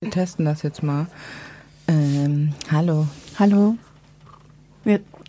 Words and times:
Wir 0.00 0.12
testen 0.12 0.44
das 0.44 0.62
jetzt 0.62 0.84
mal. 0.84 1.08
Ähm, 1.88 2.54
hallo. 2.70 3.08
Hallo. 3.36 3.76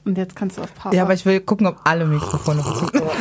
Und 0.05 0.17
jetzt 0.17 0.35
kannst 0.35 0.57
du 0.57 0.61
auf 0.61 0.73
Pause. 0.75 0.95
Ja, 0.95 1.03
aber 1.03 1.15
ich 1.15 1.25
will 1.25 1.39
gucken, 1.39 1.65
ob 1.65 1.79
alle 1.85 2.05
Mikrofone 2.05 2.61
funktionieren. 2.63 3.09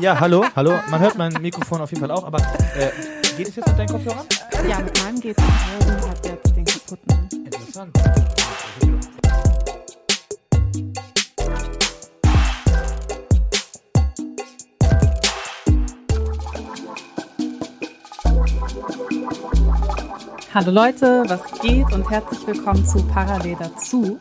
Ja, 0.00 0.18
hallo, 0.18 0.44
hallo. 0.56 0.72
Man 0.90 1.00
hört 1.00 1.18
mein 1.18 1.32
Mikrofon 1.34 1.80
auf 1.80 1.90
jeden 1.90 2.00
Fall 2.00 2.10
auch, 2.10 2.24
aber 2.24 2.38
äh, 2.38 2.90
geht 3.36 3.48
es 3.48 3.56
jetzt 3.56 3.68
mit 3.68 3.78
deinen 3.78 3.88
Kopfhörern? 3.88 4.26
Ja, 4.68 4.80
mit 4.80 5.02
meinem 5.02 5.20
geht's. 5.20 5.40
Und 5.40 6.08
hat 6.08 6.26
jetzt 6.26 6.56
den 6.56 6.64
kaputten. 6.64 7.44
Interessant. 7.44 7.96
Hallo 20.54 20.70
Leute, 20.70 21.24
was 21.26 21.60
geht 21.60 21.92
und 21.92 22.08
herzlich 22.10 22.46
willkommen 22.46 22.82
zu 22.86 23.06
Parallel 23.06 23.56
dazu. 23.58 24.18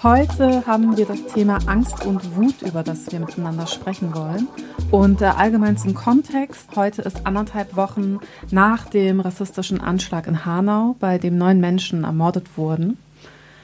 Heute 0.00 0.64
haben 0.64 0.96
wir 0.96 1.06
das 1.06 1.26
Thema 1.26 1.58
Angst 1.66 2.06
und 2.06 2.36
Wut, 2.36 2.62
über 2.62 2.84
das 2.84 3.10
wir 3.10 3.18
miteinander 3.18 3.66
sprechen 3.66 4.14
wollen. 4.14 4.46
Und 4.92 5.22
äh, 5.22 5.24
allgemein 5.24 5.76
zum 5.76 5.94
Kontext, 5.94 6.76
heute 6.76 7.02
ist 7.02 7.26
anderthalb 7.26 7.74
Wochen 7.74 8.20
nach 8.52 8.88
dem 8.88 9.18
rassistischen 9.18 9.80
Anschlag 9.80 10.28
in 10.28 10.44
Hanau, 10.44 10.94
bei 11.00 11.18
dem 11.18 11.36
neun 11.36 11.58
Menschen 11.58 12.04
ermordet 12.04 12.56
wurden. 12.56 12.96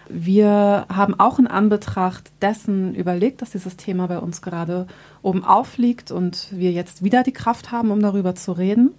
Wir 0.09 0.87
haben 0.93 1.19
auch 1.21 1.39
in 1.39 1.47
Anbetracht 1.47 2.33
dessen 2.43 2.97
überlegt, 2.97 3.43
dass 3.43 3.53
dieses 3.53 3.77
Thema 3.77 4.09
bei 4.09 4.19
uns 4.19 4.43
gerade 4.43 4.89
oben 5.23 5.45
aufliegt 5.45 6.11
und 6.11 6.49
wir 6.51 6.73
jetzt 6.73 7.05
wieder 7.05 7.23
die 7.23 7.33
Kraft 7.33 7.71
haben, 7.71 7.93
um 7.93 8.03
darüber 8.03 8.35
zu 8.35 8.51
reden. 8.51 8.93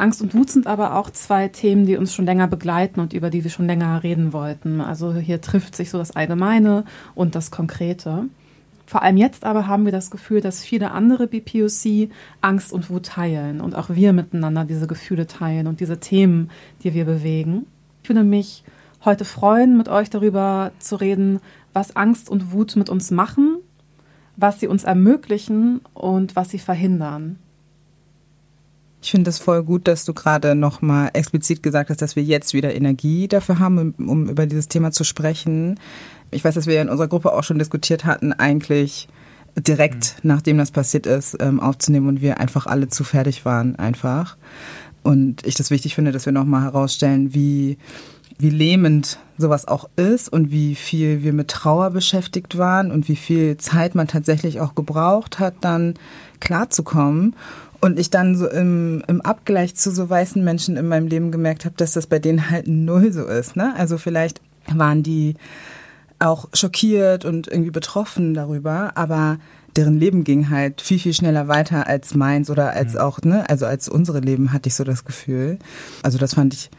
Angst 0.00 0.22
und 0.22 0.34
Wut 0.34 0.50
sind 0.50 0.66
aber 0.66 0.96
auch 0.96 1.10
zwei 1.10 1.48
Themen, 1.48 1.86
die 1.86 1.96
uns 1.96 2.14
schon 2.14 2.24
länger 2.24 2.48
begleiten 2.48 3.00
und 3.00 3.12
über 3.12 3.30
die 3.30 3.44
wir 3.44 3.50
schon 3.50 3.66
länger 3.66 4.02
reden 4.02 4.32
wollten. 4.32 4.80
Also 4.80 5.14
hier 5.14 5.40
trifft 5.40 5.76
sich 5.76 5.90
so 5.90 5.98
das 5.98 6.16
Allgemeine 6.16 6.84
und 7.14 7.34
das 7.34 7.50
Konkrete. 7.50 8.24
Vor 8.86 9.02
allem 9.02 9.16
jetzt 9.16 9.44
aber 9.44 9.68
haben 9.68 9.84
wir 9.84 9.92
das 9.92 10.10
Gefühl, 10.10 10.40
dass 10.40 10.64
viele 10.64 10.90
andere 10.90 11.28
BPOC 11.28 12.10
Angst 12.40 12.72
und 12.72 12.90
Wut 12.90 13.06
teilen 13.06 13.60
und 13.60 13.76
auch 13.76 13.90
wir 13.90 14.12
miteinander 14.12 14.64
diese 14.64 14.88
Gefühle 14.88 15.28
teilen 15.28 15.68
und 15.68 15.78
diese 15.78 16.00
Themen, 16.00 16.50
die 16.82 16.92
wir 16.92 17.04
bewegen. 17.04 17.66
Ich 18.02 18.08
würde 18.08 18.24
mich 18.24 18.64
heute 19.04 19.24
freuen, 19.24 19.76
mit 19.76 19.88
euch 19.88 20.10
darüber 20.10 20.72
zu 20.80 20.96
reden, 20.96 21.38
was 21.72 21.94
Angst 21.94 22.28
und 22.28 22.50
Wut 22.52 22.74
mit 22.74 22.88
uns 22.88 23.12
machen, 23.12 23.58
was 24.36 24.58
sie 24.58 24.66
uns 24.66 24.82
ermöglichen 24.82 25.82
und 25.94 26.34
was 26.34 26.50
sie 26.50 26.58
verhindern. 26.58 27.38
Ich 29.02 29.10
finde 29.10 29.30
es 29.30 29.38
voll 29.38 29.62
gut, 29.62 29.88
dass 29.88 30.04
du 30.04 30.12
gerade 30.12 30.54
nochmal 30.54 31.10
explizit 31.14 31.62
gesagt 31.62 31.90
hast, 31.90 32.02
dass 32.02 32.16
wir 32.16 32.22
jetzt 32.22 32.52
wieder 32.52 32.74
Energie 32.74 33.28
dafür 33.28 33.58
haben, 33.58 33.94
um, 33.96 34.08
um 34.08 34.28
über 34.28 34.46
dieses 34.46 34.68
Thema 34.68 34.90
zu 34.90 35.04
sprechen. 35.04 35.80
Ich 36.30 36.44
weiß, 36.44 36.54
dass 36.54 36.66
wir 36.66 36.80
in 36.80 36.90
unserer 36.90 37.08
Gruppe 37.08 37.32
auch 37.32 37.42
schon 37.42 37.58
diskutiert 37.58 38.04
hatten, 38.04 38.32
eigentlich 38.32 39.08
direkt 39.56 40.16
mhm. 40.22 40.28
nachdem 40.28 40.58
das 40.58 40.70
passiert 40.70 41.06
ist, 41.06 41.36
ähm, 41.40 41.60
aufzunehmen 41.60 42.08
und 42.08 42.20
wir 42.20 42.38
einfach 42.38 42.66
alle 42.66 42.88
zu 42.88 43.04
fertig 43.04 43.44
waren, 43.44 43.76
einfach. 43.76 44.36
Und 45.02 45.46
ich 45.46 45.54
das 45.54 45.70
wichtig 45.70 45.94
finde, 45.94 46.12
dass 46.12 46.26
wir 46.26 46.32
nochmal 46.32 46.62
herausstellen, 46.62 47.32
wie, 47.34 47.78
wie 48.38 48.50
lähmend 48.50 49.18
sowas 49.38 49.66
auch 49.66 49.88
ist 49.96 50.30
und 50.30 50.50
wie 50.50 50.74
viel 50.74 51.22
wir 51.22 51.32
mit 51.32 51.48
Trauer 51.48 51.90
beschäftigt 51.90 52.58
waren 52.58 52.92
und 52.92 53.08
wie 53.08 53.16
viel 53.16 53.56
Zeit 53.56 53.94
man 53.94 54.08
tatsächlich 54.08 54.60
auch 54.60 54.74
gebraucht 54.74 55.38
hat, 55.38 55.54
dann 55.62 55.94
klarzukommen. 56.38 57.34
Und 57.80 57.98
ich 57.98 58.10
dann 58.10 58.36
so 58.36 58.48
im, 58.48 59.02
im 59.06 59.20
Abgleich 59.22 59.74
zu 59.74 59.90
so 59.90 60.10
weißen 60.10 60.42
Menschen 60.44 60.76
in 60.76 60.86
meinem 60.86 61.06
Leben 61.06 61.32
gemerkt 61.32 61.64
habe, 61.64 61.74
dass 61.76 61.92
das 61.92 62.06
bei 62.06 62.18
denen 62.18 62.50
halt 62.50 62.68
null 62.68 63.12
so 63.12 63.24
ist. 63.24 63.56
Ne? 63.56 63.74
Also 63.76 63.96
vielleicht 63.96 64.40
waren 64.68 65.02
die 65.02 65.36
auch 66.18 66.48
schockiert 66.52 67.24
und 67.24 67.48
irgendwie 67.48 67.70
betroffen 67.70 68.34
darüber, 68.34 68.92
aber 68.96 69.38
deren 69.76 69.98
Leben 69.98 70.24
ging 70.24 70.50
halt 70.50 70.80
viel, 70.80 70.98
viel 70.98 71.14
schneller 71.14 71.48
weiter 71.48 71.86
als 71.86 72.14
meins 72.14 72.50
oder 72.50 72.72
als 72.72 72.94
mhm. 72.94 73.00
auch, 73.00 73.22
ne, 73.22 73.48
also 73.48 73.66
als 73.66 73.88
unsere 73.88 74.20
Leben 74.20 74.52
hatte 74.52 74.68
ich 74.68 74.74
so 74.74 74.84
das 74.84 75.04
Gefühl. 75.04 75.58
Also 76.02 76.18
das 76.18 76.34
fand 76.34 76.54
ich 76.54 76.70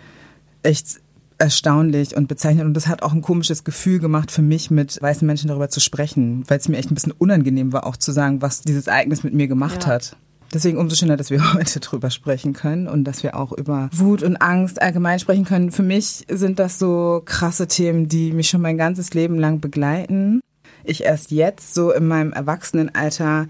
echt 0.64 1.00
erstaunlich 1.38 2.16
und 2.16 2.28
bezeichnend 2.28 2.68
und 2.68 2.76
das 2.76 2.88
hat 2.88 3.02
auch 3.02 3.14
ein 3.14 3.24
komisches 3.24 3.64
Gefühl 3.64 4.00
gemacht 4.00 4.30
für 4.30 4.44
mich, 4.44 4.70
mit 4.70 5.02
weißen 5.02 5.26
Menschen 5.26 5.48
darüber 5.48 5.70
zu 5.70 5.80
sprechen, 5.80 6.44
weil 6.48 6.60
es 6.60 6.68
mir 6.68 6.78
echt 6.78 6.92
ein 6.92 6.96
bisschen 6.96 7.14
unangenehm 7.14 7.74
war, 7.74 7.88
auch 7.88 7.98
zu 7.98 8.12
sagen, 8.12 8.44
was 8.44 8.62
dieses 8.62 8.86
Ereignis 8.86 9.24
mit 9.24 9.34
mir 9.34 9.48
gemacht 9.48 9.84
ja. 9.84 9.90
hat. 9.90 10.18
Deswegen 10.54 10.78
umso 10.78 10.96
schöner, 10.96 11.18
dass 11.18 11.30
wir 11.30 11.54
heute 11.54 11.80
drüber 11.80 12.10
sprechen 12.10 12.54
können 12.54 12.88
und 12.88 13.06
dass 13.06 13.24
wir 13.24 13.36
auch 13.36 13.52
über 13.54 13.90
Wut 13.94 14.22
und 14.24 14.38
Angst 14.38 14.82
allgemein 14.82 15.20
sprechen 15.20 15.46
können. 15.46 15.72
Für 15.72 15.84
mich 15.84 16.26
sind 16.30 16.60
das 16.60 16.78
so 16.78 17.22
krasse 17.26 17.68
Themen, 17.68 18.10
die 18.10 18.32
mich 18.34 18.50
schon 18.50 18.62
mein 18.62 18.78
ganzes 18.78 19.14
Leben 19.14 19.40
lang 19.40 19.62
begleiten. 19.62 20.42
Ich 20.84 21.04
erst 21.04 21.32
jetzt 21.32 21.74
so 21.74 21.92
in 21.92 22.08
meinem 22.08 22.34
Erwachsenenalter 22.34 23.48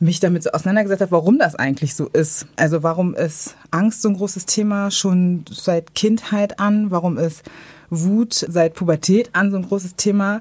mich 0.00 0.18
damit 0.18 0.42
so 0.42 0.50
auseinandergesetzt 0.50 1.02
habe, 1.02 1.12
warum 1.12 1.38
das 1.38 1.54
eigentlich 1.54 1.94
so 1.94 2.08
ist. 2.08 2.46
Also 2.56 2.82
warum 2.82 3.14
ist 3.14 3.56
Angst 3.70 4.02
so 4.02 4.08
ein 4.08 4.16
großes 4.16 4.46
Thema 4.46 4.90
schon 4.90 5.44
seit 5.48 5.94
Kindheit 5.94 6.58
an? 6.58 6.90
Warum 6.90 7.18
ist 7.18 7.44
Wut 7.88 8.34
seit 8.34 8.74
Pubertät 8.74 9.30
an 9.32 9.52
so 9.52 9.58
ein 9.58 9.68
großes 9.68 9.94
Thema? 9.94 10.40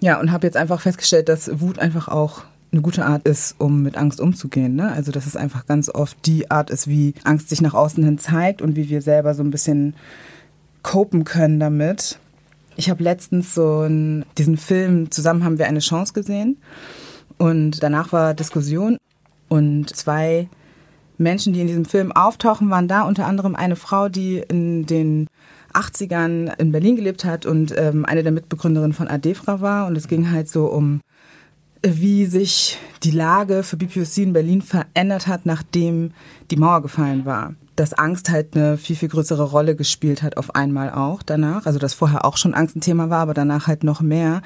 Ja, 0.00 0.20
und 0.20 0.30
habe 0.30 0.46
jetzt 0.46 0.56
einfach 0.56 0.80
festgestellt, 0.80 1.28
dass 1.28 1.60
Wut 1.60 1.78
einfach 1.78 2.08
auch 2.08 2.44
eine 2.74 2.82
gute 2.82 3.06
Art 3.06 3.26
ist, 3.26 3.54
um 3.58 3.82
mit 3.82 3.96
Angst 3.96 4.20
umzugehen. 4.20 4.74
Ne? 4.74 4.90
Also 4.90 5.12
dass 5.12 5.26
es 5.26 5.36
einfach 5.36 5.66
ganz 5.66 5.88
oft 5.88 6.26
die 6.26 6.50
Art 6.50 6.70
ist, 6.70 6.88
wie 6.88 7.14
Angst 7.22 7.48
sich 7.48 7.62
nach 7.62 7.74
außen 7.74 8.04
hin 8.04 8.18
zeigt 8.18 8.60
und 8.60 8.76
wie 8.76 8.88
wir 8.88 9.00
selber 9.00 9.34
so 9.34 9.42
ein 9.42 9.50
bisschen 9.50 9.94
copen 10.82 11.24
können 11.24 11.60
damit. 11.60 12.18
Ich 12.76 12.90
habe 12.90 13.04
letztens 13.04 13.54
so 13.54 13.80
einen, 13.80 14.24
diesen 14.36 14.56
Film 14.56 15.10
Zusammen 15.10 15.44
haben 15.44 15.58
wir 15.58 15.66
eine 15.66 15.78
Chance 15.78 16.12
gesehen 16.12 16.58
und 17.38 17.82
danach 17.82 18.12
war 18.12 18.34
Diskussion 18.34 18.98
und 19.48 19.94
zwei 19.94 20.48
Menschen, 21.16 21.52
die 21.52 21.60
in 21.60 21.68
diesem 21.68 21.84
Film 21.84 22.10
auftauchen, 22.10 22.70
waren 22.70 22.88
da, 22.88 23.02
unter 23.02 23.26
anderem 23.26 23.54
eine 23.54 23.76
Frau, 23.76 24.08
die 24.08 24.38
in 24.38 24.84
den 24.86 25.28
80ern 25.72 26.58
in 26.58 26.72
Berlin 26.72 26.96
gelebt 26.96 27.24
hat 27.24 27.46
und 27.46 27.72
ähm, 27.76 28.04
eine 28.04 28.24
der 28.24 28.32
Mitbegründerinnen 28.32 28.92
von 28.92 29.06
Adefra 29.06 29.60
war. 29.60 29.86
Und 29.86 29.96
es 29.96 30.08
ging 30.08 30.30
halt 30.32 30.48
so 30.48 30.66
um 30.66 31.00
wie 31.84 32.24
sich 32.26 32.78
die 33.02 33.10
Lage 33.10 33.62
für 33.62 33.76
BPOC 33.76 34.18
in 34.18 34.32
Berlin 34.32 34.62
verändert 34.62 35.26
hat, 35.26 35.44
nachdem 35.44 36.12
die 36.50 36.56
Mauer 36.56 36.82
gefallen 36.82 37.26
war. 37.26 37.54
Dass 37.76 37.92
Angst 37.92 38.30
halt 38.30 38.56
eine 38.56 38.78
viel, 38.78 38.96
viel 38.96 39.08
größere 39.08 39.42
Rolle 39.42 39.76
gespielt 39.76 40.22
hat 40.22 40.36
auf 40.36 40.54
einmal 40.54 40.90
auch 40.90 41.22
danach. 41.22 41.66
Also 41.66 41.78
dass 41.78 41.92
vorher 41.92 42.24
auch 42.24 42.38
schon 42.38 42.54
Angst 42.54 42.76
ein 42.76 42.80
Thema 42.80 43.10
war, 43.10 43.20
aber 43.20 43.34
danach 43.34 43.66
halt 43.66 43.84
noch 43.84 44.00
mehr. 44.00 44.40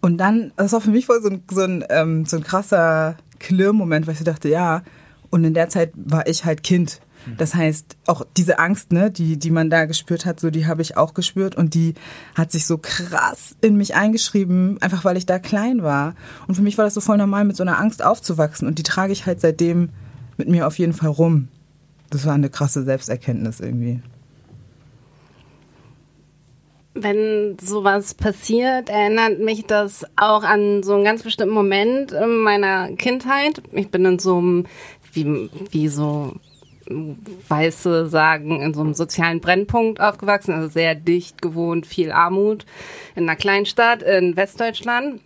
Und 0.00 0.18
dann, 0.18 0.52
das 0.56 0.72
war 0.72 0.80
für 0.80 0.90
mich 0.90 1.06
voll 1.06 1.22
so 1.22 1.30
ein, 1.30 1.42
so 1.48 1.60
ein, 1.60 1.84
ähm, 1.88 2.26
so 2.26 2.36
ein 2.36 2.42
krasser 2.42 3.16
Klirrmoment, 3.38 4.06
weil 4.06 4.14
ich 4.14 4.24
dachte, 4.24 4.48
ja, 4.48 4.82
und 5.30 5.44
in 5.44 5.54
der 5.54 5.68
Zeit 5.68 5.92
war 5.94 6.26
ich 6.26 6.44
halt 6.44 6.62
Kind. 6.62 7.00
Das 7.38 7.54
heißt, 7.54 7.96
auch 8.06 8.26
diese 8.36 8.58
Angst, 8.58 8.92
ne, 8.92 9.10
die, 9.10 9.38
die 9.38 9.50
man 9.50 9.70
da 9.70 9.84
gespürt 9.84 10.26
hat, 10.26 10.40
so 10.40 10.50
die 10.50 10.66
habe 10.66 10.82
ich 10.82 10.96
auch 10.96 11.14
gespürt 11.14 11.54
und 11.54 11.74
die 11.74 11.94
hat 12.34 12.50
sich 12.50 12.66
so 12.66 12.78
krass 12.78 13.56
in 13.60 13.76
mich 13.76 13.94
eingeschrieben, 13.94 14.78
einfach 14.80 15.04
weil 15.04 15.16
ich 15.16 15.26
da 15.26 15.38
klein 15.38 15.82
war. 15.82 16.14
Und 16.48 16.54
für 16.54 16.62
mich 16.62 16.78
war 16.78 16.84
das 16.84 16.94
so 16.94 17.00
voll 17.00 17.18
normal, 17.18 17.44
mit 17.44 17.56
so 17.56 17.62
einer 17.62 17.78
Angst 17.78 18.04
aufzuwachsen 18.04 18.66
und 18.66 18.78
die 18.78 18.82
trage 18.82 19.12
ich 19.12 19.26
halt 19.26 19.40
seitdem 19.40 19.90
mit 20.36 20.48
mir 20.48 20.66
auf 20.66 20.78
jeden 20.78 20.92
Fall 20.92 21.10
rum. 21.10 21.48
Das 22.10 22.26
war 22.26 22.34
eine 22.34 22.50
krasse 22.50 22.82
Selbsterkenntnis 22.82 23.60
irgendwie. 23.60 24.02
Wenn 26.94 27.56
sowas 27.58 28.12
passiert, 28.12 28.90
erinnert 28.90 29.38
mich 29.38 29.64
das 29.64 30.04
auch 30.16 30.42
an 30.42 30.82
so 30.82 30.94
einen 30.94 31.04
ganz 31.04 31.22
bestimmten 31.22 31.54
Moment 31.54 32.12
in 32.12 32.38
meiner 32.38 32.92
Kindheit. 32.96 33.62
Ich 33.72 33.90
bin 33.90 34.04
in 34.04 34.18
so 34.18 34.36
einem, 34.36 34.66
wie, 35.12 35.48
wie 35.70 35.88
so 35.88 36.34
Weiße 37.48 38.08
sagen, 38.08 38.60
in 38.60 38.74
so 38.74 38.80
einem 38.80 38.94
sozialen 38.94 39.40
Brennpunkt 39.40 40.00
aufgewachsen, 40.00 40.54
also 40.54 40.68
sehr 40.68 40.94
dicht 40.94 41.42
gewohnt, 41.42 41.86
viel 41.86 42.12
Armut 42.12 42.66
in 43.14 43.24
einer 43.24 43.36
Kleinstadt 43.36 44.02
in 44.02 44.36
Westdeutschland. 44.36 45.20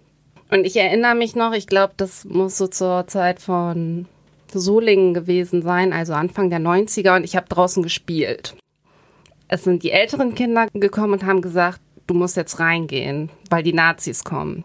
Und 0.50 0.64
ich 0.64 0.76
erinnere 0.76 1.14
mich 1.14 1.34
noch, 1.34 1.52
ich 1.52 1.66
glaube, 1.66 1.94
das 1.96 2.24
muss 2.24 2.56
so 2.56 2.68
zur 2.68 3.06
Zeit 3.06 3.40
von 3.40 4.06
Solingen 4.52 5.12
gewesen 5.12 5.62
sein, 5.62 5.92
also 5.92 6.14
Anfang 6.14 6.50
der 6.50 6.60
90er, 6.60 7.16
und 7.16 7.24
ich 7.24 7.36
habe 7.36 7.48
draußen 7.48 7.82
gespielt. 7.82 8.56
Es 9.48 9.64
sind 9.64 9.82
die 9.82 9.90
älteren 9.90 10.34
Kinder 10.34 10.66
gekommen 10.72 11.14
und 11.14 11.26
haben 11.26 11.40
gesagt, 11.40 11.80
du 12.06 12.14
musst 12.14 12.36
jetzt 12.36 12.58
reingehen, 12.60 13.30
weil 13.50 13.62
die 13.62 13.72
Nazis 13.72 14.24
kommen. 14.24 14.64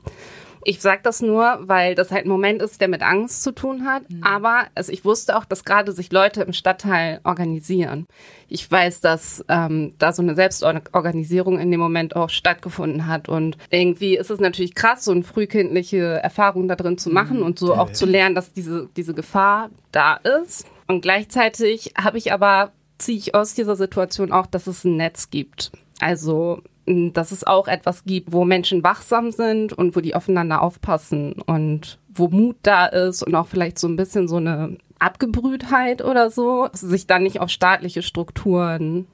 Ich 0.64 0.82
sage 0.82 1.02
das 1.04 1.22
nur, 1.22 1.60
weil 1.62 1.96
das 1.96 2.12
halt 2.12 2.26
ein 2.26 2.30
Moment 2.30 2.62
ist, 2.62 2.82
der 2.82 2.88
mit 2.88 3.02
Angst 3.02 3.44
zu 3.44 3.52
tun 3.52 3.86
hat. 3.86 4.10
Mhm. 4.10 4.24
Aber 4.24 4.66
also 4.76 4.92
ich 4.92 5.06
wusste 5.06 5.38
auch, 5.38 5.46
dass 5.46 5.66
gerade 5.66 5.92
sich 5.92 6.12
Leute 6.12 6.44
im 6.44 6.54
Stadtteil 6.54 7.20
organisieren. 7.24 8.08
Ich 8.48 8.70
weiß, 8.70 9.02
dass 9.02 9.44
ähm, 9.48 9.94
da 9.98 10.14
so 10.14 10.22
eine 10.22 10.36
Selbstorganisierung 10.36 11.60
in 11.60 11.72
dem 11.72 11.80
Moment 11.80 12.16
auch 12.16 12.30
stattgefunden 12.30 13.08
hat. 13.08 13.30
Und 13.30 13.58
irgendwie 13.70 14.18
ist 14.18 14.30
es 14.30 14.40
natürlich 14.40 14.76
krass, 14.76 15.06
so 15.06 15.12
eine 15.12 15.24
frühkindliche 15.24 16.22
Erfahrung 16.22 16.68
da 16.68 16.76
drin 16.76 16.98
zu 16.98 17.10
machen 17.10 17.38
mhm. 17.38 17.44
und 17.44 17.60
so 17.60 17.76
auch 17.76 17.92
zu 17.92 18.06
lernen, 18.06 18.36
dass 18.36 18.54
diese, 18.54 18.90
diese 18.96 19.14
Gefahr 19.14 19.70
da 19.92 20.16
ist. 20.16 20.66
Und 20.88 21.02
gleichzeitig 21.02 21.94
habe 21.98 22.18
ich 22.18 22.34
aber 22.34 22.72
ziehe 23.02 23.18
ich 23.18 23.36
aus 23.36 23.54
dieser 23.54 23.76
Situation 23.76 24.32
auch, 24.32 24.46
dass 24.46 24.68
es 24.68 24.84
ein 24.84 24.96
Netz 24.96 25.30
gibt. 25.30 25.72
Also, 26.00 26.62
dass 26.86 27.32
es 27.32 27.46
auch 27.46 27.68
etwas 27.68 28.04
gibt, 28.06 28.32
wo 28.32 28.44
Menschen 28.44 28.84
wachsam 28.84 29.32
sind 29.32 29.74
und 29.74 29.96
wo 29.96 30.02
die 30.02 30.16
aufeinander 30.16 30.62
aufpassen 30.62 31.34
und 31.46 32.00
wo 32.14 32.28
Mut 32.28 32.58
da 32.64 32.88
ist 32.88 33.24
und 33.24 33.36
auch 33.36 33.48
vielleicht 33.48 33.80
so 33.80 33.88
ein 33.88 33.96
bisschen 33.96 34.28
so 34.28 34.38
eine 34.38 34.78
Abgebrühtheit 35.00 36.04
oder 36.04 36.30
so, 36.30 36.70
sich 36.74 37.08
dann 37.08 37.24
nicht 37.24 37.40
auf 37.40 37.50
staatliche 37.50 38.02
Strukturen 38.02 39.08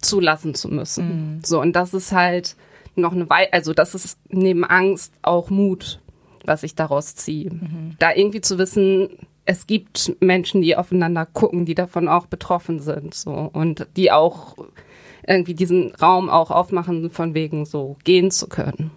zulassen 0.00 0.54
zu 0.54 0.68
müssen. 0.68 1.36
Mhm. 1.36 1.44
So, 1.44 1.60
und 1.60 1.74
das 1.74 1.94
ist 1.94 2.12
halt 2.12 2.56
noch 2.94 3.12
eine 3.12 3.28
Weile, 3.28 3.52
also 3.52 3.72
das 3.72 3.94
ist 3.94 4.18
neben 4.28 4.64
Angst 4.64 5.12
auch 5.22 5.50
Mut, 5.50 6.00
was 6.44 6.62
ich 6.62 6.74
daraus 6.74 7.14
ziehe. 7.16 7.50
Mhm. 7.50 7.96
Da 7.98 8.14
irgendwie 8.14 8.40
zu 8.40 8.58
wissen, 8.58 9.10
es 9.44 9.66
gibt 9.66 10.16
Menschen, 10.20 10.62
die 10.62 10.76
aufeinander 10.76 11.26
gucken, 11.26 11.64
die 11.66 11.74
davon 11.74 12.08
auch 12.08 12.26
betroffen 12.26 12.80
sind, 12.80 13.14
so, 13.14 13.50
und 13.52 13.86
die 13.96 14.10
auch 14.10 14.56
irgendwie 15.26 15.54
diesen 15.54 15.94
Raum 15.94 16.28
auch 16.28 16.50
aufmachen, 16.50 17.10
von 17.10 17.34
wegen 17.34 17.66
so 17.66 17.96
gehen 18.04 18.30
zu 18.30 18.46
können. 18.46 18.90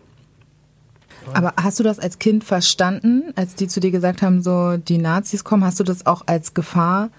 Aber 1.34 1.54
hast 1.62 1.80
du 1.80 1.84
das 1.84 2.00
als 2.00 2.18
Kind 2.20 2.44
verstanden, 2.44 3.34
als 3.36 3.56
die 3.56 3.68
zu 3.68 3.80
dir 3.80 3.92
gesagt 3.92 4.22
haben, 4.22 4.42
so 4.42 4.78
die 4.78 4.98
Nazis 4.98 5.44
kommen, 5.44 5.64
hast 5.64 5.80
du 5.80 5.84
das 5.84 6.06
auch 6.06 6.24
als 6.26 6.54
Gefahr 6.54 7.10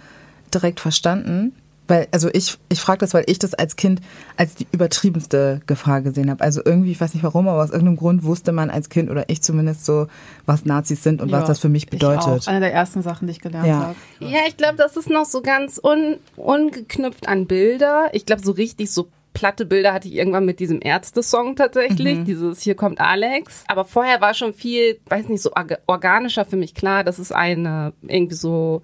direkt 0.52 0.80
verstanden? 0.80 1.52
Weil, 1.90 2.08
also 2.12 2.30
ich, 2.32 2.56
ich 2.68 2.80
frage 2.80 2.98
das, 2.98 3.14
weil 3.14 3.24
ich 3.26 3.38
das 3.38 3.52
als 3.52 3.76
Kind 3.76 4.00
als 4.36 4.54
die 4.54 4.66
übertriebenste 4.70 5.60
Gefahr 5.66 6.02
gesehen 6.02 6.30
habe. 6.30 6.42
Also 6.42 6.62
irgendwie, 6.64 6.92
ich 6.92 7.00
weiß 7.00 7.14
nicht 7.14 7.24
warum, 7.24 7.48
aber 7.48 7.62
aus 7.62 7.70
irgendeinem 7.70 7.96
Grund 7.96 8.22
wusste 8.22 8.52
man 8.52 8.70
als 8.70 8.88
Kind 8.88 9.10
oder 9.10 9.28
ich 9.28 9.42
zumindest 9.42 9.84
so, 9.84 10.06
was 10.46 10.64
Nazis 10.64 11.02
sind 11.02 11.20
und 11.20 11.30
ja, 11.30 11.40
was 11.40 11.48
das 11.48 11.58
für 11.58 11.68
mich 11.68 11.88
bedeutet. 11.88 12.20
Ich 12.20 12.46
auch. 12.46 12.46
Eine 12.46 12.60
der 12.60 12.72
ersten 12.72 13.02
Sachen, 13.02 13.26
die 13.26 13.32
ich 13.32 13.40
gelernt 13.40 13.66
ja. 13.66 13.80
habe. 13.80 13.96
Ja, 14.20 14.40
ich 14.46 14.56
glaube, 14.56 14.76
das 14.76 14.96
ist 14.96 15.10
noch 15.10 15.24
so 15.24 15.42
ganz 15.42 15.80
un, 15.82 16.16
ungeknüpft 16.36 17.28
an 17.28 17.46
Bilder. 17.46 18.10
Ich 18.12 18.24
glaube, 18.24 18.42
so 18.42 18.52
richtig 18.52 18.90
so 18.90 19.08
platte 19.32 19.64
Bilder 19.64 19.92
hatte 19.92 20.08
ich 20.08 20.14
irgendwann 20.14 20.44
mit 20.44 20.60
diesem 20.60 20.80
Ärzte-Song 20.82 21.56
tatsächlich, 21.56 22.18
mhm. 22.18 22.24
dieses 22.24 22.60
Hier 22.60 22.74
kommt 22.74 23.00
Alex. 23.00 23.64
Aber 23.66 23.84
vorher 23.84 24.20
war 24.20 24.34
schon 24.34 24.54
viel, 24.54 25.00
weiß 25.06 25.28
nicht, 25.28 25.42
so 25.42 25.50
organischer 25.86 26.44
für 26.44 26.56
mich 26.56 26.74
klar, 26.74 27.04
dass 27.04 27.18
es 27.18 27.32
eine 27.32 27.92
irgendwie 28.02 28.36
so 28.36 28.82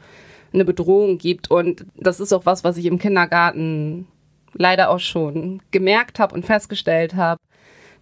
eine 0.56 0.64
Bedrohung 0.64 1.18
gibt. 1.18 1.50
Und 1.50 1.86
das 1.96 2.18
ist 2.18 2.32
auch 2.32 2.46
was, 2.46 2.64
was 2.64 2.76
ich 2.76 2.86
im 2.86 2.98
Kindergarten 2.98 4.08
leider 4.54 4.90
auch 4.90 4.98
schon 4.98 5.62
gemerkt 5.70 6.18
habe 6.18 6.34
und 6.34 6.44
festgestellt 6.44 7.14
habe, 7.14 7.40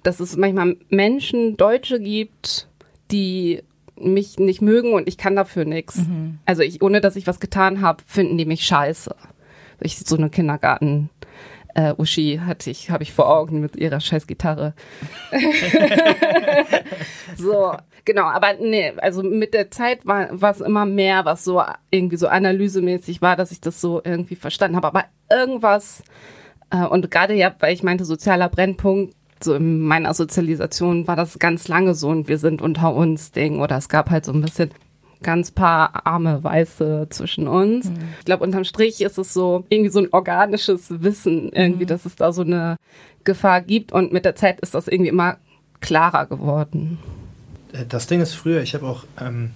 dass 0.02 0.20
es 0.20 0.36
manchmal 0.36 0.76
Menschen, 0.88 1.56
Deutsche 1.56 2.00
gibt, 2.00 2.68
die 3.10 3.62
mich 3.96 4.38
nicht 4.38 4.60
mögen 4.60 4.92
und 4.92 5.08
ich 5.08 5.18
kann 5.18 5.36
dafür 5.36 5.64
nichts. 5.64 5.98
Mhm. 5.98 6.38
Also 6.46 6.62
ich, 6.62 6.82
ohne 6.82 7.00
dass 7.00 7.16
ich 7.16 7.26
was 7.26 7.40
getan 7.40 7.80
habe, 7.80 8.02
finden 8.06 8.38
die 8.38 8.44
mich 8.44 8.64
scheiße. 8.64 9.14
Ich 9.80 9.98
so 9.98 10.16
eine 10.16 10.30
Kindergarten 10.30 11.10
äh, 11.74 11.94
Uschi 11.96 12.40
hatte 12.44 12.70
ich, 12.70 12.90
habe 12.90 13.02
ich 13.02 13.12
vor 13.12 13.28
Augen 13.28 13.60
mit 13.60 13.76
ihrer 13.76 14.00
scheiß 14.00 14.26
Gitarre. 14.26 14.74
so, 17.36 17.74
genau, 18.04 18.24
aber 18.24 18.54
nee, 18.54 18.92
also 18.98 19.22
mit 19.22 19.54
der 19.54 19.70
Zeit 19.70 20.06
war 20.06 20.42
es 20.42 20.60
immer 20.60 20.86
mehr, 20.86 21.24
was 21.24 21.44
so 21.44 21.62
irgendwie 21.90 22.16
so 22.16 22.28
analysemäßig 22.28 23.22
war, 23.22 23.36
dass 23.36 23.52
ich 23.52 23.60
das 23.60 23.80
so 23.80 24.00
irgendwie 24.04 24.36
verstanden 24.36 24.76
habe. 24.76 24.86
Aber 24.86 25.04
irgendwas, 25.30 26.02
äh, 26.70 26.86
und 26.86 27.10
gerade 27.10 27.34
ja, 27.34 27.54
weil 27.58 27.74
ich 27.74 27.82
meinte, 27.82 28.04
sozialer 28.04 28.48
Brennpunkt, 28.48 29.14
so 29.42 29.54
in 29.54 29.80
meiner 29.80 30.14
Sozialisation 30.14 31.06
war 31.06 31.16
das 31.16 31.38
ganz 31.38 31.68
lange 31.68 31.94
so 31.94 32.08
und 32.08 32.28
wir 32.28 32.38
sind 32.38 32.62
unter 32.62 32.94
uns 32.94 33.32
Ding 33.32 33.60
oder 33.60 33.76
es 33.76 33.88
gab 33.88 34.10
halt 34.10 34.24
so 34.24 34.32
ein 34.32 34.40
bisschen 34.40 34.70
ganz 35.22 35.50
paar 35.50 36.06
arme 36.06 36.42
Weiße 36.42 37.06
zwischen 37.10 37.48
uns. 37.48 37.86
Mhm. 37.86 37.96
Ich 38.18 38.24
glaube, 38.24 38.44
unterm 38.44 38.64
Strich 38.64 39.00
ist 39.00 39.18
es 39.18 39.32
so 39.32 39.64
irgendwie 39.68 39.90
so 39.90 40.00
ein 40.00 40.08
organisches 40.12 41.02
Wissen, 41.02 41.50
irgendwie, 41.52 41.84
mhm. 41.84 41.88
dass 41.88 42.04
es 42.04 42.16
da 42.16 42.32
so 42.32 42.42
eine 42.42 42.76
Gefahr 43.24 43.60
gibt. 43.60 43.92
Und 43.92 44.12
mit 44.12 44.24
der 44.24 44.36
Zeit 44.36 44.60
ist 44.60 44.74
das 44.74 44.88
irgendwie 44.88 45.10
immer 45.10 45.38
klarer 45.80 46.26
geworden. 46.26 46.98
Äh, 47.72 47.84
das 47.88 48.06
Ding 48.06 48.20
ist 48.20 48.34
früher, 48.34 48.62
ich 48.62 48.74
habe 48.74 48.86
auch 48.86 49.04
ähm, 49.20 49.50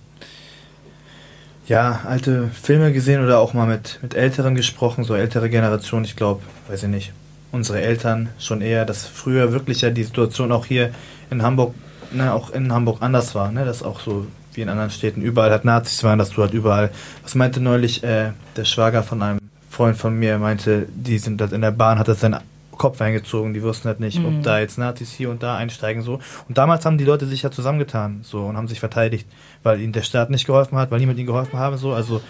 ja 1.67 2.01
alte 2.05 2.49
Filme 2.49 2.93
gesehen 2.93 3.23
oder 3.23 3.39
auch 3.39 3.55
mal 3.55 3.67
mit, 3.67 3.99
mit 4.03 4.15
Älteren 4.15 4.55
gesprochen, 4.55 5.05
so 5.05 5.15
ältere 5.15 5.51
Generation, 5.51 6.05
ich 6.05 6.17
glaube, 6.17 6.43
weiß 6.69 6.85
ich 6.85 6.89
nicht, 6.89 7.13
unsere 7.53 7.81
Eltern 7.81 8.29
schon 8.39 8.61
eher, 8.61 8.85
dass 8.85 9.07
früher 9.07 9.53
wirklich 9.53 9.81
ja 9.81 9.91
die 9.91 10.05
Situation 10.05 10.53
auch 10.53 10.67
hier 10.67 10.91
in 11.31 11.43
Hamburg, 11.43 11.75
ne, 12.13 12.33
auch 12.33 12.51
in 12.51 12.73
Hamburg 12.73 12.99
anders 13.01 13.35
war, 13.35 13.51
ne, 13.53 13.65
dass 13.65 13.83
auch 13.83 14.01
so 14.01 14.27
wie 14.59 14.63
in 14.63 14.69
anderen 14.69 14.91
Städten 14.91 15.23
überall 15.23 15.51
hat 15.53 15.65
Nazis 15.65 16.03
waren, 16.05 16.19
dass 16.19 16.31
du 16.31 16.43
halt 16.43 16.53
überall. 16.53 16.91
Was 17.23 17.35
meinte 17.35 17.61
neulich 17.61 18.03
äh, 18.03 18.33
der 18.57 18.65
Schwager 18.65 19.03
von 19.05 19.23
einem 19.23 19.39
Freund 19.71 19.97
von 19.97 20.19
mir, 20.19 20.39
meinte, 20.39 20.87
die 20.91 21.19
sind 21.19 21.41
halt 21.41 21.53
in 21.53 21.61
der 21.61 21.71
Bahn, 21.71 21.99
hat 21.99 22.09
das 22.09 22.21
seinen 22.21 22.41
Kopf 22.73 23.01
eingezogen, 23.01 23.55
die 23.55 23.63
wussten 23.63 23.89
halt 23.89 24.01
nicht, 24.01 24.19
mhm. 24.19 24.27
ob 24.27 24.43
da 24.43 24.59
jetzt 24.59 24.77
Nazis 24.77 25.13
hier 25.13 25.31
und 25.31 25.43
da 25.43 25.57
einsteigen 25.57 26.03
so. 26.03 26.19
Und 26.49 26.59
damals 26.59 26.85
haben 26.85 26.99
die 26.99 27.05
Leute 27.05 27.27
sich 27.27 27.43
ja 27.43 27.51
zusammengetan 27.51 28.21
so 28.23 28.47
und 28.47 28.57
haben 28.57 28.69
sich 28.69 28.81
verteidigt, 28.81 29.27
weil 29.63 29.81
ihnen 29.81 29.93
der 29.93 30.03
Staat 30.03 30.31
nicht 30.31 30.47
geholfen 30.47 30.77
hat, 30.77 30.91
weil 30.91 30.99
niemand 30.99 31.19
ihnen 31.19 31.29
geholfen 31.29 31.59
habe 31.59 31.79
so. 31.79 31.93
Also 31.93 32.21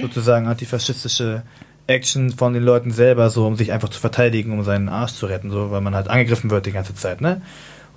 sozusagen 0.00 0.46
antifaschistische 0.46 1.42
Action 1.86 2.30
von 2.30 2.54
den 2.54 2.62
Leuten 2.62 2.92
selber 2.92 3.28
so, 3.28 3.46
um 3.46 3.56
sich 3.56 3.72
einfach 3.72 3.90
zu 3.90 4.00
verteidigen, 4.00 4.52
um 4.52 4.62
seinen 4.62 4.88
Arsch 4.88 5.12
zu 5.12 5.26
retten 5.26 5.50
so, 5.50 5.70
weil 5.70 5.82
man 5.82 5.94
halt 5.94 6.08
angegriffen 6.08 6.50
wird 6.50 6.64
die 6.64 6.72
ganze 6.72 6.94
Zeit, 6.94 7.20
ne? 7.20 7.42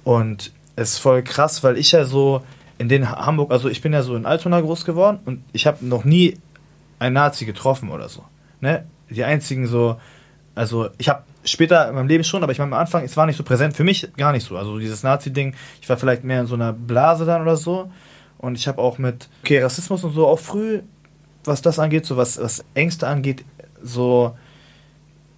Und 0.03 0.51
es 0.75 0.93
ist 0.93 0.99
voll 0.99 1.23
krass, 1.23 1.63
weil 1.63 1.77
ich 1.77 1.93
ja 1.93 2.03
so 2.03 2.41
in 2.77 2.89
den 2.89 3.09
Hamburg, 3.09 3.51
also 3.51 3.69
ich 3.69 3.81
bin 3.81 3.93
ja 3.93 4.03
so 4.03 4.15
in 4.15 4.25
Altona 4.25 4.61
groß 4.61 4.85
geworden 4.85 5.19
und 5.25 5.43
ich 5.53 5.65
habe 5.65 5.85
noch 5.85 6.03
nie 6.03 6.37
einen 6.99 7.13
Nazi 7.13 7.45
getroffen 7.45 7.89
oder 7.89 8.09
so. 8.09 8.23
Ne? 8.61 8.85
Die 9.09 9.23
einzigen 9.23 9.67
so, 9.67 9.99
also 10.55 10.89
ich 10.97 11.09
habe 11.09 11.23
später 11.43 11.89
in 11.89 11.95
meinem 11.95 12.07
Leben 12.07 12.23
schon, 12.23 12.43
aber 12.43 12.51
ich 12.51 12.59
meine 12.59 12.75
am 12.75 12.79
Anfang, 12.79 13.03
es 13.03 13.17
war 13.17 13.25
nicht 13.25 13.37
so 13.37 13.43
präsent, 13.43 13.75
für 13.75 13.83
mich 13.83 14.09
gar 14.17 14.31
nicht 14.31 14.45
so. 14.45 14.57
Also 14.57 14.79
dieses 14.79 15.03
Nazi-Ding, 15.03 15.55
ich 15.81 15.89
war 15.89 15.97
vielleicht 15.97 16.23
mehr 16.23 16.41
in 16.41 16.47
so 16.47 16.55
einer 16.55 16.73
Blase 16.73 17.25
dann 17.25 17.41
oder 17.41 17.55
so. 17.55 17.91
Und 18.37 18.55
ich 18.55 18.67
habe 18.67 18.81
auch 18.81 18.97
mit, 18.97 19.29
okay, 19.43 19.63
Rassismus 19.63 20.03
und 20.03 20.13
so 20.13 20.27
auch 20.27 20.39
früh, 20.39 20.81
was 21.43 21.61
das 21.61 21.79
angeht, 21.79 22.05
so 22.05 22.17
was, 22.17 22.39
was 22.39 22.63
Ängste 22.75 23.07
angeht, 23.07 23.43
so 23.81 24.35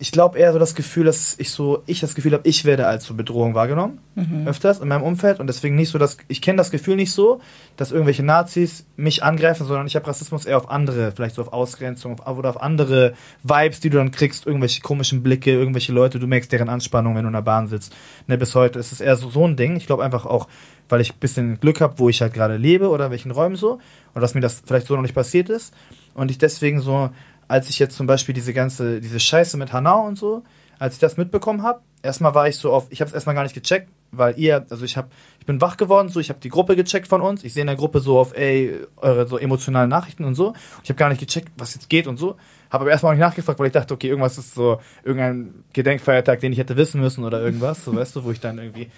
ich 0.01 0.13
glaube 0.13 0.40
eher 0.40 0.54
so 0.54 0.60
das 0.60 0.75
Gefühl, 0.75 1.04
dass 1.04 1.36
ich 1.40 1.51
so, 1.51 1.84
ich 1.86 2.00
das 2.00 2.16
Gefühl 2.16 2.31
habe, 2.31 2.48
ich 2.48 2.63
werde 2.63 2.88
als 2.88 3.04
so 3.04 3.13
Bedrohung 3.13 3.54
wahrgenommen, 3.54 4.00
mhm. 4.16 4.48
öfters 4.48 4.80
in 4.80 4.88
meinem 4.88 5.04
Umfeld 5.04 5.42
und 5.42 5.48
deswegen 5.48 5.75
nicht 5.75 5.90
so, 5.90 5.98
dass 5.98 6.18
ich 6.30 6.42
kenne 6.42 6.56
das 6.56 6.72
Gefühl 6.72 6.96
nicht 6.96 7.12
so, 7.12 7.42
dass 7.75 7.92
irgendwelche 7.92 8.24
Nazis 8.24 8.86
mich 8.96 9.24
angreifen, 9.24 9.66
sondern 9.66 9.88
ich 9.88 9.98
habe 9.98 10.07
Rassismus 10.07 10.46
eher 10.46 10.56
auf 10.56 10.69
andere, 10.69 11.12
vielleicht 11.12 11.36
so 11.36 11.42
auf 11.42 11.51
Ausgrenzung 11.51 12.18
auf, 12.22 12.38
oder 12.38 12.50
auf 12.50 12.62
andere 12.62 13.13
Vibes, 13.44 13.81
die 13.81 13.90
du 13.90 13.98
dann 13.98 14.12
kriegst, 14.12 14.48
irgendwelche 14.48 14.80
komischen 14.80 15.22
Blicke, 15.22 15.51
irgendwelche 15.51 15.92
Leute, 15.92 16.18
du 16.18 16.28
merkst 16.28 16.50
deren 16.50 16.69
Anspannung, 16.69 17.16
wenn 17.16 17.24
du 17.24 17.28
in 17.28 17.34
der 17.34 17.42
Bahn 17.42 17.68
sitzt. 17.68 17.94
Ne, 18.28 18.38
bis 18.38 18.56
heute 18.56 18.80
ist 18.80 18.94
es 18.94 19.02
eher 19.02 19.18
so, 19.18 19.30
so 19.30 19.45
ein 19.45 19.57
Ding. 19.57 19.76
Ich 19.76 19.85
glaube 19.85 20.06
einfach 20.06 20.26
auch, 20.26 20.47
weil 20.88 21.02
ich 21.02 21.12
ein 21.12 21.19
bisschen 21.19 21.59
Glück 21.59 21.81
habe, 21.81 22.00
wo 22.00 22.07
ich 22.07 22.21
halt 22.21 22.33
gerade 22.33 22.56
lebe 22.56 22.88
oder 22.88 23.06
in 23.06 23.12
welchen 23.12 23.31
Räumen 23.31 23.57
so 23.57 23.80
und 24.14 24.21
dass 24.21 24.33
mir 24.33 24.42
das 24.42 24.64
vielleicht 24.66 24.88
so 24.88 24.95
noch 24.95 25.02
nicht 25.02 25.14
passiert 25.14 25.50
ist 25.50 25.73
und 26.14 26.31
ich 26.31 26.38
deswegen 26.38 26.80
so 26.81 27.09
als 27.49 27.69
ich 27.69 27.79
jetzt 27.79 27.97
zum 27.97 28.07
Beispiel 28.07 28.33
diese 28.33 28.53
ganze, 28.53 29.01
diese 29.01 29.19
Scheiße 29.19 29.57
mit 29.57 29.73
Hanau 29.73 30.06
und 30.06 30.18
so, 30.18 30.44
als 30.77 30.94
ich 30.94 30.99
das 30.99 31.18
mitbekommen 31.18 31.63
habe, 31.63 31.81
erstmal 32.03 32.33
war 32.35 32.47
ich 32.47 32.56
so 32.56 32.71
auf, 32.71 32.85
ich 32.91 33.01
habe 33.01 33.09
es 33.09 33.13
erstmal 33.13 33.35
gar 33.35 33.44
nicht 33.44 33.56
gecheckt, 33.56 33.89
weil 34.11 34.37
ihr, 34.39 34.65
also 34.69 34.85
ich 34.85 34.95
habe, 34.95 35.09
ich 35.39 35.47
bin 35.47 35.59
wach 35.59 35.75
geworden, 35.75 36.09
so, 36.09 36.19
ich 36.19 36.29
habe 36.29 36.39
die 36.39 36.49
Gruppe 36.49 36.75
gecheckt 36.75 37.07
von 37.07 37.21
uns, 37.21 37.44
ich 37.44 37.53
sehe 37.53 37.61
in 37.61 37.68
der 37.68 37.75
Gruppe 37.75 37.99
so 38.01 38.19
auf, 38.19 38.37
ey, 38.37 38.75
eure 38.97 39.27
so 39.27 39.37
emotionalen 39.37 39.89
Nachrichten 39.89 40.25
und 40.25 40.35
so, 40.35 40.53
ich 40.83 40.89
habe 40.89 40.97
gar 40.97 41.09
nicht 41.09 41.19
gecheckt, 41.19 41.49
was 41.57 41.73
jetzt 41.73 41.89
geht 41.89 42.06
und 42.06 42.18
so, 42.18 42.37
habe 42.69 42.83
aber 42.83 42.91
erstmal 42.91 43.11
auch 43.11 43.18
nicht 43.18 43.25
nachgefragt, 43.25 43.59
weil 43.59 43.68
ich 43.68 43.73
dachte, 43.73 43.95
okay, 43.95 44.07
irgendwas 44.07 44.37
ist 44.37 44.53
so, 44.53 44.79
irgendein 45.03 45.63
Gedenkfeiertag, 45.73 46.39
den 46.39 46.53
ich 46.53 46.59
hätte 46.59 46.77
wissen 46.77 47.01
müssen 47.01 47.23
oder 47.23 47.41
irgendwas, 47.41 47.83
so, 47.83 47.95
weißt 47.95 48.15
du, 48.15 48.23
wo 48.23 48.31
ich 48.31 48.39
dann 48.39 48.59
irgendwie, 48.59 48.91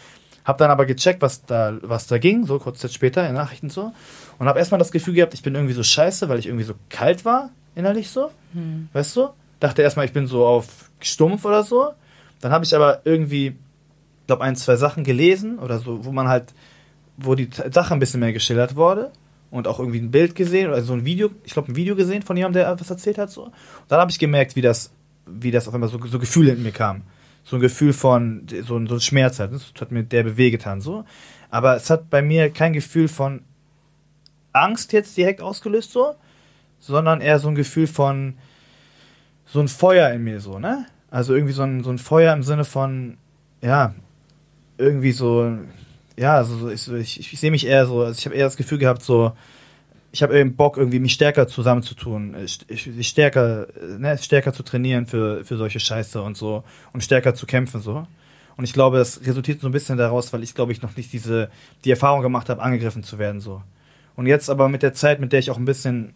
habe 0.43 0.60
dann 0.60 0.72
aber 0.72 0.86
gecheckt, 0.86 1.22
was 1.22 1.46
da, 1.46 1.77
was 1.84 2.08
da 2.08 2.17
ging, 2.17 2.46
so 2.46 2.60
kurz 2.60 2.79
Zeit 2.79 2.91
später 2.91 3.27
in 3.27 3.34
Nachrichten 3.34 3.70
so, 3.70 3.93
und 4.39 4.48
habe 4.48 4.60
erstmal 4.60 4.79
das 4.79 4.91
Gefühl 4.91 5.13
gehabt, 5.13 5.34
ich 5.34 5.41
bin 5.41 5.55
irgendwie 5.55 5.74
so 5.74 5.84
scheiße, 5.84 6.27
weil 6.27 6.38
ich 6.38 6.48
irgendwie 6.48 6.65
so 6.65 6.74
kalt 6.89 7.24
war, 7.24 7.51
innerlich 7.75 8.10
so. 8.10 8.32
Hm. 8.54 8.90
Weißt 8.94 9.16
du? 9.16 9.30
Dachte 9.60 9.82
erstmal, 9.82 10.06
ich 10.06 10.13
bin 10.13 10.28
so 10.28 10.46
auf 10.46 10.90
stumpf 11.00 11.46
oder 11.46 11.63
so. 11.63 11.92
Dann 12.40 12.51
habe 12.51 12.66
ich 12.66 12.75
aber 12.75 13.01
irgendwie, 13.06 13.56
glaube 14.28 14.44
ein, 14.44 14.56
zwei 14.56 14.75
Sachen 14.75 15.04
gelesen 15.04 15.60
oder 15.60 15.80
so, 15.80 16.04
wo 16.04 16.12
man 16.12 16.28
halt, 16.28 16.54
wo 17.18 17.36
die 17.36 17.50
Sache 17.72 17.94
ein 17.94 18.00
bisschen 18.00 18.20
mehr 18.20 18.34
geschildert 18.34 18.75
wurde 18.75 19.12
und 19.51 19.68
auch 19.68 19.80
irgendwie 19.80 20.00
ein 20.00 20.12
Bild 20.12 20.34
gesehen 20.34 20.70
oder 20.70 20.82
so 20.82 20.94
ein 20.94 21.06
Video, 21.06 21.30
ich 21.44 21.54
glaube 21.54 21.72
ein 21.72 21.75
Video 21.75 21.96
gesehen 21.96 22.24
von 22.24 22.38
jemandem, 22.38 22.63
der 22.63 22.72
etwas 22.72 22.90
erzählt 22.90 23.18
hat 23.18 23.30
so. 23.30 23.44
Und 23.46 23.54
dann 23.90 24.00
habe 24.00 24.10
ich 24.10 24.18
gemerkt, 24.18 24.56
wie 24.56 24.62
das, 24.62 24.92
wie 25.28 25.51
das 25.51 25.68
auf 25.68 25.74
einmal 25.74 25.90
so, 25.90 26.00
so 26.06 26.18
Gefühle 26.18 26.54
in 26.54 26.63
mir 26.63 26.72
kam. 26.72 27.04
So 27.44 27.58
ein 27.58 27.62
Gefühl 27.62 27.94
von, 27.94 28.48
so, 28.66 28.78
ein, 28.78 28.88
so 28.88 28.96
ein 28.96 29.01
Schmerz 29.01 29.40
halt. 29.40 29.51
Das 29.51 29.74
hat 29.80 29.92
mir 29.92 30.04
der 30.04 30.24
Beweh 30.24 30.51
getan 30.51 30.80
so. 30.80 31.06
Aber 31.50 31.75
es 31.75 31.90
hat 31.90 32.10
bei 32.10 32.22
mir 32.22 32.50
kein 32.50 32.74
Gefühl 32.74 33.08
von 33.08 33.42
Angst 34.54 34.94
jetzt 34.94 35.18
direkt 35.18 35.42
ausgelöst 35.42 35.92
so, 35.92 36.16
sondern 36.82 37.22
eher 37.22 37.40
so 37.40 37.48
ein 37.48 37.56
Gefühl 37.56 37.88
von 37.88 38.34
so 39.46 39.62
ein 39.62 39.70
Feuer 39.70 40.10
in 40.10 40.24
mir 40.24 40.42
so, 40.42 40.60
ne? 40.60 40.86
Also 41.10 41.34
irgendwie 41.34 41.54
so 41.54 41.64
ein, 41.64 41.84
so 41.84 41.90
ein 41.90 41.98
Feuer 41.98 42.34
im 42.34 42.44
Sinne 42.44 42.66
von, 42.66 43.18
ja, 43.62 43.94
irgendwie 44.78 45.12
so, 45.12 45.58
ja, 46.18 46.36
also 46.36 46.70
ich, 46.70 46.92
ich, 46.92 47.34
ich 47.34 47.40
sehe 47.40 47.52
mich 47.52 47.66
eher 47.66 47.86
so, 47.86 48.02
also 48.02 48.18
ich 48.18 48.26
habe 48.26 48.36
eher 48.36 48.46
das 48.46 48.58
Gefühl 48.58 48.78
gehabt, 48.78 49.04
so, 49.04 49.34
ich 50.12 50.24
habe 50.24 50.38
eben 50.38 50.56
Bock, 50.56 50.78
irgendwie 50.78 51.00
mich 51.00 51.14
stärker 51.14 51.48
zusammenzutun, 51.48 52.36
stärker, 52.78 53.68
ne, 53.98 54.18
stärker 54.18 54.54
zu 54.54 54.64
trainieren 54.64 55.06
für, 55.06 55.46
für 55.46 55.58
solche 55.58 55.80
Scheiße 55.80 56.22
und 56.22 56.36
so 56.36 56.64
und 56.94 57.04
stärker 57.04 57.34
zu 57.36 57.46
kämpfen 57.46 57.82
so. 57.82 58.08
Und 58.58 58.66
ich 58.66 58.74
glaube, 58.74 58.98
das 58.98 59.26
resultiert 59.26 59.62
so 59.62 59.68
ein 59.68 59.72
bisschen 59.72 59.98
daraus, 59.98 60.34
weil 60.34 60.44
ich 60.44 60.54
glaube 60.54 60.72
ich 60.72 60.82
noch 60.82 60.98
nicht 60.98 61.14
diese 61.14 61.50
die 61.86 61.92
Erfahrung 61.92 62.22
gemacht 62.22 62.50
habe, 62.50 62.62
angegriffen 62.62 63.04
zu 63.04 63.20
werden 63.20 63.40
so. 63.40 63.62
Und 64.16 64.28
jetzt 64.28 64.50
aber 64.50 64.68
mit 64.68 64.84
der 64.84 64.94
Zeit, 64.94 65.20
mit 65.20 65.32
der 65.32 65.40
ich 65.40 65.50
auch 65.50 65.58
ein 65.58 65.66
bisschen 65.66 66.14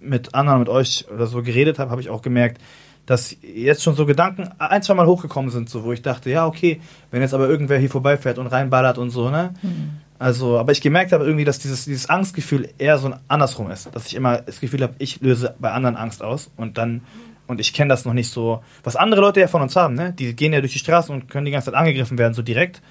mit 0.00 0.34
anderen, 0.34 0.60
mit 0.60 0.68
euch 0.68 1.06
oder 1.12 1.26
so 1.26 1.42
geredet 1.42 1.78
habe, 1.78 1.90
habe 1.90 2.00
ich 2.00 2.10
auch 2.10 2.22
gemerkt, 2.22 2.60
dass 3.06 3.36
jetzt 3.42 3.82
schon 3.82 3.94
so 3.94 4.06
Gedanken 4.06 4.50
ein, 4.58 4.82
zwei 4.82 4.94
Mal 4.94 5.06
hochgekommen 5.06 5.50
sind, 5.50 5.68
so 5.68 5.84
wo 5.84 5.92
ich 5.92 6.02
dachte, 6.02 6.30
ja 6.30 6.46
okay, 6.46 6.80
wenn 7.10 7.22
jetzt 7.22 7.34
aber 7.34 7.48
irgendwer 7.48 7.78
hier 7.78 7.90
vorbeifährt 7.90 8.38
und 8.38 8.46
reinballert 8.46 8.98
und 8.98 9.10
so, 9.10 9.30
ne? 9.30 9.54
Mhm 9.62 10.00
also, 10.20 10.58
aber 10.58 10.72
ich 10.72 10.82
gemerkt 10.82 11.12
habe 11.12 11.24
irgendwie, 11.24 11.46
dass 11.46 11.60
dieses, 11.60 11.86
dieses 11.86 12.10
Angstgefühl 12.10 12.68
eher 12.76 12.98
so 12.98 13.06
ein 13.06 13.18
andersrum 13.26 13.70
ist. 13.70 13.88
Dass 13.94 14.06
ich 14.06 14.14
immer 14.14 14.42
das 14.42 14.60
Gefühl 14.60 14.82
habe, 14.82 14.92
ich 14.98 15.22
löse 15.22 15.54
bei 15.58 15.72
anderen 15.72 15.96
Angst 15.96 16.22
aus 16.22 16.50
und 16.58 16.76
dann, 16.76 17.00
und 17.46 17.58
ich 17.58 17.72
kenne 17.72 17.88
das 17.88 18.04
noch 18.04 18.12
nicht 18.12 18.30
so, 18.30 18.62
was 18.84 18.96
andere 18.96 19.22
Leute 19.22 19.40
ja 19.40 19.48
von 19.48 19.62
uns 19.62 19.76
haben, 19.76 19.94
ne? 19.94 20.12
Die 20.12 20.36
gehen 20.36 20.52
ja 20.52 20.60
durch 20.60 20.74
die 20.74 20.78
Straßen 20.78 21.14
und 21.14 21.30
können 21.30 21.46
die 21.46 21.50
ganze 21.50 21.70
Zeit 21.70 21.74
angegriffen 21.74 22.18
werden, 22.18 22.34
so 22.34 22.42
direkt. 22.42 22.82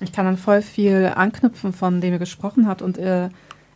Ich 0.00 0.10
kann 0.10 0.24
dann 0.24 0.38
voll 0.38 0.62
viel 0.62 1.12
anknüpfen, 1.14 1.74
von 1.74 2.00
dem 2.00 2.14
ihr 2.14 2.18
gesprochen 2.18 2.66
habt. 2.66 2.80
Und 2.80 2.96
äh, 2.96 3.28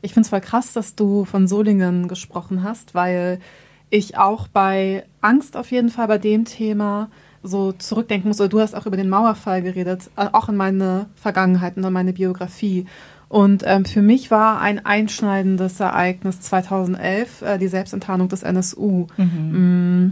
ich 0.03 0.13
finde 0.13 0.27
es 0.27 0.31
voll 0.31 0.41
krass, 0.41 0.73
dass 0.73 0.95
du 0.95 1.25
von 1.25 1.47
Solingen 1.47 2.09
gesprochen 2.09 2.63
hast, 2.63 2.95
weil 2.95 3.41
ich 3.89 4.19
auch 4.19 4.49
bei 4.49 5.05
Angst 5.21 5.57
auf 5.57 5.71
jeden 5.71 5.89
Fall 5.89 6.09
bei 6.09 6.19
dem 6.19 6.45
Thema 6.45 7.09
so 7.43 7.73
zurückdenken 7.73 8.29
muss, 8.29 8.41
oder 8.41 8.49
du 8.49 8.61
hast 8.61 8.75
auch 8.75 8.87
über 8.87 8.97
den 8.97 9.09
Mauerfall 9.09 9.63
geredet, 9.63 10.11
äh, 10.17 10.27
auch 10.33 10.49
in 10.49 10.57
meine 10.57 11.07
Vergangenheit 11.15 11.77
und 11.77 11.85
in 11.85 11.93
meine 11.93 12.13
Biografie. 12.13 12.87
Und 13.29 13.63
ähm, 13.67 13.85
für 13.85 14.03
mich 14.03 14.31
war 14.31 14.61
ein 14.61 14.85
einschneidendes 14.85 15.81
Ereignis 15.81 16.41
2011 16.41 17.43
äh, 17.43 17.59
die 17.59 17.69
Selbstenttarnung 17.69 18.29
des 18.29 18.43
NSU. 18.43 19.07
Mhm. 19.17 20.05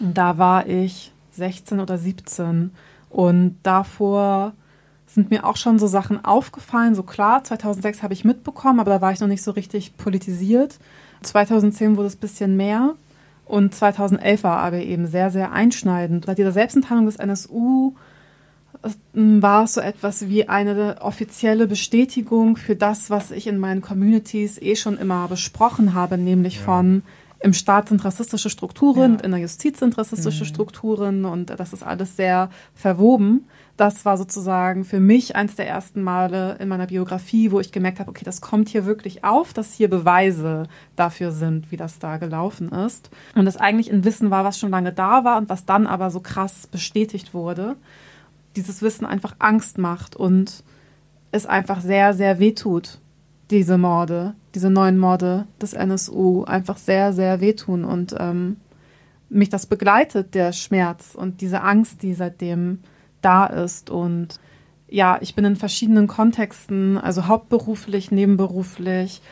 Mm, 0.00 0.12
da 0.12 0.36
war 0.36 0.66
ich 0.66 1.12
16 1.32 1.80
oder 1.80 1.96
17 1.96 2.72
und 3.08 3.56
davor 3.62 4.52
sind 5.14 5.30
mir 5.30 5.44
auch 5.44 5.56
schon 5.56 5.78
so 5.78 5.86
Sachen 5.86 6.24
aufgefallen. 6.24 6.94
So 6.94 7.02
klar, 7.02 7.42
2006 7.42 8.02
habe 8.02 8.14
ich 8.14 8.24
mitbekommen, 8.24 8.80
aber 8.80 8.90
da 8.90 9.00
war 9.00 9.12
ich 9.12 9.20
noch 9.20 9.28
nicht 9.28 9.42
so 9.42 9.50
richtig 9.50 9.96
politisiert. 9.96 10.78
2010 11.22 11.96
wurde 11.96 12.06
es 12.06 12.16
ein 12.16 12.20
bisschen 12.20 12.56
mehr. 12.56 12.94
Und 13.44 13.74
2011 13.74 14.44
war 14.44 14.58
aber 14.58 14.78
eben 14.78 15.08
sehr, 15.08 15.30
sehr 15.30 15.50
einschneidend. 15.50 16.26
Bei 16.26 16.34
dieser 16.34 16.52
Selbstenttarnung 16.52 17.06
des 17.06 17.16
NSU 17.16 17.94
ähm, 19.14 19.42
war 19.42 19.64
es 19.64 19.74
so 19.74 19.80
etwas 19.80 20.28
wie 20.28 20.48
eine 20.48 20.98
offizielle 21.00 21.66
Bestätigung 21.66 22.56
für 22.56 22.76
das, 22.76 23.10
was 23.10 23.32
ich 23.32 23.48
in 23.48 23.58
meinen 23.58 23.80
Communities 23.80 24.58
eh 24.62 24.76
schon 24.76 24.96
immer 24.96 25.26
besprochen 25.26 25.94
habe, 25.94 26.16
nämlich 26.16 26.56
ja. 26.56 26.62
von 26.62 27.02
im 27.42 27.52
Staat 27.52 27.88
sind 27.88 28.04
rassistische 28.04 28.50
Strukturen, 28.50 29.14
ja. 29.14 29.24
in 29.24 29.30
der 29.30 29.40
Justiz 29.40 29.78
sind 29.78 29.96
rassistische 29.96 30.44
mhm. 30.44 30.48
Strukturen 30.48 31.24
und 31.24 31.46
das 31.50 31.72
ist 31.72 31.82
alles 31.82 32.16
sehr 32.16 32.50
verwoben 32.74 33.46
das 33.80 34.04
war 34.04 34.18
sozusagen 34.18 34.84
für 34.84 35.00
mich 35.00 35.36
eins 35.36 35.56
der 35.56 35.66
ersten 35.66 36.02
Male 36.02 36.56
in 36.60 36.68
meiner 36.68 36.86
Biografie, 36.86 37.50
wo 37.50 37.60
ich 37.60 37.72
gemerkt 37.72 37.98
habe, 37.98 38.10
okay, 38.10 38.26
das 38.26 38.42
kommt 38.42 38.68
hier 38.68 38.84
wirklich 38.84 39.24
auf, 39.24 39.54
dass 39.54 39.72
hier 39.72 39.88
Beweise 39.88 40.64
dafür 40.96 41.32
sind, 41.32 41.72
wie 41.72 41.78
das 41.78 41.98
da 41.98 42.18
gelaufen 42.18 42.70
ist. 42.72 43.08
Und 43.34 43.46
das 43.46 43.56
eigentlich 43.56 43.90
ein 43.90 44.04
Wissen 44.04 44.30
war, 44.30 44.44
was 44.44 44.58
schon 44.58 44.70
lange 44.70 44.92
da 44.92 45.24
war 45.24 45.38
und 45.38 45.48
was 45.48 45.64
dann 45.64 45.86
aber 45.86 46.10
so 46.10 46.20
krass 46.20 46.66
bestätigt 46.66 47.32
wurde. 47.32 47.76
Dieses 48.54 48.82
Wissen 48.82 49.06
einfach 49.06 49.36
Angst 49.38 49.78
macht 49.78 50.14
und 50.14 50.62
es 51.32 51.46
einfach 51.46 51.80
sehr, 51.80 52.12
sehr 52.12 52.38
wehtut, 52.38 52.98
diese 53.50 53.78
Morde, 53.78 54.34
diese 54.54 54.70
neuen 54.70 54.98
Morde 54.98 55.46
des 55.60 55.72
NSU 55.72 56.44
einfach 56.44 56.76
sehr, 56.76 57.12
sehr 57.12 57.40
wehtun 57.40 57.84
und 57.84 58.14
ähm, 58.18 58.56
mich 59.28 59.48
das 59.48 59.66
begleitet, 59.66 60.34
der 60.34 60.52
Schmerz 60.52 61.14
und 61.14 61.40
diese 61.40 61.62
Angst, 61.62 62.02
die 62.02 62.14
seitdem 62.14 62.80
da 63.22 63.46
ist. 63.46 63.90
Und 63.90 64.40
ja, 64.88 65.18
ich 65.20 65.34
bin 65.34 65.44
in 65.44 65.56
verschiedenen 65.56 66.08
Kontexten, 66.08 66.98
also 66.98 67.26
hauptberuflich, 67.26 68.10
nebenberuflich 68.10 69.22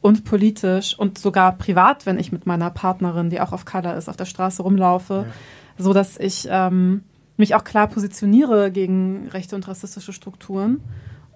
und 0.00 0.24
politisch 0.24 0.96
und 0.98 1.18
sogar 1.18 1.58
privat, 1.58 2.06
wenn 2.06 2.18
ich 2.18 2.30
mit 2.30 2.46
meiner 2.46 2.70
Partnerin, 2.70 3.30
die 3.30 3.40
auch 3.40 3.52
auf 3.52 3.64
Color 3.64 3.96
ist, 3.96 4.08
auf 4.08 4.16
der 4.16 4.26
Straße 4.26 4.62
rumlaufe, 4.62 5.26
ja. 5.26 5.32
so 5.76 5.92
dass 5.92 6.18
ich 6.18 6.46
ähm, 6.50 7.02
mich 7.36 7.54
auch 7.54 7.64
klar 7.64 7.88
positioniere 7.88 8.70
gegen 8.70 9.28
rechte 9.28 9.56
und 9.56 9.66
rassistische 9.66 10.12
Strukturen. 10.12 10.80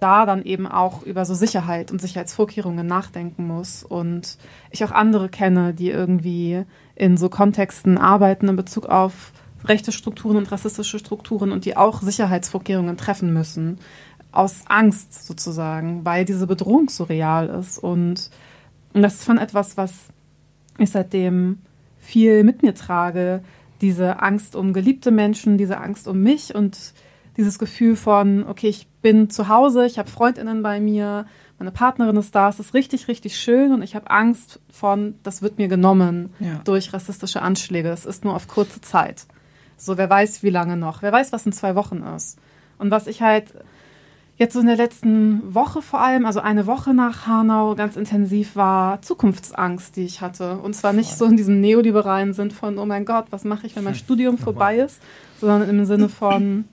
Da 0.03 0.25
dann 0.25 0.43
eben 0.43 0.67
auch 0.67 1.03
über 1.03 1.23
so 1.23 1.33
Sicherheit 1.33 1.89
und 1.89 2.01
Sicherheitsvorkehrungen 2.01 2.85
nachdenken 2.85 3.47
muss. 3.47 3.83
Und 3.83 4.37
ich 4.69 4.83
auch 4.83 4.91
andere 4.91 5.29
kenne, 5.29 5.73
die 5.73 5.91
irgendwie 5.91 6.65
in 6.93 7.15
so 7.15 7.29
Kontexten 7.29 7.97
arbeiten 7.97 8.49
in 8.49 8.57
Bezug 8.57 8.87
auf 8.87 9.31
rechte 9.63 9.93
Strukturen 9.93 10.35
und 10.35 10.51
rassistische 10.51 10.99
Strukturen 10.99 11.53
und 11.53 11.63
die 11.63 11.77
auch 11.77 12.01
Sicherheitsvorkehrungen 12.01 12.97
treffen 12.97 13.31
müssen. 13.31 13.79
Aus 14.33 14.63
Angst 14.67 15.25
sozusagen, 15.25 16.03
weil 16.03 16.25
diese 16.25 16.47
Bedrohung 16.47 16.89
so 16.89 17.05
real 17.05 17.47
ist. 17.47 17.77
Und, 17.77 18.29
das 18.91 19.15
ist 19.15 19.23
von 19.23 19.37
etwas, 19.37 19.77
was 19.77 20.09
ich 20.79 20.89
seitdem 20.91 21.59
viel 21.97 22.43
mit 22.43 22.61
mir 22.61 22.75
trage. 22.75 23.41
Diese 23.79 24.21
Angst 24.21 24.57
um 24.57 24.73
geliebte 24.73 25.11
Menschen, 25.11 25.57
diese 25.57 25.77
Angst 25.77 26.09
um 26.09 26.21
mich 26.21 26.53
und 26.53 26.93
dieses 27.37 27.57
Gefühl 27.57 27.95
von, 27.95 28.45
okay, 28.45 28.67
ich 28.67 28.87
bin 29.03 29.29
zu 29.29 29.49
Hause, 29.49 29.85
ich 29.85 29.99
habe 29.99 30.09
Freundinnen 30.09 30.63
bei 30.63 30.79
mir, 30.79 31.27
meine 31.59 31.71
Partnerin 31.71 32.15
ist 32.15 32.33
da, 32.33 32.49
es 32.49 32.59
ist 32.59 32.73
richtig, 32.73 33.07
richtig 33.07 33.37
schön 33.37 33.71
und 33.71 33.83
ich 33.83 33.95
habe 33.95 34.09
Angst 34.09 34.59
von, 34.71 35.15
das 35.21 35.43
wird 35.43 35.59
mir 35.59 35.67
genommen 35.67 36.33
ja. 36.39 36.61
durch 36.63 36.93
rassistische 36.93 37.43
Anschläge. 37.43 37.89
Es 37.89 38.05
ist 38.05 38.25
nur 38.25 38.35
auf 38.35 38.47
kurze 38.47 38.81
Zeit. 38.81 39.27
So, 39.77 39.97
wer 39.97 40.09
weiß, 40.09 40.41
wie 40.41 40.49
lange 40.49 40.77
noch. 40.77 41.03
Wer 41.03 41.11
weiß, 41.11 41.31
was 41.31 41.45
in 41.45 41.51
zwei 41.51 41.75
Wochen 41.75 41.97
ist. 42.15 42.39
Und 42.79 42.89
was 42.89 43.05
ich 43.05 43.21
halt 43.21 43.53
jetzt 44.37 44.53
so 44.53 44.61
in 44.61 44.65
der 44.65 44.77
letzten 44.77 45.53
Woche 45.53 45.81
vor 45.81 46.01
allem, 46.01 46.25
also 46.25 46.39
eine 46.39 46.65
Woche 46.65 46.93
nach 46.93 47.27
Hanau 47.27 47.75
ganz 47.75 47.95
intensiv 47.95 48.55
war, 48.55 49.01
Zukunftsangst, 49.01 49.95
die 49.95 50.05
ich 50.05 50.21
hatte. 50.21 50.57
Und 50.57 50.75
zwar 50.75 50.93
nicht 50.93 51.15
so 51.15 51.25
in 51.25 51.37
diesem 51.37 51.61
neoliberalen 51.61 52.33
Sinn 52.33 52.51
von, 52.51 52.77
oh 52.77 52.85
mein 52.85 53.05
Gott, 53.05 53.25
was 53.29 53.43
mache 53.43 53.67
ich, 53.67 53.75
wenn 53.75 53.83
mein 53.83 53.95
Studium 53.95 54.37
vorbei 54.37 54.77
ist, 54.77 55.01
sondern 55.39 55.69
im 55.69 55.85
Sinne 55.85 56.09
von, 56.09 56.65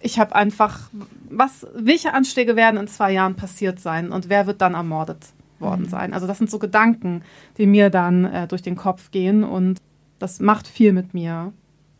ich 0.00 0.18
habe 0.18 0.34
einfach, 0.34 0.90
was, 1.30 1.66
welche 1.74 2.14
Anschläge 2.14 2.56
werden 2.56 2.78
in 2.78 2.88
zwei 2.88 3.12
Jahren 3.12 3.34
passiert 3.34 3.80
sein 3.80 4.12
und 4.12 4.28
wer 4.28 4.46
wird 4.46 4.60
dann 4.60 4.74
ermordet 4.74 5.32
worden 5.58 5.82
mhm. 5.82 5.88
sein? 5.88 6.12
Also 6.12 6.26
das 6.26 6.38
sind 6.38 6.50
so 6.50 6.58
Gedanken, 6.58 7.22
die 7.58 7.66
mir 7.66 7.90
dann 7.90 8.24
äh, 8.24 8.46
durch 8.46 8.62
den 8.62 8.76
Kopf 8.76 9.10
gehen 9.10 9.44
und 9.44 9.80
das 10.18 10.40
macht 10.40 10.66
viel 10.66 10.92
mit 10.92 11.14
mir. 11.14 11.52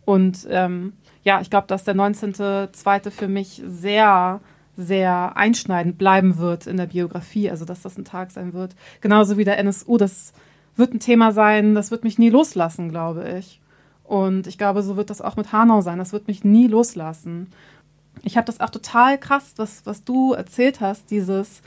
Und 0.05 0.47
ähm, 0.51 0.93
ja, 1.23 1.41
ich 1.41 1.51
glaube, 1.51 1.67
dass 1.67 1.85
der 1.85 1.97
19.2. 1.97 3.11
für 3.11 3.29
mich 3.29 3.63
sehr, 3.67 4.41
sehr 4.77 5.37
einschneidend 5.37 5.99
bleiben 5.99 6.39
wird 6.39 6.67
in 6.67 6.77
der 6.77 6.87
Biografie. 6.87 7.51
Also, 7.51 7.65
dass 7.65 7.83
das 7.83 7.99
ein 7.99 8.05
Tag 8.05 8.31
sein 8.31 8.53
wird. 8.53 8.77
Genauso 9.01 9.37
wie 9.37 9.45
der 9.45 9.59
NSU. 9.59 9.97
Das 9.99 10.33
wird 10.77 10.95
ein 10.95 11.01
Thema 11.01 11.33
sein, 11.33 11.75
das 11.75 11.91
wird 11.91 12.05
mich 12.05 12.19
nie 12.19 12.31
loslassen, 12.31 12.91
glaube 12.91 13.39
ich. 13.39 13.61
Und 14.05 14.47
ich 14.47 14.57
glaube, 14.57 14.83
so 14.83 14.97
wird 14.97 15.11
das 15.11 15.21
auch 15.21 15.37
mit 15.37 15.53
Hanau 15.53 15.81
sein. 15.81 15.99
Das 15.99 16.13
wird 16.13 16.29
mich 16.29 16.45
nie 16.45 16.69
loslassen. 16.69 17.49
Ich 18.23 18.37
habe 18.37 18.47
das 18.47 18.61
auch 18.61 18.71
total 18.71 19.19
krass, 19.19 19.55
was, 19.57 19.85
was 19.85 20.05
du 20.05 20.33
erzählt 20.33 20.81
hast, 20.81 21.11
dieses 21.11 21.63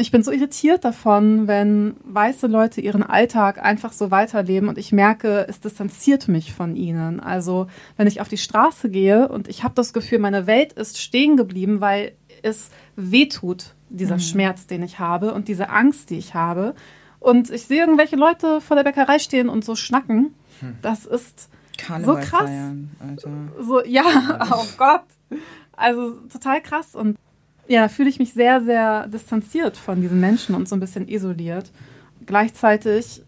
ich 0.00 0.12
bin 0.12 0.22
so 0.22 0.30
irritiert 0.30 0.84
davon, 0.84 1.48
wenn 1.48 1.96
weiße 2.04 2.46
Leute 2.46 2.80
ihren 2.80 3.02
Alltag 3.02 3.60
einfach 3.60 3.92
so 3.92 4.12
weiterleben 4.12 4.68
und 4.68 4.78
ich 4.78 4.92
merke, 4.92 5.46
es 5.48 5.60
distanziert 5.60 6.28
mich 6.28 6.52
von 6.52 6.76
ihnen. 6.76 7.18
Also 7.18 7.66
wenn 7.96 8.06
ich 8.06 8.20
auf 8.20 8.28
die 8.28 8.38
Straße 8.38 8.90
gehe 8.90 9.28
und 9.28 9.48
ich 9.48 9.64
habe 9.64 9.74
das 9.74 9.92
Gefühl, 9.92 10.20
meine 10.20 10.46
Welt 10.46 10.72
ist 10.72 11.00
stehen 11.00 11.36
geblieben, 11.36 11.80
weil 11.80 12.12
es 12.42 12.70
wehtut, 12.94 13.74
dieser 13.88 14.14
mhm. 14.14 14.20
Schmerz, 14.20 14.68
den 14.68 14.84
ich 14.84 15.00
habe 15.00 15.34
und 15.34 15.48
diese 15.48 15.68
Angst, 15.68 16.10
die 16.10 16.18
ich 16.18 16.32
habe. 16.32 16.76
Und 17.18 17.50
ich 17.50 17.64
sehe 17.64 17.80
irgendwelche 17.80 18.14
Leute 18.14 18.60
vor 18.60 18.76
der 18.76 18.84
Bäckerei 18.84 19.18
stehen 19.18 19.48
und 19.48 19.64
so 19.64 19.74
schnacken. 19.74 20.34
Hm. 20.60 20.76
Das 20.80 21.06
ist 21.06 21.48
Karneval 21.88 22.22
so 22.22 22.28
krass. 22.28 22.44
Feiern, 22.44 22.90
so, 23.60 23.84
ja, 23.84 24.04
oh 24.52 24.66
Gott. 24.76 25.04
Also 25.76 26.12
total 26.32 26.60
krass. 26.60 26.94
Und 26.94 27.16
ja, 27.66 27.88
fühle 27.88 28.10
ich 28.10 28.18
mich 28.18 28.34
sehr, 28.34 28.62
sehr 28.62 29.08
distanziert 29.08 29.76
von 29.76 30.00
diesen 30.00 30.20
Menschen 30.20 30.54
und 30.54 30.68
so 30.68 30.76
ein 30.76 30.80
bisschen 30.80 31.08
isoliert. 31.08 31.70
Gleichzeitig 32.26 33.22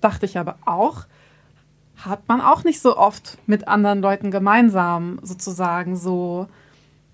dachte 0.00 0.26
ich 0.26 0.38
aber 0.38 0.56
auch, 0.64 1.06
hat 1.96 2.28
man 2.28 2.40
auch 2.40 2.64
nicht 2.64 2.80
so 2.80 2.96
oft 2.96 3.38
mit 3.46 3.68
anderen 3.68 4.00
Leuten 4.00 4.30
gemeinsam 4.30 5.18
sozusagen 5.22 5.96
so 5.96 6.48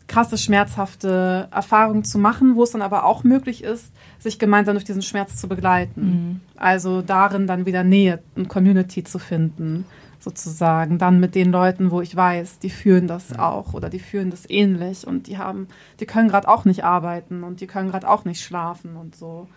krasse, 0.06 0.36
schmerzhafte 0.36 1.48
Erfahrungen 1.52 2.02
zu 2.02 2.18
machen, 2.18 2.56
wo 2.56 2.64
es 2.64 2.72
dann 2.72 2.82
aber 2.82 3.04
auch 3.04 3.22
möglich 3.22 3.62
ist, 3.62 3.92
sich 4.18 4.38
gemeinsam 4.38 4.74
durch 4.74 4.84
diesen 4.84 5.02
Schmerz 5.02 5.36
zu 5.36 5.48
begleiten. 5.48 6.00
Mhm. 6.00 6.40
Also 6.56 7.00
darin 7.00 7.46
dann 7.46 7.64
wieder 7.64 7.84
Nähe 7.84 8.20
und 8.34 8.48
Community 8.48 9.04
zu 9.04 9.18
finden 9.18 9.84
sozusagen. 10.20 10.98
Dann 10.98 11.18
mit 11.18 11.34
den 11.34 11.50
Leuten, 11.50 11.90
wo 11.90 12.00
ich 12.00 12.14
weiß, 12.14 12.58
die 12.58 12.70
fühlen 12.70 13.06
das 13.06 13.38
auch 13.38 13.74
oder 13.74 13.88
die 13.88 13.98
fühlen 13.98 14.30
das 14.30 14.48
ähnlich 14.48 15.06
und 15.06 15.26
die 15.26 15.38
haben, 15.38 15.68
die 15.98 16.06
können 16.06 16.28
gerade 16.28 16.48
auch 16.48 16.64
nicht 16.64 16.84
arbeiten 16.84 17.42
und 17.42 17.60
die 17.60 17.66
können 17.66 17.90
gerade 17.90 18.08
auch 18.08 18.24
nicht 18.24 18.42
schlafen 18.42 18.96
und 18.96 19.16
so. 19.16 19.48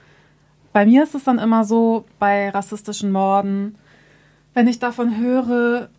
bei 0.71 0.85
mir 0.85 1.03
ist 1.03 1.13
es 1.13 1.23
dann 1.23 1.37
immer 1.37 1.65
so, 1.65 2.05
bei 2.17 2.49
rassistischen 2.49 3.11
Morden, 3.11 3.75
wenn 4.53 4.67
ich 4.67 4.79
davon 4.79 5.17
höre, 5.17 5.89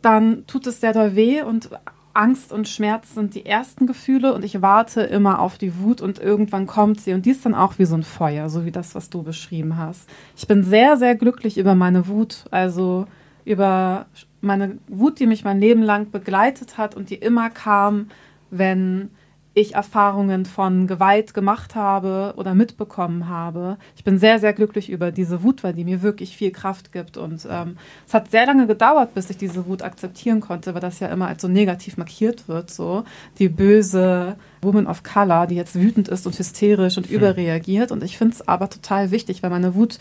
dann 0.00 0.46
tut 0.46 0.66
es 0.66 0.80
sehr 0.80 0.92
doll 0.92 1.16
weh 1.16 1.42
und 1.42 1.70
Angst 2.14 2.52
und 2.52 2.68
Schmerz 2.68 3.14
sind 3.14 3.34
die 3.34 3.46
ersten 3.46 3.86
Gefühle 3.86 4.34
und 4.34 4.44
ich 4.44 4.60
warte 4.60 5.00
immer 5.02 5.40
auf 5.40 5.56
die 5.56 5.78
Wut 5.78 6.00
und 6.00 6.18
irgendwann 6.18 6.66
kommt 6.66 7.00
sie 7.00 7.14
und 7.14 7.24
die 7.24 7.30
ist 7.30 7.46
dann 7.46 7.54
auch 7.54 7.78
wie 7.78 7.86
so 7.86 7.94
ein 7.94 8.02
Feuer, 8.02 8.50
so 8.50 8.64
wie 8.64 8.72
das, 8.72 8.94
was 8.94 9.08
du 9.08 9.22
beschrieben 9.22 9.78
hast. 9.78 10.08
Ich 10.36 10.46
bin 10.46 10.62
sehr, 10.62 10.96
sehr 10.96 11.14
glücklich 11.14 11.56
über 11.56 11.74
meine 11.74 12.06
Wut, 12.08 12.44
also 12.50 13.06
über 13.44 14.06
meine 14.40 14.78
Wut, 14.88 15.20
die 15.20 15.26
mich 15.26 15.44
mein 15.44 15.60
Leben 15.60 15.82
lang 15.82 16.10
begleitet 16.10 16.78
hat 16.78 16.96
und 16.96 17.10
die 17.10 17.16
immer 17.16 17.50
kam, 17.50 18.08
wenn 18.50 19.10
ich 19.54 19.74
Erfahrungen 19.74 20.46
von 20.46 20.86
Gewalt 20.86 21.34
gemacht 21.34 21.74
habe 21.74 22.32
oder 22.36 22.54
mitbekommen 22.54 23.28
habe. 23.28 23.76
Ich 23.96 24.04
bin 24.04 24.18
sehr, 24.18 24.38
sehr 24.38 24.54
glücklich 24.54 24.88
über 24.88 25.12
diese 25.12 25.42
Wut, 25.42 25.62
weil 25.62 25.74
die 25.74 25.84
mir 25.84 26.00
wirklich 26.00 26.36
viel 26.36 26.52
Kraft 26.52 26.90
gibt. 26.90 27.18
Und 27.18 27.46
ähm, 27.50 27.76
es 28.06 28.14
hat 28.14 28.30
sehr 28.30 28.46
lange 28.46 28.66
gedauert, 28.66 29.14
bis 29.14 29.28
ich 29.28 29.36
diese 29.36 29.66
Wut 29.66 29.82
akzeptieren 29.82 30.40
konnte, 30.40 30.72
weil 30.72 30.80
das 30.80 31.00
ja 31.00 31.08
immer 31.08 31.28
als 31.28 31.42
so 31.42 31.48
negativ 31.48 31.98
markiert 31.98 32.48
wird. 32.48 32.70
So 32.70 33.04
die 33.38 33.50
böse 33.50 34.36
Woman 34.62 34.86
of 34.86 35.02
Color, 35.02 35.46
die 35.46 35.56
jetzt 35.56 35.74
wütend 35.74 36.08
ist 36.08 36.26
und 36.26 36.38
hysterisch 36.38 36.96
und 36.96 37.08
hm. 37.08 37.16
überreagiert. 37.16 37.92
Und 37.92 38.02
ich 38.02 38.16
finde 38.16 38.34
es 38.34 38.48
aber 38.48 38.70
total 38.70 39.10
wichtig, 39.10 39.42
weil 39.42 39.50
meine 39.50 39.74
Wut 39.74 39.98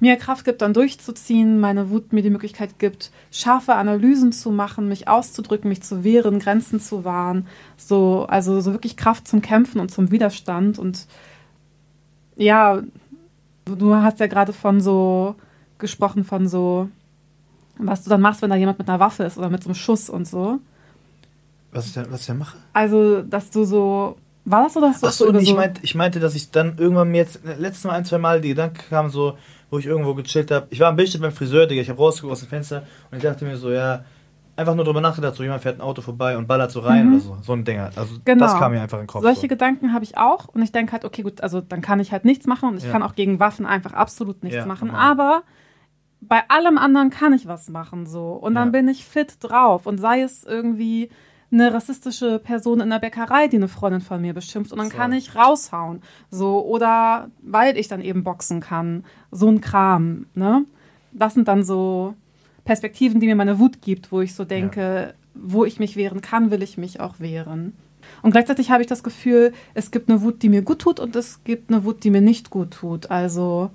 mir 0.00 0.16
Kraft 0.16 0.44
gibt, 0.44 0.62
dann 0.62 0.74
durchzuziehen, 0.74 1.60
meine 1.60 1.90
Wut 1.90 2.12
mir 2.12 2.22
die 2.22 2.30
Möglichkeit 2.30 2.78
gibt, 2.78 3.10
scharfe 3.30 3.74
Analysen 3.74 4.32
zu 4.32 4.50
machen, 4.50 4.88
mich 4.88 5.08
auszudrücken, 5.08 5.68
mich 5.68 5.82
zu 5.82 6.04
wehren, 6.04 6.38
Grenzen 6.38 6.80
zu 6.80 7.04
wahren. 7.04 7.46
So, 7.76 8.26
also 8.28 8.60
so 8.60 8.72
wirklich 8.72 8.96
Kraft 8.96 9.28
zum 9.28 9.40
Kämpfen 9.40 9.80
und 9.80 9.90
zum 9.90 10.10
Widerstand. 10.10 10.78
Und 10.78 11.06
ja, 12.36 12.82
du 13.64 13.94
hast 13.94 14.20
ja 14.20 14.26
gerade 14.26 14.52
von 14.52 14.80
so 14.80 15.36
gesprochen, 15.78 16.24
von 16.24 16.48
so, 16.48 16.88
was 17.78 18.04
du 18.04 18.10
dann 18.10 18.20
machst, 18.20 18.42
wenn 18.42 18.50
da 18.50 18.56
jemand 18.56 18.78
mit 18.78 18.88
einer 18.88 19.00
Waffe 19.00 19.24
ist 19.24 19.38
oder 19.38 19.50
mit 19.50 19.62
so 19.62 19.68
einem 19.68 19.76
Schuss 19.76 20.10
und 20.10 20.26
so. 20.26 20.58
Was 21.72 21.86
ich 21.86 21.92
dann, 21.92 22.10
was 22.10 22.22
ich 22.22 22.26
dann 22.26 22.38
mache? 22.38 22.56
Also, 22.72 23.22
dass 23.22 23.50
du 23.50 23.64
so 23.64 24.16
war 24.44 24.64
das 24.64 24.74
so, 24.74 24.80
dass 24.80 25.00
du 25.00 25.06
Ach 25.06 25.12
so, 25.12 25.32
nee, 25.32 25.38
so 25.38 25.44
ich, 25.44 25.54
meinte, 25.54 25.80
ich 25.82 25.94
meinte, 25.94 26.20
dass 26.20 26.34
ich 26.34 26.50
dann 26.50 26.76
irgendwann 26.78 27.10
mir 27.10 27.18
jetzt 27.18 27.40
letztes 27.44 27.84
Mal 27.84 27.94
ein, 27.94 28.04
zwei 28.04 28.18
Mal 28.18 28.40
die 28.40 28.48
Gedanken 28.48 28.82
kam, 28.88 29.08
so, 29.08 29.38
wo 29.70 29.78
ich 29.78 29.86
irgendwo 29.86 30.14
gechillt 30.14 30.50
habe. 30.50 30.66
Ich 30.70 30.80
war 30.80 30.88
am 30.88 30.96
Bildschirm 30.96 31.22
beim 31.22 31.32
Friseur, 31.32 31.66
Digga. 31.66 31.80
Ich 31.80 31.88
habe 31.88 31.98
rausgeguckt 31.98 32.32
aus 32.32 32.40
dem 32.40 32.48
Fenster 32.48 32.82
und 33.10 33.18
ich 33.18 33.22
dachte 33.22 33.44
mir 33.44 33.56
so, 33.56 33.70
ja, 33.70 34.04
einfach 34.56 34.74
nur 34.74 34.84
drüber 34.84 35.00
nachgedacht, 35.00 35.34
so 35.34 35.42
jemand 35.42 35.62
fährt 35.62 35.78
ein 35.78 35.80
Auto 35.80 36.02
vorbei 36.02 36.36
und 36.36 36.46
ballert 36.46 36.70
so 36.70 36.80
rein 36.80 37.06
mhm. 37.06 37.14
oder 37.14 37.22
so. 37.22 37.38
So 37.42 37.52
ein 37.54 37.64
Ding. 37.64 37.80
Also 37.80 38.18
genau. 38.24 38.44
das 38.44 38.58
kam 38.58 38.72
mir 38.72 38.82
einfach 38.82 38.98
in 38.98 39.04
den 39.04 39.08
Kopf. 39.08 39.22
Solche 39.22 39.42
so. 39.42 39.48
Gedanken 39.48 39.92
habe 39.92 40.04
ich 40.04 40.16
auch 40.16 40.48
und 40.48 40.62
ich 40.62 40.72
denke 40.72 40.92
halt, 40.92 41.04
okay, 41.04 41.22
gut, 41.22 41.40
also 41.40 41.60
dann 41.60 41.80
kann 41.80 42.00
ich 42.00 42.12
halt 42.12 42.24
nichts 42.24 42.46
machen 42.46 42.68
und 42.68 42.76
ich 42.76 42.84
ja. 42.84 42.92
kann 42.92 43.02
auch 43.02 43.14
gegen 43.14 43.40
Waffen 43.40 43.66
einfach 43.66 43.92
absolut 43.92 44.42
nichts 44.44 44.58
ja, 44.58 44.66
machen. 44.66 44.88
Normal. 44.88 45.10
Aber 45.10 45.42
bei 46.20 46.42
allem 46.48 46.78
anderen 46.78 47.10
kann 47.10 47.32
ich 47.32 47.46
was 47.46 47.68
machen 47.68 48.06
so 48.06 48.32
und 48.32 48.54
dann 48.54 48.68
ja. 48.68 48.72
bin 48.72 48.88
ich 48.88 49.04
fit 49.04 49.36
drauf 49.40 49.86
und 49.86 49.98
sei 49.98 50.22
es 50.22 50.44
irgendwie 50.44 51.10
eine 51.54 51.72
rassistische 51.72 52.38
Person 52.38 52.80
in 52.80 52.90
der 52.90 52.98
Bäckerei, 52.98 53.48
die 53.48 53.56
eine 53.56 53.68
Freundin 53.68 54.00
von 54.00 54.20
mir 54.20 54.34
beschimpft 54.34 54.72
und 54.72 54.78
dann 54.78 54.90
so. 54.90 54.96
kann 54.96 55.12
ich 55.12 55.34
raushauen. 55.34 56.02
So, 56.30 56.64
oder 56.64 57.30
weil 57.42 57.78
ich 57.78 57.88
dann 57.88 58.00
eben 58.00 58.24
boxen 58.24 58.60
kann. 58.60 59.04
So 59.30 59.48
ein 59.48 59.60
Kram, 59.60 60.26
ne? 60.34 60.64
Das 61.12 61.34
sind 61.34 61.48
dann 61.48 61.62
so 61.62 62.14
Perspektiven, 62.64 63.20
die 63.20 63.26
mir 63.26 63.36
meine 63.36 63.58
Wut 63.58 63.80
gibt, 63.82 64.10
wo 64.10 64.20
ich 64.20 64.34
so 64.34 64.44
denke, 64.44 64.80
ja. 64.80 65.12
wo 65.34 65.64
ich 65.64 65.78
mich 65.78 65.96
wehren 65.96 66.20
kann, 66.20 66.50
will 66.50 66.62
ich 66.62 66.76
mich 66.76 67.00
auch 67.00 67.20
wehren. 67.20 67.74
Und 68.22 68.32
gleichzeitig 68.32 68.70
habe 68.70 68.82
ich 68.82 68.88
das 68.88 69.02
Gefühl, 69.02 69.52
es 69.74 69.90
gibt 69.90 70.10
eine 70.10 70.22
Wut, 70.22 70.42
die 70.42 70.48
mir 70.48 70.62
gut 70.62 70.80
tut 70.80 71.00
und 71.00 71.16
es 71.16 71.44
gibt 71.44 71.70
eine 71.70 71.84
Wut, 71.84 72.04
die 72.04 72.10
mir 72.10 72.20
nicht 72.20 72.50
gut 72.50 72.72
tut. 72.72 73.10
Also 73.10 73.70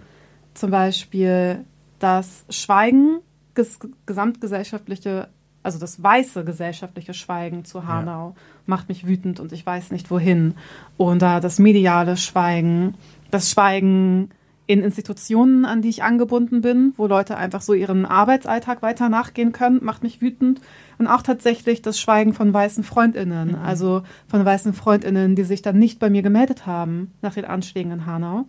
zum 0.54 0.72
Beispiel 0.72 1.66
das 2.00 2.46
Schweigen, 2.50 3.20
das 3.54 3.80
gesamtgesellschaftliche 4.06 5.30
also 5.64 5.80
das 5.80 6.02
weiße 6.02 6.46
gesellschaftliche 6.46 7.14
Schweigen 7.14 7.66
zu 7.66 7.88
Hanau 7.88 8.30
ja. 8.30 8.42
macht 8.66 8.90
mich 8.90 9.08
wütend 9.08 9.40
und 9.40 9.52
ich 9.52 9.66
weiß 9.66 9.92
nicht 9.92 10.10
wohin. 10.10 10.56
Oder 10.98 11.40
das 11.40 11.60
mediale 11.60 12.18
Schweigen, 12.18 12.96
das 13.32 13.52
Schweigen 13.52 14.30
in 14.70 14.84
Institutionen, 14.84 15.66
an 15.66 15.82
die 15.82 15.90
ich 15.90 16.04
angebunden 16.04 16.62
bin, 16.62 16.94
wo 16.96 17.08
Leute 17.08 17.38
einfach 17.38 17.62
so 17.62 17.74
ihren 17.74 18.06
Arbeitsalltag 18.06 18.84
weiter 18.84 19.10
nachgehen 19.10 19.52
können, 19.52 19.84
macht 19.84 20.04
mich 20.04 20.22
wütend. 20.22 20.62
Und 21.00 21.08
auch 21.08 21.24
tatsächlich 21.24 21.82
das 21.82 22.00
Schweigen 22.00 22.34
von 22.34 22.54
weißen 22.54 22.84
Freundinnen, 22.84 23.54
mhm. 23.54 23.56
also 23.66 24.04
von 24.28 24.46
weißen 24.46 24.74
Freundinnen, 24.74 25.36
die 25.36 25.44
sich 25.44 25.64
dann 25.64 25.80
nicht 25.80 25.98
bei 25.98 26.12
mir 26.12 26.22
gemeldet 26.22 26.68
haben 26.68 27.12
nach 27.24 27.34
den 27.34 27.46
Anschlägen 27.46 27.92
in 27.92 28.06
Hanau. 28.06 28.46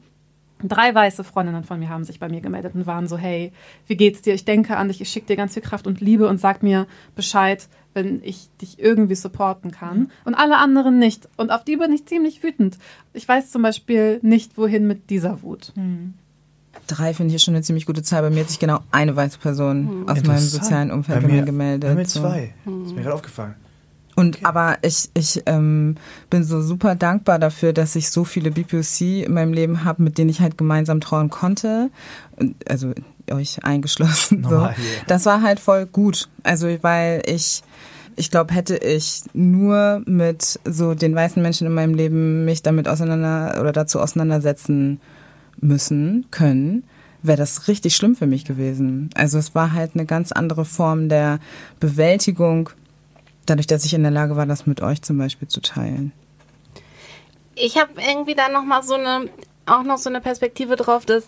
Drei 0.62 0.94
weiße 0.94 1.24
Freundinnen 1.24 1.64
von 1.64 1.78
mir 1.78 1.88
haben 1.88 2.04
sich 2.04 2.18
bei 2.18 2.28
mir 2.28 2.40
gemeldet 2.40 2.74
und 2.74 2.86
waren 2.86 3.08
so, 3.08 3.16
hey, 3.16 3.52
wie 3.86 3.96
geht's 3.96 4.22
dir? 4.22 4.34
Ich 4.34 4.44
denke 4.44 4.76
an 4.76 4.88
dich, 4.88 5.00
ich 5.00 5.08
schicke 5.08 5.26
dir 5.26 5.36
ganz 5.36 5.54
viel 5.54 5.62
Kraft 5.62 5.86
und 5.86 6.00
Liebe 6.00 6.28
und 6.28 6.38
sag 6.38 6.62
mir 6.62 6.86
Bescheid, 7.14 7.68
wenn 7.94 8.22
ich 8.22 8.48
dich 8.60 8.78
irgendwie 8.78 9.14
supporten 9.14 9.70
kann. 9.70 10.10
Und 10.24 10.34
alle 10.34 10.58
anderen 10.58 10.98
nicht. 10.98 11.28
Und 11.36 11.50
auf 11.50 11.64
die 11.64 11.76
bin 11.76 11.92
ich 11.92 12.06
ziemlich 12.06 12.42
wütend. 12.42 12.78
Ich 13.12 13.26
weiß 13.26 13.50
zum 13.50 13.62
Beispiel 13.62 14.20
nicht, 14.22 14.56
wohin 14.56 14.86
mit 14.86 15.10
dieser 15.10 15.42
Wut. 15.42 15.72
Mhm. 15.74 16.14
Drei 16.86 17.14
finde 17.14 17.34
ich 17.34 17.42
schon 17.42 17.54
eine 17.54 17.62
ziemlich 17.62 17.86
gute 17.86 18.02
Zahl. 18.02 18.22
Bei 18.22 18.30
mir 18.30 18.40
hat 18.40 18.48
sich 18.48 18.58
genau 18.58 18.80
eine 18.90 19.16
weiße 19.16 19.38
Person 19.38 20.02
mhm. 20.02 20.08
aus 20.08 20.22
meinem 20.24 20.38
sozialen 20.38 20.90
Umfeld 20.90 21.22
bei 21.22 21.28
mir, 21.28 21.42
gemeldet. 21.42 21.90
Bei 21.90 21.94
mir 21.94 22.06
zwei. 22.06 22.54
So. 22.64 22.78
Das 22.78 22.88
ist 22.88 22.94
mir 22.94 23.02
gerade 23.02 23.14
aufgefallen. 23.14 23.54
Und 24.20 24.36
okay. 24.36 24.44
aber 24.44 24.78
ich, 24.82 25.08
ich 25.14 25.42
ähm, 25.46 25.96
bin 26.28 26.44
so 26.44 26.60
super 26.60 26.94
dankbar 26.94 27.38
dafür, 27.38 27.72
dass 27.72 27.96
ich 27.96 28.10
so 28.10 28.24
viele 28.24 28.50
BPOC 28.50 29.00
in 29.24 29.32
meinem 29.32 29.54
Leben 29.54 29.84
habe, 29.84 30.02
mit 30.02 30.18
denen 30.18 30.28
ich 30.28 30.40
halt 30.40 30.58
gemeinsam 30.58 31.00
trauen 31.00 31.30
konnte. 31.30 31.90
Also 32.68 32.92
euch 33.30 33.64
eingeschlossen. 33.64 34.42
So. 34.42 34.50
Normal, 34.50 34.74
yeah. 34.78 35.04
Das 35.06 35.24
war 35.24 35.40
halt 35.40 35.58
voll 35.58 35.86
gut. 35.86 36.28
Also 36.42 36.68
weil 36.82 37.22
ich 37.26 37.62
ich 38.16 38.30
glaube, 38.30 38.52
hätte 38.52 38.76
ich 38.76 39.22
nur 39.32 40.02
mit 40.04 40.60
so 40.64 40.94
den 40.94 41.14
weißen 41.14 41.40
Menschen 41.40 41.66
in 41.66 41.72
meinem 41.72 41.94
Leben 41.94 42.44
mich 42.44 42.60
damit 42.60 42.86
auseinander 42.86 43.56
oder 43.58 43.72
dazu 43.72 43.98
auseinandersetzen 43.98 45.00
müssen 45.60 46.26
können, 46.30 46.84
wäre 47.22 47.38
das 47.38 47.68
richtig 47.68 47.96
schlimm 47.96 48.14
für 48.16 48.26
mich 48.26 48.44
gewesen. 48.44 49.08
Also 49.14 49.38
es 49.38 49.54
war 49.54 49.72
halt 49.72 49.92
eine 49.94 50.04
ganz 50.04 50.32
andere 50.32 50.66
Form 50.66 51.08
der 51.08 51.38
Bewältigung 51.78 52.70
dadurch, 53.50 53.66
dass 53.66 53.84
ich 53.84 53.94
in 53.94 54.02
der 54.02 54.12
Lage 54.12 54.36
war, 54.36 54.46
das 54.46 54.66
mit 54.66 54.80
euch 54.80 55.02
zum 55.02 55.18
Beispiel 55.18 55.48
zu 55.48 55.60
teilen? 55.60 56.12
Ich 57.54 57.76
habe 57.78 57.92
irgendwie 57.96 58.34
da 58.34 58.48
noch 58.48 58.64
mal 58.64 58.82
so 58.82 58.94
eine, 58.94 59.28
auch 59.66 59.82
noch 59.82 59.98
so 59.98 60.08
eine 60.08 60.20
Perspektive 60.20 60.76
drauf, 60.76 61.04
dass 61.04 61.24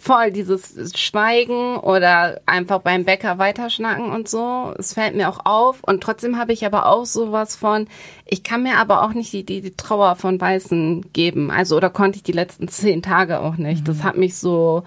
voll 0.00 0.32
dieses 0.32 0.92
Schweigen 0.98 1.76
oder 1.76 2.40
einfach 2.46 2.80
beim 2.80 3.04
Bäcker 3.04 3.38
weiterschnacken 3.38 4.10
und 4.10 4.28
so. 4.28 4.74
Es 4.78 4.94
fällt 4.94 5.14
mir 5.14 5.28
auch 5.28 5.40
auf. 5.44 5.82
Und 5.82 6.02
trotzdem 6.02 6.38
habe 6.38 6.52
ich 6.52 6.66
aber 6.66 6.86
auch 6.86 7.06
sowas 7.06 7.56
von, 7.56 7.88
ich 8.26 8.42
kann 8.42 8.62
mir 8.62 8.76
aber 8.76 9.02
auch 9.02 9.12
nicht 9.12 9.32
die, 9.32 9.44
die, 9.44 9.60
die 9.60 9.76
Trauer 9.76 10.16
von 10.16 10.40
Weißen 10.40 11.12
geben. 11.12 11.50
Also, 11.50 11.76
oder 11.76 11.90
konnte 11.90 12.16
ich 12.16 12.22
die 12.22 12.32
letzten 12.32 12.68
zehn 12.68 13.02
Tage 13.02 13.40
auch 13.40 13.56
nicht. 13.56 13.82
Mhm. 13.82 13.84
Das 13.84 14.02
hat 14.02 14.16
mich 14.16 14.36
so, 14.36 14.82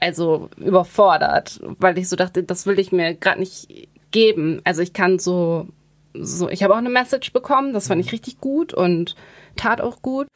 also 0.00 0.48
überfordert, 0.56 1.60
weil 1.78 1.98
ich 1.98 2.08
so 2.08 2.16
dachte, 2.16 2.42
das 2.42 2.66
will 2.66 2.78
ich 2.78 2.92
mir 2.92 3.14
gerade 3.14 3.40
nicht 3.40 3.88
geben. 4.14 4.60
Also 4.64 4.80
ich 4.80 4.92
kann 4.92 5.18
so, 5.18 5.66
so 6.14 6.48
ich 6.48 6.62
habe 6.62 6.72
auch 6.72 6.78
eine 6.78 6.88
Message 6.88 7.32
bekommen, 7.32 7.74
das 7.74 7.88
fand 7.88 8.00
ich 8.00 8.12
richtig 8.12 8.38
gut 8.38 8.72
und 8.72 9.16
tat 9.56 9.80
auch 9.80 10.00
gut. 10.00 10.28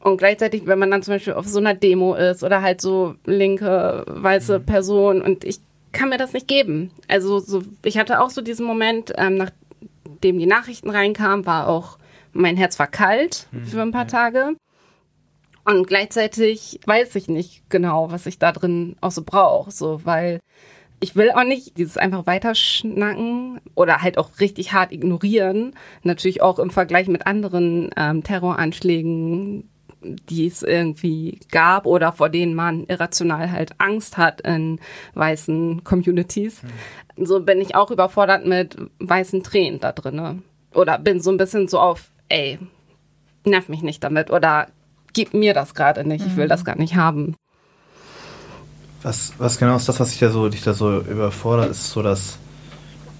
Und 0.00 0.16
gleichzeitig, 0.16 0.66
wenn 0.66 0.80
man 0.80 0.90
dann 0.90 1.02
zum 1.02 1.14
Beispiel 1.14 1.34
auf 1.34 1.46
so 1.46 1.60
einer 1.60 1.74
Demo 1.74 2.14
ist 2.14 2.42
oder 2.42 2.62
halt 2.62 2.80
so 2.80 3.14
linke, 3.24 4.04
weiße 4.08 4.58
mhm. 4.58 4.66
Person 4.66 5.22
und 5.22 5.44
ich 5.44 5.60
kann 5.92 6.08
mir 6.08 6.16
das 6.16 6.32
nicht 6.32 6.48
geben. 6.48 6.90
Also 7.06 7.38
so, 7.38 7.62
ich 7.84 7.98
hatte 7.98 8.20
auch 8.20 8.30
so 8.30 8.40
diesen 8.40 8.66
Moment, 8.66 9.12
ähm, 9.16 9.36
nachdem 9.36 10.38
die 10.38 10.46
Nachrichten 10.46 10.88
reinkamen, 10.88 11.44
war 11.46 11.68
auch 11.68 11.98
mein 12.32 12.56
Herz 12.56 12.78
war 12.78 12.86
kalt 12.86 13.46
mhm. 13.52 13.66
für 13.66 13.82
ein 13.82 13.92
paar 13.92 14.08
Tage. 14.08 14.56
Und 15.64 15.86
gleichzeitig 15.86 16.80
weiß 16.86 17.14
ich 17.14 17.28
nicht 17.28 17.68
genau, 17.68 18.10
was 18.10 18.24
ich 18.24 18.38
da 18.38 18.52
drin 18.52 18.96
auch 19.02 19.12
so 19.12 19.22
brauche, 19.22 19.70
so, 19.70 20.00
weil 20.04 20.40
ich 21.02 21.16
will 21.16 21.32
auch 21.32 21.42
nicht 21.42 21.76
dieses 21.78 21.98
einfach 21.98 22.26
weiterschnacken 22.26 23.60
oder 23.74 24.02
halt 24.02 24.18
auch 24.18 24.38
richtig 24.38 24.72
hart 24.72 24.92
ignorieren. 24.92 25.74
Natürlich 26.04 26.42
auch 26.42 26.60
im 26.60 26.70
Vergleich 26.70 27.08
mit 27.08 27.26
anderen 27.26 27.90
ähm, 27.96 28.22
Terroranschlägen, 28.22 29.68
die 30.00 30.46
es 30.46 30.62
irgendwie 30.62 31.40
gab 31.50 31.86
oder 31.86 32.12
vor 32.12 32.28
denen 32.28 32.54
man 32.54 32.84
irrational 32.84 33.50
halt 33.50 33.72
Angst 33.78 34.16
hat 34.16 34.42
in 34.42 34.78
weißen 35.14 35.82
Communities. 35.82 36.62
Mhm. 36.62 37.26
So 37.26 37.40
bin 37.40 37.60
ich 37.60 37.74
auch 37.74 37.90
überfordert 37.90 38.46
mit 38.46 38.76
weißen 39.00 39.42
Tränen 39.42 39.80
da 39.80 39.90
drinne. 39.90 40.40
Oder 40.72 40.98
bin 40.98 41.20
so 41.20 41.32
ein 41.32 41.36
bisschen 41.36 41.66
so 41.66 41.80
auf, 41.80 42.10
ey, 42.28 42.60
nerv 43.44 43.68
mich 43.68 43.82
nicht 43.82 44.04
damit 44.04 44.30
oder 44.30 44.68
gib 45.12 45.34
mir 45.34 45.52
das 45.52 45.74
gerade 45.74 46.06
nicht, 46.06 46.24
ich 46.24 46.36
will 46.36 46.46
das 46.46 46.64
gar 46.64 46.76
nicht 46.76 46.94
haben. 46.94 47.34
Was, 49.02 49.32
was 49.38 49.58
genau 49.58 49.76
ist 49.76 49.88
das, 49.88 49.98
was 49.98 50.10
dich 50.10 50.20
da 50.20 50.30
so, 50.30 50.48
dich 50.48 50.62
da 50.62 50.74
so 50.74 51.00
überfordert, 51.00 51.70
ist 51.70 51.90
so 51.90 52.02
das, 52.02 52.38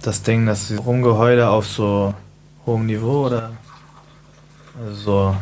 das 0.01 0.23
Ding, 0.23 0.45
das 0.45 0.73
Rumgeheule 0.85 1.49
auf 1.49 1.67
so 1.67 2.13
hohem 2.65 2.85
Niveau 2.85 3.25
oder 3.25 3.51
also 4.79 5.35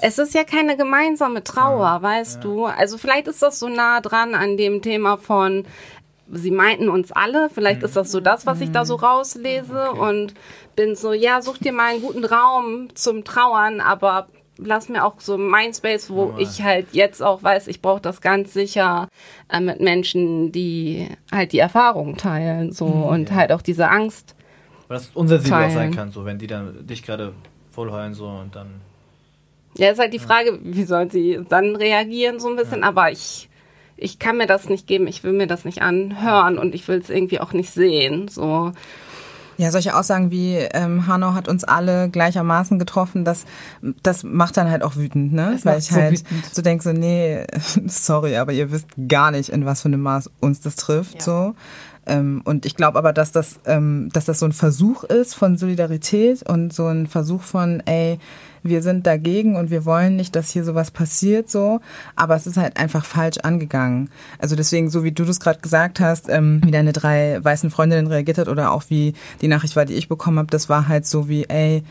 es 0.00 0.18
ist 0.18 0.34
ja 0.34 0.44
keine 0.44 0.76
gemeinsame 0.76 1.42
Trauer, 1.42 1.86
ja, 1.86 2.02
weißt 2.02 2.36
ja. 2.36 2.40
du? 2.42 2.66
Also 2.66 2.98
vielleicht 2.98 3.26
ist 3.26 3.42
das 3.42 3.58
so 3.58 3.68
nah 3.68 4.00
dran 4.00 4.34
an 4.34 4.56
dem 4.56 4.82
Thema 4.82 5.16
von, 5.16 5.64
sie 6.30 6.50
meinten 6.50 6.88
uns 6.88 7.10
alle, 7.12 7.48
vielleicht 7.50 7.82
ist 7.82 7.96
das 7.96 8.10
so 8.10 8.20
das, 8.20 8.44
was 8.46 8.60
ich 8.60 8.70
da 8.70 8.84
so 8.84 8.98
mhm. 8.98 9.04
rauslese 9.04 9.90
okay. 9.90 10.00
und 10.00 10.34
bin 10.76 10.94
so, 10.94 11.12
ja, 11.12 11.40
such 11.40 11.58
dir 11.58 11.72
mal 11.72 11.92
einen 11.92 12.02
guten 12.02 12.24
Raum 12.24 12.94
zum 12.94 13.24
Trauern, 13.24 13.80
aber 13.80 14.28
lass 14.58 14.88
mir 14.88 15.04
auch 15.04 15.20
so 15.20 15.38
mein 15.38 15.72
Space, 15.72 16.10
wo 16.10 16.34
oh 16.34 16.38
ich 16.38 16.62
halt 16.62 16.88
jetzt 16.92 17.22
auch 17.22 17.42
weiß, 17.42 17.68
ich 17.68 17.80
brauche 17.80 18.00
das 18.00 18.20
ganz 18.20 18.52
sicher 18.52 19.08
äh, 19.48 19.60
mit 19.60 19.80
Menschen, 19.80 20.52
die 20.52 21.08
halt 21.32 21.52
die 21.52 21.58
Erfahrung 21.58 22.16
teilen 22.16 22.72
so 22.72 22.86
mhm, 22.86 23.02
und 23.04 23.30
ja. 23.30 23.36
halt 23.36 23.52
auch 23.52 23.62
diese 23.62 23.88
Angst. 23.88 24.34
Weil 24.88 24.98
das 24.98 25.10
unsensibel 25.14 25.64
auch 25.64 25.70
sein 25.70 25.94
kann, 25.94 26.10
so 26.10 26.24
wenn 26.24 26.38
die 26.38 26.46
dann 26.46 26.86
dich 26.86 27.02
gerade 27.02 27.32
vollheulen 27.70 28.14
so 28.14 28.26
und 28.26 28.54
dann. 28.54 28.80
Ja, 29.76 29.90
ist 29.90 30.00
halt 30.00 30.12
die 30.12 30.18
Frage, 30.18 30.58
wie 30.62 30.84
sollen 30.84 31.10
sie 31.10 31.40
dann 31.48 31.76
reagieren 31.76 32.40
so 32.40 32.48
ein 32.48 32.56
bisschen, 32.56 32.80
ja. 32.80 32.88
aber 32.88 33.12
ich 33.12 33.48
ich 34.00 34.18
kann 34.18 34.36
mir 34.36 34.46
das 34.46 34.68
nicht 34.68 34.86
geben, 34.86 35.06
ich 35.06 35.24
will 35.24 35.32
mir 35.32 35.46
das 35.46 35.64
nicht 35.64 35.82
anhören 35.82 36.58
und 36.58 36.74
ich 36.74 36.86
will 36.86 36.98
es 36.98 37.10
irgendwie 37.10 37.40
auch 37.40 37.52
nicht 37.52 37.70
sehen 37.70 38.28
so. 38.28 38.72
Ja, 39.58 39.72
solche 39.72 39.96
Aussagen 39.96 40.30
wie 40.30 40.54
ähm, 40.54 41.08
Hanau 41.08 41.34
hat 41.34 41.48
uns 41.48 41.64
alle 41.64 42.08
gleichermaßen 42.08 42.78
getroffen, 42.78 43.24
das, 43.24 43.44
das 44.04 44.22
macht 44.22 44.56
dann 44.56 44.70
halt 44.70 44.84
auch 44.84 44.94
wütend, 44.94 45.32
ne? 45.32 45.50
Das 45.52 45.64
Weil 45.64 45.78
ich 45.80 45.90
halt 45.90 46.18
so, 46.18 46.24
so 46.52 46.62
denke 46.62 46.84
so, 46.84 46.92
nee, 46.92 47.44
sorry, 47.86 48.36
aber 48.36 48.52
ihr 48.52 48.70
wisst 48.70 48.86
gar 49.08 49.32
nicht, 49.32 49.48
in 49.48 49.66
was 49.66 49.82
für 49.82 49.88
einem 49.88 50.00
Maß 50.00 50.30
uns 50.38 50.60
das 50.60 50.76
trifft. 50.76 51.16
Ja. 51.16 51.20
so. 51.20 51.54
Ähm, 52.08 52.42
und 52.44 52.66
ich 52.66 52.74
glaube 52.74 52.98
aber, 52.98 53.12
dass 53.12 53.32
das, 53.32 53.60
ähm, 53.66 54.08
dass 54.12 54.24
das 54.24 54.40
so 54.40 54.46
ein 54.46 54.52
Versuch 54.52 55.04
ist 55.04 55.34
von 55.34 55.56
Solidarität 55.56 56.42
und 56.48 56.72
so 56.72 56.86
ein 56.86 57.06
Versuch 57.06 57.42
von, 57.42 57.80
ey, 57.86 58.18
wir 58.62 58.82
sind 58.82 59.06
dagegen 59.06 59.56
und 59.56 59.70
wir 59.70 59.84
wollen 59.84 60.16
nicht, 60.16 60.34
dass 60.34 60.50
hier 60.50 60.64
sowas 60.64 60.90
passiert, 60.90 61.50
so. 61.50 61.80
Aber 62.16 62.34
es 62.34 62.46
ist 62.46 62.56
halt 62.56 62.76
einfach 62.76 63.04
falsch 63.04 63.38
angegangen. 63.38 64.10
Also 64.38 64.56
deswegen, 64.56 64.90
so 64.90 65.04
wie 65.04 65.12
du 65.12 65.24
das 65.24 65.40
gerade 65.40 65.60
gesagt 65.60 66.00
hast, 66.00 66.28
ähm, 66.28 66.60
wie 66.64 66.70
deine 66.70 66.92
drei 66.92 67.42
weißen 67.42 67.70
Freundinnen 67.70 68.06
reagiert 68.06 68.38
hat 68.38 68.48
oder 68.48 68.72
auch 68.72 68.84
wie 68.88 69.14
die 69.40 69.48
Nachricht 69.48 69.76
war, 69.76 69.84
die 69.84 69.94
ich 69.94 70.08
bekommen 70.08 70.38
habe, 70.38 70.50
das 70.50 70.68
war 70.68 70.88
halt 70.88 71.06
so 71.06 71.28
wie, 71.28 71.44
ey, 71.44 71.82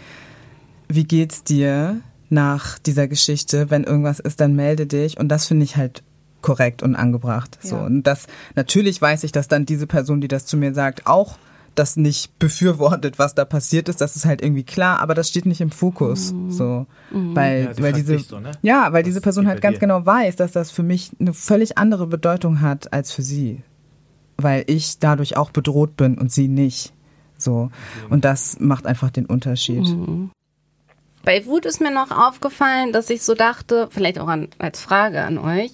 wie 0.90 1.04
geht's 1.04 1.44
dir 1.44 2.02
nach 2.30 2.80
dieser 2.80 3.08
Geschichte? 3.08 3.70
Wenn 3.70 3.84
irgendwas 3.84 4.20
ist, 4.20 4.42
dann 4.42 4.56
melde 4.56 4.86
dich. 4.86 5.18
Und 5.18 5.30
das 5.30 5.46
finde 5.46 5.64
ich 5.64 5.78
halt 5.78 6.04
korrekt 6.42 6.84
und 6.84 6.96
angebracht. 6.96 7.58
Ja. 7.64 7.70
So. 7.70 7.76
Und 7.78 8.04
das, 8.04 8.28
natürlich 8.56 9.02
weiß 9.02 9.24
ich, 9.24 9.32
dass 9.32 9.48
dann 9.48 9.66
diese 9.66 9.88
Person, 9.88 10.22
die 10.22 10.28
das 10.28 10.46
zu 10.46 10.58
mir 10.58 10.74
sagt, 10.74 11.08
auch 11.08 11.38
das 11.76 11.96
nicht 11.96 12.38
befürwortet, 12.40 13.20
was 13.20 13.36
da 13.36 13.46
passiert 13.46 13.90
ist. 13.90 14.02
Das 14.02 14.16
ist 14.16 14.26
halt 14.26 14.42
irgendwie 14.42 14.64
klar, 14.64 15.00
aber 15.00 15.14
das 15.14 15.30
steht 15.30 15.46
nicht 15.46 15.62
im 15.62 15.72
Fokus. 15.72 16.34
Mhm. 16.34 16.52
So, 16.52 16.86
mhm. 17.12 17.36
weil, 17.36 17.64
ja, 17.64 17.84
weil 17.84 17.94
diese, 17.94 18.20
so, 18.20 18.40
ne? 18.40 18.52
ja, 18.62 18.92
weil 18.94 19.04
was 19.04 19.08
diese 19.08 19.22
Person 19.22 19.48
halt 19.48 19.62
ganz 19.62 19.76
dir? 19.76 19.82
genau 19.82 20.06
weiß, 20.06 20.36
dass 20.36 20.52
das 20.52 20.72
für 20.72 20.84
mich 20.84 21.12
eine 21.20 21.34
völlig 21.34 21.78
andere 21.78 22.08
Bedeutung 22.08 22.62
hat 22.62 22.94
als 22.94 23.12
für 23.12 23.22
sie, 23.22 23.62
weil 24.38 24.64
ich 24.68 25.00
dadurch 25.00 25.38
auch 25.38 25.52
bedroht 25.52 25.98
bin 25.98 26.18
und 26.18 26.32
sie 26.32 26.48
nicht. 26.48 26.94
So 27.40 27.70
und 28.10 28.26
das 28.26 28.60
macht 28.60 28.88
einfach 28.88 29.12
den 29.12 29.28
Unterschied. 29.28 29.88
Mhm. 29.88 30.32
Bei 31.28 31.46
Wut 31.46 31.66
ist 31.66 31.82
mir 31.82 31.92
noch 31.92 32.12
aufgefallen, 32.12 32.94
dass 32.94 33.10
ich 33.10 33.22
so 33.22 33.34
dachte, 33.34 33.90
vielleicht 33.92 34.18
auch 34.18 34.30
an, 34.30 34.48
als 34.60 34.80
Frage 34.80 35.24
an 35.24 35.38
euch. 35.38 35.74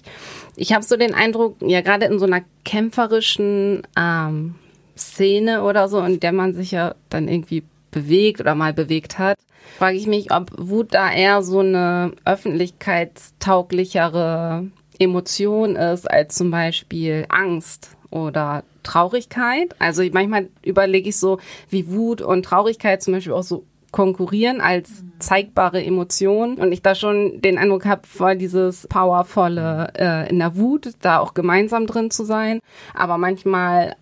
Ich 0.56 0.74
habe 0.74 0.84
so 0.84 0.98
den 0.98 1.14
Eindruck, 1.14 1.58
ja 1.62 1.82
gerade 1.82 2.08
in 2.08 2.18
so 2.18 2.26
einer 2.26 2.42
kämpferischen 2.66 3.84
ähm, 3.96 4.56
Szene 4.98 5.62
oder 5.62 5.90
so, 5.90 6.00
in 6.00 6.20
der 6.20 6.32
man 6.32 6.56
sich 6.56 6.72
ja 6.72 6.96
dann 7.10 7.28
irgendwie 7.28 7.62
bewegt 7.92 8.42
oder 8.42 8.56
mal 8.56 8.74
bewegt 8.74 9.20
hat, 9.20 9.38
frage 9.78 9.96
ich 9.96 10.08
mich, 10.08 10.32
ob 10.32 10.50
Wut 10.58 10.96
da 10.96 11.14
eher 11.14 11.44
so 11.44 11.60
eine 11.60 12.14
öffentlichkeitstauglichere 12.26 14.72
Emotion 14.98 15.76
ist 15.76 16.10
als 16.10 16.34
zum 16.34 16.50
Beispiel 16.50 17.28
Angst 17.30 17.92
oder 18.10 18.64
Traurigkeit. 18.82 19.76
Also 19.78 20.02
manchmal 20.14 20.50
überlege 20.64 21.10
ich 21.10 21.18
so, 21.18 21.38
wie 21.70 21.92
Wut 21.92 22.24
und 22.24 22.44
Traurigkeit 22.44 23.04
zum 23.04 23.14
Beispiel 23.14 23.34
auch 23.34 23.44
so 23.44 23.66
konkurrieren 23.94 24.60
als 24.60 25.06
zeigbare 25.20 25.82
Emotion 25.82 26.56
und 26.56 26.72
ich 26.72 26.82
da 26.82 26.96
schon 26.96 27.40
den 27.42 27.58
Eindruck 27.58 27.86
habe, 27.86 28.02
voll 28.08 28.36
dieses 28.36 28.88
powervolle 28.88 29.94
äh, 29.96 30.30
in 30.30 30.40
der 30.40 30.58
Wut, 30.58 30.90
da 31.02 31.20
auch 31.20 31.36
gemeinsam 31.36 31.86
drin 31.86 32.12
zu 32.12 32.26
sein, 32.26 32.60
aber 32.96 33.18
manchmal 33.18 33.96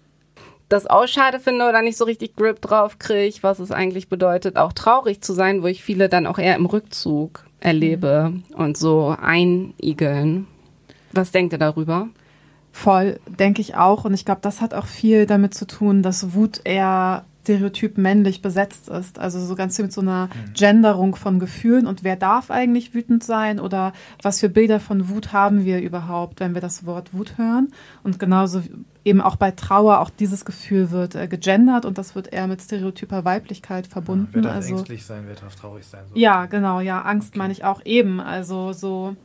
das 0.69 0.87
auch 0.87 1.07
schade 1.07 1.41
finde 1.41 1.67
oder 1.67 1.81
nicht 1.81 1.97
so 1.97 2.05
richtig 2.05 2.37
Grip 2.37 2.61
drauf 2.61 2.99
kriege, 2.99 3.37
was 3.41 3.59
es 3.59 3.71
eigentlich 3.71 4.07
bedeutet, 4.07 4.55
auch 4.55 4.71
traurig 4.71 5.21
zu 5.21 5.33
sein, 5.33 5.61
wo 5.61 5.67
ich 5.67 5.83
viele 5.83 6.07
dann 6.07 6.25
auch 6.25 6.39
eher 6.39 6.55
im 6.55 6.65
Rückzug 6.65 7.45
erlebe 7.59 8.31
mhm. 8.31 8.55
und 8.55 8.77
so 8.77 9.13
einigeln. 9.21 10.47
Was 11.11 11.31
denkt 11.31 11.51
ihr 11.51 11.59
darüber? 11.59 12.07
Voll, 12.71 13.19
denke 13.27 13.59
ich 13.59 13.75
auch. 13.75 14.05
Und 14.05 14.13
ich 14.13 14.23
glaube, 14.23 14.39
das 14.41 14.61
hat 14.61 14.73
auch 14.73 14.85
viel 14.85 15.25
damit 15.25 15.53
zu 15.53 15.67
tun, 15.67 16.01
dass 16.01 16.33
Wut 16.33 16.61
eher 16.63 17.25
stereotyp 17.41 17.97
männlich 17.97 18.41
besetzt 18.41 18.89
ist. 18.89 19.19
Also 19.19 19.39
so 19.39 19.55
ganz 19.55 19.75
viel 19.75 19.85
mit 19.85 19.93
so 19.93 20.01
einer 20.01 20.27
mhm. 20.27 20.53
Genderung 20.53 21.15
von 21.15 21.39
Gefühlen 21.39 21.87
und 21.87 22.03
wer 22.03 22.15
darf 22.15 22.51
eigentlich 22.51 22.93
wütend 22.93 23.23
sein 23.23 23.59
oder 23.59 23.93
was 24.21 24.39
für 24.39 24.49
Bilder 24.49 24.79
von 24.79 25.09
Wut 25.09 25.33
haben 25.33 25.65
wir 25.65 25.81
überhaupt, 25.81 26.39
wenn 26.39 26.53
wir 26.53 26.61
das 26.61 26.85
Wort 26.85 27.13
Wut 27.13 27.37
hören. 27.37 27.71
Und 28.03 28.19
genauso 28.19 28.61
eben 29.03 29.21
auch 29.21 29.35
bei 29.35 29.51
Trauer, 29.51 29.99
auch 29.99 30.09
dieses 30.11 30.45
Gefühl 30.45 30.91
wird 30.91 31.15
äh, 31.15 31.27
gegendert 31.27 31.85
und 31.85 31.97
das 31.97 32.15
wird 32.15 32.31
eher 32.31 32.47
mit 32.47 32.61
stereotyper 32.61 33.25
Weiblichkeit 33.25 33.87
verbunden. 33.87 34.27
Ja, 34.27 34.35
wer 34.35 34.41
darf 34.43 34.55
also, 34.55 34.75
ängstlich 34.75 35.05
sein, 35.05 35.23
wer 35.25 35.35
darf 35.35 35.55
traurig 35.55 35.85
sein. 35.85 36.03
So. 36.09 36.19
Ja, 36.19 36.45
genau, 36.45 36.79
ja, 36.79 37.01
Angst 37.01 37.29
okay. 37.29 37.39
meine 37.39 37.53
ich 37.53 37.63
auch 37.63 37.83
eben. 37.85 38.19
Also 38.19 38.73
so 38.73 39.15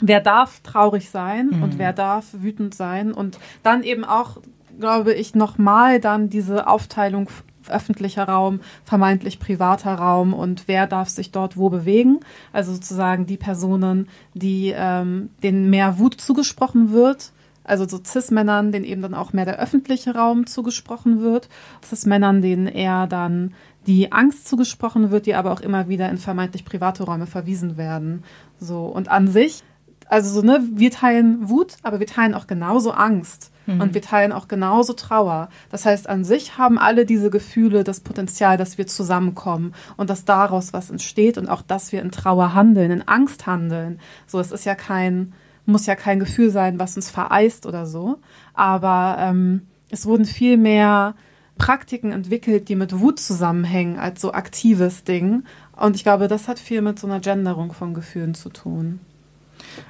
wer 0.00 0.20
darf 0.20 0.60
traurig 0.60 1.10
sein 1.10 1.50
mhm. 1.50 1.62
und 1.62 1.78
wer 1.78 1.92
darf 1.92 2.26
wütend 2.32 2.74
sein 2.74 3.12
und 3.12 3.38
dann 3.64 3.82
eben 3.82 4.04
auch 4.04 4.38
glaube 4.78 5.12
ich, 5.12 5.34
nochmal 5.34 6.00
dann 6.00 6.28
diese 6.30 6.66
Aufteilung 6.66 7.28
öffentlicher 7.68 8.24
Raum, 8.24 8.60
vermeintlich 8.84 9.38
privater 9.38 9.94
Raum 9.94 10.32
und 10.32 10.68
wer 10.68 10.86
darf 10.86 11.08
sich 11.08 11.32
dort 11.32 11.56
wo 11.56 11.68
bewegen. 11.68 12.20
Also 12.52 12.72
sozusagen 12.72 13.26
die 13.26 13.36
Personen, 13.36 14.08
die 14.34 14.72
ähm, 14.74 15.30
denen 15.42 15.70
mehr 15.70 15.98
Wut 15.98 16.14
zugesprochen 16.20 16.92
wird, 16.92 17.32
also 17.64 17.86
so 17.86 18.00
Cis-Männern, 18.02 18.72
denen 18.72 18.86
eben 18.86 19.02
dann 19.02 19.14
auch 19.14 19.32
mehr 19.34 19.44
der 19.44 19.58
öffentliche 19.58 20.14
Raum 20.14 20.46
zugesprochen 20.46 21.20
wird, 21.20 21.48
Cis-Männern, 21.84 22.40
denen 22.40 22.66
eher 22.66 23.06
dann 23.06 23.52
die 23.86 24.12
Angst 24.12 24.48
zugesprochen 24.48 25.10
wird, 25.10 25.26
die 25.26 25.34
aber 25.34 25.52
auch 25.52 25.60
immer 25.60 25.88
wieder 25.88 26.08
in 26.08 26.18
vermeintlich 26.18 26.64
private 26.64 27.04
Räume 27.04 27.26
verwiesen 27.26 27.76
werden. 27.76 28.24
So 28.58 28.86
und 28.86 29.08
an 29.08 29.28
sich, 29.28 29.62
also 30.08 30.30
so 30.40 30.46
ne, 30.46 30.66
wir 30.72 30.90
teilen 30.90 31.48
Wut, 31.48 31.76
aber 31.82 32.00
wir 32.00 32.06
teilen 32.06 32.34
auch 32.34 32.46
genauso 32.46 32.90
Angst. 32.92 33.52
Mhm. 33.68 33.82
Und 33.82 33.94
wir 33.94 34.02
teilen 34.02 34.32
auch 34.32 34.48
genauso 34.48 34.94
Trauer. 34.94 35.50
Das 35.70 35.84
heißt, 35.84 36.08
an 36.08 36.24
sich 36.24 36.56
haben 36.56 36.78
alle 36.78 37.04
diese 37.04 37.30
Gefühle 37.30 37.84
das 37.84 38.00
Potenzial, 38.00 38.56
dass 38.56 38.78
wir 38.78 38.86
zusammenkommen 38.86 39.74
und 39.96 40.08
dass 40.08 40.24
daraus 40.24 40.72
was 40.72 40.90
entsteht 40.90 41.36
und 41.36 41.48
auch, 41.48 41.60
dass 41.60 41.92
wir 41.92 42.00
in 42.00 42.10
Trauer 42.10 42.54
handeln, 42.54 42.90
in 42.90 43.06
Angst 43.06 43.46
handeln. 43.46 44.00
So, 44.26 44.40
es 44.40 44.52
ist 44.52 44.64
ja 44.64 44.74
kein, 44.74 45.34
muss 45.66 45.84
ja 45.84 45.96
kein 45.96 46.18
Gefühl 46.18 46.50
sein, 46.50 46.78
was 46.78 46.96
uns 46.96 47.10
vereist 47.10 47.66
oder 47.66 47.84
so. 47.84 48.16
Aber 48.54 49.16
ähm, 49.20 49.66
es 49.90 50.06
wurden 50.06 50.24
viel 50.24 50.56
mehr 50.56 51.14
Praktiken 51.58 52.12
entwickelt, 52.12 52.70
die 52.70 52.76
mit 52.76 52.98
Wut 52.98 53.20
zusammenhängen, 53.20 53.98
als 53.98 54.22
so 54.22 54.32
aktives 54.32 55.04
Ding. 55.04 55.44
Und 55.76 55.94
ich 55.94 56.04
glaube, 56.04 56.26
das 56.26 56.48
hat 56.48 56.58
viel 56.58 56.80
mit 56.80 56.98
so 56.98 57.06
einer 57.06 57.20
Genderung 57.20 57.72
von 57.72 57.92
Gefühlen 57.92 58.34
zu 58.34 58.48
tun. 58.48 59.00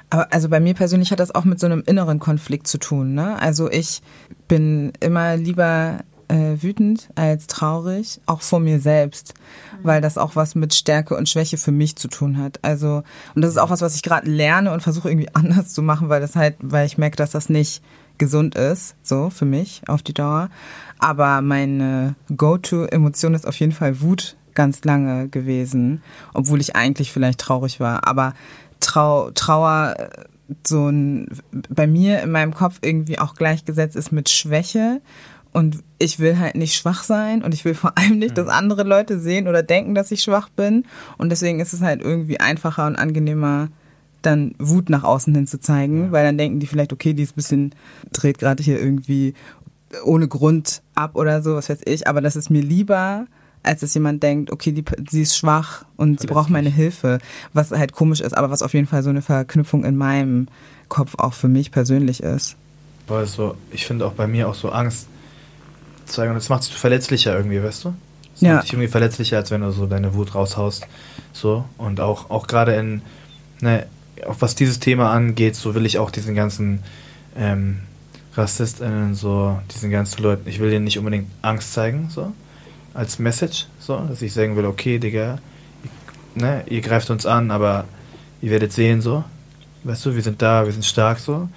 Aber 0.09 0.31
also 0.33 0.49
bei 0.49 0.59
mir 0.59 0.73
persönlich 0.73 1.11
hat 1.11 1.19
das 1.19 1.33
auch 1.33 1.45
mit 1.45 1.59
so 1.59 1.65
einem 1.65 1.83
inneren 1.85 2.19
Konflikt 2.19 2.67
zu 2.67 2.77
tun. 2.77 3.13
Ne? 3.13 3.39
Also 3.39 3.69
ich 3.69 4.01
bin 4.47 4.93
immer 4.99 5.37
lieber 5.37 5.99
äh, 6.29 6.61
wütend 6.61 7.09
als 7.15 7.47
traurig, 7.47 8.21
auch 8.25 8.41
vor 8.41 8.59
mir 8.59 8.79
selbst, 8.79 9.33
mhm. 9.33 9.77
weil 9.83 10.01
das 10.01 10.17
auch 10.17 10.35
was 10.35 10.55
mit 10.55 10.73
Stärke 10.73 11.15
und 11.15 11.27
Schwäche 11.27 11.57
für 11.57 11.71
mich 11.71 11.95
zu 11.95 12.07
tun 12.07 12.37
hat. 12.37 12.59
Also 12.61 13.03
und 13.35 13.41
das 13.41 13.51
ist 13.51 13.57
auch 13.57 13.69
was, 13.69 13.81
was 13.81 13.95
ich 13.95 14.03
gerade 14.03 14.29
lerne 14.29 14.71
und 14.71 14.81
versuche 14.81 15.09
irgendwie 15.09 15.29
anders 15.33 15.73
zu 15.73 15.81
machen, 15.81 16.09
weil 16.09 16.21
das 16.21 16.35
halt, 16.35 16.55
weil 16.61 16.85
ich 16.85 16.97
merke, 16.97 17.17
dass 17.17 17.31
das 17.31 17.49
nicht 17.49 17.81
gesund 18.17 18.55
ist, 18.55 18.95
so 19.01 19.29
für 19.29 19.45
mich 19.45 19.81
auf 19.87 20.03
die 20.03 20.13
Dauer. 20.13 20.49
Aber 20.99 21.41
meine 21.41 22.15
Go-to-Emotion 22.35 23.33
ist 23.33 23.47
auf 23.47 23.59
jeden 23.59 23.71
Fall 23.71 24.01
Wut 24.01 24.35
ganz 24.53 24.83
lange 24.83 25.29
gewesen, 25.29 26.01
obwohl 26.33 26.59
ich 26.59 26.75
eigentlich 26.75 27.13
vielleicht 27.13 27.39
traurig 27.39 27.79
war. 27.79 28.05
Aber 28.05 28.33
Trau 28.79 29.31
Trauer 29.31 29.95
so 30.65 30.89
ein, 30.89 31.27
bei 31.69 31.87
mir 31.87 32.21
in 32.21 32.31
meinem 32.31 32.53
Kopf 32.53 32.79
irgendwie 32.81 33.19
auch 33.19 33.35
gleichgesetzt 33.35 33.95
ist 33.95 34.11
mit 34.11 34.29
Schwäche. 34.29 35.01
Und 35.51 35.79
ich 35.97 36.19
will 36.19 36.37
halt 36.37 36.55
nicht 36.55 36.75
schwach 36.75 37.03
sein 37.03 37.43
und 37.43 37.55
ich 37.55 37.65
will 37.65 37.73
vor 37.73 37.97
allem 37.97 38.19
nicht, 38.19 38.37
dass 38.37 38.45
mhm. 38.45 38.51
andere 38.51 38.83
Leute 38.83 39.19
sehen 39.19 39.47
oder 39.47 39.63
denken, 39.63 39.95
dass 39.95 40.11
ich 40.11 40.21
schwach 40.21 40.49
bin. 40.49 40.85
Und 41.17 41.29
deswegen 41.29 41.59
ist 41.59 41.73
es 41.73 41.81
halt 41.81 42.01
irgendwie 42.01 42.39
einfacher 42.39 42.85
und 42.85 42.95
angenehmer, 42.95 43.69
dann 44.21 44.53
Wut 44.59 44.89
nach 44.89 45.03
außen 45.03 45.33
hin 45.33 45.47
zu 45.47 45.59
zeigen, 45.59 46.05
ja. 46.05 46.11
weil 46.11 46.25
dann 46.25 46.37
denken 46.37 46.59
die 46.59 46.67
vielleicht, 46.67 46.93
okay, 46.93 47.13
die 47.13 47.23
ist 47.23 47.31
ein 47.31 47.35
bisschen, 47.35 47.75
dreht 48.11 48.37
gerade 48.37 48.61
hier 48.61 48.79
irgendwie 48.79 49.33
ohne 50.03 50.27
Grund 50.27 50.81
ab 50.93 51.15
oder 51.15 51.41
so, 51.41 51.55
was 51.55 51.69
weiß 51.69 51.81
ich. 51.85 52.07
Aber 52.07 52.21
das 52.21 52.35
ist 52.35 52.49
mir 52.49 52.61
lieber, 52.61 53.25
als 53.63 53.81
dass 53.81 53.93
jemand 53.93 54.23
denkt, 54.23 54.51
okay, 54.51 54.71
die, 54.71 54.83
sie 55.09 55.21
ist 55.21 55.37
schwach 55.37 55.83
und 55.97 56.19
sie 56.19 56.27
braucht 56.27 56.49
meine 56.49 56.69
Hilfe, 56.69 57.19
was 57.53 57.71
halt 57.71 57.91
komisch 57.93 58.21
ist, 58.21 58.35
aber 58.37 58.49
was 58.49 58.61
auf 58.61 58.73
jeden 58.73 58.87
Fall 58.87 59.03
so 59.03 59.09
eine 59.09 59.21
Verknüpfung 59.21 59.83
in 59.83 59.97
meinem 59.97 60.47
Kopf 60.87 61.15
auch 61.17 61.33
für 61.33 61.47
mich 61.49 61.71
persönlich 61.71 62.23
ist. 62.23 62.55
Boah, 63.07 63.25
so, 63.25 63.55
ich 63.71 63.85
finde 63.85 64.05
auch 64.05 64.13
bei 64.13 64.27
mir 64.27 64.47
auch 64.47 64.55
so 64.55 64.69
Angst 64.69 65.07
zeigen, 66.05 66.33
das 66.33 66.49
macht 66.49 66.65
dich 66.67 66.75
verletzlicher 66.75 67.35
irgendwie, 67.35 67.61
weißt 67.61 67.85
du? 67.85 67.93
Das 68.33 68.41
Ja. 68.41 68.53
macht 68.55 68.63
dich 68.63 68.73
irgendwie 68.73 68.87
verletzlicher, 68.87 69.37
als 69.37 69.51
wenn 69.51 69.61
du 69.61 69.71
so 69.71 69.85
deine 69.85 70.13
Wut 70.13 70.33
raushaust. 70.35 70.87
So, 71.33 71.65
und 71.77 71.99
auch, 71.99 72.29
auch 72.29 72.47
gerade 72.47 72.75
in, 72.75 73.01
ne, 73.61 73.85
auch 74.27 74.37
was 74.39 74.55
dieses 74.55 74.79
Thema 74.79 75.11
angeht, 75.11 75.55
so 75.55 75.75
will 75.75 75.85
ich 75.85 75.97
auch 75.99 76.11
diesen 76.11 76.35
ganzen 76.35 76.79
ähm, 77.37 77.79
RassistInnen, 78.35 79.15
so, 79.15 79.59
diesen 79.73 79.91
ganzen 79.91 80.23
Leuten, 80.23 80.47
ich 80.49 80.59
will 80.59 80.69
denen 80.69 80.85
nicht 80.85 80.97
unbedingt 80.97 81.27
Angst 81.41 81.73
zeigen, 81.73 82.09
so, 82.09 82.31
als 82.99 83.17
Message, 83.17 83.67
so, 83.79 83.95
dass 83.95 84.21
ich 84.21 84.33
sagen 84.33 84.57
will, 84.57 84.65
okay, 84.65 84.99
Digga, 84.99 85.39
ne, 86.35 86.65
ihr 86.67 86.81
greift 86.81 87.09
uns 87.09 87.25
an, 87.25 87.49
aber 87.49 87.85
ihr 88.41 88.51
werdet 88.51 88.73
sehen, 88.73 88.99
so, 89.01 89.23
weißt 89.85 90.05
du, 90.05 90.15
wir 90.15 90.21
sind 90.21 90.41
da, 90.41 90.65
wir 90.65 90.73
sind 90.73 90.83
stark, 90.85 91.19
so. 91.19 91.47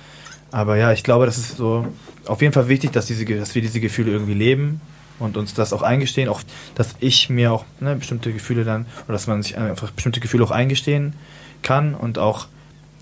Aber 0.53 0.77
ja, 0.77 0.93
ich 0.93 1.03
glaube, 1.03 1.27
das 1.27 1.39
ist 1.39 1.57
so 1.57 1.85
auf 2.27 2.43
jeden 2.43 2.55
Fall 2.55 2.69
wichtig, 2.69 2.93
dass, 2.93 3.07
diese, 3.07 3.25
dass 3.25 3.57
wir 3.57 3.63
diese 3.63 3.81
Gefühle 3.81 4.13
irgendwie 4.13 4.35
leben 4.35 4.81
und 5.19 5.37
uns 5.37 5.53
das 5.53 5.73
auch 5.73 5.83
eingestehen, 5.83 6.29
auch 6.29 6.43
dass 6.77 6.95
ich 7.01 7.29
mir 7.29 7.53
auch 7.53 7.65
ne, 7.81 7.97
bestimmte 7.97 8.33
Gefühle 8.33 8.63
dann, 8.63 8.87
oder 9.07 9.15
dass 9.15 9.27
man 9.27 9.43
sich 9.43 9.59
einfach 9.59 9.91
bestimmte 9.91 10.21
Gefühle 10.21 10.45
auch 10.45 10.53
eingestehen 10.53 11.15
kann 11.63 11.97
und 11.97 12.19
auch 12.19 12.47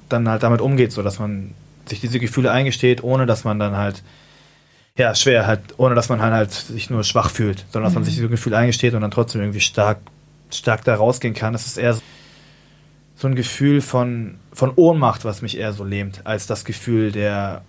dann 0.08 0.26
halt 0.26 0.44
damit 0.44 0.62
umgeht, 0.62 0.92
so 0.92 1.02
dass 1.02 1.18
man 1.18 1.52
sich 1.84 2.00
diese 2.00 2.18
Gefühle 2.18 2.50
eingesteht, 2.50 3.04
ohne 3.04 3.26
dass 3.26 3.44
man 3.44 3.58
dann 3.58 3.76
halt, 3.76 4.02
ja, 4.96 5.14
schwer 5.14 5.46
halt, 5.46 5.60
ohne 5.76 5.94
dass 5.94 6.08
man 6.08 6.20
halt, 6.20 6.32
halt 6.32 6.50
sich 6.50 6.90
nur 6.90 7.04
schwach 7.04 7.30
fühlt, 7.30 7.64
sondern 7.70 7.88
dass 7.88 7.94
man 7.94 8.04
sich 8.04 8.14
diese 8.14 8.28
Gefühle 8.28 8.56
eingesteht 8.56 8.94
und 8.94 9.00
dann 9.00 9.10
trotzdem 9.10 9.40
irgendwie 9.40 9.60
stark, 9.60 9.98
stark 10.50 10.84
da 10.84 10.94
rausgehen 10.94 11.34
kann. 11.34 11.52
Das 11.52 11.66
ist 11.66 11.76
eher 11.76 11.94
so, 11.94 12.02
so 13.14 13.28
ein 13.28 13.34
Gefühl 13.34 13.80
von, 13.80 14.38
von 14.52 14.72
Ohnmacht, 14.76 15.24
was 15.24 15.42
mich 15.42 15.58
eher 15.58 15.72
so 15.72 15.84
lähmt, 15.84 16.26
als 16.26 16.46
das 16.46 16.64
Gefühl 16.64 17.12
der, 17.12 17.62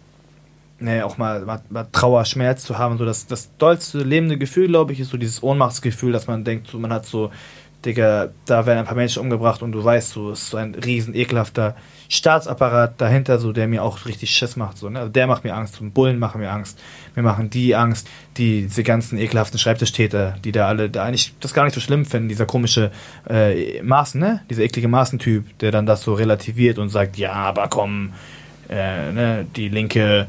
ne, 0.79 1.05
auch 1.05 1.17
mal, 1.17 1.41
mal, 1.41 1.61
mal 1.69 1.87
Trauer, 1.91 2.25
Schmerz 2.25 2.63
zu 2.63 2.77
haben. 2.77 2.97
So 2.97 3.05
das, 3.05 3.27
das 3.27 3.55
dollste 3.57 3.99
lebende 3.99 4.37
Gefühl, 4.37 4.67
glaube 4.67 4.93
ich, 4.93 4.99
ist 4.99 5.11
so 5.11 5.17
dieses 5.17 5.43
Ohnmachtsgefühl, 5.43 6.11
dass 6.11 6.27
man 6.27 6.43
denkt, 6.43 6.67
so, 6.67 6.79
man 6.79 6.91
hat 6.91 7.05
so, 7.05 7.31
Digga, 7.85 8.29
da 8.45 8.65
werden 8.65 8.79
ein 8.79 8.85
paar 8.85 8.95
Menschen 8.95 9.21
umgebracht 9.21 9.63
und 9.63 9.71
du 9.71 9.83
weißt, 9.83 10.11
so, 10.11 10.31
ist 10.31 10.49
so 10.49 10.57
ein 10.57 10.75
riesen 10.75 11.15
ekelhafter 11.15 11.75
Staatsapparat 12.09 13.01
dahinter, 13.01 13.39
so, 13.39 13.53
der 13.53 13.67
mir 13.67 13.83
auch 13.83 14.05
richtig 14.05 14.29
Schiss 14.29 14.55
macht. 14.55 14.77
So, 14.77 14.89
ne? 14.89 14.99
also 14.99 15.11
der 15.11 15.25
macht 15.25 15.43
mir 15.43 15.55
Angst, 15.55 15.81
und 15.81 15.93
Bullen 15.93 16.19
machen 16.19 16.41
mir 16.41 16.51
Angst. 16.51 16.79
Mir 17.15 17.23
machen 17.23 17.49
die 17.49 17.75
Angst, 17.75 18.07
die, 18.37 18.63
diese 18.63 18.83
ganzen 18.83 19.17
ekelhaften 19.17 19.57
Schreibtischtäter, 19.57 20.35
die 20.43 20.51
da 20.51 20.67
alle, 20.67 20.89
da 20.89 21.05
eigentlich 21.05 21.33
das 21.39 21.53
gar 21.53 21.63
nicht 21.63 21.73
so 21.73 21.81
schlimm 21.81 22.05
finden, 22.05 22.29
dieser 22.29 22.45
komische 22.45 22.91
äh, 23.27 23.81
Maßen, 23.81 24.19
ne? 24.19 24.41
Dieser 24.49 24.63
eklige 24.63 24.87
Maßentyp, 24.87 25.57
der 25.59 25.71
dann 25.71 25.85
das 25.85 26.03
so 26.03 26.13
relativiert 26.13 26.77
und 26.77 26.89
sagt, 26.89 27.17
ja, 27.17 27.33
aber 27.33 27.67
komm, 27.67 28.13
äh, 28.69 29.11
ne, 29.11 29.47
die 29.55 29.69
linke 29.69 30.27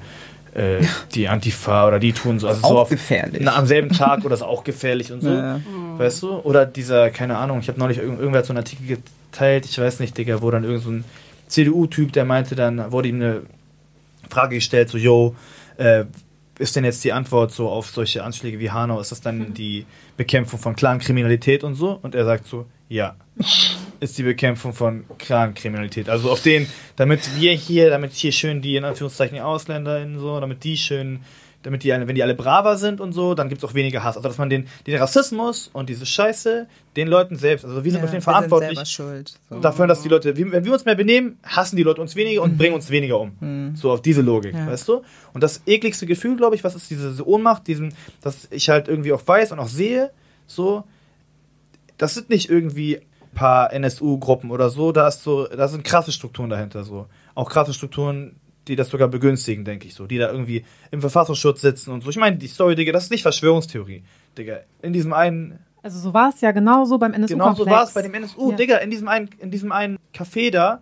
äh, 0.55 0.85
die 1.15 1.29
Antifa 1.29 1.89
oder 1.89 1.99
die 1.99 2.13
tun 2.13 2.39
so. 2.39 2.49
Also 2.49 2.61
so 2.61 2.67
Auch 2.67 2.81
auf, 2.83 2.89
gefährlich. 2.91 3.41
Na, 3.43 3.57
am 3.57 3.67
selben 3.67 3.91
Tag 3.91 4.25
oder 4.25 4.35
ist 4.35 4.43
auch 4.43 4.65
gefährlich 4.65 5.13
und 5.13 5.23
so. 5.23 5.31
Ja. 5.31 5.61
Weißt 5.97 6.23
du? 6.23 6.33
Oder 6.39 6.67
dieser, 6.67 7.11
keine 7.11 7.39
Ahnung, 7.39 7.61
ich 7.61 7.69
habe 7.69 7.79
neulich 7.79 7.99
irgend, 7.99 8.19
irgendwer 8.19 8.41
hat 8.41 8.47
so 8.47 8.53
einen 8.53 8.59
Artikel 8.59 8.99
geteilt, 9.31 9.65
ich 9.65 9.79
weiß 9.79 10.01
nicht, 10.01 10.17
Digga, 10.17 10.43
wo 10.43 10.51
dann 10.51 10.65
irgend 10.65 10.83
so 10.83 10.91
ein 10.91 11.05
CDU-Typ, 11.49 12.13
der 12.13 12.25
meinte 12.25 12.55
dann, 12.55 12.93
wurde 12.93 13.09
ihm 13.09 13.17
eine 13.17 13.43
Frage 14.31 14.57
gestellt, 14.57 14.89
so, 14.89 14.99
yo, 14.99 15.35
äh, 15.77 16.05
ist 16.59 16.77
denn 16.77 16.85
jetzt 16.85 17.03
die 17.05 17.13
Antwort 17.13 17.53
so 17.53 17.69
auf 17.69 17.91
solche 17.91 18.23
Anschläge 18.23 18.59
wie 18.59 18.71
Hanau, 18.71 19.01
ist 19.01 19.11
das 19.11 19.21
dann 19.21 19.55
die 19.55 19.87
Bekämpfung 20.17 20.61
von 20.61 20.77
Clankriminalität 20.77 21.65
und 21.65 21.75
so? 21.75 21.99
Und 22.03 22.15
er 22.15 22.25
sagt 22.25 22.47
so, 22.47 22.67
ja. 22.89 23.17
Ist 24.03 24.19
die 24.19 24.25
Bekämpfung 24.25 24.73
von 24.73 25.05
Clankriminalität. 25.19 26.09
Also 26.09 26.33
auf 26.33 26.43
den, 26.43 26.67
damit 26.97 27.21
wir 27.39 27.53
hier, 27.53 27.89
damit 27.89 28.13
hier 28.13 28.33
schön 28.33 28.61
die 28.61 28.75
in 28.75 28.85
Anführungszeichen 28.85 29.39
AusländerInnen 29.39 30.19
so, 30.19 30.41
damit 30.41 30.65
die 30.65 30.77
schön, 30.77 31.21
damit 31.63 31.85
die 31.85 31.93
alle, 31.93 32.09
wenn 32.09 32.17
die 32.17 32.23
alle 32.25 32.35
braver 32.35 32.77
sind 32.77 33.01
und 33.01 33.13
so, 33.13 33.35
dann 33.37 33.49
gibt 33.49 33.63
es 33.63 33.71
auch 33.71 33.75
weniger 33.75 34.03
Hass. 34.03 34.17
Also 34.17 34.29
dass 34.29 34.39
man 34.39 34.51
den, 34.51 34.67
den 34.89 34.97
Rassismus 34.99 35.71
und 35.73 35.89
diese 35.89 36.05
Scheiße 36.05 36.67
den 36.97 37.07
Leuten 37.07 37.37
selbst, 37.37 37.65
also 37.65 37.85
wir 37.85 37.93
sind 37.93 38.01
Ja, 38.01 38.05
auf 38.07 38.11
den 38.11 38.23
verantwortlich 38.23 38.89
schuld. 38.89 39.39
So. 39.49 39.61
dafür, 39.61 39.87
dass 39.87 40.03
die 40.03 40.09
Leute, 40.09 40.37
wenn 40.37 40.65
wir 40.65 40.73
uns 40.73 40.85
mehr 40.85 40.97
benehmen, 40.97 41.39
hassen 41.45 41.77
die 41.77 41.85
Leute 41.85 42.01
uns 42.01 42.17
weniger 42.17 42.43
und 42.43 42.59
bringen 42.59 42.75
uns 42.75 42.91
weniger 42.91 43.21
um. 43.21 43.77
So 43.77 43.93
auf 43.93 44.03
diese 44.03 44.23
Logik, 44.23 44.53
Ja. 44.53 44.67
weißt 44.67 44.89
du? 44.89 45.03
Und 45.33 45.45
das 45.45 45.63
ekligste 45.67 46.07
Gefühl, 46.07 46.37
glaube 46.37 46.57
ich, 46.57 46.65
was 46.65 46.75
ist 46.75 46.91
diese, 46.91 47.11
diese 47.11 47.25
Ohnmacht, 47.29 47.69
diesen, 47.69 47.95
dass 48.21 48.49
ich 48.51 48.69
halt 48.69 48.89
irgendwie 48.89 49.13
auch 49.13 49.23
weiß 49.25 49.53
und 49.53 49.61
auch 49.61 49.69
sehe, 49.69 50.11
so, 50.49 50.83
das 51.99 52.15
sind 52.15 52.31
nicht 52.31 52.51
irgendwie 52.51 53.01
paar 53.35 53.73
NSU-Gruppen 53.73 54.51
oder 54.51 54.69
so, 54.71 54.93
da 54.93 55.09
ist 55.09 55.23
so, 55.23 55.47
da 55.47 55.69
sind 55.69 55.85
krasse 55.85 56.13
Strukturen 56.13 56.51
dahinter, 56.51 56.85
so. 56.85 57.07
Auch 57.35 57.49
krasse 57.51 57.73
Strukturen, 57.75 58.37
die 58.69 58.77
das 58.77 58.89
sogar 58.91 59.09
begünstigen, 59.09 59.65
denke 59.65 59.87
ich 59.87 59.95
so, 59.95 60.07
die 60.07 60.19
da 60.19 60.31
irgendwie 60.31 60.65
im 60.91 61.01
Verfassungsschutz 61.01 61.61
sitzen 61.61 61.91
und 61.91 62.03
so. 62.03 62.11
Ich 62.11 62.17
meine, 62.17 62.37
die 62.37 62.47
Story, 62.47 62.75
Digga, 62.77 62.93
das 62.93 63.05
ist 63.05 63.11
nicht 63.11 63.23
Verschwörungstheorie, 63.23 64.05
Digga. 64.39 64.61
In 64.83 64.93
diesem 64.93 65.13
einen 65.13 65.59
Also 65.83 65.99
so 65.99 66.15
war 66.15 66.29
es 66.29 66.41
ja 66.41 66.53
genauso 66.53 66.99
beim 66.99 67.13
NSU-Komplex. 67.13 67.59
Genau 67.59 67.65
so 67.65 67.67
war 67.71 67.85
es 67.85 67.93
bei 67.93 68.03
dem 68.03 68.15
NSU. 68.15 68.51
Ja. 68.51 68.57
Digga, 68.57 68.77
in 68.79 68.91
diesem 68.91 69.09
einen, 69.09 69.31
in 69.39 69.51
diesem 69.51 69.73
einen 69.73 69.99
Café 70.15 70.51
da, 70.53 70.81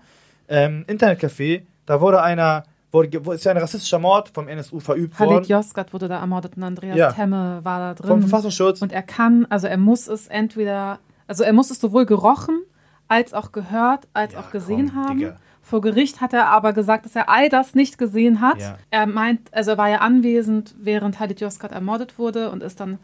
ähm, 0.48 0.84
Internetcafé, 0.88 1.62
da 1.86 2.00
wurde 2.00 2.20
einer, 2.22 2.64
wurde, 2.92 3.24
wo 3.24 3.32
ist 3.32 3.44
ja 3.44 3.52
ein 3.52 3.56
rassistischer 3.56 3.98
Mord 3.98 4.28
vom 4.28 4.46
NSU 4.48 4.80
verübt 4.80 5.16
Khalid 5.16 5.32
worden. 5.32 5.44
Yozgat 5.48 5.92
wurde 5.92 6.08
da 6.08 6.18
ermordet 6.18 6.56
und 6.56 6.64
Andreas 6.64 6.96
Ja. 6.96 7.12
Temme 7.12 7.60
war 7.62 7.94
da 7.94 8.02
Vom 8.02 8.20
drin. 8.20 8.28
Verfassungsschutz. 8.28 8.82
Und 8.82 8.92
er 8.92 9.02
kann, 9.02 9.46
also 9.48 9.68
er 9.68 9.78
muss 9.78 10.06
es 10.08 10.26
entweder, 10.26 10.98
also 11.30 11.44
er 11.44 11.52
muss 11.52 11.70
es 11.70 11.80
sowohl 11.80 12.06
gerochen, 12.06 12.60
als 13.06 13.34
auch 13.34 13.52
gehört, 13.52 14.08
als 14.14 14.32
Ja, 14.32 14.40
auch 14.40 14.50
gesehen 14.50 14.88
komm, 14.88 14.96
haben. 14.96 15.18
Digga. 15.18 15.36
Vor 15.62 15.80
Gericht 15.80 16.20
hat 16.20 16.32
er 16.32 16.48
aber 16.48 16.72
gesagt, 16.72 17.04
dass 17.04 17.14
er 17.14 17.28
all 17.28 17.48
das 17.48 17.76
nicht 17.76 17.98
gesehen 17.98 18.40
hat. 18.40 18.58
Ja. 18.58 18.78
Er 18.90 19.06
meint, 19.06 19.54
also 19.54 19.70
er 19.70 19.78
war 19.78 19.88
ja 19.88 19.98
anwesend, 19.98 20.74
während 20.80 21.18
Khalid 21.18 21.40
Yozgat 21.40 21.70
ermordet 21.70 22.18
wurde 22.18 22.50
und 22.50 22.64
ist 22.64 22.80
dann 22.80 22.98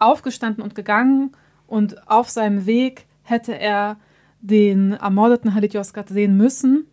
aufgestanden 0.00 0.64
und 0.64 0.74
gegangen 0.74 1.30
und 1.68 2.08
auf 2.08 2.28
seinem 2.28 2.66
Weg 2.66 3.06
hätte 3.22 3.56
er 3.56 3.96
den 4.40 4.94
ermordeten 4.94 5.52
Khalid 5.52 5.74
Yozgat 5.74 6.08
sehen 6.08 6.36
müssen. 6.36 6.88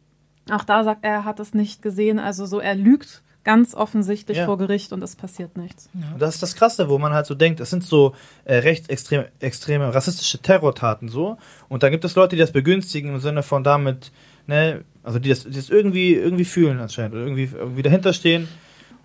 Auch 0.52 0.66
da 0.66 0.84
sagt 0.84 1.04
er, 1.04 1.12
er 1.12 1.26
hat 1.26 1.40
es 1.40 1.56
nicht 1.56 1.82
gesehen. 1.82 2.20
Also 2.20 2.46
so, 2.46 2.60
er 2.60 2.76
lügt 2.76 3.24
ganz 3.46 3.74
offensichtlich 3.74 4.40
Ja. 4.40 4.46
vor 4.46 4.58
Gericht 4.58 4.92
und 4.92 5.02
es 5.02 5.16
passiert 5.16 5.56
nichts. 5.56 5.88
Und 5.94 6.22
das 6.22 6.34
ist 6.36 6.44
das 6.44 6.56
Krasse, 6.56 6.90
wo 6.90 6.98
man 6.98 7.14
halt 7.14 7.26
so 7.28 7.36
denkt, 7.36 7.62
es 7.62 7.70
sind 7.70 7.84
so 7.86 8.14
äh, 8.44 8.56
rechtsextreme 8.56 9.28
extreme 9.40 9.94
rassistische 9.94 10.40
Terrortaten 10.40 11.08
so. 11.08 11.38
Und 11.70 11.84
da 11.84 11.90
gibt 11.90 12.04
es 12.04 12.16
Leute, 12.16 12.36
die 12.36 12.42
das 12.42 12.52
begünstigen 12.52 13.14
im 13.14 13.20
Sinne 13.22 13.44
von 13.44 13.64
damit, 13.64 14.12
ne, 14.48 14.84
also 15.04 15.20
die 15.20 15.30
das, 15.30 15.44
die 15.44 15.52
das 15.52 15.70
irgendwie, 15.70 16.16
irgendwie 16.16 16.44
fühlen 16.46 16.80
anscheinend 16.80 17.14
oder 17.14 17.24
irgendwie, 17.24 17.50
irgendwie 17.56 17.84
dahinter 17.84 18.12
stehen 18.12 18.48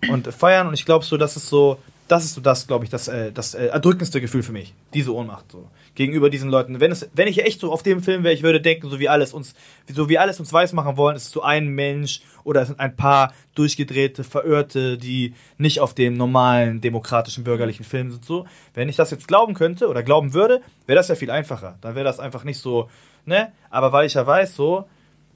und 0.09 0.27
feiern. 0.33 0.67
Und 0.67 0.73
ich 0.73 0.85
glaube 0.85 1.05
so, 1.05 1.15
das 1.17 1.37
ist 1.37 1.47
so, 1.47 1.77
das 2.11 2.25
ist 2.25 2.33
so 2.33 2.41
das, 2.41 2.67
glaube 2.67 2.83
ich, 2.83 2.91
das, 2.91 3.07
äh, 3.07 3.31
das 3.31 3.53
äh, 3.53 3.67
erdrückendste 3.67 4.19
Gefühl 4.19 4.43
für 4.43 4.51
mich. 4.51 4.73
Diese 4.93 5.15
Ohnmacht 5.15 5.49
so. 5.49 5.69
Gegenüber 5.95 6.29
diesen 6.29 6.49
Leuten. 6.49 6.81
Wenn, 6.81 6.91
es, 6.91 7.09
wenn 7.13 7.29
ich 7.29 7.45
echt 7.45 7.61
so 7.61 7.71
auf 7.71 7.83
dem 7.83 8.03
Film 8.03 8.25
wäre, 8.25 8.33
ich 8.33 8.43
würde 8.43 8.59
denken, 8.59 8.89
so 8.89 8.99
wie 8.99 9.07
alles 9.07 9.33
uns, 9.33 9.55
so 9.87 10.09
wie 10.09 10.17
alles 10.17 10.37
uns 10.37 10.51
weiß 10.51 10.73
machen 10.73 10.97
wollen, 10.97 11.15
ist 11.15 11.27
es 11.27 11.31
so 11.31 11.41
ein 11.41 11.67
Mensch 11.69 12.19
oder 12.43 12.61
es 12.61 12.67
sind 12.67 12.81
ein 12.81 12.97
paar 12.97 13.33
durchgedrehte, 13.55 14.25
Verirrte, 14.25 14.97
die 14.97 15.35
nicht 15.57 15.79
auf 15.79 15.93
dem 15.93 16.17
normalen, 16.17 16.81
demokratischen, 16.81 17.45
bürgerlichen 17.45 17.85
Film 17.85 18.11
sind. 18.11 18.25
So. 18.25 18.45
Wenn 18.73 18.89
ich 18.89 18.97
das 18.97 19.11
jetzt 19.11 19.29
glauben 19.29 19.53
könnte 19.53 19.87
oder 19.87 20.03
glauben 20.03 20.33
würde, 20.33 20.61
wäre 20.87 20.97
das 20.97 21.07
ja 21.07 21.15
viel 21.15 21.31
einfacher. 21.31 21.77
Dann 21.79 21.95
wäre 21.95 22.03
das 22.03 22.19
einfach 22.19 22.43
nicht 22.43 22.59
so, 22.59 22.89
ne? 23.23 23.53
Aber 23.69 23.93
weil 23.93 24.05
ich 24.05 24.15
ja 24.15 24.27
weiß, 24.27 24.53
so, 24.53 24.85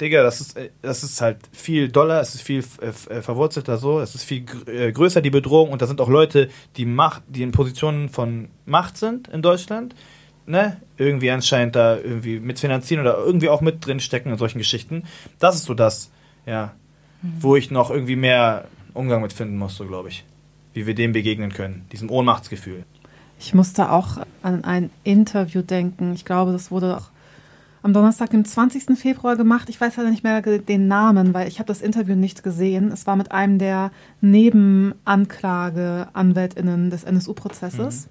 Digga, 0.01 0.23
das 0.23 0.41
ist, 0.41 0.57
äh, 0.57 0.69
das 0.81 1.03
ist 1.03 1.21
halt 1.21 1.37
viel 1.51 1.89
doller, 1.89 2.19
es 2.19 2.35
ist 2.35 2.41
viel 2.41 2.63
äh, 2.81 2.87
äh, 2.87 3.21
verwurzelter 3.21 3.77
so, 3.77 3.99
es 3.99 4.15
ist 4.15 4.23
viel 4.23 4.41
gr 4.41 4.67
äh, 4.67 4.91
größer 4.91 5.21
die 5.21 5.29
Bedrohung 5.29 5.71
und 5.71 5.81
da 5.81 5.87
sind 5.87 6.01
auch 6.01 6.09
Leute, 6.09 6.49
die 6.75 6.85
Macht, 6.85 7.23
die 7.27 7.43
in 7.43 7.51
Positionen 7.51 8.09
von 8.09 8.49
Macht 8.65 8.97
sind 8.97 9.27
in 9.29 9.41
Deutschland, 9.41 9.95
ne, 10.45 10.81
irgendwie 10.97 11.31
anscheinend 11.31 11.75
da 11.75 11.97
irgendwie 11.97 12.39
mitfinanzieren 12.39 13.05
oder 13.05 13.17
irgendwie 13.17 13.49
auch 13.49 13.61
mit 13.61 13.85
drin 13.85 13.99
stecken 13.99 14.31
in 14.31 14.37
solchen 14.37 14.57
Geschichten. 14.57 15.03
Das 15.39 15.55
ist 15.55 15.63
so 15.63 15.73
das, 15.73 16.11
ja, 16.45 16.73
wo 17.39 17.55
ich 17.55 17.71
noch 17.71 17.89
irgendwie 17.89 18.15
mehr 18.15 18.65
Umgang 18.93 19.21
mit 19.21 19.33
finden 19.33 19.57
muss, 19.57 19.75
so 19.75 19.85
glaube 19.85 20.09
ich. 20.09 20.25
Wie 20.73 20.85
wir 20.85 20.93
dem 20.93 21.13
begegnen 21.13 21.53
können, 21.53 21.85
diesem 21.93 22.11
Ohnmachtsgefühl. 22.11 22.83
Ich 23.39 23.53
musste 23.53 23.91
auch 23.91 24.17
an 24.41 24.63
ein 24.65 24.89
Interview 25.03 25.61
denken. 25.61 26.13
Ich 26.13 26.25
glaube, 26.25 26.51
das 26.51 26.69
wurde 26.69 26.97
auch 26.97 27.09
am 27.85 27.93
Donnerstag, 27.93 28.31
dem 28.31 28.43
20. 28.43 28.97
Februar 28.97 29.35
gemacht. 29.35 29.69
Ich 29.69 29.79
weiß 29.79 29.95
leider 29.97 30.09
nicht 30.09 30.23
mehr 30.23 30.41
den 30.41 30.87
Namen, 30.87 31.35
weil 31.35 31.47
ich 31.47 31.59
habe 31.59 31.67
das 31.67 31.81
Interview 31.81 32.15
nicht 32.15 32.41
gesehen. 32.41 32.91
Es 32.91 33.05
war 33.05 33.15
mit 33.15 33.31
einem 33.31 33.59
der 33.59 33.91
Nebenanklage-AnwältInnen 34.21 36.89
des 36.89 37.03
NSU-Prozesses. 37.03 38.09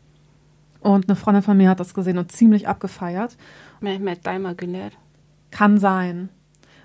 Und 0.78 1.08
eine 1.08 1.16
Freundin 1.16 1.42
von 1.42 1.56
mir 1.56 1.70
hat 1.70 1.80
das 1.80 1.92
gesehen 1.92 2.18
und 2.18 2.30
ziemlich 2.30 2.68
abgefeiert. 2.68 3.36
Mehmet 3.80 4.24
Daimer 4.24 4.54
gelehrt. 4.54 4.96
Kann 5.50 5.78
sein. 5.78 6.28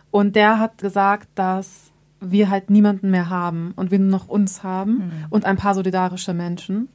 Und 0.09 0.35
der 0.35 0.57
hat 0.57 0.79
gesagt, 0.79 1.27
dass 1.35 1.91
wir 2.19 2.49
halt 2.49 2.71
niemanden 2.71 3.11
mehr 3.11 3.29
haben 3.29 3.73
und 3.75 3.91
wir 3.91 3.99
nur 3.99 4.09
noch 4.09 4.27
uns 4.27 4.63
haben 4.63 5.11
und 5.29 5.45
ein 5.45 5.57
paar 5.57 5.75
solidarische 5.75 6.33
Menschen. 6.33 6.89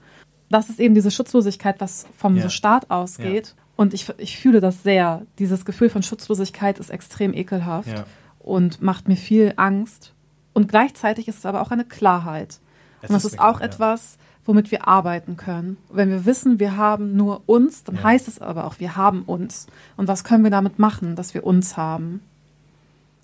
das 0.50 0.68
ist 0.70 0.80
eben 0.80 0.94
diese 0.94 1.11
Schutzlosigkeit, 1.11 1.80
was 1.80 2.07
vom 2.16 2.37
Ja. 2.37 2.48
Staat 2.48 2.90
ausgeht. 2.90 3.54
Und 3.77 3.93
ich, 3.95 4.09
ich 4.19 4.39
fühle 4.39 4.61
das 4.61 4.83
sehr. 4.83 5.23
Dieses 5.39 5.65
Gefühl 5.65 5.91
von 5.91 6.03
Schutzlosigkeit 6.03 6.79
ist 6.79 6.91
extrem 6.91 7.35
ekelhaft 7.35 7.89
Ja. 7.89 8.05
und 8.39 8.81
macht 8.83 9.09
mir 9.09 9.17
viel 9.17 9.53
Angst. 9.57 10.13
Und 10.53 10.69
gleichzeitig 10.69 11.27
ist 11.27 11.39
es 11.39 11.47
aber 11.47 11.61
auch 11.61 11.71
eine 11.73 11.85
Klarheit. 11.85 12.61
Es 13.03 13.11
und 13.11 13.15
das 13.15 13.25
ist 13.25 13.33
ist 13.35 13.39
auch 13.41 13.57
Klarheit, 13.59 13.75
etwas, 13.75 14.19
womit 14.45 14.71
wir 14.71 14.87
arbeiten 14.87 15.37
können. 15.37 15.77
Wenn 15.91 16.11
wir 16.11 16.25
wissen, 16.25 16.61
wir 16.61 16.77
haben 16.77 17.17
nur 17.17 17.43
uns, 17.47 17.83
dann 17.83 17.97
Ja. 17.97 18.05
heißt 18.05 18.29
es 18.29 18.41
aber 18.41 18.65
auch, 18.67 18.79
wir 18.79 18.97
haben 18.97 19.23
uns. 19.23 19.67
Und 19.97 20.07
was 20.07 20.23
können 20.23 20.45
wir 20.45 20.51
damit 20.53 20.79
machen, 20.79 21.17
dass 21.17 21.35
wir 21.35 21.45
uns 21.45 21.77
haben? 21.77 22.21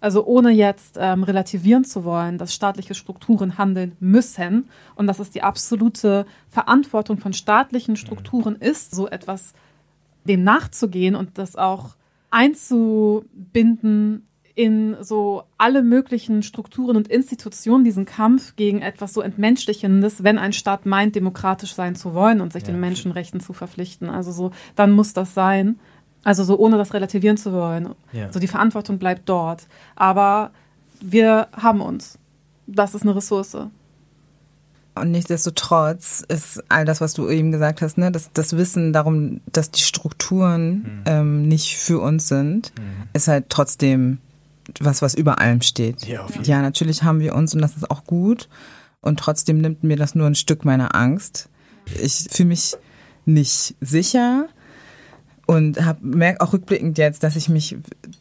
Also 0.02 0.24
ohne 0.24 0.50
jetzt 0.50 0.96
ähm, 0.98 1.22
relativieren 1.24 1.84
zu 1.84 2.04
wollen, 2.04 2.38
dass 2.38 2.54
staatliche 2.54 2.94
Strukturen 2.94 3.58
handeln 3.58 3.92
müssen 4.00 4.68
und 4.94 5.06
dass 5.06 5.18
es 5.18 5.30
die 5.30 5.42
absolute 5.42 6.24
Verantwortung 6.48 7.18
von 7.18 7.34
staatlichen 7.34 7.96
Strukturen 7.96 8.56
ist, 8.56 8.94
so 8.94 9.08
etwas 9.08 9.52
dem 10.24 10.42
nachzugehen 10.44 11.14
und 11.14 11.38
das 11.38 11.56
auch 11.56 11.96
einzubinden 12.30 14.26
in 14.54 14.96
so 15.00 15.44
alle 15.58 15.82
möglichen 15.82 16.42
Strukturen 16.42 16.96
und 16.96 17.08
Institutionen, 17.08 17.84
diesen 17.84 18.04
Kampf 18.04 18.56
gegen 18.56 18.82
etwas 18.82 19.14
so 19.14 19.22
Entmenschlichendes, 19.22 20.22
wenn 20.22 20.38
ein 20.38 20.52
Staat 20.52 20.84
meint, 20.86 21.14
demokratisch 21.14 21.74
sein 21.74 21.94
zu 21.94 22.14
wollen 22.14 22.40
und 22.40 22.52
sich 22.52 22.64
Ja. 22.64 22.72
den 22.72 22.80
Menschenrechten 22.80 23.40
zu 23.40 23.52
verpflichten. 23.52 24.10
Also 24.10 24.32
so, 24.32 24.50
dann 24.74 24.92
muss 24.92 25.12
das 25.14 25.34
sein. 25.34 25.78
Also 26.24 26.44
so 26.44 26.58
ohne 26.58 26.76
das 26.76 26.92
relativieren 26.92 27.38
zu 27.38 27.52
wollen. 27.52 27.94
Ja. 28.12 28.30
So 28.30 28.38
die 28.38 28.48
Verantwortung 28.48 28.98
bleibt 28.98 29.26
dort. 29.28 29.66
Aber 29.96 30.50
wir 31.00 31.48
haben 31.52 31.80
uns. 31.80 32.18
Das 32.66 32.94
ist 32.94 33.02
eine 33.02 33.16
Ressource. 33.16 33.56
Und 34.94 35.12
nichtsdestotrotz 35.12 36.24
ist 36.28 36.62
all 36.68 36.84
das, 36.84 37.00
was 37.00 37.14
du 37.14 37.28
eben 37.28 37.52
gesagt 37.52 37.80
hast, 37.80 37.96
ne, 37.96 38.10
das, 38.10 38.30
das 38.32 38.56
Wissen 38.56 38.92
darum, 38.92 39.40
dass 39.50 39.70
die 39.70 39.82
Strukturen 39.82 41.02
ähm, 41.06 41.46
nicht 41.46 41.76
für 41.78 42.00
uns 42.00 42.28
sind, 42.28 42.72
ist 43.12 43.28
halt 43.28 43.46
trotzdem 43.48 44.18
was, 44.78 45.02
was 45.02 45.14
über 45.14 45.38
allem 45.40 45.62
steht. 45.62 46.06
Ja, 46.06 46.26
ja, 46.42 46.62
natürlich 46.62 47.02
haben 47.02 47.20
wir 47.20 47.34
uns 47.34 47.54
und 47.54 47.62
das 47.62 47.76
ist 47.76 47.90
auch 47.90 48.04
gut. 48.04 48.48
Und 49.00 49.18
trotzdem 49.18 49.58
nimmt 49.58 49.82
mir 49.82 49.96
das 49.96 50.14
nur 50.14 50.26
ein 50.26 50.34
Stück 50.34 50.64
meiner 50.64 50.94
Angst. 50.94 51.48
Ich 52.02 52.28
fühle 52.30 52.50
mich 52.50 52.76
nicht 53.24 53.74
sicher 53.80 54.48
und 55.50 55.84
hab, 55.84 56.00
merke 56.00 56.42
auch 56.42 56.52
rückblickend 56.52 56.96
jetzt, 56.96 57.24
dass 57.24 57.34
ich 57.34 57.48
mich 57.48 57.76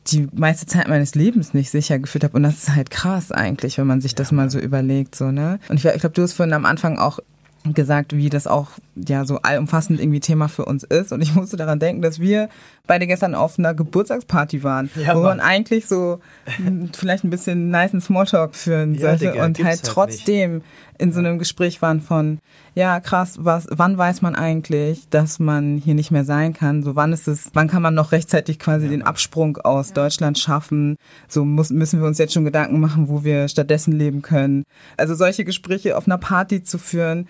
die 0.07 0.27
meiste 0.33 0.65
Zeit 0.65 0.87
meines 0.87 1.13
Lebens 1.13 1.53
nicht 1.53 1.69
sicher 1.69 1.99
gefühlt 1.99 2.23
habe. 2.23 2.35
Und 2.35 2.41
das 2.41 2.63
ist 2.63 2.75
halt 2.75 2.89
krass 2.89 3.31
eigentlich, 3.31 3.77
wenn 3.77 3.85
man 3.85 4.01
sich 4.01 4.15
das 4.15 4.31
mal 4.31 4.49
so 4.49 4.57
überlegt. 4.57 5.13
So, 5.13 5.29
ne? 5.29 5.59
Und 5.69 5.77
ich, 5.77 5.85
ich 5.85 5.99
glaube, 5.99 6.15
du 6.15 6.23
hast 6.23 6.33
vorhin 6.33 6.53
am 6.53 6.65
Anfang 6.65 6.97
auch 6.97 7.19
gesagt, 7.65 8.15
wie 8.17 8.31
das 8.31 8.47
auch 8.47 8.69
ja 8.95 9.25
so 9.25 9.43
allumfassend 9.43 9.99
irgendwie 9.99 10.21
Thema 10.21 10.47
für 10.47 10.65
uns 10.65 10.83
ist. 10.83 11.11
Und 11.11 11.21
ich 11.21 11.35
musste 11.35 11.55
daran 11.55 11.77
denken, 11.77 12.01
dass 12.01 12.19
wir 12.19 12.49
beide 12.89 13.05
gestern 13.05 13.35
auf 13.35 13.59
einer 13.59 13.75
Geburtstagsparty 13.75 14.63
waren, 14.63 14.89
Ja, 14.95 15.15
wo 15.15 15.21
man 15.21 15.39
eigentlich 15.39 15.85
so 15.85 16.19
m, 16.57 16.89
vielleicht 16.93 17.23
ein 17.23 17.29
bisschen 17.29 17.69
nice 17.69 17.91
Smalltalk 17.91 18.55
führen 18.55 18.95
Ja, 18.95 19.01
sollte 19.01 19.31
Digga, 19.31 19.45
und 19.45 19.57
halt 19.59 19.67
halt 19.67 19.83
trotzdem 19.83 20.63
in 20.97 21.13
so 21.13 21.19
einem 21.19 21.37
Gespräch 21.37 21.81
waren 21.81 22.01
von, 22.01 22.39
ja 22.75 22.99
krass, 22.99 23.37
was, 23.39 23.67
wann 23.69 23.97
weiß 23.97 24.21
man 24.21 24.35
eigentlich, 24.35 25.07
dass 25.09 25.37
man 25.39 25.77
hier 25.77 25.93
nicht 25.93 26.09
mehr 26.09 26.25
sein 26.25 26.53
kann? 26.53 26.81
So 26.81 26.95
wann 26.95 27.13
ist 27.13 27.27
es, 27.27 27.51
wann 27.53 27.67
kann 27.67 27.83
man 27.83 27.93
noch 27.93 28.11
rechtzeitig 28.11 28.57
quasi 28.57 28.89
den 28.89 29.03
Absprung 29.03 29.57
aus 29.57 29.93
Deutschland 29.93 30.39
schaffen? 30.39 30.97
So 31.27 31.45
muss, 31.45 31.69
müssen 31.69 32.01
wir 32.01 32.07
uns 32.07 32.17
jetzt 32.17 32.33
schon 32.33 32.43
Gedanken 32.43 32.79
machen, 32.79 33.07
wo 33.07 33.23
wir 33.23 33.47
stattdessen 33.47 33.93
leben 33.93 34.23
können. 34.23 34.63
Also 34.97 35.13
solche 35.13 35.45
Gespräche 35.45 35.95
auf 35.95 36.07
einer 36.07 36.17
Party 36.17 36.63
zu 36.63 36.79
führen, 36.79 37.27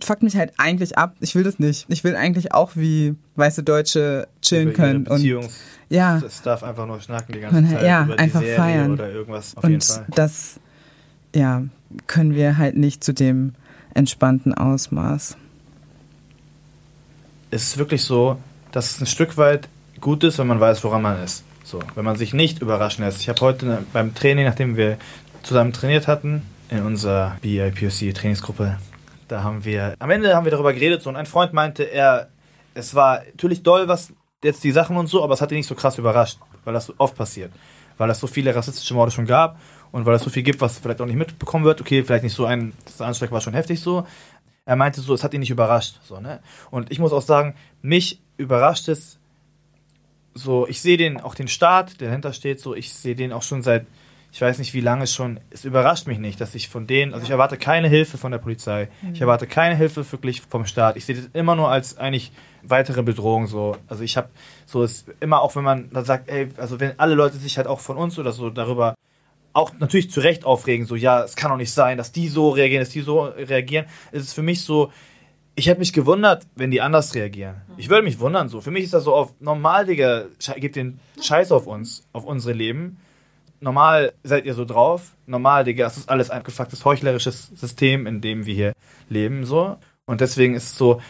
fuckt 0.00 0.22
mich 0.22 0.36
halt 0.36 0.52
eigentlich 0.58 0.96
ab. 0.96 1.16
Ich 1.20 1.34
will 1.34 1.42
das 1.42 1.58
nicht. 1.58 1.86
Ich 1.88 2.04
will 2.04 2.16
eigentlich 2.16 2.52
auch 2.52 2.72
wie 2.74 3.14
weiße 3.36 3.62
Deutsche 3.62 4.28
chillen 4.42 4.72
können 4.72 5.06
und 5.06 5.24
ja. 5.90 6.18
Es 6.24 6.42
darf 6.42 6.62
einfach 6.62 6.86
nur 6.86 7.00
schnacken 7.00 7.32
die 7.32 7.40
ganze 7.40 7.66
Zeit. 7.72 7.82
ja, 7.82 8.04
über 8.04 8.14
die 8.14 8.18
einfach 8.18 8.40
Serie 8.40 8.56
feiern. 8.56 8.92
Oder 8.92 9.10
irgendwas. 9.10 9.56
Auf 9.56 9.64
jeden 9.64 9.74
und 9.74 9.84
Fall. 9.84 10.06
das 10.14 10.60
ja 11.34 11.62
können 12.06 12.34
wir 12.34 12.58
halt 12.58 12.76
nicht 12.76 13.02
zu 13.02 13.12
dem 13.14 13.54
entspannten 13.94 14.54
Ausmaß. 14.54 15.36
es 17.50 17.62
ist 17.62 17.78
wirklich 17.78 18.02
so, 18.02 18.38
dass 18.72 18.92
es 18.92 19.00
ein 19.00 19.06
Stück 19.06 19.36
weit 19.36 19.68
gut 20.00 20.22
ist, 20.22 20.38
wenn 20.38 20.46
man 20.46 20.60
weiß, 20.60 20.84
woran 20.84 21.02
man 21.02 21.22
ist. 21.22 21.44
So, 21.64 21.80
wenn 21.94 22.04
man 22.04 22.16
sich 22.16 22.32
nicht 22.34 22.60
überraschen 22.60 23.04
lässt. 23.04 23.20
Ich 23.20 23.28
habe 23.28 23.40
heute 23.40 23.82
beim 23.92 24.14
Training, 24.14 24.44
nachdem 24.44 24.76
wir 24.76 24.98
zusammen 25.42 25.72
trainiert 25.72 26.06
hatten, 26.06 26.42
in 26.70 26.82
unserer 26.82 27.36
BIPOC 27.40 28.14
Trainingsgruppe, 28.14 28.78
da 29.28 29.42
haben 29.42 29.64
wir, 29.64 29.94
am 29.98 30.10
Ende 30.10 30.34
haben 30.34 30.44
wir 30.44 30.50
darüber 30.50 30.72
geredet, 30.72 31.02
so, 31.02 31.10
und 31.10 31.16
ein 31.16 31.26
Freund 31.26 31.52
meinte, 31.52 31.84
er, 31.84 32.28
es 32.74 32.94
war 32.94 33.22
natürlich 33.26 33.62
doll, 33.62 33.88
was 33.88 34.12
jetzt 34.42 34.64
die 34.64 34.72
Sachen 34.72 34.96
und 34.96 35.06
so, 35.06 35.22
aber 35.22 35.34
es 35.34 35.40
hat 35.40 35.50
ihn 35.52 35.58
nicht 35.58 35.66
so 35.66 35.74
krass 35.74 35.98
überrascht, 35.98 36.38
weil 36.64 36.74
das 36.74 36.86
so 36.86 36.94
oft 36.98 37.16
passiert. 37.16 37.52
Weil 37.96 38.10
es 38.10 38.20
so 38.20 38.26
viele 38.26 38.54
rassistische 38.54 38.94
Morde 38.94 39.10
schon 39.10 39.26
gab 39.26 39.58
und 39.90 40.06
weil 40.06 40.14
es 40.14 40.22
so 40.22 40.30
viel 40.30 40.42
gibt, 40.42 40.60
was 40.60 40.78
vielleicht 40.78 41.00
auch 41.00 41.06
nicht 41.06 41.16
mitbekommen 41.16 41.64
wird. 41.64 41.80
Okay, 41.80 42.04
vielleicht 42.04 42.22
nicht 42.22 42.34
so 42.34 42.44
ein, 42.44 42.72
das 42.84 43.00
Anschlag 43.00 43.32
war 43.32 43.40
schon 43.40 43.54
heftig 43.54 43.80
so, 43.80 44.06
er 44.64 44.76
meinte 44.76 45.00
so, 45.00 45.14
es 45.14 45.24
hat 45.24 45.32
ihn 45.32 45.40
nicht 45.40 45.50
überrascht. 45.50 45.98
So, 46.04 46.20
ne? 46.20 46.40
Und 46.70 46.92
ich 46.92 46.98
muss 46.98 47.12
auch 47.12 47.22
sagen, 47.22 47.54
mich 47.80 48.20
überrascht 48.36 48.88
es 48.88 49.18
so, 50.34 50.68
ich 50.68 50.82
sehe 50.82 50.98
den, 50.98 51.20
auch 51.20 51.34
den 51.34 51.48
Staat, 51.48 52.00
der 52.00 52.08
dahinter 52.08 52.34
steht, 52.34 52.60
so, 52.60 52.74
ich 52.74 52.92
sehe 52.92 53.16
den 53.16 53.32
auch 53.32 53.42
schon 53.42 53.62
seit, 53.62 53.86
ich 54.38 54.42
weiß 54.42 54.60
nicht 54.60 54.72
wie 54.72 54.80
lange 54.80 55.08
schon, 55.08 55.40
es 55.50 55.64
überrascht 55.64 56.06
mich 56.06 56.20
nicht, 56.20 56.40
dass 56.40 56.54
ich 56.54 56.68
von 56.68 56.86
denen, 56.86 57.12
also 57.12 57.24
ich 57.24 57.30
erwarte 57.30 57.56
keine 57.56 57.88
Hilfe 57.88 58.18
von 58.18 58.30
der 58.30 58.38
Polizei, 58.38 58.88
ich 59.12 59.20
erwarte 59.20 59.48
keine 59.48 59.74
Hilfe 59.74 60.12
wirklich 60.12 60.42
vom 60.42 60.64
Staat, 60.64 60.96
ich 60.96 61.06
sehe 61.06 61.16
das 61.16 61.24
immer 61.32 61.56
nur 61.56 61.72
als 61.72 61.98
eigentlich 61.98 62.30
weitere 62.62 63.02
Bedrohung, 63.02 63.48
so, 63.48 63.76
also 63.88 64.04
ich 64.04 64.16
habe, 64.16 64.28
so 64.64 64.84
ist 64.84 65.08
immer 65.18 65.42
auch, 65.42 65.56
wenn 65.56 65.64
man 65.64 65.90
da 65.90 66.04
sagt, 66.04 66.30
ey, 66.30 66.50
also 66.56 66.78
wenn 66.78 67.00
alle 67.00 67.16
Leute 67.16 67.36
sich 67.36 67.56
halt 67.56 67.66
auch 67.66 67.80
von 67.80 67.96
uns 67.96 68.16
oder 68.16 68.30
so 68.30 68.48
darüber 68.48 68.94
auch 69.54 69.72
natürlich 69.80 70.08
zu 70.12 70.20
Recht 70.20 70.44
aufregen, 70.44 70.86
so, 70.86 70.94
ja, 70.94 71.24
es 71.24 71.34
kann 71.34 71.50
doch 71.50 71.58
nicht 71.58 71.72
sein, 71.72 71.98
dass 71.98 72.12
die 72.12 72.28
so 72.28 72.50
reagieren, 72.50 72.82
dass 72.82 72.90
die 72.90 73.00
so 73.00 73.22
reagieren. 73.22 73.86
Es 74.12 74.22
ist 74.22 74.34
für 74.34 74.42
mich 74.42 74.62
so, 74.62 74.92
ich 75.56 75.66
hätte 75.66 75.80
mich 75.80 75.92
gewundert, 75.92 76.46
wenn 76.54 76.70
die 76.70 76.80
anders 76.80 77.12
reagieren. 77.16 77.56
Ich 77.76 77.88
würde 77.88 78.04
mich 78.04 78.20
wundern, 78.20 78.48
so. 78.48 78.60
Für 78.60 78.70
mich 78.70 78.84
ist 78.84 78.94
das 78.94 79.02
so 79.02 79.16
auf 79.16 79.34
normal, 79.40 79.86
Digga, 79.86 80.26
gebt 80.58 80.76
den 80.76 81.00
Scheiß 81.20 81.50
auf 81.50 81.66
uns, 81.66 82.04
auf 82.12 82.24
unsere 82.24 82.52
Leben. 82.52 82.98
Normal 83.60 84.12
seid 84.22 84.44
ihr 84.46 84.54
so 84.54 84.64
drauf. 84.64 85.16
Normal, 85.26 85.64
Digga, 85.64 85.86
es 85.86 85.96
ist 85.96 86.08
alles 86.08 86.30
ein 86.30 86.38
abgefucktes, 86.38 86.84
heuchlerisches 86.84 87.50
System, 87.54 88.06
in 88.06 88.20
dem 88.20 88.46
wir 88.46 88.54
hier 88.54 88.72
leben, 89.08 89.44
so. 89.44 89.76
Und 90.06 90.20
deswegen 90.20 90.54
ist 90.54 90.64
es 90.64 90.78
so, 90.78 91.00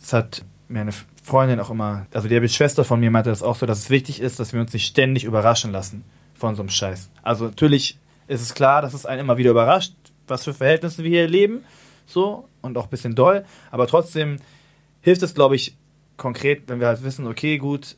es 0.00 0.12
hat 0.12 0.44
mir 0.68 0.80
eine 0.80 0.92
Freundin 1.22 1.60
auch 1.60 1.70
immer, 1.70 2.06
also 2.12 2.28
die 2.28 2.48
Schwester 2.48 2.84
von 2.84 3.00
mir 3.00 3.10
meinte 3.10 3.30
das 3.30 3.42
auch 3.42 3.56
so, 3.56 3.64
dass 3.64 3.78
es 3.78 3.90
wichtig 3.90 4.20
ist, 4.20 4.38
dass 4.38 4.52
wir 4.52 4.60
uns 4.60 4.72
nicht 4.72 4.86
ständig 4.86 5.24
überraschen 5.24 5.72
lassen 5.72 6.04
von 6.34 6.54
so 6.54 6.62
einem 6.62 6.68
Scheiß. 6.68 7.10
Also 7.22 7.46
natürlich 7.46 7.98
ist 8.26 8.42
es 8.42 8.54
klar, 8.54 8.82
dass 8.82 8.92
es 8.92 9.06
einen 9.06 9.20
immer 9.20 9.38
wieder 9.38 9.52
überrascht, 9.52 9.94
was 10.26 10.44
für 10.44 10.52
Verhältnisse 10.52 11.04
wir 11.04 11.10
hier 11.10 11.28
leben, 11.28 11.64
so 12.06 12.48
und 12.60 12.76
auch 12.76 12.84
ein 12.84 12.90
bisschen 12.90 13.14
doll, 13.14 13.44
aber 13.70 13.86
trotzdem 13.86 14.38
hilft 15.00 15.22
es, 15.22 15.34
glaube 15.34 15.56
ich, 15.56 15.76
konkret, 16.16 16.64
wenn 16.66 16.80
wir 16.80 16.88
halt 16.88 17.02
wissen, 17.02 17.26
okay, 17.26 17.58
gut, 17.58 17.96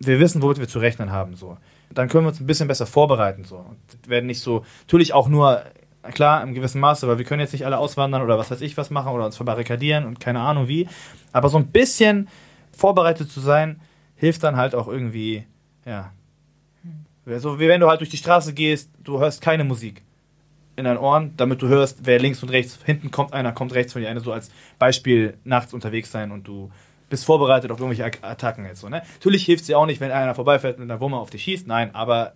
wir 0.00 0.20
wissen, 0.20 0.42
womit 0.42 0.58
wir 0.58 0.68
zu 0.68 0.78
rechnen 0.78 1.12
haben, 1.12 1.36
so. 1.36 1.58
Dann 1.98 2.08
können 2.08 2.26
wir 2.26 2.28
uns 2.28 2.38
ein 2.38 2.46
bisschen 2.46 2.68
besser 2.68 2.86
vorbereiten, 2.86 3.42
so. 3.42 3.56
Und 3.56 4.08
werden 4.08 4.26
nicht 4.26 4.40
so, 4.40 4.64
natürlich 4.82 5.14
auch 5.14 5.26
nur, 5.26 5.64
klar, 6.12 6.44
im 6.44 6.54
gewissen 6.54 6.80
Maße, 6.80 7.08
weil 7.08 7.18
wir 7.18 7.24
können 7.24 7.40
jetzt 7.40 7.52
nicht 7.52 7.66
alle 7.66 7.76
auswandern 7.76 8.22
oder 8.22 8.38
was 8.38 8.52
weiß 8.52 8.60
ich 8.60 8.76
was 8.76 8.90
machen 8.90 9.12
oder 9.12 9.26
uns 9.26 9.34
verbarrikadieren 9.34 10.06
und 10.06 10.20
keine 10.20 10.38
Ahnung 10.38 10.68
wie, 10.68 10.88
aber 11.32 11.48
so 11.48 11.58
ein 11.58 11.72
bisschen 11.72 12.28
vorbereitet 12.70 13.32
zu 13.32 13.40
sein, 13.40 13.80
hilft 14.14 14.44
dann 14.44 14.56
halt 14.56 14.76
auch 14.76 14.86
irgendwie, 14.86 15.44
ja. 15.84 16.12
So 17.26 17.58
wie 17.58 17.66
wenn 17.66 17.80
du 17.80 17.88
halt 17.88 17.98
durch 17.98 18.10
die 18.10 18.16
Straße 18.16 18.54
gehst, 18.54 18.92
du 19.02 19.18
hörst 19.18 19.40
keine 19.40 19.64
Musik 19.64 20.04
in 20.76 20.84
deinen 20.84 20.98
Ohren, 20.98 21.32
damit 21.36 21.62
du 21.62 21.66
hörst, 21.66 22.06
wer 22.06 22.20
links 22.20 22.44
und 22.44 22.50
rechts, 22.50 22.78
hinten 22.84 23.10
kommt 23.10 23.32
einer, 23.32 23.50
kommt 23.50 23.74
rechts 23.74 23.92
von 23.92 24.02
dir 24.02 24.08
einer, 24.08 24.20
so 24.20 24.30
als 24.30 24.52
Beispiel 24.78 25.36
nachts 25.42 25.74
unterwegs 25.74 26.12
sein 26.12 26.30
und 26.30 26.46
du 26.46 26.70
bist 27.08 27.24
vorbereitet 27.24 27.70
auf 27.70 27.80
irgendwelche 27.80 28.22
Attacken 28.22 28.64
jetzt 28.66 28.80
so, 28.80 28.88
ne? 28.88 29.02
Natürlich 29.14 29.44
hilft 29.44 29.62
es 29.62 29.66
dir 29.66 29.78
auch 29.78 29.86
nicht, 29.86 30.00
wenn 30.00 30.10
einer 30.10 30.34
vorbeifährt 30.34 30.78
mit 30.78 30.90
einer 30.90 31.00
Wumme 31.00 31.16
auf 31.16 31.30
dich 31.30 31.42
schießt, 31.42 31.66
nein, 31.66 31.94
aber 31.94 32.32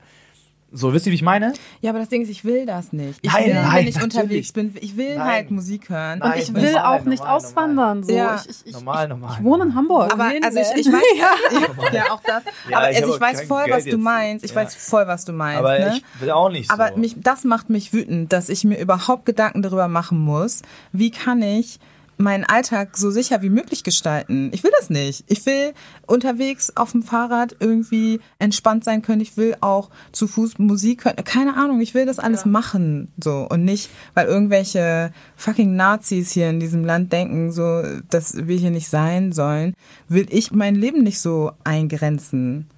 so, 0.75 0.95
wisst 0.95 1.05
ihr, 1.05 1.11
wie 1.13 1.17
ich 1.17 1.23
meine? 1.23 1.53
Ja, 1.83 1.91
aber 1.91 1.99
das 1.99 2.09
Ding 2.09 2.23
ist, 2.23 2.31
ich 2.31 2.47
will 2.47 2.65
das 2.65 2.95
nicht. 2.95 3.19
Ich 3.21 3.31
Nein, 3.31 3.45
will, 3.45 3.55
nein, 3.55 3.73
wenn 3.75 3.89
ich 3.89 3.95
natürlich. 3.97 4.15
unterwegs 4.17 4.53
bin, 4.53 4.75
ich 4.81 4.97
will 4.97 5.17
Nein. 5.19 5.27
halt 5.29 5.51
Musik 5.51 5.91
hören. 5.91 6.21
Nein, 6.21 6.33
Und 6.33 6.39
ich 6.39 6.51
normal, 6.51 6.63
will 6.71 6.79
auch 6.79 7.05
nicht 7.05 7.19
normal, 7.19 7.37
auswandern. 7.37 8.03
So. 8.05 8.13
Ja. 8.15 8.37
Ich, 8.37 8.49
ich, 8.49 8.67
ich, 8.69 8.73
Normal, 8.73 9.09
normal. 9.09 9.37
ich 9.37 9.45
wohne 9.45 9.65
in 9.65 9.75
Hamburg. 9.75 10.11
Aber 10.15 10.33
also 10.43 10.59
ich, 10.59 10.87
ich 10.87 10.91
weiß, 10.91 11.03
ja. 11.19 11.93
ja, 11.93 12.05
auch 12.11 12.23
das. 12.23 12.43
Ja, 12.71 12.79
aber 12.79 12.91
ich 12.91 13.03
also 13.03 13.15
ich 13.15 13.21
weiß 13.21 13.43
voll, 13.43 13.65
Geld 13.65 13.77
was 13.77 13.85
du 13.85 13.99
meinst. 13.99 14.45
Ich 14.47 14.53
Ja. 14.53 14.57
weiß 14.57 14.75
voll, 14.75 15.07
was 15.07 15.27
du 15.27 15.35
meinst. 15.35 15.59
aber 15.59 15.79
ne? 15.79 15.95
ich 15.99 16.21
will 16.23 16.31
auch 16.31 16.49
nicht 16.49 16.69
so. 16.69 16.75
Aber 16.75 16.97
mich, 16.97 17.17
das 17.19 17.45
macht 17.45 17.69
mich 17.69 17.93
wütend, 17.93 18.33
dass 18.33 18.49
ich 18.49 18.65
mir 18.65 18.79
überhaupt 18.81 19.27
Gedanken 19.27 19.61
darüber 19.61 19.89
machen 19.89 20.19
muss, 20.19 20.63
wie 20.93 21.11
kann 21.11 21.43
ich 21.43 21.81
meinen 22.23 22.45
Alltag 22.45 22.97
so 22.97 23.11
sicher 23.11 23.43
wie 23.43 23.51
möglich 23.51 23.85
gestalten. 23.85 24.51
Ich 24.53 24.65
will 24.65 24.71
das 24.79 24.91
nicht. 24.91 25.25
Ich 25.29 25.45
will 25.47 25.73
unterwegs 26.07 26.77
auf 26.77 26.93
dem 26.93 27.03
Fahrrad 27.03 27.57
irgendwie 27.61 28.21
entspannt 28.39 28.85
sein 28.85 29.03
können. 29.03 29.21
Ich 29.21 29.37
will 29.37 29.57
auch 29.61 29.91
zu 30.13 30.27
Fuß 30.27 30.59
Musik 30.59 31.05
hören. 31.05 31.17
Keine 31.25 31.57
Ahnung, 31.57 31.81
ich 31.81 31.95
will 31.95 32.07
das 32.07 32.19
alles 32.19 32.45
ja. 32.45 32.51
machen. 32.51 33.13
So. 33.23 33.47
Und 33.51 33.65
nicht, 33.65 33.91
weil 34.15 34.27
irgendwelche 34.27 35.13
fucking 35.37 35.77
Nazis 35.77 36.33
hier 36.33 36.49
in 36.51 36.61
diesem 36.61 36.85
Land 36.85 37.13
denken, 37.13 37.53
so, 37.53 37.83
dass 38.11 38.47
wir 38.47 38.57
hier 38.57 38.71
nicht 38.71 38.89
sein 38.89 39.33
sollen, 39.33 39.75
will 40.09 40.27
ich 40.31 40.53
mein 40.53 40.75
Leben 40.75 41.03
nicht 41.03 41.21
so 41.21 41.53
eingrenzen. 41.65 42.69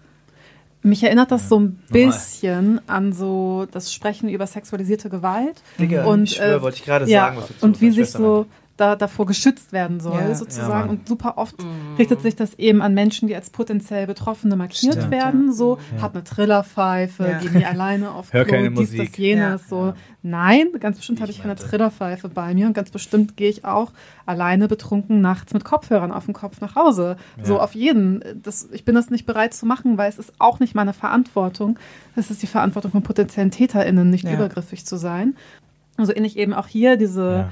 Mich 0.86 1.02
erinnert 1.02 1.30
das 1.30 1.48
so 1.48 1.58
ein 1.58 1.78
bisschen 1.90 2.78
an 2.90 3.14
so 3.14 3.66
das 3.70 3.90
Sprechen 3.90 4.28
über 4.28 4.46
sexualisierte 4.46 5.08
Gewalt. 5.08 5.62
Digga, 5.78 6.04
und, 6.04 6.24
ich 6.24 6.36
schwör, 6.36 6.56
äh, 6.56 6.62
wollte 6.62 6.76
ich 6.76 6.84
gerade 6.84 7.06
ja, 7.08 7.20
sagen, 7.20 7.36
was 7.38 7.48
du 7.48 7.54
Und 7.64 7.80
wie 7.80 7.90
sich 7.90 8.10
so 8.10 8.44
da, 8.76 8.96
davor 8.96 9.26
geschützt 9.26 9.72
werden 9.72 10.00
soll, 10.00 10.20
ja, 10.20 10.34
sozusagen. 10.34 10.86
Ja, 10.88 10.90
und 10.90 11.08
super 11.08 11.38
oft 11.38 11.62
mhm. 11.62 11.94
richtet 11.96 12.22
sich 12.22 12.34
das 12.34 12.54
eben 12.54 12.82
an 12.82 12.92
Menschen, 12.92 13.28
die 13.28 13.36
als 13.36 13.50
potenziell 13.50 14.06
Betroffene 14.06 14.56
markiert 14.56 14.94
Stimmt, 14.94 15.12
werden. 15.12 15.52
So, 15.52 15.78
ja. 15.94 16.02
hat 16.02 16.14
eine 16.14 16.24
Trillerpfeife, 16.24 17.22
ja. 17.24 17.38
gehen 17.38 17.54
die 17.56 17.64
alleine 17.64 18.10
auf 18.12 18.32
Hör 18.32 18.44
Klo, 18.44 18.54
keine 18.54 18.70
dies, 18.70 18.90
Musik. 18.90 19.10
das, 19.10 19.16
jenes. 19.16 19.68
So, 19.68 19.94
nein, 20.22 20.68
ganz 20.80 20.96
bestimmt 20.96 21.20
habe 21.20 21.30
ich 21.30 21.40
keine 21.40 21.54
Trillerpfeife 21.54 22.28
bei 22.28 22.52
mir 22.52 22.66
und 22.66 22.72
ganz 22.72 22.90
bestimmt 22.90 23.36
gehe 23.36 23.48
ich 23.48 23.64
auch 23.64 23.92
alleine 24.26 24.66
betrunken 24.66 25.20
nachts 25.20 25.54
mit 25.54 25.64
Kopfhörern 25.64 26.10
auf 26.10 26.24
dem 26.24 26.34
Kopf 26.34 26.60
nach 26.60 26.74
Hause. 26.74 27.16
So 27.42 27.60
auf 27.60 27.74
jeden. 27.74 28.24
Das, 28.42 28.68
ich 28.72 28.84
bin 28.84 28.96
das 28.96 29.10
nicht 29.10 29.24
bereit 29.24 29.54
zu 29.54 29.66
machen, 29.66 29.98
weil 29.98 30.08
es 30.08 30.18
ist 30.18 30.32
auch 30.38 30.58
nicht 30.58 30.74
meine 30.74 30.92
Verantwortung. 30.92 31.78
Es 32.16 32.30
ist 32.30 32.42
die 32.42 32.48
Verantwortung 32.48 32.90
von 32.90 33.02
potenziellen 33.02 33.52
TäterInnen, 33.52 34.10
nicht 34.10 34.24
übergriffig 34.24 34.84
zu 34.84 34.96
sein. 34.96 35.36
Also 35.96 36.12
ähnlich 36.14 36.36
eben 36.36 36.54
auch 36.54 36.66
hier 36.66 36.96
diese 36.96 37.50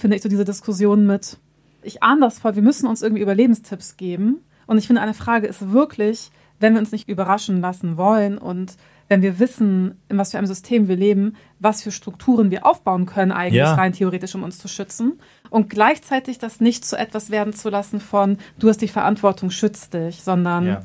finde 0.00 0.16
ich 0.16 0.22
so 0.22 0.28
diese 0.28 0.44
Diskussion 0.44 1.06
mit, 1.06 1.38
ich 1.82 2.02
ahne 2.02 2.22
das 2.22 2.38
voll, 2.38 2.56
wir 2.56 2.62
müssen 2.62 2.86
uns 2.86 3.02
irgendwie 3.02 3.22
Überlebenstipps 3.22 3.96
geben. 3.96 4.40
Und 4.66 4.78
ich 4.78 4.86
finde, 4.86 5.02
eine 5.02 5.14
Frage 5.14 5.46
ist 5.46 5.72
wirklich, 5.72 6.30
wenn 6.58 6.74
wir 6.74 6.80
uns 6.80 6.92
nicht 6.92 7.08
überraschen 7.08 7.60
lassen 7.60 7.96
wollen 7.96 8.38
und 8.38 8.76
wenn 9.08 9.22
wir 9.22 9.40
wissen, 9.40 9.98
in 10.08 10.18
was 10.18 10.30
für 10.30 10.38
einem 10.38 10.46
System 10.46 10.86
wir 10.86 10.94
leben, 10.94 11.34
was 11.58 11.82
für 11.82 11.90
Strukturen 11.90 12.52
wir 12.52 12.64
aufbauen 12.64 13.06
können, 13.06 13.32
eigentlich 13.32 13.58
ja. 13.58 13.74
rein 13.74 13.92
theoretisch, 13.92 14.36
um 14.36 14.44
uns 14.44 14.58
zu 14.58 14.68
schützen. 14.68 15.18
Und 15.50 15.68
gleichzeitig 15.68 16.38
das 16.38 16.60
nicht 16.60 16.84
zu 16.84 16.96
etwas 16.96 17.30
werden 17.30 17.52
zu 17.52 17.70
lassen 17.70 17.98
von, 17.98 18.38
du 18.60 18.68
hast 18.68 18.80
die 18.80 18.88
Verantwortung, 18.88 19.50
schützt 19.50 19.94
dich, 19.94 20.22
sondern 20.22 20.66
ja. 20.66 20.82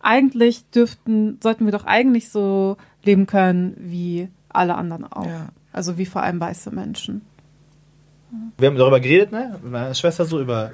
eigentlich 0.00 0.68
dürften, 0.68 1.38
sollten 1.42 1.64
wir 1.64 1.72
doch 1.72 1.86
eigentlich 1.86 2.28
so 2.28 2.76
leben 3.02 3.26
können 3.26 3.74
wie 3.78 4.28
alle 4.50 4.74
anderen 4.74 5.10
auch. 5.10 5.24
Ja. 5.24 5.48
Also 5.72 5.96
wie 5.96 6.06
vor 6.06 6.22
allem 6.22 6.38
weiße 6.38 6.74
Menschen. 6.74 7.22
Wir 8.58 8.68
haben 8.68 8.76
darüber 8.76 9.00
geredet, 9.00 9.32
ne? 9.32 9.58
Mit 9.62 9.72
meiner 9.72 9.94
Schwester 9.94 10.24
so 10.24 10.40
über 10.40 10.72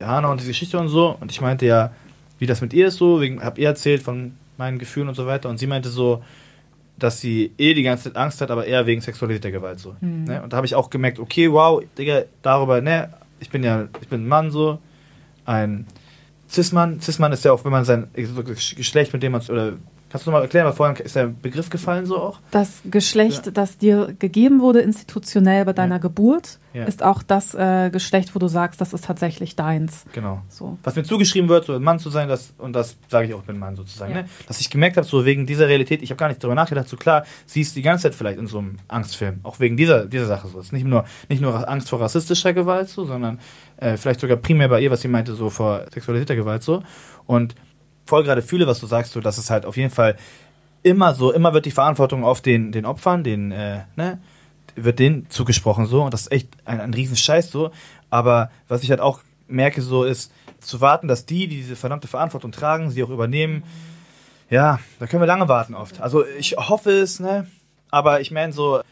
Hanna 0.00 0.30
und 0.30 0.40
die 0.40 0.46
Geschichte 0.46 0.78
und 0.78 0.88
so. 0.88 1.16
Und 1.20 1.30
ich 1.30 1.40
meinte 1.40 1.66
ja, 1.66 1.92
wie 2.38 2.46
das 2.46 2.60
mit 2.60 2.72
ihr 2.72 2.88
ist 2.88 2.96
so, 2.96 3.20
wegen, 3.20 3.42
hab 3.42 3.58
ihr 3.58 3.68
erzählt 3.68 4.02
von 4.02 4.32
meinen 4.58 4.78
Gefühlen 4.78 5.08
und 5.08 5.14
so 5.14 5.26
weiter. 5.26 5.48
Und 5.48 5.58
sie 5.58 5.66
meinte 5.66 5.88
so, 5.88 6.22
dass 6.98 7.20
sie 7.20 7.52
eh 7.58 7.74
die 7.74 7.82
ganze 7.82 8.04
Zeit 8.04 8.16
Angst 8.16 8.40
hat, 8.40 8.50
aber 8.50 8.66
eher 8.66 8.86
wegen 8.86 9.00
sexualisierter 9.00 9.50
Gewalt 9.50 9.78
so. 9.78 9.96
Mhm. 10.00 10.24
Ne? 10.24 10.42
Und 10.42 10.52
da 10.52 10.56
habe 10.56 10.66
ich 10.66 10.74
auch 10.74 10.90
gemerkt, 10.90 11.18
okay, 11.18 11.50
wow, 11.50 11.82
Digga, 11.98 12.22
darüber, 12.42 12.80
ne, 12.80 13.12
ich 13.40 13.50
bin 13.50 13.62
ja, 13.64 13.88
ich 14.00 14.08
bin 14.08 14.22
ein 14.22 14.28
Mann 14.28 14.50
so, 14.50 14.78
ein 15.44 15.86
Cis-Mann. 16.48 17.00
Cis-Mann 17.00 17.32
ist 17.32 17.44
ja 17.44 17.52
auch, 17.52 17.64
wenn 17.64 17.72
man 17.72 17.84
sein 17.84 18.08
Geschlecht, 18.14 19.12
mit 19.12 19.22
dem 19.22 19.32
man, 19.32 19.42
oder 19.42 19.72
Kannst 20.12 20.26
du 20.26 20.30
mal 20.30 20.42
erklären, 20.42 20.66
weil 20.66 20.74
vorhin 20.74 20.94
ist 20.96 21.16
der 21.16 21.28
Begriff 21.28 21.70
gefallen 21.70 22.04
so 22.04 22.18
auch? 22.18 22.38
Das 22.50 22.82
Geschlecht, 22.84 23.46
ja. 23.46 23.52
das 23.52 23.78
dir 23.78 24.14
gegeben 24.18 24.60
wurde 24.60 24.80
institutionell 24.80 25.64
bei 25.64 25.72
deiner 25.72 25.94
ja. 25.94 26.00
Geburt, 26.02 26.58
ja. 26.74 26.84
ist 26.84 27.02
auch 27.02 27.22
das 27.22 27.54
äh, 27.54 27.88
Geschlecht, 27.88 28.34
wo 28.34 28.38
du 28.38 28.46
sagst, 28.46 28.78
das 28.82 28.92
ist 28.92 29.06
tatsächlich 29.06 29.56
deins. 29.56 30.04
Genau. 30.12 30.42
So. 30.50 30.76
Was 30.82 30.96
mir 30.96 31.04
zugeschrieben 31.04 31.48
wird, 31.48 31.64
so 31.64 31.72
ein 31.72 31.82
Mann 31.82 31.98
zu 31.98 32.10
sein, 32.10 32.28
das, 32.28 32.52
und 32.58 32.74
das 32.74 32.98
sage 33.08 33.28
ich 33.28 33.32
auch, 33.32 33.38
ich 33.38 33.46
bin 33.46 33.58
Mann 33.58 33.74
sozusagen. 33.74 34.12
Ne? 34.12 34.26
Dass 34.46 34.60
ich 34.60 34.68
gemerkt 34.68 34.98
habe, 34.98 35.06
so 35.06 35.24
wegen 35.24 35.46
dieser 35.46 35.66
Realität, 35.66 36.02
ich 36.02 36.10
habe 36.10 36.18
gar 36.18 36.28
nicht 36.28 36.44
darüber 36.44 36.56
nachgedacht, 36.56 36.90
so 36.90 36.98
klar, 36.98 37.24
sie 37.46 37.62
ist 37.62 37.74
die 37.74 37.82
ganze 37.82 38.02
Zeit 38.02 38.14
vielleicht 38.14 38.38
in 38.38 38.46
so 38.46 38.58
einem 38.58 38.76
Angstfilm, 38.88 39.40
auch 39.44 39.60
wegen 39.60 39.78
dieser, 39.78 40.04
dieser 40.04 40.26
Sache 40.26 40.46
so. 40.46 40.58
Es 40.58 40.66
ist 40.66 40.72
nicht 40.72 40.84
nur, 40.84 41.06
nicht 41.30 41.40
nur 41.40 41.66
Angst 41.66 41.88
vor 41.88 42.02
rassistischer 42.02 42.52
Gewalt 42.52 42.90
so, 42.90 43.06
sondern 43.06 43.38
äh, 43.78 43.96
vielleicht 43.96 44.20
sogar 44.20 44.36
primär 44.36 44.68
bei 44.68 44.82
ihr, 44.82 44.90
was 44.90 45.00
sie 45.00 45.08
meinte, 45.08 45.32
so 45.32 45.48
vor 45.48 45.86
sexualisierter 45.90 46.36
Gewalt 46.36 46.62
so. 46.62 46.82
Und 47.24 47.54
voll 48.12 48.24
gerade 48.24 48.42
fühle, 48.42 48.66
was 48.66 48.78
du 48.78 48.86
sagst, 48.86 49.14
so, 49.14 49.20
dass 49.22 49.38
es 49.38 49.48
halt 49.48 49.64
auf 49.64 49.78
jeden 49.78 49.88
Fall 49.88 50.18
immer 50.82 51.14
so, 51.14 51.32
immer 51.32 51.54
wird 51.54 51.64
die 51.64 51.70
Verantwortung 51.70 52.24
auf 52.24 52.42
den, 52.42 52.70
den 52.70 52.84
Opfern, 52.84 53.24
den, 53.24 53.52
äh, 53.52 53.84
ne, 53.96 54.20
wird 54.74 54.98
denen 54.98 55.30
zugesprochen 55.30 55.86
so 55.86 56.02
und 56.02 56.12
das 56.12 56.22
ist 56.22 56.32
echt 56.32 56.50
ein, 56.66 56.78
ein 56.78 56.92
Riesenscheiß 56.92 57.50
so. 57.50 57.70
Aber 58.10 58.50
was 58.68 58.82
ich 58.82 58.90
halt 58.90 59.00
auch 59.00 59.20
merke 59.48 59.80
so 59.80 60.04
ist, 60.04 60.30
zu 60.60 60.82
warten, 60.82 61.08
dass 61.08 61.24
die, 61.24 61.48
die 61.48 61.56
diese 61.56 61.74
verdammte 61.74 62.06
Verantwortung 62.06 62.52
tragen, 62.52 62.90
sie 62.90 63.02
auch 63.02 63.08
übernehmen, 63.08 63.62
ja, 64.50 64.78
da 64.98 65.06
können 65.06 65.22
wir 65.22 65.26
lange 65.26 65.48
warten 65.48 65.74
oft. 65.74 66.02
Also 66.02 66.26
ich 66.38 66.56
hoffe 66.58 66.90
es, 66.90 67.18
ne, 67.18 67.46
aber 67.88 68.20
ich 68.20 68.30
meine 68.30 68.52
so, 68.52 68.82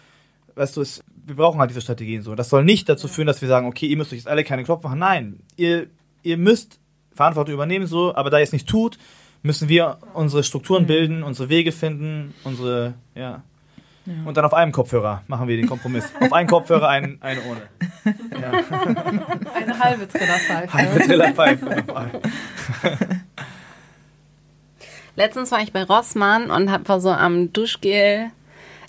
weißt 0.55 0.79
du, 0.79 0.81
es, 0.81 1.05
wir 1.27 1.37
brauchen 1.37 1.61
halt 1.61 1.69
diese 1.69 1.83
Strategien 1.83 2.23
so. 2.23 2.35
Das 2.35 2.49
soll 2.49 2.65
nicht 2.65 2.89
dazu 2.89 3.07
führen, 3.07 3.27
dass 3.27 3.43
wir 3.43 3.49
sagen, 3.51 3.67
okay, 3.67 3.85
ihr 3.85 3.99
müsst 3.99 4.15
euch 4.15 4.21
jetzt 4.21 4.29
alle 4.29 4.45
keine 4.45 4.65
Klopf 4.65 4.83
machen. 4.83 4.99
Nein, 4.99 5.41
ihr, 5.59 5.89
ihr 6.23 6.39
müsst 6.39 6.80
Verantwortung 7.21 7.53
übernehmen, 7.53 7.87
so, 7.87 8.15
aber 8.15 8.31
da 8.31 8.39
ihr 8.39 8.45
es 8.45 8.53
nicht 8.53 8.67
tut, 8.67 8.97
müssen 9.43 9.69
wir 9.69 9.99
unsere 10.15 10.43
Strukturen 10.43 10.85
mhm. 10.85 10.87
bilden, 10.87 11.23
unsere 11.23 11.51
Wege 11.51 11.71
finden, 11.71 12.33
unsere, 12.45 12.95
ja. 13.15 13.43
ja. 14.07 14.15
Und 14.25 14.39
dann 14.39 14.47
auf 14.47 14.55
einem 14.55 14.73
Kopfhörer 14.73 15.23
machen 15.27 15.47
wir 15.47 15.59
den 15.59 15.69
Kompromiss. 15.69 16.11
auf 16.19 16.33
einen 16.33 16.49
Kopfhörer, 16.49 16.89
ein, 16.89 17.19
eine 17.21 17.41
ohne. 17.43 17.61
Ja. 18.41 18.53
Eine 19.55 19.79
halbe 19.79 20.09
Trillerpfeife. 20.09 20.73
Halbe 20.73 21.01
Trillerpfeife. 21.01 21.85
Letztens 25.17 25.53
war 25.53 25.61
ich 25.61 25.73
bei 25.73 25.83
Rossmann 25.83 26.51
und 26.51 26.71
hab 26.71 26.89
war 26.89 27.01
so 27.01 27.11
am 27.11 27.53
Duschgel 27.53 28.31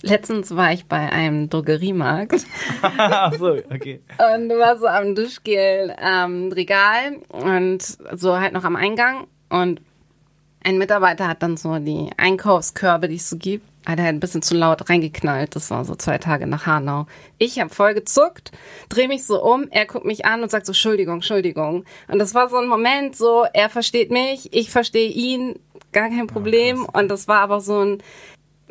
Letztens 0.02 0.54
war 0.56 0.72
ich 0.72 0.86
bei 0.86 1.10
einem 1.10 1.48
Drogeriemarkt. 1.48 2.44
Ach 2.82 3.32
so, 3.34 3.52
okay. 3.52 4.00
Und 4.18 4.50
war 4.50 4.76
so 4.76 4.86
am 4.86 5.14
Duschgel 5.14 5.94
ähm, 6.00 6.50
Regal 6.52 7.18
und 7.28 7.82
so 8.12 8.38
halt 8.38 8.52
noch 8.52 8.64
am 8.64 8.76
Eingang. 8.76 9.28
Und 9.48 9.80
ein 10.64 10.78
Mitarbeiter 10.78 11.28
hat 11.28 11.42
dann 11.42 11.56
so 11.56 11.78
die 11.78 12.10
Einkaufskörbe, 12.16 13.08
die 13.08 13.16
es 13.16 13.30
so 13.30 13.36
gibt, 13.36 13.64
hat 13.86 13.98
halt 13.98 14.08
ein 14.08 14.20
bisschen 14.20 14.42
zu 14.42 14.54
laut 14.54 14.88
reingeknallt. 14.88 15.56
Das 15.56 15.70
war 15.70 15.84
so 15.84 15.94
zwei 15.94 16.18
Tage 16.18 16.46
nach 16.46 16.66
Hanau. 16.66 17.06
Ich 17.38 17.58
habe 17.58 17.70
voll 17.70 17.94
gezuckt, 17.94 18.52
drehe 18.88 19.08
mich 19.08 19.24
so 19.24 19.42
um, 19.42 19.68
er 19.70 19.86
guckt 19.86 20.04
mich 20.04 20.24
an 20.24 20.42
und 20.42 20.50
sagt 20.50 20.66
so, 20.66 20.70
Entschuldigung, 20.70 21.16
Entschuldigung. 21.16 21.84
Und 22.08 22.18
das 22.18 22.34
war 22.34 22.48
so 22.48 22.58
ein 22.58 22.68
Moment, 22.68 23.16
so, 23.16 23.44
er 23.52 23.68
versteht 23.68 24.10
mich, 24.10 24.52
ich 24.52 24.70
verstehe 24.70 25.10
ihn, 25.10 25.58
gar 25.92 26.08
kein 26.08 26.26
Problem. 26.26 26.86
Oh, 26.86 26.98
und 26.98 27.08
das 27.08 27.28
war 27.28 27.40
aber 27.40 27.60
so 27.60 27.80
ein, 27.80 28.02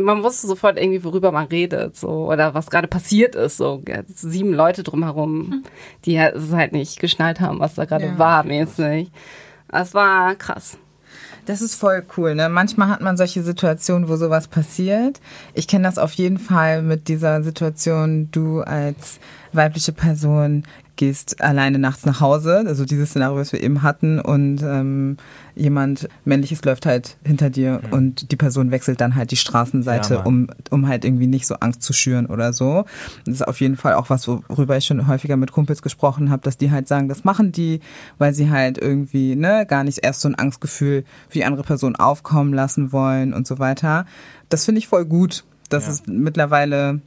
man 0.03 0.23
wusste 0.23 0.47
sofort 0.47 0.77
irgendwie, 0.77 1.03
worüber 1.03 1.31
man 1.31 1.47
redet, 1.47 1.95
so, 1.95 2.31
oder 2.31 2.53
was 2.53 2.69
gerade 2.69 2.87
passiert 2.87 3.35
ist, 3.35 3.57
so, 3.57 3.83
sieben 4.07 4.53
Leute 4.53 4.83
drumherum, 4.83 5.51
hm. 5.51 5.63
die 6.05 6.17
es 6.17 6.51
halt 6.51 6.73
nicht 6.73 6.99
geschnallt 6.99 7.39
haben, 7.39 7.59
was 7.59 7.75
da 7.75 7.85
gerade 7.85 8.05
ja. 8.05 8.17
war, 8.17 8.43
mäßig. 8.43 9.11
Das 9.69 9.93
war 9.93 10.35
krass. 10.35 10.77
Das 11.45 11.61
ist 11.61 11.75
voll 11.75 12.03
cool, 12.17 12.35
ne? 12.35 12.49
Manchmal 12.49 12.89
hat 12.89 13.01
man 13.01 13.17
solche 13.17 13.41
Situationen, 13.41 14.07
wo 14.07 14.15
sowas 14.15 14.47
passiert. 14.47 15.19
Ich 15.53 15.67
kenne 15.67 15.85
das 15.85 15.97
auf 15.97 16.13
jeden 16.13 16.37
Fall 16.37 16.83
mit 16.83 17.07
dieser 17.07 17.41
Situation, 17.41 18.29
du 18.31 18.61
als 18.61 19.19
weibliche 19.51 19.91
Person 19.91 20.63
gehst 20.95 21.41
alleine 21.41 21.79
nachts 21.79 22.05
nach 22.05 22.21
Hause, 22.21 22.63
also 22.67 22.85
dieses 22.85 23.09
Szenario, 23.09 23.37
was 23.37 23.53
wir 23.53 23.63
eben 23.63 23.81
hatten, 23.81 24.19
und 24.19 24.61
ähm, 24.61 25.17
jemand 25.55 26.07
männliches 26.25 26.63
läuft 26.63 26.85
halt 26.85 27.17
hinter 27.23 27.49
dir 27.49 27.81
mhm. 27.83 27.93
und 27.93 28.31
die 28.31 28.35
Person 28.35 28.71
wechselt 28.71 29.01
dann 29.01 29.15
halt 29.15 29.31
die 29.31 29.37
Straßenseite, 29.37 30.15
ja, 30.15 30.21
um, 30.21 30.47
um 30.69 30.87
halt 30.87 31.05
irgendwie 31.05 31.27
nicht 31.27 31.47
so 31.47 31.55
Angst 31.55 31.81
zu 31.81 31.93
schüren 31.93 32.25
oder 32.25 32.53
so. 32.53 32.85
Das 33.25 33.35
ist 33.35 33.47
auf 33.47 33.59
jeden 33.61 33.77
Fall 33.77 33.95
auch 33.95 34.09
was, 34.09 34.27
worüber 34.27 34.77
ich 34.77 34.85
schon 34.85 35.07
häufiger 35.07 35.37
mit 35.37 35.51
Kumpels 35.51 35.81
gesprochen 35.81 36.29
habe, 36.29 36.43
dass 36.43 36.57
die 36.57 36.71
halt 36.71 36.87
sagen, 36.87 37.09
das 37.09 37.23
machen 37.23 37.51
die, 37.51 37.79
weil 38.17 38.33
sie 38.33 38.49
halt 38.49 38.77
irgendwie 38.77 39.35
ne, 39.35 39.65
gar 39.65 39.83
nicht 39.83 39.99
erst 40.03 40.21
so 40.21 40.27
ein 40.27 40.35
Angstgefühl 40.35 41.03
für 41.29 41.37
die 41.37 41.45
andere 41.45 41.63
Person 41.63 41.95
aufkommen 41.95 42.53
lassen 42.53 42.91
wollen 42.91 43.33
und 43.33 43.47
so 43.47 43.59
weiter. 43.59 44.05
Das 44.49 44.65
finde 44.65 44.79
ich 44.79 44.87
voll 44.87 45.05
gut, 45.05 45.43
dass 45.69 45.85
ja. 45.85 45.91
es 45.91 46.03
mittlerweile 46.05 47.01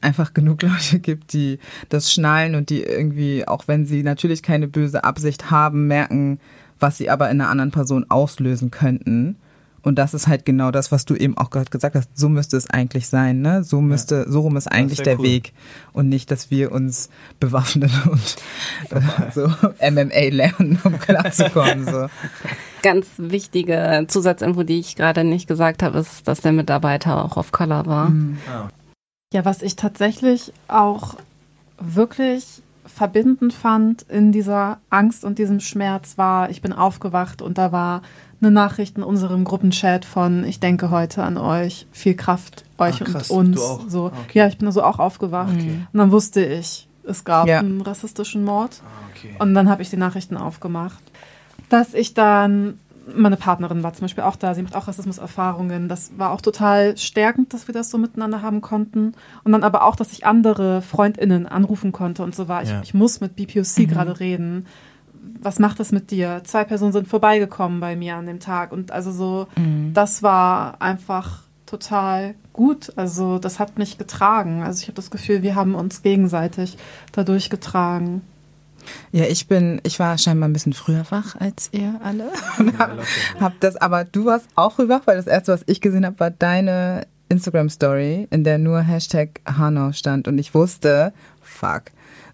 einfach 0.00 0.34
genug 0.34 0.62
Leute 0.62 0.98
gibt, 0.98 1.32
die 1.32 1.58
das 1.88 2.12
schnallen 2.12 2.54
und 2.54 2.70
die 2.70 2.82
irgendwie, 2.82 3.46
auch 3.46 3.68
wenn 3.68 3.86
sie 3.86 4.02
natürlich 4.02 4.42
keine 4.42 4.68
böse 4.68 5.04
Absicht 5.04 5.50
haben, 5.50 5.86
merken, 5.86 6.38
was 6.78 6.98
sie 6.98 7.10
aber 7.10 7.30
in 7.30 7.40
einer 7.40 7.50
anderen 7.50 7.70
Person 7.70 8.06
auslösen 8.08 8.70
könnten. 8.70 9.36
Und 9.82 9.98
das 9.98 10.12
ist 10.12 10.28
halt 10.28 10.44
genau 10.44 10.70
das, 10.70 10.92
was 10.92 11.06
du 11.06 11.14
eben 11.14 11.38
auch 11.38 11.48
gerade 11.48 11.70
gesagt 11.70 11.94
hast. 11.94 12.10
So 12.14 12.28
müsste 12.28 12.56
es 12.58 12.68
eigentlich 12.68 13.08
sein, 13.08 13.40
ne? 13.40 13.64
So 13.64 13.80
müsste, 13.80 14.16
ja. 14.16 14.30
so 14.30 14.40
rum 14.40 14.56
ist 14.56 14.66
eigentlich 14.66 15.00
der 15.00 15.18
cool. 15.18 15.24
Weg. 15.24 15.52
Und 15.94 16.10
nicht, 16.10 16.30
dass 16.30 16.50
wir 16.50 16.70
uns 16.72 17.08
bewaffnen 17.38 17.90
und 18.10 18.36
äh, 18.90 19.30
so 19.32 19.48
MMA 19.80 20.34
lernen, 20.34 20.78
um 20.84 20.98
klarzukommen, 20.98 21.86
so. 21.86 22.06
Ganz 22.82 23.06
wichtige 23.16 24.04
Zusatzinfo, 24.08 24.64
die 24.64 24.80
ich 24.80 24.96
gerade 24.96 25.24
nicht 25.24 25.46
gesagt 25.48 25.82
habe, 25.82 25.98
ist, 25.98 26.28
dass 26.28 26.40
der 26.40 26.52
Mitarbeiter 26.52 27.24
auch 27.24 27.36
auf 27.38 27.52
Color 27.52 27.86
war. 27.86 28.10
Mhm. 28.10 28.38
Ja, 29.32 29.44
was 29.44 29.62
ich 29.62 29.76
tatsächlich 29.76 30.52
auch 30.66 31.14
wirklich 31.78 32.62
verbindend 32.84 33.52
fand 33.52 34.02
in 34.02 34.32
dieser 34.32 34.78
Angst 34.90 35.24
und 35.24 35.38
diesem 35.38 35.60
Schmerz 35.60 36.18
war, 36.18 36.50
ich 36.50 36.62
bin 36.62 36.72
aufgewacht 36.72 37.40
und 37.40 37.56
da 37.56 37.70
war 37.70 38.02
eine 38.40 38.50
Nachricht 38.50 38.96
in 38.96 39.04
unserem 39.04 39.44
Gruppenchat 39.44 40.04
von 40.04 40.42
Ich 40.42 40.58
denke 40.58 40.90
heute 40.90 41.22
an 41.22 41.36
euch, 41.38 41.86
viel 41.92 42.14
Kraft 42.14 42.64
euch 42.76 43.00
Ah, 43.02 43.04
krass. 43.04 43.30
und 43.30 43.56
uns. 43.56 43.92
So, 43.92 44.06
Okay. 44.06 44.38
Ja, 44.40 44.48
ich 44.48 44.58
bin 44.58 44.70
so 44.72 44.82
auch 44.82 44.98
aufgewacht. 44.98 45.54
Okay. 45.54 45.78
Und 45.92 45.98
dann 45.98 46.10
wusste 46.10 46.44
ich, 46.44 46.88
es 47.04 47.22
gab 47.24 47.46
Ja. 47.46 47.60
einen 47.60 47.82
rassistischen 47.82 48.42
Mord. 48.44 48.82
Ah, 48.84 49.10
okay. 49.14 49.36
Und 49.38 49.54
dann 49.54 49.70
habe 49.70 49.82
ich 49.82 49.90
die 49.90 49.96
Nachrichten 49.96 50.36
aufgemacht. 50.36 51.02
Dass 51.68 51.94
ich 51.94 52.14
dann, 52.14 52.80
meine 53.16 53.36
Partnerin 53.36 53.82
war 53.82 53.92
zum 53.92 54.02
Beispiel 54.02 54.24
auch 54.24 54.36
da, 54.36 54.54
sie 54.54 54.62
macht 54.62 54.76
auch 54.76 54.88
Rassismuserfahrungen. 54.88 55.88
Das 55.88 56.12
war 56.16 56.30
auch 56.30 56.40
total 56.40 56.96
stärkend, 56.96 57.52
dass 57.54 57.66
wir 57.68 57.72
das 57.74 57.90
so 57.90 57.98
miteinander 57.98 58.42
haben 58.42 58.60
konnten. 58.60 59.14
Und 59.44 59.52
dann 59.52 59.62
aber 59.62 59.84
auch, 59.84 59.96
dass 59.96 60.12
ich 60.12 60.26
andere 60.26 60.82
FreundInnen 60.82 61.46
anrufen 61.46 61.92
konnte 61.92 62.22
und 62.22 62.34
so 62.34 62.48
war. 62.48 62.62
Ich, 62.62 62.70
Ja. 62.70 62.80
ich 62.82 62.94
muss 62.94 63.20
mit 63.20 63.36
BPOC 63.36 63.88
gerade 63.88 64.20
reden. 64.20 64.66
Was 65.42 65.58
macht 65.58 65.80
das 65.80 65.92
mit 65.92 66.10
dir? 66.10 66.42
Zwei 66.44 66.64
Personen 66.64 66.92
sind 66.92 67.08
vorbeigekommen 67.08 67.80
bei 67.80 67.96
mir 67.96 68.16
an 68.16 68.26
dem 68.26 68.40
Tag. 68.40 68.72
Und 68.72 68.90
also 68.92 69.10
so, 69.12 69.46
das 69.94 70.22
war 70.22 70.80
einfach 70.80 71.42
total 71.66 72.34
gut. 72.52 72.92
Also 72.96 73.38
das 73.38 73.58
hat 73.58 73.78
mich 73.78 73.96
getragen. 73.96 74.62
Also 74.62 74.80
ich 74.82 74.88
habe 74.88 74.96
das 74.96 75.10
Gefühl, 75.10 75.42
wir 75.42 75.54
haben 75.54 75.74
uns 75.74 76.02
gegenseitig 76.02 76.76
dadurch 77.12 77.48
getragen. 77.48 78.22
Ja, 79.12 79.24
ich 79.24 79.48
bin, 79.48 79.80
ich 79.84 79.98
war 79.98 80.16
scheinbar 80.18 80.48
ein 80.48 80.52
bisschen 80.52 80.72
früher 80.72 81.04
wach 81.10 81.36
als 81.36 81.68
ihr 81.72 82.00
alle. 82.02 82.30
Und 82.58 82.78
hab, 82.78 82.98
hab 83.40 83.60
das, 83.60 83.76
aber 83.76 84.04
du 84.04 84.26
warst 84.26 84.46
auch 84.54 84.74
früh 84.74 84.88
wach, 84.88 85.02
weil 85.06 85.16
das 85.16 85.26
erste, 85.26 85.52
was 85.52 85.62
ich 85.66 85.80
gesehen 85.80 86.06
habe, 86.06 86.20
war 86.20 86.30
deine 86.30 87.06
Instagram-Story, 87.28 88.28
in 88.30 88.44
der 88.44 88.58
nur 88.58 88.80
Hashtag 88.80 89.40
Hanau 89.46 89.92
stand 89.92 90.28
und 90.28 90.38
ich 90.38 90.54
wusste, 90.54 91.12
fuck. 91.40 91.84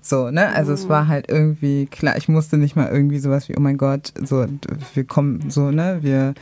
So, 0.01 0.31
ne? 0.31 0.55
Also 0.55 0.73
es 0.73 0.89
war 0.89 1.09
halt 1.09 1.29
irgendwie 1.29 1.87
klar, 1.87 2.17
ich 2.17 2.29
musste 2.29 2.59
nicht 2.59 2.77
mal 2.77 2.89
irgendwie 2.89 3.19
sowas 3.19 3.49
wie, 3.49 3.57
oh 3.57 3.61
mein 3.61 3.77
Gott, 3.77 4.13
so, 4.23 4.47
wir 4.95 5.05
kommen, 5.05 5.51
so, 5.51 5.71
ne, 5.71 5.99
wir, 6.03 6.35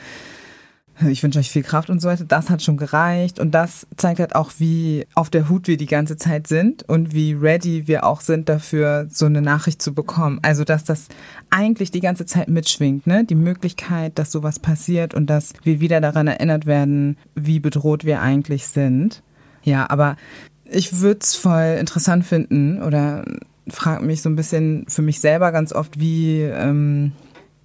ich 1.09 1.23
wünsche 1.23 1.39
euch 1.39 1.51
viel 1.51 1.63
Kraft 1.63 1.91
und 1.91 2.01
so 2.01 2.09
weiter. 2.09 2.25
Das 2.25 2.51
hat 2.51 2.63
schon 2.63 2.77
gereicht. 2.77 3.41
Und 3.41 3.53
das 3.53 3.87
zeigt 3.97 4.21
halt 4.21 4.35
auch, 4.35 4.53
wie 4.59 5.07
auf 5.15 5.29
der 5.29 5.49
Hut 5.49 5.67
wir 5.67 5.77
die 5.77 5.87
ganze 5.87 6.17
Zeit 6.17 6.47
sind 6.47 6.89
und 6.89 7.13
wie 7.13 7.33
ready 7.33 7.89
wir 7.89 8.05
auch 8.05 8.21
sind 8.21 8.49
dafür, 8.49 9.07
so 9.11 9.27
eine 9.27 9.43
Nachricht 9.43 9.83
zu 9.83 9.93
bekommen. 9.93 10.39
Also, 10.43 10.65
dass 10.65 10.85
das 10.85 11.09
eigentlich 11.51 11.91
die 11.91 12.01
ganze 12.01 12.27
Zeit 12.27 12.49
mitschwingt, 12.49 13.07
ne? 13.07 13.25
Die 13.25 13.35
Möglichkeit, 13.35 14.19
dass 14.19 14.31
sowas 14.31 14.59
passiert 14.59 15.15
und 15.15 15.27
dass 15.27 15.53
wir 15.65 15.81
wieder 15.81 16.01
daran 16.01 16.29
erinnert 16.29 16.67
werden, 16.67 17.17
wie 17.35 17.61
bedroht 17.61 18.05
wir 18.05 18.21
eigentlich 18.21 18.67
sind. 18.67 19.23
Ja, 19.63 19.91
aber 19.91 20.17
ich 20.65 21.01
würde 21.01 21.21
es 21.23 21.35
voll 21.35 21.77
interessant 21.79 22.25
finden 22.25 22.83
oder 22.83 23.25
frage 23.69 24.05
mich 24.05 24.23
so 24.23 24.29
ein 24.29 24.37
bisschen 24.37 24.85
für 24.89 25.03
mich 25.03 25.21
selber 25.21 25.53
ganz 25.53 25.73
oft, 25.73 25.99
wie, 25.99 26.43
ähm, 26.43 27.13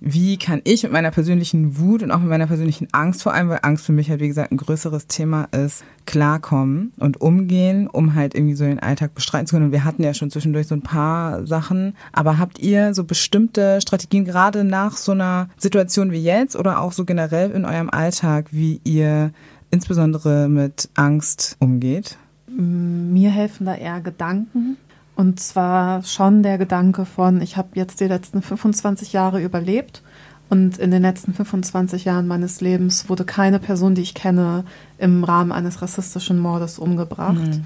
wie 0.02 0.38
kann 0.38 0.62
ich 0.64 0.84
mit 0.84 0.91
meiner 0.91 1.12
persönlichen 1.12 1.78
Wut 1.78 2.04
und 2.04 2.12
auch 2.12 2.20
mit 2.20 2.30
meiner 2.30 2.47
persönlichen 2.47 2.88
Angst, 2.93 3.22
vor 3.24 3.34
allem 3.34 3.50
weil 3.50 3.60
Angst 3.64 3.86
für 3.86 3.91
mich 3.91 4.10
halt, 4.10 4.22
wie 4.22 4.28
gesagt, 4.28 4.52
ein 4.52 4.58
größeres 4.58 5.08
Thema 5.08 5.45
ist, 5.52 5.84
klarkommen 6.06 6.93
und 6.97 7.20
umgehen, 7.20 7.88
um 7.88 8.16
halt 8.16 8.34
irgendwie 8.34 8.56
so 8.56 8.64
den 8.64 8.80
Alltag 8.80 9.14
bestreiten 9.14 9.47
zu 9.47 9.56
können. 9.56 9.68
Und 9.68 9.72
wir 9.72 9.84
hatten 9.84 10.04
ja 10.04 10.14
schon 10.14 10.32
zwischendurch 10.32 10.68
so 10.68 10.76
ein 10.76 10.82
paar 10.82 11.45
Sachen. 11.45 11.95
Aber 12.14 12.38
habt 12.38 12.60
ihr 12.60 12.93
so 12.93 13.04
bestimmte 13.04 13.82
Strategien 13.82 14.26
gerade 14.26 14.64
nach 14.64 14.95
so 14.95 15.12
einer 15.12 15.50
Situation 15.58 16.12
wie 16.12 16.24
jetzt 16.24 16.56
oder 16.56 16.82
auch 16.82 16.93
so 16.93 17.04
generell 17.04 17.52
in 17.52 17.66
eurem 17.66 17.89
Alltag, 17.89 18.47
wie 18.52 18.80
ihr 18.86 19.32
insbesondere 19.70 20.47
mit 20.47 20.89
Angst 20.95 21.58
umgeht? 21.60 22.18
Mir 22.47 23.30
helfen 23.30 23.66
da 23.66 23.76
eher 23.76 24.02
Gedanken. 24.02 24.78
Und 25.20 25.38
zwar 25.42 26.02
schon 26.04 26.44
der 26.44 26.58
Gedanke 26.58 27.04
von, 27.04 27.42
ich 27.42 27.58
habe 27.58 27.72
jetzt 27.74 28.00
die 28.00 28.06
letzten 28.06 28.42
25 28.42 29.12
Jahre 29.12 29.44
überlebt 29.44 30.02
und 30.48 30.78
in 30.78 30.92
den 30.92 31.02
letzten 31.02 31.34
25 31.34 32.06
Jahren 32.06 32.26
meines 32.26 32.62
Lebens 32.62 33.10
wurde 33.10 33.26
keine 33.26 33.60
Person, 33.60 33.96
die 33.96 34.02
ich 34.02 34.14
kenne, 34.14 34.64
im 34.98 35.26
Rahmen 35.26 35.52
eines 35.52 35.82
rassistischen 35.82 36.40
Mordes 36.40 36.80
umgebracht. 36.80 37.60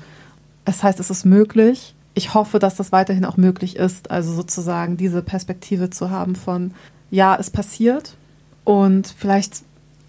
Das 0.65 0.81
heißt, 0.81 0.99
es 0.99 1.11
ist 1.11 1.25
möglich. 1.25 1.93
Ich 2.15 2.33
hoffe, 2.33 2.57
dass 2.57 2.73
das 2.73 2.91
weiterhin 2.91 3.23
auch 3.23 3.37
möglich 3.37 3.75
ist, 3.75 4.09
also 4.09 4.33
sozusagen 4.33 4.97
diese 4.97 5.21
Perspektive 5.21 5.91
zu 5.91 6.09
haben 6.09 6.35
von, 6.35 6.71
ja, 7.11 7.37
es 7.39 7.51
passiert 7.51 8.17
und 8.63 9.13
vielleicht 9.15 9.61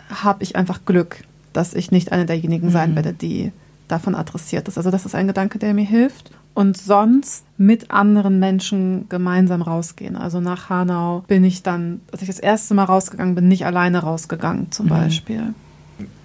habe 0.08 0.42
ich 0.42 0.56
einfach 0.56 0.86
Glück, 0.86 1.24
dass 1.52 1.74
ich 1.74 1.90
nicht 1.90 2.10
eine 2.10 2.24
derjenigen 2.24 2.70
sein 2.70 2.94
werde, 2.94 3.12
die 3.12 3.52
davon 3.86 4.14
adressiert 4.14 4.66
ist. 4.66 4.78
Also 4.78 4.90
das 4.90 5.04
ist 5.04 5.14
ein 5.14 5.26
Gedanke, 5.26 5.58
der 5.58 5.74
mir 5.74 5.84
hilft. 5.84 6.30
Und 6.54 6.76
sonst 6.76 7.44
mit 7.58 7.90
anderen 7.90 8.38
Menschen 8.38 9.08
gemeinsam 9.08 9.60
rausgehen. 9.60 10.14
Also 10.14 10.40
nach 10.40 10.70
Hanau 10.70 11.24
bin 11.26 11.42
ich 11.42 11.64
dann, 11.64 12.00
als 12.12 12.22
ich 12.22 12.28
das 12.28 12.38
erste 12.38 12.74
Mal 12.74 12.84
rausgegangen 12.84 13.34
bin, 13.34 13.48
nicht 13.48 13.66
alleine 13.66 13.98
rausgegangen 13.98 14.70
zum 14.70 14.86
Beispiel. 14.86 15.54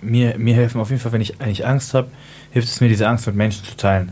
mir, 0.02 0.38
mir 0.38 0.54
helfen 0.54 0.80
auf 0.80 0.92
jeden 0.92 1.02
Fall, 1.02 1.14
wenn 1.14 1.22
ich 1.22 1.42
eigentlich 1.42 1.66
Angst 1.66 1.96
habe, 1.96 2.10
hilft 2.52 2.68
es 2.68 2.80
mir, 2.80 2.90
diese 2.90 3.08
Angst 3.08 3.26
mit 3.26 3.36
Menschen 3.36 3.66
zu 3.66 3.76
teilen. 3.76 4.12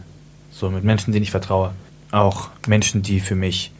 So 0.51 0.72
mit 0.72 0.84
Menschen, 0.84 1.13
denen 1.13 1.24
ich 1.24 1.32
vertraue. 1.32 1.74
Auch 2.11 2.49
Menschen, 2.68 3.03
die 3.03 3.20
für 3.20 3.36
mich 3.36 3.72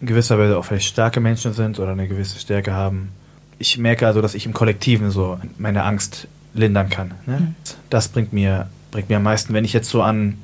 in 0.00 0.08
gewisser 0.08 0.38
Weise 0.38 0.58
auch 0.58 0.64
vielleicht 0.64 0.88
starke 0.88 1.20
Menschen 1.20 1.52
sind 1.52 1.78
oder 1.78 1.92
eine 1.92 2.08
gewisse 2.08 2.38
Stärke 2.38 2.72
haben. 2.72 3.10
Ich 3.58 3.78
merke 3.78 4.06
also, 4.06 4.20
dass 4.20 4.34
ich 4.34 4.44
im 4.44 4.52
Kollektiven 4.52 5.10
so 5.10 5.38
meine 5.56 5.84
Angst 5.84 6.26
lindern 6.52 6.90
kann. 6.90 7.12
Ne? 7.26 7.54
Das 7.90 8.08
bringt 8.08 8.32
mir, 8.32 8.68
bringt 8.90 9.08
mir 9.08 9.16
am 9.16 9.22
meisten, 9.22 9.54
wenn 9.54 9.64
ich 9.64 9.72
jetzt 9.72 9.88
so 9.88 10.02
an, 10.02 10.38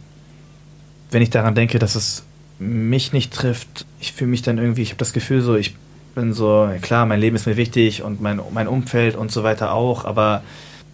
wenn 1.12 1.22
ich 1.22 1.30
daran 1.30 1.54
denke, 1.54 1.78
dass 1.78 1.94
es 1.94 2.24
mich 2.58 3.12
nicht 3.12 3.32
trifft, 3.32 3.86
ich 4.00 4.12
fühle 4.12 4.30
mich 4.30 4.42
dann 4.42 4.58
irgendwie, 4.58 4.82
ich 4.82 4.90
habe 4.90 4.98
das 4.98 5.12
Gefühl 5.12 5.42
so, 5.42 5.54
ich 5.56 5.74
bin 6.14 6.32
so, 6.32 6.68
klar, 6.80 7.06
mein 7.06 7.20
Leben 7.20 7.36
ist 7.36 7.46
mir 7.46 7.56
wichtig 7.56 8.02
und 8.02 8.20
mein, 8.20 8.40
mein 8.52 8.68
Umfeld 8.68 9.16
und 9.16 9.30
so 9.30 9.42
weiter 9.42 9.72
auch, 9.72 10.04
aber 10.04 10.42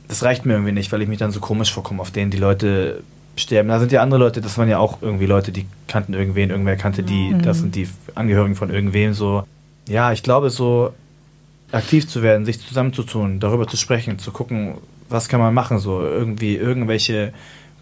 das 0.07 0.23
reicht 0.23 0.47
mir 0.47 0.55
irgendwie 0.55 0.73
nicht, 0.73 0.93
weil 0.93 1.03
ich 1.03 1.09
mich 1.09 1.19
dann 1.19 1.33
so 1.33 1.41
komisch 1.41 1.73
vorkomme, 1.73 2.01
auf 2.01 2.11
denen 2.11 2.31
die 2.31 2.39
Leute 2.39 3.03
sterben. 3.37 3.69
Da 3.69 3.79
sind 3.79 3.93
ja 3.93 4.03
andere 4.03 4.21
Leute, 4.21 4.41
das 4.41 4.57
waren 4.59 4.69
ja 4.69 4.79
auch 4.79 4.99
irgendwie 5.03 5.27
Leute, 5.27 5.53
die 5.53 5.66
kannten 5.87 6.14
irgendwen, 6.14 6.51
irgendwer 6.51 6.77
kannte 6.77 7.03
die, 7.03 7.35
das 7.43 7.59
sind 7.59 7.75
die 7.75 7.89
Angehörigen 8.14 8.57
von 8.57 8.71
irgendwem 8.71 9.14
so. 9.14 9.45
Ja, 9.89 10.12
ich 10.12 10.23
glaube 10.23 10.51
so 10.51 10.93
aktiv 11.71 12.09
zu 12.09 12.23
werden, 12.23 12.47
sich 12.47 12.61
zusammenzutun, 12.66 13.41
darüber 13.41 13.66
zu 13.66 13.77
sprechen, 13.77 14.19
zu 14.19 14.31
gucken, 14.33 14.75
was 15.09 15.29
kann 15.29 15.41
man 15.41 15.55
machen, 15.55 15.79
so 15.79 16.03
irgendwie 16.03 16.57
irgendwelche 16.57 17.33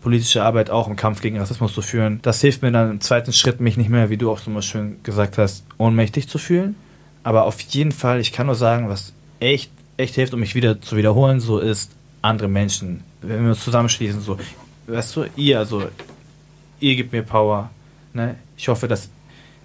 politische 0.07 0.44
Arbeit 0.44 0.70
auch 0.70 0.86
im 0.86 0.94
Kampf 0.94 1.20
gegen 1.20 1.36
Rassismus 1.36 1.74
zu 1.74 1.82
führen. 1.82 2.20
Das 2.22 2.40
hilft 2.40 2.62
mir 2.62 2.70
dann 2.70 2.92
im 2.92 3.00
zweiten 3.00 3.32
Schritt, 3.32 3.59
mich 3.59 3.76
nicht 3.76 3.90
mehr, 3.90 4.09
wie 4.09 4.16
du 4.16 4.30
auch 4.30 4.38
so 4.38 4.52
mal 4.52 4.62
schön 4.62 5.02
gesagt 5.02 5.36
hast, 5.36 5.64
ohnmächtig 5.78 6.28
zu 6.28 6.38
fühlen. 6.38 6.76
Aber 7.24 7.44
auf 7.44 7.61
jeden 7.61 7.90
Fall, 7.90 8.20
ich 8.20 8.30
kann 8.30 8.46
nur 8.46 8.54
sagen, 8.54 8.88
was 8.88 9.12
echt, 9.40 9.72
echt 9.96 10.14
hilft, 10.14 10.32
um 10.32 10.38
mich 10.38 10.54
wieder 10.54 10.80
zu 10.80 10.96
wiederholen, 10.96 11.40
so 11.40 11.59
ist 11.59 11.90
andere 12.22 12.46
Menschen. 12.46 13.02
Wenn 13.20 13.42
wir 13.42 13.48
uns 13.48 13.64
zusammenschließen, 13.64 14.20
so, 14.20 14.38
weißt 14.86 15.16
du, 15.16 15.24
ihr, 15.34 15.59
also, 15.59 15.88
ihr 16.78 16.94
gebt 16.94 17.11
mir 17.11 17.24
Power. 17.24 17.70
Ne? 18.14 18.36
Ich 18.57 18.68
hoffe, 18.68 18.86
dass 18.86 19.09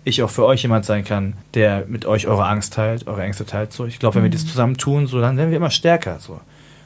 ich 0.05 0.23
auch 0.23 0.31
für 0.31 0.45
euch 0.45 0.63
jemand 0.63 0.85
sein 0.85 1.03
kann, 1.03 1.35
der 1.53 1.85
mit 1.87 2.07
euch 2.07 2.25
eure 2.25 2.47
Angst 2.47 2.73
teilt, 2.73 3.05
eure 3.05 3.21
Ängste 3.21 3.45
teilt. 3.45 3.73
So. 3.73 3.85
Ich 3.85 3.99
glaube, 3.99 4.15
wenn 4.15 4.23
wir 4.23 4.31
das 4.31 4.47
zusammen 4.47 4.75
tun, 4.75 5.05
so, 5.05 5.21
dann 5.21 5.37
werden 5.37 5.51
wir 5.51 5.57
immer 5.57 5.69
stärker. 5.69 6.17
So. 6.19 6.39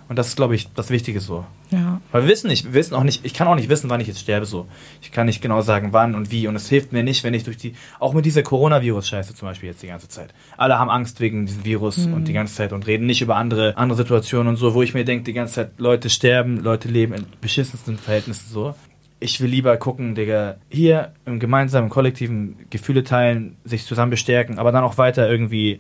Und 0.07 0.17
das 0.17 0.27
ist, 0.27 0.35
glaube 0.35 0.53
ich, 0.53 0.71
das 0.73 0.91
Wichtige 0.91 1.19
so. 1.19 1.45
Ja. 1.71 1.99
Weil 2.11 2.23
wir 2.23 2.29
wissen 2.29 2.47
nicht, 2.47 2.65
wir 2.65 2.73
wissen 2.73 2.93
auch 2.93 3.03
nicht, 3.03 3.25
ich 3.25 3.33
kann 3.33 3.47
auch 3.47 3.55
nicht 3.55 3.69
wissen, 3.69 3.89
wann 3.89 3.99
ich 3.99 4.07
jetzt 4.07 4.19
sterbe 4.19 4.45
so. 4.45 4.67
Ich 5.01 5.11
kann 5.11 5.25
nicht 5.25 5.41
genau 5.41 5.61
sagen, 5.61 5.93
wann 5.93 6.13
und 6.13 6.31
wie. 6.31 6.47
Und 6.47 6.55
es 6.55 6.69
hilft 6.69 6.93
mir 6.93 7.03
nicht, 7.03 7.23
wenn 7.23 7.33
ich 7.33 7.43
durch 7.43 7.57
die, 7.57 7.73
auch 7.99 8.13
mit 8.13 8.23
dieser 8.25 8.43
Coronavirus-Scheiße 8.43 9.33
zum 9.33 9.47
Beispiel 9.47 9.69
jetzt 9.69 9.81
die 9.81 9.87
ganze 9.87 10.07
Zeit. 10.07 10.33
Alle 10.57 10.77
haben 10.77 10.91
Angst 10.91 11.19
wegen 11.21 11.47
diesem 11.47 11.65
Virus 11.65 12.05
und 12.05 12.27
die 12.27 12.33
ganze 12.33 12.53
Zeit 12.53 12.71
und 12.71 12.85
reden 12.85 13.07
nicht 13.07 13.21
über 13.21 13.35
andere, 13.35 13.75
andere 13.77 13.97
Situationen 13.97 14.49
und 14.49 14.57
so, 14.57 14.75
wo 14.75 14.83
ich 14.83 14.93
mir 14.93 15.05
denke, 15.05 15.23
die 15.23 15.33
ganze 15.33 15.55
Zeit, 15.55 15.71
Leute 15.77 16.09
sterben, 16.11 16.57
Leute 16.57 16.87
leben 16.87 17.13
in 17.13 17.25
beschissensten 17.41 17.97
Verhältnissen 17.97 18.47
so. 18.51 18.75
Ich 19.19 19.41
will 19.41 19.49
lieber 19.49 19.75
gucken, 19.77 20.13
Digga, 20.13 20.57
hier 20.69 21.13
im 21.25 21.39
gemeinsamen, 21.39 21.89
kollektiven 21.89 22.57
Gefühle 22.69 23.03
teilen, 23.03 23.55
sich 23.63 23.85
zusammen 23.85 24.11
bestärken, 24.11 24.59
aber 24.59 24.71
dann 24.71 24.83
auch 24.83 24.99
weiter 24.99 25.27
irgendwie, 25.27 25.79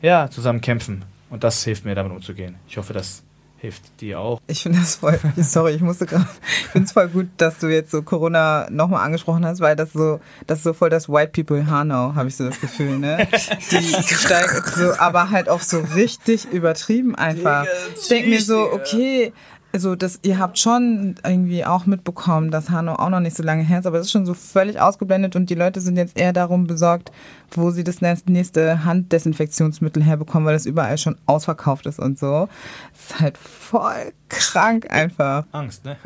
ja, 0.00 0.30
zusammen 0.30 0.60
kämpfen. 0.60 1.04
Und 1.30 1.42
das 1.42 1.64
hilft 1.64 1.84
mir, 1.84 1.96
damit 1.96 2.12
umzugehen. 2.12 2.54
Ich 2.68 2.76
hoffe, 2.76 2.92
das 2.92 3.23
hilft 3.64 4.00
dir 4.02 4.20
auch. 4.20 4.40
Ich 4.46 4.62
finde 4.62 4.80
das 4.80 4.96
voll, 4.96 5.18
sorry, 5.38 5.72
ich 5.72 5.80
musste 5.80 6.04
gerade, 6.04 6.26
ich 6.60 6.66
finde 6.66 6.86
es 6.86 6.92
voll 6.92 7.08
gut, 7.08 7.28
dass 7.38 7.58
du 7.58 7.68
jetzt 7.68 7.90
so 7.90 8.02
Corona 8.02 8.68
nochmal 8.70 9.04
angesprochen 9.04 9.46
hast, 9.46 9.60
weil 9.60 9.74
das 9.74 9.92
so, 9.92 10.20
das 10.46 10.58
ist 10.58 10.64
so 10.64 10.74
voll 10.74 10.90
das 10.90 11.08
White 11.08 11.32
People 11.32 11.66
Hanau, 11.66 12.14
habe 12.14 12.28
ich 12.28 12.36
so 12.36 12.44
das 12.44 12.60
Gefühl, 12.60 12.98
ne? 12.98 13.26
Die, 13.70 14.14
steigen 14.14 14.62
so, 14.76 14.92
aber 14.98 15.30
halt 15.30 15.48
auch 15.48 15.62
so 15.62 15.80
richtig 15.94 16.44
übertrieben 16.52 17.14
einfach. 17.14 17.66
Ich 17.98 18.08
denke 18.08 18.28
mir 18.28 18.42
so, 18.42 18.70
okay, 18.70 19.32
also 19.74 19.96
das, 19.96 20.20
ihr 20.22 20.38
habt 20.38 20.56
schon 20.56 21.16
irgendwie 21.26 21.64
auch 21.64 21.84
mitbekommen, 21.84 22.52
dass 22.52 22.70
Hanau 22.70 22.94
auch 22.94 23.08
noch 23.08 23.18
nicht 23.18 23.36
so 23.36 23.42
lange 23.42 23.64
her 23.64 23.80
ist, 23.80 23.86
aber 23.86 23.98
es 23.98 24.06
ist 24.06 24.12
schon 24.12 24.24
so 24.24 24.32
völlig 24.32 24.80
ausgeblendet 24.80 25.34
und 25.34 25.50
die 25.50 25.56
Leute 25.56 25.80
sind 25.80 25.96
jetzt 25.96 26.16
eher 26.16 26.32
darum 26.32 26.68
besorgt, 26.68 27.10
wo 27.50 27.72
sie 27.72 27.82
das 27.82 28.00
nächste 28.00 28.84
Handdesinfektionsmittel 28.84 30.00
herbekommen, 30.00 30.46
weil 30.46 30.54
das 30.54 30.66
überall 30.66 30.96
schon 30.96 31.16
ausverkauft 31.26 31.86
ist 31.86 31.98
und 31.98 32.20
so. 32.20 32.48
Das 32.92 33.10
ist 33.10 33.20
halt 33.20 33.36
voll 33.36 34.12
krank 34.28 34.88
einfach. 34.90 35.44
Angst, 35.50 35.84
ne? 35.84 35.96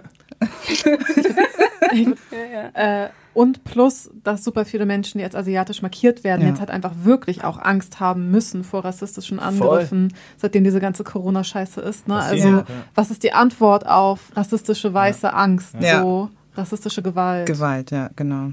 Äh, 2.74 3.08
und 3.34 3.64
plus, 3.64 4.10
dass 4.24 4.44
super 4.44 4.64
viele 4.64 4.84
Menschen, 4.84 5.18
die 5.18 5.24
als 5.24 5.34
asiatisch 5.34 5.80
markiert 5.80 6.22
werden, 6.24 6.42
Ja. 6.42 6.48
jetzt 6.48 6.60
halt 6.60 6.70
einfach 6.70 6.92
wirklich 7.02 7.44
auch 7.44 7.58
Angst 7.58 7.98
haben 8.00 8.30
müssen 8.30 8.62
vor 8.64 8.84
rassistischen 8.84 9.38
Angriffen, 9.38 10.12
seitdem 10.36 10.64
diese 10.64 10.80
ganze 10.80 11.04
Corona-Scheiße 11.04 11.80
ist. 11.80 12.08
Ne? 12.08 12.16
Also, 12.16 12.48
ja, 12.48 12.56
ja. 12.58 12.64
was 12.94 13.10
ist 13.10 13.22
die 13.22 13.32
Antwort 13.32 13.86
auf 13.86 14.32
rassistische 14.36 14.92
weiße 14.92 15.32
Angst? 15.32 15.76
Ja. 15.80 16.02
So, 16.02 16.30
rassistische 16.56 17.00
Gewalt. 17.02 17.46
Gewalt, 17.46 17.90
ja, 17.90 18.10
genau. 18.16 18.50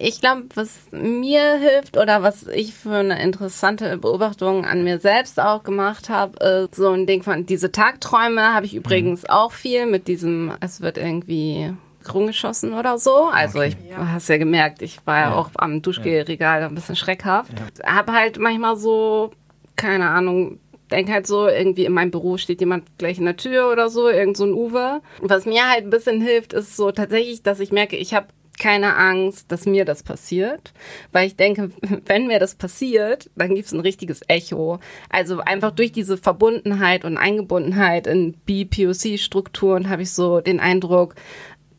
Ich 0.00 0.20
glaube, 0.20 0.44
was 0.54 0.78
mir 0.90 1.56
hilft 1.58 1.96
oder 1.96 2.22
was 2.22 2.46
ich 2.46 2.74
für 2.74 2.94
eine 2.96 3.22
interessante 3.22 3.96
Beobachtung 3.98 4.64
an 4.64 4.84
mir 4.84 4.98
selbst 4.98 5.40
auch 5.40 5.62
gemacht 5.62 6.08
habe, 6.08 6.68
ist 6.68 6.74
so 6.76 6.90
ein 6.90 7.06
Ding 7.06 7.22
von 7.22 7.46
diese 7.46 7.72
Tagträume 7.72 8.54
habe 8.54 8.66
ich 8.66 8.74
übrigens 8.74 9.28
auch 9.28 9.52
viel 9.52 9.86
mit 9.86 10.08
diesem, 10.08 10.52
es 10.60 10.80
wird 10.80 10.98
irgendwie 10.98 11.72
rumgeschossen 12.12 12.72
oder 12.74 12.98
so. 12.98 13.26
Also 13.26 13.60
ich 13.62 13.76
hast 13.96 14.28
ja 14.28 14.38
gemerkt, 14.38 14.82
ich 14.82 14.98
war 15.06 15.18
ja, 15.18 15.30
Ja. 15.30 15.34
auch 15.36 15.50
am 15.56 15.82
Duschgelregal 15.82 16.62
ein 16.62 16.74
bisschen 16.74 16.96
schreckhaft. 16.96 17.50
Habe 17.84 18.12
halt 18.12 18.38
manchmal 18.38 18.76
so, 18.76 19.30
keine 19.76 20.08
Ahnung, 20.08 20.58
denk 20.90 21.10
halt 21.10 21.26
so, 21.26 21.48
irgendwie 21.48 21.84
in 21.84 21.92
meinem 21.92 22.10
Büro 22.10 22.38
steht 22.38 22.60
jemand 22.60 22.84
gleich 22.98 23.18
in 23.18 23.26
der 23.26 23.36
Tür 23.36 23.70
oder 23.70 23.90
so, 23.90 24.08
irgend 24.08 24.36
so 24.38 24.44
ein 24.44 24.54
Uwe. 24.54 25.00
Was 25.20 25.44
mir 25.44 25.68
halt 25.68 25.84
ein 25.84 25.90
bisschen 25.90 26.20
hilft, 26.22 26.52
ist 26.54 26.76
so 26.76 26.90
tatsächlich, 26.92 27.42
dass 27.42 27.60
ich 27.60 27.72
merke, 27.72 27.96
ich 27.96 28.14
habe 28.14 28.28
keine 28.58 28.96
Angst, 28.96 29.50
dass 29.52 29.66
mir 29.66 29.84
das 29.84 30.02
passiert, 30.02 30.72
weil 31.12 31.26
ich 31.26 31.36
denke, 31.36 31.70
wenn 32.06 32.26
mir 32.26 32.38
das 32.38 32.54
passiert, 32.54 33.30
dann 33.36 33.54
gibt 33.54 33.66
es 33.66 33.72
ein 33.72 33.80
richtiges 33.80 34.20
Echo. 34.28 34.78
Also 35.10 35.40
einfach 35.40 35.70
durch 35.72 35.92
diese 35.92 36.16
Verbundenheit 36.16 37.04
und 37.04 37.16
Eingebundenheit 37.16 38.06
in 38.06 38.34
BPOC-Strukturen 38.44 39.88
habe 39.88 40.02
ich 40.02 40.12
so 40.12 40.40
den 40.40 40.60
Eindruck, 40.60 41.14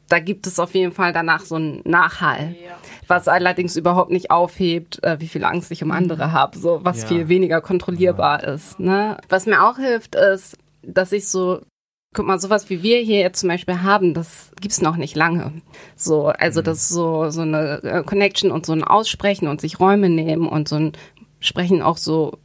da 0.07 0.19
gibt 0.19 0.47
es 0.47 0.59
auf 0.59 0.73
jeden 0.73 0.91
Fall 0.91 1.13
danach 1.13 1.41
so 1.41 1.55
einen 1.55 1.81
Nachhall. 1.85 2.55
Was 3.07 3.27
allerdings 3.27 3.75
überhaupt 3.75 4.09
nicht 4.11 4.31
aufhebt, 4.31 5.03
äh, 5.03 5.19
wie 5.19 5.27
viel 5.27 5.43
Angst 5.43 5.71
ich 5.71 5.83
um 5.83 5.91
andere 5.91 6.31
habe, 6.31 6.57
so 6.57 6.79
was 6.83 7.01
Ja. 7.01 7.07
viel 7.07 7.27
weniger 7.29 7.61
kontrollierbar 7.61 8.43
ist. 8.43 8.79
Ne? 8.79 9.17
Was 9.29 9.45
mir 9.45 9.63
auch 9.63 9.77
hilft, 9.77 10.15
ist, 10.15 10.57
dass 10.81 11.11
ich 11.11 11.27
so 11.27 11.61
Guck 12.13 12.25
mal, 12.25 12.39
sowas 12.39 12.71
wie 12.71 12.81
wir 12.81 12.99
hier 12.99 13.19
jetzt 13.19 13.39
zum 13.39 13.49
Beispiel 13.49 13.83
haben, 13.83 14.15
das 14.15 14.51
gibt's 14.59 14.81
noch 14.81 14.95
nicht 14.97 15.15
lange. 15.15 15.61
So, 15.95 16.27
also 16.27 16.63
das 16.63 16.79
ist 16.79 16.89
so 16.89 17.29
so 17.29 17.41
eine 17.41 17.83
äh, 17.83 18.03
Connection 18.03 18.51
und 18.51 18.65
so 18.65 18.73
ein 18.73 18.83
Aussprechen 18.83 19.47
und 19.47 19.61
sich 19.61 19.79
Räume 19.79 20.09
nehmen 20.09 20.47
und 20.47 20.67
so 20.67 20.75
ein 20.75 20.93
Sprechen 21.39 21.83
auch 21.83 21.97
so 21.97 22.39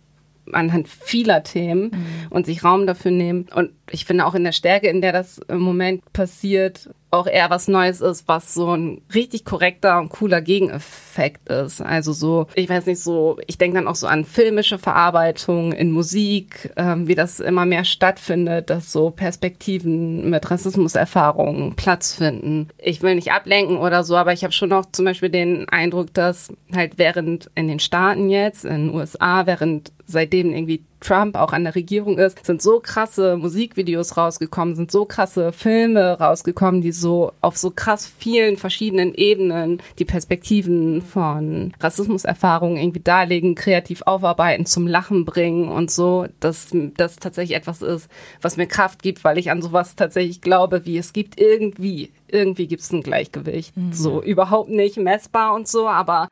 anhand 0.52 0.88
vieler 0.88 1.42
Themen 1.42 1.90
und 2.28 2.44
sich 2.44 2.62
Raum 2.62 2.86
dafür 2.86 3.10
nehmen. 3.10 3.46
Und 3.54 3.70
ich 3.90 4.04
finde 4.04 4.26
auch 4.26 4.34
in 4.34 4.44
der 4.44 4.52
Stärke, 4.52 4.88
in 4.88 5.00
der 5.00 5.12
das 5.12 5.38
im 5.48 5.60
Moment 5.60 6.12
passiert, 6.12 6.90
auch 7.10 7.26
eher 7.26 7.48
was 7.48 7.68
Neues 7.68 8.00
ist, 8.00 8.26
was 8.26 8.54
so 8.54 8.74
ein 8.74 9.00
richtig 9.14 9.44
korrekter 9.44 9.98
und 10.00 10.08
cooler 10.08 10.40
Gegeneffekt 10.40 11.48
ist. 11.48 11.80
Also 11.80 12.12
so, 12.12 12.48
ich 12.54 12.68
weiß 12.68 12.86
nicht, 12.86 13.00
so, 13.00 13.38
ich 13.46 13.56
denke 13.56 13.76
dann 13.76 13.88
auch 13.88 13.94
so 13.94 14.06
an 14.06 14.24
filmische 14.24 14.78
Verarbeitung 14.78 15.72
in 15.72 15.92
Musik, 15.92 16.72
ähm, 16.76 17.06
wie 17.06 17.14
das 17.14 17.40
immer 17.40 17.66
mehr 17.66 17.84
stattfindet, 17.84 18.68
dass 18.68 18.90
so 18.90 19.10
Perspektiven 19.10 20.28
mit 20.28 20.50
Rassismuserfahrungen 20.50 21.76
Platz 21.76 22.14
finden. 22.14 22.68
Ich 22.78 23.02
will 23.02 23.14
nicht 23.14 23.32
ablenken 23.32 23.76
oder 23.76 24.02
so, 24.02 24.16
aber 24.16 24.32
ich 24.32 24.42
habe 24.42 24.52
schon 24.52 24.72
auch 24.72 24.86
zum 24.90 25.04
Beispiel 25.04 25.30
den 25.30 25.68
Eindruck, 25.68 26.12
dass 26.14 26.48
halt 26.74 26.98
während 26.98 27.50
in 27.54 27.68
den 27.68 27.78
Staaten 27.78 28.28
jetzt, 28.28 28.64
in 28.64 28.88
den 28.88 28.94
USA, 28.94 29.46
während 29.46 29.92
seitdem 30.06 30.52
irgendwie 30.52 30.84
Trump 31.04 31.36
auch 31.36 31.52
an 31.52 31.64
der 31.64 31.74
Regierung 31.74 32.18
ist, 32.18 32.44
sind 32.44 32.62
so 32.62 32.80
krasse 32.80 33.36
Musikvideos 33.36 34.16
rausgekommen, 34.16 34.74
sind 34.74 34.90
so 34.90 35.04
krasse 35.04 35.52
Filme 35.52 36.18
rausgekommen, 36.18 36.80
die 36.80 36.92
so 36.92 37.32
auf 37.40 37.56
so 37.56 37.70
krass 37.70 38.10
vielen 38.18 38.56
verschiedenen 38.56 39.14
Ebenen 39.14 39.82
die 39.98 40.04
Perspektiven 40.04 41.02
von 41.02 41.72
Rassismuserfahrungen 41.80 42.78
irgendwie 42.78 43.00
darlegen, 43.00 43.54
kreativ 43.54 44.02
aufarbeiten, 44.02 44.66
zum 44.66 44.86
Lachen 44.86 45.24
bringen 45.24 45.68
und 45.68 45.90
so, 45.90 46.26
dass 46.40 46.68
das 46.96 47.16
tatsächlich 47.16 47.56
etwas 47.56 47.82
ist, 47.82 48.08
was 48.40 48.56
mir 48.56 48.66
Kraft 48.66 49.02
gibt, 49.02 49.24
weil 49.24 49.38
ich 49.38 49.50
an 49.50 49.62
sowas 49.62 49.96
tatsächlich 49.96 50.40
glaube, 50.40 50.86
wie 50.86 50.98
es 50.98 51.12
gibt 51.12 51.40
irgendwie, 51.40 52.10
irgendwie 52.28 52.66
gibt 52.66 52.82
es 52.82 52.92
ein 52.92 53.02
Gleichgewicht. 53.02 53.74
So 53.92 54.22
überhaupt 54.22 54.70
nicht 54.70 54.96
messbar 54.96 55.54
und 55.54 55.68
so, 55.68 55.88
aber 55.88 56.28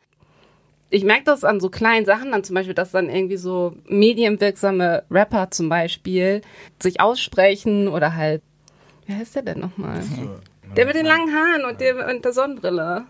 ich 0.93 1.05
merke 1.05 1.25
das 1.25 1.43
an 1.43 1.59
so 1.59 1.71
kleinen 1.71 2.05
Sachen, 2.05 2.33
dann 2.33 2.45
zum 2.45 2.55
Beispiel, 2.55 2.75
dass 2.75 2.91
dann 2.91 3.09
irgendwie 3.09 3.39
so 3.39 3.75
medienwirksame 3.87 5.05
Rapper 5.11 5.51
zum 5.51 5.71
Beispiel 5.71 6.43
sich 6.83 7.01
aussprechen 7.01 7.89
oder 7.89 8.15
halt, 8.15 8.43
wie 9.07 9.15
heißt 9.15 9.35
der 9.37 9.43
denn 9.43 9.61
nochmal? 9.61 10.03
Der 10.77 10.85
mit 10.85 10.95
den 10.95 11.07
langen 11.07 11.35
Haaren 11.35 11.65
und 11.65 11.81
der, 11.81 12.09
und 12.09 12.25
der 12.25 12.33
Sonnenbrille. 12.33 13.07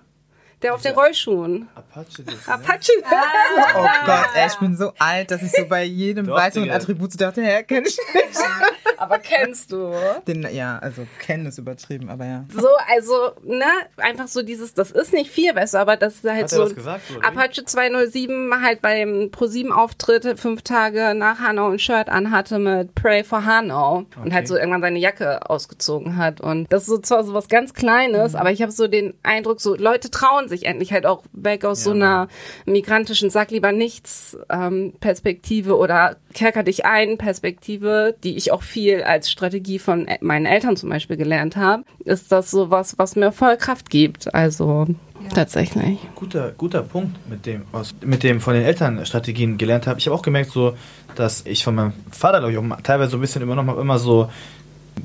Der 0.63 0.75
auf 0.75 0.83
den 0.83 0.95
Rollschuhen. 0.95 1.69
Apache. 1.75 2.23
das, 2.25 2.47
ne? 2.47 2.53
Apache. 2.55 2.93
Oh 3.75 3.87
Gott, 4.07 4.27
ey, 4.35 4.47
ich 4.47 4.57
bin 4.59 4.77
so 4.77 4.93
alt, 4.99 5.31
dass 5.31 5.43
ich 5.43 5.53
so 5.53 5.65
bei 5.67 5.85
jedem 5.85 6.27
Doch, 6.27 6.37
weiteren 6.37 6.65
Digga. 6.65 6.77
Attribut 6.77 7.13
so 7.13 7.19
dachte, 7.19 7.43
hä, 7.43 7.63
kenn 7.65 7.85
ich 7.85 7.97
nicht. 8.15 8.39
Aber 8.99 9.19
kennst 9.19 9.73
du? 9.73 9.93
Den, 10.29 10.47
ja, 10.55 10.79
also 10.79 11.05
kennen 11.19 11.47
ist 11.47 11.59
übertrieben, 11.59 12.09
aber 12.09 12.25
ja. 12.25 12.45
So, 12.57 12.69
also, 12.89 13.33
ne, 13.43 13.65
einfach 13.97 14.29
so 14.29 14.43
dieses, 14.43 14.75
das 14.75 14.93
ist 14.93 15.13
nicht 15.13 15.29
viel 15.29 15.53
besser, 15.55 15.81
aber 15.81 15.97
das 15.97 16.17
ist 16.17 16.25
halt 16.25 16.43
Hat 16.45 16.51
so. 16.51 16.63
was 16.63 16.75
gesagt? 16.77 17.03
Apache 17.21 17.65
207 17.65 18.63
halt 18.63 18.81
beim 18.81 19.31
ProSieben-Auftritt 19.33 20.39
fünf 20.39 20.63
Tage 20.63 21.15
nach 21.17 21.41
Hanau 21.41 21.71
ein 21.71 21.81
Shirt 21.81 22.09
anhatte 22.09 22.61
mit 22.61 22.95
Pray 22.95 23.25
for 23.25 23.45
Hanau 23.45 23.97
und 23.99 24.07
Okay. 24.21 24.33
halt 24.35 24.47
so 24.49 24.57
irgendwann 24.57 24.83
seine 24.83 25.01
Jacke 25.01 25.51
ausgezogen 25.51 26.17
hat. 26.17 26.41
Und 26.41 26.73
das 26.73 26.83
ist 26.83 26.89
so 26.89 26.99
zwar 26.99 27.25
so 27.25 27.35
was 27.35 27.49
ganz 27.49 27.75
Kleines, 27.75 28.37
aber 28.37 28.53
ich 28.53 28.63
habe 28.63 28.71
so 28.71 28.87
den 28.87 29.15
Eindruck, 29.25 29.61
so 29.61 29.75
Leute 29.75 30.11
trauen 30.11 30.49
sich 30.53 30.67
endlich 30.67 30.93
halt 30.93 31.07
auch 31.07 31.23
weg 31.33 31.65
aus 31.65 31.83
so 31.83 31.91
Ja. 31.91 31.97
einer 31.97 32.29
migrantischen 32.67 33.31
Sag 33.31 33.51
lieber 33.51 33.73
nichts 33.73 34.37
ähm, 34.51 34.93
Perspektive 35.01 35.77
oder 35.77 36.17
kerker 36.35 36.63
dich 36.63 36.87
ein 36.87 37.19
Perspektive, 37.19 38.15
die 38.23 38.37
ich 38.37 38.53
auch 38.53 38.63
viel 38.63 39.03
als 39.03 39.31
Strategie 39.31 39.79
von 39.79 40.07
äh, 40.07 40.19
meinen 40.21 40.47
Eltern 40.47 40.77
zum 40.77 40.89
Beispiel 40.91 41.17
gelernt 41.17 41.57
habe, 41.57 41.85
ist 42.05 42.31
das 42.33 42.51
so 42.51 42.71
was, 42.71 42.99
was 42.99 43.17
mir 43.17 43.33
voll 43.33 43.57
Kraft 43.57 43.91
gibt. 43.91 44.33
Also 44.35 44.87
tatsächlich. 45.35 45.99
Guter, 46.15 46.53
guter 46.57 46.83
Punkt, 46.83 47.17
mit 47.29 47.47
dem, 47.47 47.63
aus, 47.73 47.95
mit 48.05 48.23
dem 48.23 48.41
von 48.41 48.55
den 48.55 48.65
Eltern 48.65 49.05
Strategien 49.07 49.59
gelernt 49.59 49.87
habe. 49.87 49.99
Ich 49.99 50.07
habe 50.07 50.15
auch 50.17 50.23
gemerkt, 50.23 50.51
so, 50.51 50.75
dass 51.15 51.45
ich 51.47 51.65
von 51.65 51.75
meinem 51.75 51.93
Vater, 52.11 52.39
glaube 52.39 52.53
ich, 52.53 52.59
auch 52.59 52.81
teilweise 52.83 53.13
so 53.13 53.17
ein 53.19 53.21
bisschen 53.21 53.43
übernommen 53.43 53.71
habe, 53.71 53.81
immer 53.81 53.99
so 53.99 54.31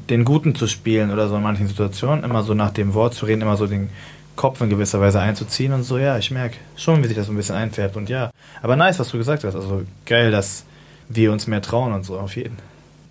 den 0.10 0.26
Guten 0.26 0.56
zu 0.56 0.68
spielen 0.68 1.12
oder 1.12 1.28
so 1.28 1.36
in 1.38 1.44
manchen 1.44 1.68
Situationen, 1.68 2.24
immer 2.24 2.44
so 2.44 2.54
nach 2.54 2.72
dem 2.72 2.94
Wort 2.94 3.14
zu 3.14 3.26
reden, 3.26 3.42
immer 3.42 3.58
so 3.58 3.68
den 3.68 3.90
Kopf 4.38 4.62
in 4.62 4.70
gewisser 4.70 5.02
Weise 5.02 5.20
einzuziehen 5.20 5.74
und 5.74 5.84
so, 5.84 5.98
ja, 5.98 6.18
ich 6.18 6.32
merke 6.32 6.56
schon, 6.78 7.04
wie 7.04 7.08
sich 7.08 7.18
das 7.18 7.26
so 7.26 7.34
ein 7.34 7.36
bisschen 7.36 7.56
einfärbt 7.56 7.98
und 7.98 8.08
ja. 8.08 8.32
Aber 8.62 8.78
nice, 8.78 9.00
was 9.00 9.10
du 9.10 9.18
gesagt 9.18 9.44
hast, 9.44 9.56
also 9.56 9.84
geil, 10.06 10.32
dass 10.32 10.64
wir 11.10 11.34
uns 11.34 11.48
mehr 11.48 11.62
trauen 11.62 11.92
und 11.92 12.06
so, 12.06 12.18
auf 12.18 12.38
jeden. 12.38 12.58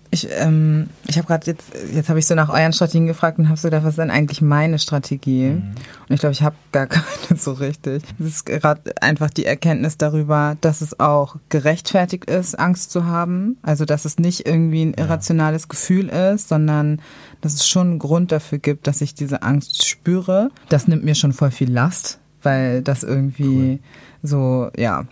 Ich, 0.09 0.27
ähm, 0.31 0.89
ich 1.07 1.17
habe 1.17 1.27
gerade 1.27 1.51
jetzt, 1.51 1.65
jetzt 1.93 2.09
habe 2.09 2.19
ich 2.19 2.25
so 2.25 2.35
nach 2.35 2.49
euren 2.49 2.73
Strategien 2.73 3.07
gefragt 3.07 3.39
und 3.39 3.49
habe 3.49 3.57
so 3.57 3.67
gedacht, 3.67 3.83
was 3.83 3.91
ist 3.91 3.99
denn 3.99 4.11
eigentlich 4.11 4.41
meine 4.41 4.79
Strategie? 4.79 5.49
Und 5.49 6.13
ich 6.13 6.19
glaube, 6.19 6.33
ich 6.33 6.43
habe 6.43 6.55
gar 6.71 6.87
keine 6.87 7.39
so 7.39 7.53
richtig. 7.53 8.03
Es 8.19 8.25
ist 8.25 8.45
gerade 8.45 8.81
einfach 9.01 9.29
die 9.29 9.45
Erkenntnis 9.45 9.97
darüber, 9.97 10.55
dass 10.61 10.81
es 10.81 10.99
auch 10.99 11.35
gerechtfertigt 11.49 12.25
ist, 12.25 12.57
Angst 12.57 12.91
zu 12.91 13.05
haben. 13.05 13.57
Also, 13.61 13.85
dass 13.85 14.05
es 14.05 14.17
nicht 14.17 14.47
irgendwie 14.47 14.83
ein 14.83 14.93
irrationales 14.93 15.67
Gefühl 15.67 16.09
ist, 16.09 16.49
sondern 16.49 17.01
dass 17.41 17.53
es 17.53 17.67
schon 17.67 17.87
einen 17.87 17.99
Grund 17.99 18.31
dafür 18.31 18.59
gibt, 18.59 18.87
dass 18.87 19.01
ich 19.01 19.13
diese 19.13 19.43
Angst 19.43 19.85
spüre. 19.87 20.49
Das 20.69 20.87
nimmt 20.87 21.03
mir 21.03 21.15
schon 21.15 21.33
voll 21.33 21.51
viel 21.51 21.71
Last, 21.71 22.19
weil 22.43 22.81
das 22.81 23.03
irgendwie 23.03 23.79
so, 24.23 24.69
ja, 24.75 25.05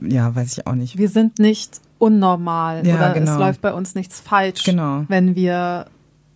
ja, 0.00 0.34
weiß 0.34 0.52
ich 0.58 0.66
auch 0.66 0.74
nicht. 0.74 0.98
Wir 0.98 1.08
sind 1.08 1.38
nicht 1.38 1.80
unnormal 1.98 2.86
Ja, 2.86 2.96
oder 2.96 3.12
genau. 3.14 3.32
es 3.32 3.38
läuft 3.38 3.60
bei 3.62 3.72
uns 3.72 3.94
nichts 3.94 4.20
falsch, 4.20 4.64
Genau. 4.64 5.04
wenn 5.08 5.34
wir 5.36 5.86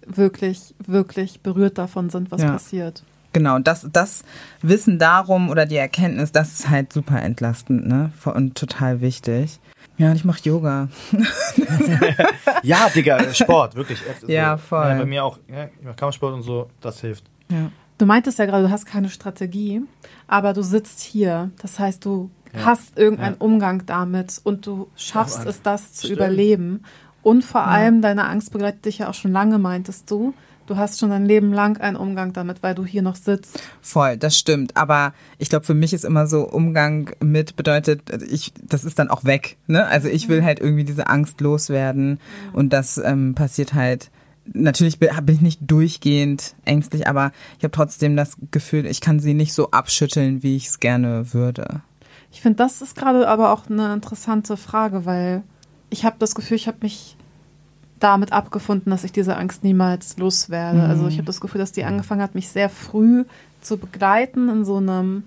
wirklich, 0.07 0.74
wirklich 0.86 1.40
berührt 1.40 1.78
davon 1.78 2.11
sind, 2.11 2.30
was 2.30 2.42
Ja. 2.42 2.53
passiert. 2.53 3.03
Genau, 3.32 3.59
das, 3.59 3.86
das 3.92 4.22
Wissen 4.62 4.99
darum 4.99 5.51
oder 5.51 5.66
die 5.66 5.76
Erkenntnis, 5.76 6.32
das 6.32 6.53
ist 6.61 6.70
halt 6.70 6.92
super 6.92 7.20
entlastend, 7.20 7.86
ne? 7.86 8.11
Und 8.24 8.57
total 8.57 9.01
wichtig. 9.03 9.59
Ja, 9.99 10.11
und 10.11 10.16
ich 10.16 10.24
mache 10.24 10.40
Yoga. 10.44 10.88
Ja, 12.62 12.88
Digga, 12.94 13.32
Sport, 13.34 13.74
wirklich. 13.74 13.99
Ja, 14.26 14.57
voll. 14.57 14.86
Ja, 14.88 14.99
bei 14.99 15.05
mir 15.07 15.24
auch, 15.24 15.38
ja, 15.49 15.64
ich 15.64 15.84
mach 15.84 15.97
Kampfsport 15.97 16.34
und 16.34 16.42
so, 16.42 16.68
das 16.80 17.01
hilft. 17.01 17.24
Ja. 17.51 17.70
Du 17.99 18.07
meintest 18.07 18.38
ja 18.38 18.47
gerade, 18.47 18.64
du 18.64 18.70
hast 18.70 18.84
keine 18.86 19.09
Strategie, 19.09 19.82
aber 20.26 20.53
du 20.53 20.62
sitzt 20.62 21.01
hier. 21.01 21.51
Das 21.62 21.78
heißt, 21.78 22.05
du 22.05 22.30
Ja. 22.57 22.64
hast 22.66 22.98
irgendeinen 22.98 23.36
Ja. 23.36 23.40
Umgang 23.40 23.84
damit 23.86 24.40
und 24.44 24.66
du 24.66 24.88
schaffst 24.96 25.40
Aber- 25.40 25.50
es, 25.50 25.62
das 25.62 25.92
zu 25.94 26.07
Stimmt. 26.07 26.18
überleben. 26.18 26.82
Und 27.22 27.44
vor 27.44 27.66
allem, 27.66 28.02
deine 28.02 28.26
Angst 28.28 28.52
begleitet 28.52 28.84
dich 28.84 28.98
ja 28.98 29.09
auch 29.09 29.14
schon 29.14 29.32
lange, 29.32 29.59
meintest 29.59 30.11
du. 30.11 30.32
Du 30.66 30.76
hast 30.76 30.98
schon 30.98 31.11
dein 31.11 31.26
Leben 31.26 31.52
lang 31.52 31.76
einen 31.80 31.96
Umgang 31.96 32.32
damit, 32.32 32.62
weil 32.62 32.74
du 32.74 32.84
hier 32.84 33.02
noch 33.02 33.14
sitzt. 33.14 33.61
Voll, 33.80 34.16
das 34.16 34.36
stimmt. 34.36 34.76
Aber 34.76 35.12
ich 35.38 35.48
glaube, 35.48 35.64
für 35.64 35.74
mich 35.74 35.92
ist 35.92 36.04
immer 36.04 36.26
so 36.26 36.42
Umgang 36.48 37.11
mit 37.20 37.54
bedeutet, 37.57 38.02
ich, 38.28 38.52
das 38.62 38.84
ist 38.84 38.98
dann 38.98 39.09
auch 39.09 39.24
weg. 39.24 39.57
Ne? 39.68 39.86
Also 39.86 40.09
ich 40.09 40.28
will 40.28 40.42
halt 40.44 40.59
irgendwie 40.59 40.82
diese 40.84 41.07
Angst 41.09 41.40
loswerden 41.40 42.18
und 42.52 42.72
das 42.72 42.98
ähm, 42.98 43.34
passiert 43.34 43.74
halt 43.74 44.11
natürlich 44.52 45.00
bin 45.00 45.11
ich 45.26 45.40
nicht 45.40 45.61
durchgehend 45.62 46.54
ängstlich, 46.64 47.09
aber 47.09 47.32
ich 47.59 47.64
habe 47.64 47.72
trotzdem 47.72 48.16
das 48.16 48.36
Gefühl, 48.52 48.86
ich 48.86 49.00
kann 49.00 49.18
sie 49.18 49.34
nicht 49.34 49.52
so 49.52 49.72
abschütteln, 49.72 50.44
wie 50.44 50.54
ich 50.57 50.68
es 50.68 50.78
gerne 50.78 51.32
würde. 51.34 51.80
Ich 52.37 52.43
finde, 52.43 52.59
das 52.59 52.82
ist 52.82 52.97
gerade 52.97 53.26
aber 53.26 53.51
auch 53.51 53.70
eine 53.70 53.95
interessante 53.95 54.59
Frage, 54.59 55.07
weil 55.07 55.43
ich 55.89 56.05
habe 56.05 56.16
das 56.18 56.34
Gefühl, 56.34 56.59
ich 56.59 56.68
habe 56.68 56.76
mich 56.82 57.16
damit 57.99 58.30
abgefunden, 58.30 58.91
dass 58.91 59.05
ich 59.05 59.12
diese 59.12 59.39
Angst 59.39 59.64
niemals 59.64 60.18
loswerde. 60.18 60.80
Mhm. 60.80 60.84
Also 60.84 61.09
ich 61.09 61.16
habe 61.16 61.24
das 61.24 61.41
Gefühl, 61.41 61.61
dass 61.61 61.72
die 61.72 61.84
angefangen 61.84 62.20
hat, 62.20 62.34
mich 62.34 62.51
sehr 62.51 62.68
früh 62.68 63.24
zu 63.62 63.78
begleiten 63.78 64.51
in 64.51 64.66
so 64.66 64.76
einem 64.76 65.24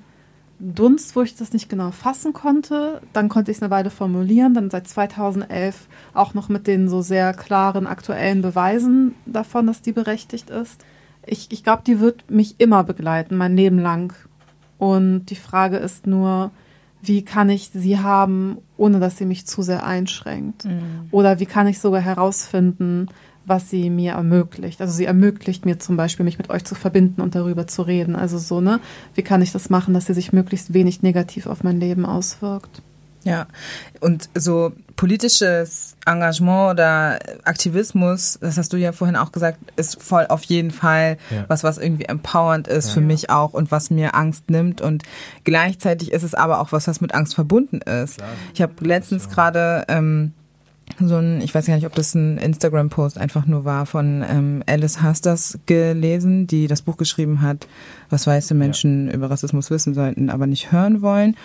Dunst, 0.59 1.15
wo 1.15 1.23
ich 1.23 1.35
das 1.35 1.51
nicht 1.51 1.67
genau 1.67 1.89
fassen 1.89 2.31
konnte. 2.31 3.01
Dann 3.11 3.27
konnte 3.27 3.49
ich 3.49 3.57
es 3.57 3.63
eine 3.63 3.71
Weile 3.71 3.89
formulieren. 3.89 4.53
Dann 4.53 4.69
seit 4.69 4.87
2011 4.87 5.87
auch 6.13 6.35
noch 6.35 6.47
mit 6.47 6.67
den 6.67 6.89
so 6.89 7.01
sehr 7.01 7.33
klaren 7.33 7.87
aktuellen 7.87 8.43
Beweisen 8.43 9.15
davon, 9.25 9.65
dass 9.65 9.81
die 9.81 9.93
berechtigt 9.93 10.51
ist. 10.51 10.85
Ich, 11.25 11.47
ich 11.49 11.63
glaube, 11.63 11.81
die 11.87 11.99
wird 11.99 12.29
mich 12.29 12.59
immer 12.59 12.83
begleiten, 12.83 13.35
mein 13.35 13.57
Leben 13.57 13.79
lang. 13.79 14.13
Und 14.77 15.25
die 15.25 15.35
Frage 15.35 15.77
ist 15.77 16.05
nur, 16.05 16.51
wie 17.01 17.23
kann 17.23 17.49
ich 17.49 17.69
sie 17.73 17.99
haben, 17.99 18.57
ohne 18.77 18.99
dass 18.99 19.17
sie 19.17 19.25
mich 19.25 19.45
zu 19.47 19.61
sehr 19.61 19.85
einschränkt? 19.85 20.65
Mhm. 20.65 21.07
Oder 21.11 21.39
wie 21.39 21.45
kann 21.45 21.67
ich 21.67 21.79
sogar 21.79 22.01
herausfinden, 22.01 23.07
was 23.45 23.69
sie 23.69 23.89
mir 23.89 24.13
ermöglicht. 24.13 24.79
Also 24.79 24.93
sie 24.93 25.05
ermöglicht 25.05 25.65
mir 25.65 25.79
zum 25.79 25.97
Beispiel, 25.97 26.23
mich 26.23 26.37
mit 26.37 26.49
euch 26.49 26.63
zu 26.63 26.75
verbinden 26.75 27.19
und 27.21 27.35
darüber 27.35 27.67
zu 27.67 27.81
reden. 27.81 28.15
Also 28.15 28.37
so, 28.37 28.61
ne? 28.61 28.79
Wie 29.15 29.23
kann 29.23 29.41
ich 29.41 29.51
das 29.51 29.69
machen, 29.69 29.93
dass 29.93 30.05
sie 30.05 30.13
sich 30.13 30.31
möglichst 30.31 30.73
wenig 30.73 31.01
negativ 31.01 31.47
auf 31.47 31.63
mein 31.63 31.79
Leben 31.79 32.05
auswirkt? 32.05 32.81
Ja, 33.23 33.47
und 33.99 34.29
so 34.33 34.71
politisches 34.95 35.95
Engagement 36.05 36.71
oder 36.71 37.19
Aktivismus, 37.43 38.37
das 38.41 38.57
hast 38.57 38.73
du 38.73 38.77
ja 38.77 38.91
vorhin 38.91 39.15
auch 39.15 39.31
gesagt, 39.31 39.57
ist 39.77 40.01
voll 40.01 40.25
auf 40.27 40.43
jeden 40.43 40.71
Fall 40.71 41.17
ja. 41.29 41.45
was, 41.47 41.63
was 41.63 41.77
irgendwie 41.77 42.05
empowernd 42.05 42.67
ist 42.67 42.87
ja. 42.87 42.93
für 42.95 43.01
mich 43.01 43.29
auch 43.29 43.53
und 43.53 43.71
was 43.71 43.91
mir 43.91 44.15
Angst 44.15 44.49
nimmt. 44.49 44.81
Und 44.81 45.03
gleichzeitig 45.43 46.11
ist 46.11 46.23
es 46.23 46.33
aber 46.33 46.59
auch 46.59 46.71
was, 46.71 46.87
was 46.87 47.01
mit 47.01 47.13
Angst 47.13 47.35
verbunden 47.35 47.79
ist. 47.81 48.17
Klar. 48.17 48.29
Ich 48.53 48.61
habe 48.61 48.73
letztens 48.81 49.29
gerade 49.29 49.85
ähm, 49.87 50.33
so 50.99 51.17
ein, 51.17 51.41
ich 51.41 51.53
weiß 51.53 51.67
gar 51.67 51.75
nicht, 51.75 51.85
ob 51.85 51.95
das 51.95 52.13
ein 52.15 52.37
Instagram-Post 52.37 53.17
einfach 53.17 53.45
nur 53.45 53.63
war, 53.63 53.85
von 53.85 54.23
ähm, 54.27 54.63
Alice 54.65 55.01
Hasters 55.01 55.59
gelesen, 55.65 56.47
die 56.47 56.67
das 56.67 56.81
Buch 56.81 56.97
geschrieben 56.97 57.41
hat, 57.41 57.67
was 58.09 58.27
weiße 58.27 58.53
Menschen 58.53 59.07
ja. 59.07 59.13
über 59.13 59.29
Rassismus 59.29 59.69
wissen 59.71 59.93
sollten, 59.93 60.29
aber 60.29 60.47
nicht 60.47 60.71
hören 60.71 61.01
wollen 61.01 61.35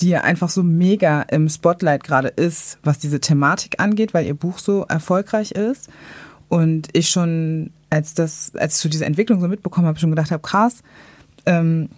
die 0.00 0.10
ja 0.10 0.22
einfach 0.22 0.48
so 0.48 0.62
mega 0.62 1.22
im 1.22 1.48
Spotlight 1.48 2.04
gerade 2.04 2.28
ist, 2.28 2.78
was 2.82 2.98
diese 2.98 3.20
Thematik 3.20 3.80
angeht, 3.80 4.14
weil 4.14 4.26
ihr 4.26 4.34
Buch 4.34 4.58
so 4.58 4.84
erfolgreich 4.84 5.52
ist. 5.52 5.88
Und 6.48 6.88
ich 6.92 7.08
schon, 7.08 7.70
als 7.90 8.14
das, 8.14 8.52
als 8.56 8.76
ich 8.76 8.82
so 8.82 8.88
diese 8.88 9.04
Entwicklung 9.04 9.40
so 9.40 9.48
mitbekommen 9.48 9.86
habe, 9.86 9.98
schon 9.98 10.10
gedacht 10.10 10.30
habe, 10.30 10.42
krass, 10.42 10.82
ähm, 11.44 11.88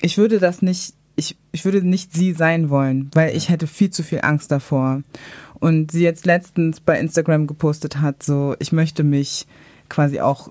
ich 0.00 0.18
würde 0.18 0.38
das 0.38 0.62
nicht, 0.62 0.94
ich, 1.16 1.36
ich 1.50 1.64
würde 1.64 1.82
nicht 1.82 2.12
sie 2.12 2.32
sein 2.32 2.70
wollen, 2.70 3.10
weil 3.14 3.36
ich 3.36 3.48
hätte 3.48 3.66
viel 3.66 3.90
zu 3.90 4.02
viel 4.02 4.20
Angst 4.22 4.50
davor. 4.50 5.02
Und 5.54 5.90
sie 5.90 6.02
jetzt 6.02 6.26
letztens 6.26 6.80
bei 6.80 6.98
Instagram 6.98 7.48
gepostet 7.48 8.00
hat, 8.00 8.22
so, 8.22 8.54
ich 8.60 8.70
möchte 8.70 9.02
mich 9.02 9.46
quasi 9.88 10.20
auch 10.20 10.50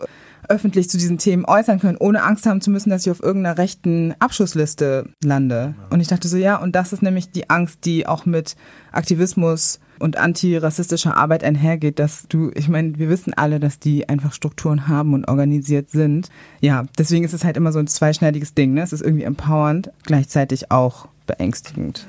öffentlich 0.49 0.89
zu 0.89 0.97
diesen 0.97 1.17
Themen 1.17 1.45
äußern 1.45 1.79
können, 1.79 1.97
ohne 1.97 2.23
Angst 2.23 2.45
haben 2.45 2.61
zu 2.61 2.69
müssen, 2.69 2.89
dass 2.89 3.05
ich 3.05 3.11
auf 3.11 3.21
irgendeiner 3.21 3.57
rechten 3.57 4.15
Abschussliste 4.19 5.09
lande. 5.23 5.75
Und 5.89 5.99
ich 5.99 6.07
dachte 6.07 6.27
so, 6.27 6.37
ja, 6.37 6.57
und 6.57 6.75
das 6.75 6.93
ist 6.93 7.01
nämlich 7.01 7.31
die 7.31 7.49
Angst, 7.49 7.85
die 7.85 8.07
auch 8.07 8.25
mit 8.25 8.55
Aktivismus 8.91 9.79
und 9.99 10.17
antirassistischer 10.17 11.17
Arbeit 11.17 11.43
einhergeht, 11.43 11.99
dass 11.99 12.27
du, 12.29 12.51
ich 12.53 12.69
meine, 12.69 12.97
wir 12.99 13.09
wissen 13.09 13.33
alle, 13.33 13.59
dass 13.59 13.79
die 13.79 14.07
einfach 14.07 14.33
Strukturen 14.33 14.87
haben 14.87 15.13
und 15.13 15.27
organisiert 15.27 15.89
sind. 15.89 16.29
Ja, 16.61 16.85
deswegen 16.97 17.25
ist 17.25 17.33
es 17.33 17.43
halt 17.43 17.57
immer 17.57 17.71
so 17.71 17.79
ein 17.79 17.87
zweischneidiges 17.87 18.53
Ding. 18.53 18.73
Ne? 18.73 18.81
Es 18.81 18.93
ist 18.93 19.01
irgendwie 19.01 19.23
empowernd, 19.23 19.91
gleichzeitig 20.03 20.71
auch 20.71 21.07
beängstigend. 21.25 22.07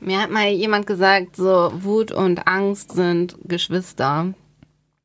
Mir 0.00 0.20
hat 0.20 0.30
mal 0.30 0.48
jemand 0.48 0.86
gesagt, 0.86 1.36
so 1.36 1.72
Wut 1.80 2.12
und 2.12 2.46
Angst 2.46 2.92
sind 2.92 3.36
Geschwister. 3.44 4.34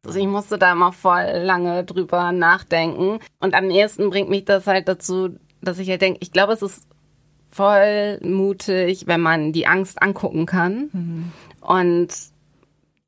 Also 0.05 0.19
ich 0.19 0.27
musste 0.27 0.57
da 0.57 0.71
immer 0.71 0.91
voll 0.91 1.41
lange 1.43 1.83
drüber 1.83 2.31
nachdenken. 2.31 3.19
Und 3.39 3.53
am 3.53 3.69
ehesten 3.69 4.09
bringt 4.09 4.29
mich 4.29 4.45
das 4.45 4.67
halt 4.67 4.87
dazu, 4.87 5.35
dass 5.61 5.79
ich 5.79 5.89
halt 5.89 6.01
denke, 6.01 6.19
ich 6.21 6.31
glaube, 6.31 6.53
es 6.53 6.61
ist 6.61 6.87
voll 7.49 8.19
mutig, 8.23 9.05
wenn 9.07 9.21
man 9.21 9.51
die 9.51 9.67
Angst 9.67 10.01
angucken 10.01 10.45
kann. 10.45 10.89
Mhm. 10.91 11.31
Und 11.61 12.09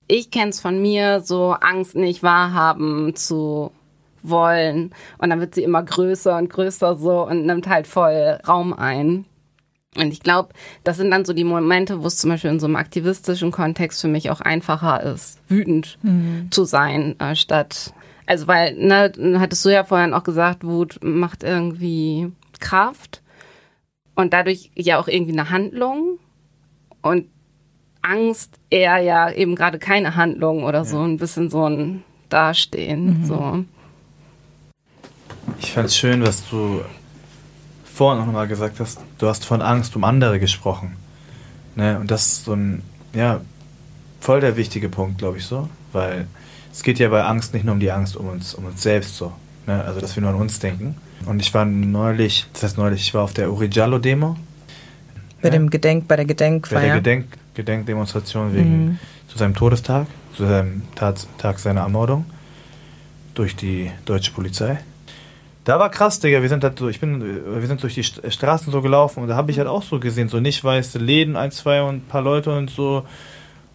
ich 0.08 0.30
kenne 0.30 0.50
es 0.50 0.60
von 0.60 0.82
mir, 0.82 1.22
so 1.22 1.52
Angst 1.54 1.96
nicht 1.96 2.22
wahrhaben 2.22 3.16
zu 3.16 3.72
wollen. 4.22 4.94
Und 5.18 5.30
dann 5.30 5.40
wird 5.40 5.56
sie 5.56 5.64
immer 5.64 5.82
größer 5.82 6.38
und 6.38 6.50
größer 6.50 6.96
so 6.96 7.26
und 7.26 7.46
nimmt 7.46 7.68
halt 7.68 7.88
voll 7.88 8.40
Raum 8.48 8.74
ein. 8.74 9.26
Und 9.96 10.12
ich 10.12 10.22
glaube, 10.22 10.50
das 10.84 10.98
sind 10.98 11.12
dann 11.12 11.26
so 11.26 11.34
die 11.34 11.44
Momente, 11.44 12.02
wo 12.02 12.08
es 12.08 12.18
zum 12.18 12.32
Beispiel 12.32 12.50
in 12.50 12.60
so 12.60 12.66
einem 12.66 12.76
aktivistischen 12.76 13.52
Kontext 13.52 14.02
für 14.02 14.08
mich 14.08 14.30
auch 14.30 14.42
einfacher 14.42 15.04
ist, 15.04 15.40
wütend 15.48 16.00
mhm. 16.02 16.48
zu 16.50 16.66
sein, 16.66 17.20
äh, 17.20 17.36
statt, 17.36 17.94
also 18.26 18.48
weil, 18.48 18.76
ne, 18.76 19.12
hattest 19.40 19.64
du 19.66 19.70
ja 19.70 19.84
vorhin 19.84 20.14
auch 20.14 20.24
gesagt, 20.24 20.64
Wut 20.64 21.00
macht 21.04 21.44
irgendwie 21.44 22.32
Kraft 22.60 23.22
und 24.16 24.34
dadurch 24.34 24.72
ja 24.76 25.00
auch 25.00 25.08
irgendwie 25.08 25.34
eine 25.34 25.50
Handlung 25.50 26.20
und 27.02 27.28
Angst 28.02 28.60
eher 28.70 28.98
ja 29.00 29.32
eben 29.32 29.56
gerade 29.56 29.80
keine 29.80 30.16
Handlung 30.16 30.64
oder 30.64 30.80
ja. 30.80 30.86
so, 30.86 31.02
ein 31.02 31.18
bisschen 31.18 31.50
so 31.50 31.68
ein 31.68 32.04
Dastehen, 32.30 33.22
mhm. 33.22 33.26
so. 33.26 33.66
Ich 35.60 35.72
fand 35.72 35.88
es 35.88 35.98
schön, 35.98 36.26
was 36.26 36.48
du 36.50 36.82
vorhin 37.84 38.22
auch 38.22 38.26
nochmal 38.26 38.48
gesagt 38.48 38.80
hast, 38.80 39.00
du 39.24 39.30
hast 39.30 39.46
von 39.46 39.62
Angst 39.62 39.96
um 39.96 40.04
andere 40.04 40.38
gesprochen. 40.38 40.98
Ne? 41.76 41.98
Und 41.98 42.12
das 42.12 42.28
ist 42.28 42.46
so 42.46 42.54
ein, 42.54 42.84
ja, 43.14 43.40
voll 44.20 44.42
der 44.42 44.58
wichtige 44.58 44.90
Punkt, 44.90 45.18
glaube 45.18 45.38
ich 45.38 45.46
so, 45.46 45.70
weil 45.94 46.28
es 46.74 46.84
geht 46.84 47.00
ja 47.00 47.08
bei 47.08 47.24
Angst 47.24 47.54
nicht 47.54 47.64
nur 47.64 47.74
um 47.74 47.80
die 47.80 47.92
Angst 47.92 48.18
um 48.18 48.28
uns, 48.28 48.54
um 48.54 48.66
uns 48.66 48.84
selbst 48.84 49.16
so. 49.16 49.32
Ne? 49.66 49.82
Also, 49.82 50.02
dass 50.02 50.16
wir 50.18 50.22
nur 50.22 50.32
an 50.32 50.36
uns 50.36 50.60
denken. 50.60 50.96
Und 51.26 51.40
ich 51.40 51.54
war 51.54 51.64
neulich, 51.64 52.48
das 52.52 52.64
heißt 52.64 52.78
neulich, 52.78 53.02
ich 53.02 53.14
war 53.14 53.24
auf 53.24 53.34
der 53.34 53.50
Urijallo-Demo. 53.50 54.36
Bei 55.42 55.50
ne? 55.50 55.52
dem 55.52 55.70
Gedenk, 55.70 56.08
bei 56.10 56.18
der 56.18 56.26
Gedenkfeier. 56.26 56.80
Bei 56.80 56.86
der 56.88 56.96
Gedenk, 56.96 57.28
Gedenkdemonstration 57.54 58.54
wegen, 58.54 58.86
mhm. 58.86 59.00
zu 59.30 59.38
seinem 59.38 59.56
Todestag, 59.56 60.08
zu 60.36 60.46
seinem 60.46 60.82
Tat, 60.96 61.26
Tag 61.38 61.60
seiner 61.60 61.82
Ermordung 61.82 62.26
durch 63.36 63.56
die 63.56 63.90
deutsche 64.04 64.34
Polizei. 64.34 64.80
Da 65.64 65.80
war 65.80 65.90
krass, 65.90 66.20
Digga. 66.20 66.42
Wir 66.42 66.50
sind 66.50 66.64
halt 66.64 66.78
so, 66.78 66.90
ich 66.90 67.00
bin, 67.00 67.22
wir 67.22 67.68
sind 67.68 67.82
durch 67.82 67.96
die 67.96 68.04
Straßen 68.04 68.72
so 68.72 68.82
gelaufen 68.82 69.24
und 69.24 69.30
da 69.30 69.36
habe 69.36 69.52
ich 69.52 69.58
halt 69.58 69.68
auch 69.68 69.84
so 69.84 70.00
gesehen, 70.00 70.28
so 70.28 70.40
nicht 70.40 70.64
weiße 70.64 71.00
Läden, 71.00 71.36
ein, 71.36 71.52
zwei 71.52 71.82
und 71.82 71.96
ein 71.96 72.08
paar 72.08 72.22
Leute 72.22 72.56
und 72.56 72.70
so. 72.70 73.06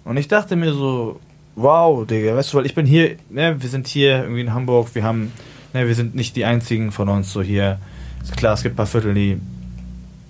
Und 0.05 0.17
ich 0.17 0.29
dachte 0.29 0.57
mir 0.57 0.73
so, 0.73 1.19
wow, 1.57 2.07
Digga, 2.07 2.37
weißt 2.37 2.53
du, 2.53 2.59
weil 2.59 2.67
ich 2.67 2.75
bin 2.75 2.87
hier, 2.87 3.17
ne, 3.31 3.61
wir 3.61 3.69
sind 3.69 3.87
hier 3.89 4.23
irgendwie 4.23 4.43
in 4.43 4.53
Hamburg, 4.53 4.95
wir 4.95 5.03
haben, 5.03 5.33
ne, 5.73 5.87
wir 5.87 5.95
sind 5.95 6.15
nicht 6.15 6.37
die 6.37 6.45
einzigen 6.45 6.93
von 6.93 7.09
uns 7.09 7.33
so 7.33 7.43
hier. 7.43 7.79
Ist 8.23 8.37
klar, 8.37 8.55
es 8.55 8.63
gibt 8.63 8.75
ein 8.75 8.77
paar 8.77 8.87
Viertel, 8.87 9.15
die 9.15 9.41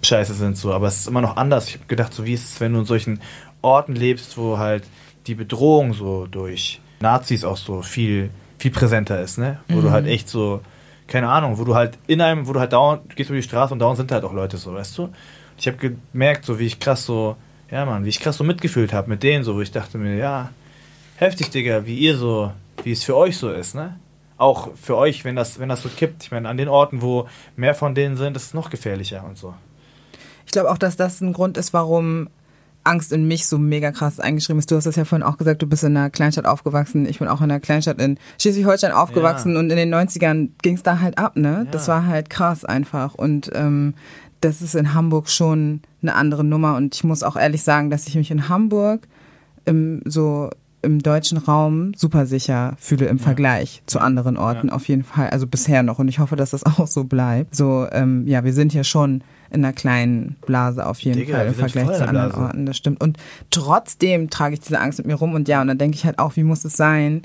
scheiße 0.03 0.35
sind 0.35 0.57
so, 0.57 0.73
aber 0.73 0.87
es 0.87 1.01
ist 1.01 1.09
immer 1.09 1.21
noch 1.21 1.37
anders. 1.37 1.69
Ich 1.69 1.75
habe 1.75 1.87
gedacht, 1.87 2.15
so 2.15 2.25
wie 2.25 2.35
ist 2.35 2.55
es, 2.55 2.61
wenn 2.61 2.73
du 2.73 2.81
in 2.81 2.85
solchen 2.85 3.21
Orten 3.63 3.95
lebst, 3.95 4.39
wo 4.39 4.59
halt 4.59 4.85
die 5.27 5.35
Bedrohung 5.35 5.93
so 5.93 6.27
durch 6.27 6.81
Nazis 7.01 7.45
auch 7.45 7.57
so 7.57 7.83
viel, 7.83 8.31
viel 8.59 8.71
präsenter 8.71 9.21
ist, 9.21 9.39
ne? 9.39 9.59
Wo 9.69 9.79
mhm. 9.79 9.83
du 9.83 9.91
halt 9.91 10.07
echt 10.07 10.29
so 10.29 10.61
keine 11.09 11.29
Ahnung, 11.29 11.59
wo 11.59 11.65
du 11.65 11.75
halt 11.75 11.99
in 12.07 12.21
einem, 12.21 12.47
wo 12.47 12.53
du 12.53 12.61
halt 12.61 12.73
dauernd 12.73 13.17
gehst 13.17 13.31
über 13.31 13.39
die 13.39 13.43
Straße 13.43 13.73
und 13.73 13.81
dauernd 13.81 13.97
sind 13.97 14.13
halt 14.13 14.25
auch 14.25 14.33
Leute 14.33 14.59
so, 14.59 14.75
weißt 14.75 14.97
du? 14.99 15.09
Ich 15.57 15.67
habe 15.67 15.97
gemerkt, 16.13 16.45
so 16.45 16.59
wie 16.59 16.67
ich 16.67 16.79
krass 16.79 17.05
so, 17.05 17.37
ja 17.71 17.85
Mann, 17.85 18.05
wie 18.05 18.11
ich 18.11 18.21
krass 18.21 18.37
so 18.37 18.45
mitgefühlt 18.45 18.93
habe 18.93 19.11
mit 19.11 19.23
denen, 19.23 19.43
so, 19.43 19.57
wo 19.57 19.61
ich 19.61 19.73
dachte 19.73 19.99
mir, 19.99 20.17
ja, 20.17 20.51
heftig, 21.17 21.51
Digga, 21.51 21.85
wie 21.87 21.97
ihr 21.97 22.17
so, 22.17 22.53
wie 22.85 22.93
es 22.93 23.03
für 23.03 23.17
euch 23.17 23.37
so 23.37 23.51
ist, 23.51 23.75
ne? 23.75 23.99
Auch 24.37 24.69
für 24.77 24.97
euch, 24.97 25.25
wenn 25.25 25.35
das, 25.35 25.59
wenn 25.59 25.69
das 25.69 25.83
so 25.83 25.89
kippt. 25.89 26.23
Ich 26.23 26.31
meine, 26.31 26.49
an 26.49 26.57
den 26.57 26.69
Orten, 26.69 27.03
wo 27.03 27.27
mehr 27.57 27.75
von 27.75 27.97
denen 27.97 28.17
sind, 28.17 28.37
ist 28.37 28.47
es 28.47 28.55
noch 28.55 28.71
gefährlicher 28.71 29.25
und 29.25 29.37
so. 29.37 29.53
Ich 30.47 30.53
glaube 30.53 30.71
auch, 30.71 30.79
dass 30.79 30.97
das 30.97 31.21
ein 31.21 31.33
Grund 31.33 31.59
ist, 31.59 31.73
warum 31.73 32.29
Angst 32.89 33.13
in 33.13 33.29
mich 33.29 33.47
so 33.47 33.59
mega 33.59 33.93
krass 33.93 34.19
eingeschrieben 34.19 34.59
ist. 34.59 34.71
Du 34.71 34.77
hast 34.77 34.85
das 34.85 34.97
ja 34.97 35.05
vorhin 35.05 35.23
auch 35.23 35.37
gesagt, 35.37 35.63
du 35.63 35.67
bist 35.67 35.85
in 35.85 35.97
einer 35.97 36.11
Kleinstadt 36.11 36.47
aufgewachsen. 36.47 37.07
Ich 37.07 37.19
bin 37.19 37.29
auch 37.29 37.41
in 37.41 37.51
einer 37.51 37.61
Kleinstadt 37.61 38.01
in 38.01 38.19
Schleswig-Holstein 38.39 38.93
aufgewachsen 38.93 39.55
ja. 39.55 39.61
und 39.61 39.71
in 39.71 39.77
den 39.77 39.95
90ern 39.95 40.49
ging 40.63 40.75
es 40.75 40.83
da 40.83 41.01
halt 41.01 41.19
ab, 41.19 41.37
ne? 41.37 41.65
Ja. 41.65 41.71
Das 41.71 41.89
war 41.89 42.07
halt 42.07 42.31
krass 42.31 42.65
einfach. 42.65 43.15
Und 43.15 43.51
ähm, 43.55 43.95
das 44.41 44.63
ist 44.63 44.75
in 44.75 44.95
Hamburg 44.95 45.29
schon 45.29 45.83
eine 46.03 46.15
andere 46.15 46.45
Nummer. 46.45 46.77
Und 46.77 46.95
ich 46.95 47.05
muss 47.05 47.23
auch 47.23 47.37
ehrlich 47.37 47.63
sagen, 47.63 47.91
dass 47.91 48.07
ich 48.07 48.15
mich 48.15 48.31
in 48.31 48.49
Hamburg 48.49 49.07
im, 49.65 50.01
so 50.05 50.51
im 50.83 51.01
deutschen 51.01 51.39
Raum 51.39 51.93
super 51.97 52.27
sicher 52.27 52.75
fühle 52.79 53.07
im 53.07 53.17
ja. 53.19 53.23
Vergleich 53.23 53.83
zu 53.87 53.99
anderen 54.01 54.37
Orten 54.37 54.71
auf 54.71 54.87
jeden 54.89 55.03
Fall. 55.05 55.31
Also 55.31 55.47
bisher 55.47 55.83
noch. 55.83 55.99
Und 55.99 56.09
ich 56.09 56.19
hoffe, 56.19 56.37
dass 56.37 56.51
das 56.51 56.65
auch 56.67 56.87
so 56.87 57.05
bleibt. 57.05 57.55
So, 57.55 57.87
ähm, 57.91 58.27
ja, 58.27 58.45
wir 58.45 58.53
sind 58.53 58.73
hier 58.73 58.85
schon 58.85 59.23
in 59.51 59.65
einer 59.65 59.73
kleinen 59.73 60.37
Blase 60.47 60.85
auf 60.87 61.01
jeden 61.01 61.19
Digga, 61.19 61.39
Fall 61.39 61.47
im 61.49 61.55
Vergleich 61.55 61.93
zu 61.97 62.07
anderen 62.07 62.33
Orten, 62.33 62.67
das 62.67 62.77
stimmt. 62.77 63.03
Und 63.03 63.17
trotzdem 63.51 64.29
trage 64.31 64.55
ich 64.55 64.61
diese 64.61 64.79
Angst 64.79 64.99
mit 64.99 65.07
mir 65.07 65.15
rum 65.15 65.35
und 65.35 65.49
ja, 65.49 65.63
und 65.63 65.69
dann 65.69 65.79
denke 65.79 65.97
ich 65.97 66.05
halt 66.05 66.19
auch, 66.19 66.37
wie 66.37 66.43
muss 66.43 66.65
es 66.65 66.77
sein, 66.77 67.23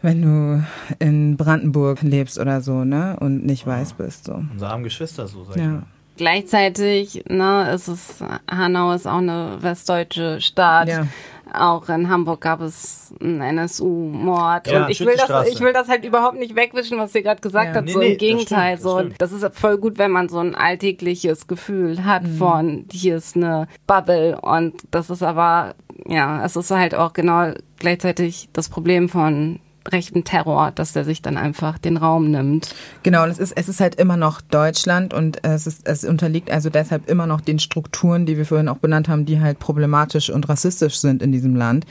wenn 0.00 0.22
du 0.22 0.64
in 1.00 1.36
Brandenburg 1.36 2.02
lebst 2.02 2.38
oder 2.38 2.60
so, 2.60 2.84
ne? 2.84 3.16
Und 3.18 3.44
nicht 3.44 3.66
weiß 3.66 3.94
bist. 3.94 4.26
So. 4.26 4.34
Unsere 4.52 4.70
armen 4.70 4.84
Geschwister, 4.84 5.26
so 5.26 5.44
sag 5.44 5.56
ich 5.56 5.62
Ja. 5.62 5.68
mal. 5.68 5.82
Gleichzeitig, 6.16 7.24
ne, 7.28 7.70
ist 7.72 7.86
es, 7.88 8.22
Hanau 8.50 8.92
ist 8.92 9.06
auch 9.06 9.18
eine 9.18 9.58
westdeutsche 9.60 10.40
Stadt. 10.40 10.88
Ja. 10.88 11.06
Auch 11.52 11.88
in 11.88 12.08
Hamburg 12.08 12.40
gab 12.40 12.60
es 12.60 13.12
einen 13.20 13.40
NSU-Mord. 13.40 14.66
Ja, 14.66 14.84
und 14.84 14.90
ich 14.90 15.00
will, 15.00 15.16
das, 15.16 15.48
ich 15.48 15.60
will 15.60 15.72
das 15.72 15.88
halt 15.88 16.04
überhaupt 16.04 16.38
nicht 16.38 16.54
wegwischen, 16.56 16.98
was 16.98 17.12
sie 17.12 17.22
gerade 17.22 17.40
gesagt 17.40 17.68
Ja. 17.68 17.74
hat. 17.74 17.84
Nee, 17.84 17.92
so 17.92 17.98
nee, 17.98 18.06
im 18.06 18.12
das 18.12 18.18
Gegenteil. 18.18 18.76
stimmt, 18.76 18.84
das 18.84 18.92
so, 18.92 18.98
stimmt. 18.98 19.14
das 19.22 19.32
ist 19.32 19.58
voll 19.58 19.78
gut, 19.78 19.98
wenn 19.98 20.10
man 20.10 20.28
so 20.28 20.38
ein 20.38 20.54
alltägliches 20.54 21.46
Gefühl 21.46 22.04
hat 22.04 22.26
von, 22.28 22.84
hier 22.90 23.16
ist 23.16 23.36
eine 23.36 23.68
Bubble. 23.86 24.40
Und 24.40 24.74
das 24.90 25.10
ist 25.10 25.22
aber, 25.22 25.74
ja, 26.06 26.44
es 26.44 26.56
ist 26.56 26.70
halt 26.70 26.94
auch 26.94 27.12
genau 27.12 27.52
gleichzeitig 27.78 28.48
das 28.52 28.68
Problem 28.68 29.08
von 29.08 29.60
rechten 29.88 30.24
Terror, 30.24 30.70
dass 30.72 30.92
der 30.92 31.04
sich 31.04 31.22
dann 31.22 31.36
einfach 31.36 31.78
den 31.78 31.96
Raum 31.96 32.30
nimmt. 32.30 32.74
Genau, 33.02 33.24
und 33.24 33.30
es 33.30 33.38
ist, 33.38 33.52
es 33.56 33.68
ist 33.68 33.80
halt 33.80 33.96
immer 33.96 34.16
noch 34.16 34.40
Deutschland 34.40 35.12
und 35.12 35.44
es, 35.44 35.66
ist, 35.66 35.86
es 35.86 36.04
unterliegt 36.04 36.50
also 36.50 36.70
deshalb 36.70 37.08
immer 37.08 37.26
noch 37.26 37.40
den 37.40 37.58
Strukturen, 37.58 38.26
die 38.26 38.36
wir 38.36 38.46
vorhin 38.46 38.68
auch 38.68 38.78
benannt 38.78 39.08
haben, 39.08 39.26
die 39.26 39.40
halt 39.40 39.58
problematisch 39.58 40.30
und 40.30 40.48
rassistisch 40.48 40.98
sind 40.98 41.22
in 41.22 41.32
diesem 41.32 41.56
Land. 41.56 41.86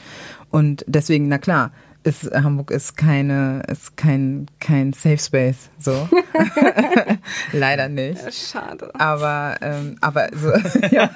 Und 0.50 0.84
deswegen, 0.88 1.28
na 1.28 1.38
klar, 1.38 1.72
ist, 2.04 2.30
Hamburg 2.32 2.70
ist 2.70 2.96
keine, 2.96 3.62
ist 3.68 3.96
kein, 3.96 4.46
kein 4.60 4.92
Safe 4.92 5.18
Space, 5.18 5.70
so. 5.78 6.08
Leider 7.52 7.88
nicht. 7.88 8.20
Schade. 8.32 8.90
Aber, 8.94 9.56
ähm, 9.60 9.96
aber 10.00 10.28
so, 10.34 10.52
ja. 10.90 11.10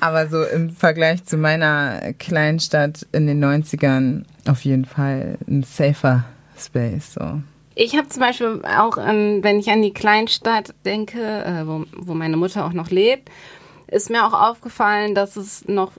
Aber 0.00 0.28
so 0.28 0.42
im 0.44 0.70
Vergleich 0.70 1.24
zu 1.24 1.36
meiner 1.36 2.12
Kleinstadt 2.14 3.06
in 3.12 3.26
den 3.26 3.44
90ern 3.44 4.24
auf 4.46 4.64
jeden 4.64 4.84
Fall 4.84 5.38
ein 5.48 5.62
safer 5.62 6.24
Space, 6.58 7.14
so. 7.14 7.42
Ich 7.74 7.96
habe 7.96 8.08
zum 8.08 8.20
Beispiel 8.20 8.62
auch, 8.64 8.98
ähm, 8.98 9.38
wenn 9.42 9.60
ich 9.60 9.70
an 9.70 9.82
die 9.82 9.92
Kleinstadt 9.92 10.74
denke, 10.84 11.20
äh, 11.20 11.64
wo, 11.64 11.84
wo 11.96 12.14
meine 12.14 12.36
Mutter 12.36 12.66
auch 12.66 12.72
noch 12.72 12.90
lebt, 12.90 13.30
ist 13.86 14.10
mir 14.10 14.26
auch 14.26 14.32
aufgefallen, 14.32 15.14
dass 15.14 15.36
es 15.36 15.66
noch 15.68 15.92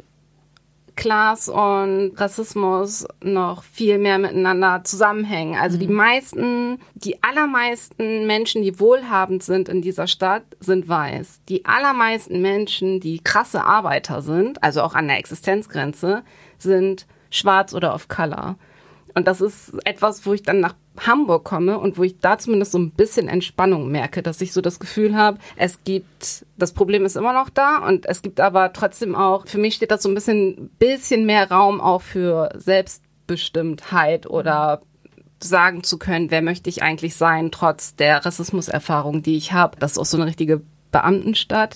Class 1.00 1.48
und 1.48 2.12
Rassismus 2.18 3.08
noch 3.24 3.64
viel 3.64 3.98
mehr 3.98 4.18
miteinander 4.18 4.82
zusammenhängen. 4.84 5.58
Also 5.58 5.78
die 5.78 5.88
meisten, 5.88 6.80
die 6.94 7.24
allermeisten 7.24 8.28
Menschen, 8.28 8.64
die 8.64 8.82
wohlhabend 8.82 9.42
sind 9.42 9.70
in 9.70 9.82
dieser 9.82 10.08
Stadt, 10.08 10.44
sind 10.60 10.90
weiß. 10.90 11.40
Die 11.48 11.64
allermeisten 11.64 12.42
Menschen, 12.42 13.00
die 13.00 13.20
krasse 13.24 13.64
Arbeiter 13.64 14.22
sind, 14.22 14.62
also 14.62 14.82
auch 14.82 14.94
an 14.94 15.08
der 15.08 15.20
Existenzgrenze, 15.20 16.24
sind 16.58 17.08
schwarz 17.30 17.74
oder 17.74 17.96
of 17.96 18.10
color. 18.10 18.58
Und 19.20 19.28
das 19.28 19.42
ist 19.42 19.74
etwas, 19.84 20.26
wo 20.26 20.32
ich 20.32 20.44
dann 20.44 20.62
nach 20.62 20.76
Hamburg 20.98 21.44
komme 21.44 21.78
und 21.78 21.98
wo 21.98 22.04
ich 22.04 22.20
da 22.20 22.38
zumindest 22.38 22.72
so 22.72 22.80
ein 22.80 22.92
bisschen 22.92 23.28
Entspannung 23.28 23.92
merke, 23.92 24.24
dass 24.24 24.40
ich 24.40 24.54
so 24.54 24.62
das 24.62 24.80
Gefühl 24.80 25.14
habe, 25.14 25.40
es 25.58 25.84
gibt, 25.84 26.46
das 26.58 26.72
Problem 26.72 27.04
ist 27.04 27.18
immer 27.18 27.34
noch 27.34 27.50
da 27.50 27.80
und 27.80 28.06
es 28.06 28.22
gibt 28.22 28.40
aber 28.40 28.72
trotzdem 28.72 29.16
auch, 29.16 29.46
für 29.46 29.58
mich 29.58 29.76
steht 29.76 29.92
das 29.92 30.04
so 30.04 30.10
ein 30.10 30.16
bisschen, 30.16 30.70
bisschen 30.80 31.26
mehr 31.26 31.52
Raum 31.52 31.82
auch 31.82 32.02
für 32.02 32.50
Selbstbestimmtheit 32.56 34.26
oder 34.26 34.84
sagen 35.44 35.84
zu 35.84 35.98
können, 35.98 36.32
wer 36.32 36.42
möchte 36.42 36.70
ich 36.70 36.82
eigentlich 36.82 37.18
sein, 37.18 37.52
trotz 37.52 37.96
der 37.96 38.26
Rassismuserfahrung, 38.26 39.22
die 39.22 39.36
ich 39.36 39.52
habe. 39.52 39.78
Das 39.80 39.92
ist 39.92 39.98
auch 39.98 40.06
so 40.06 40.16
eine 40.16 40.28
richtige 40.28 40.62
Beamtenstadt, 40.94 41.76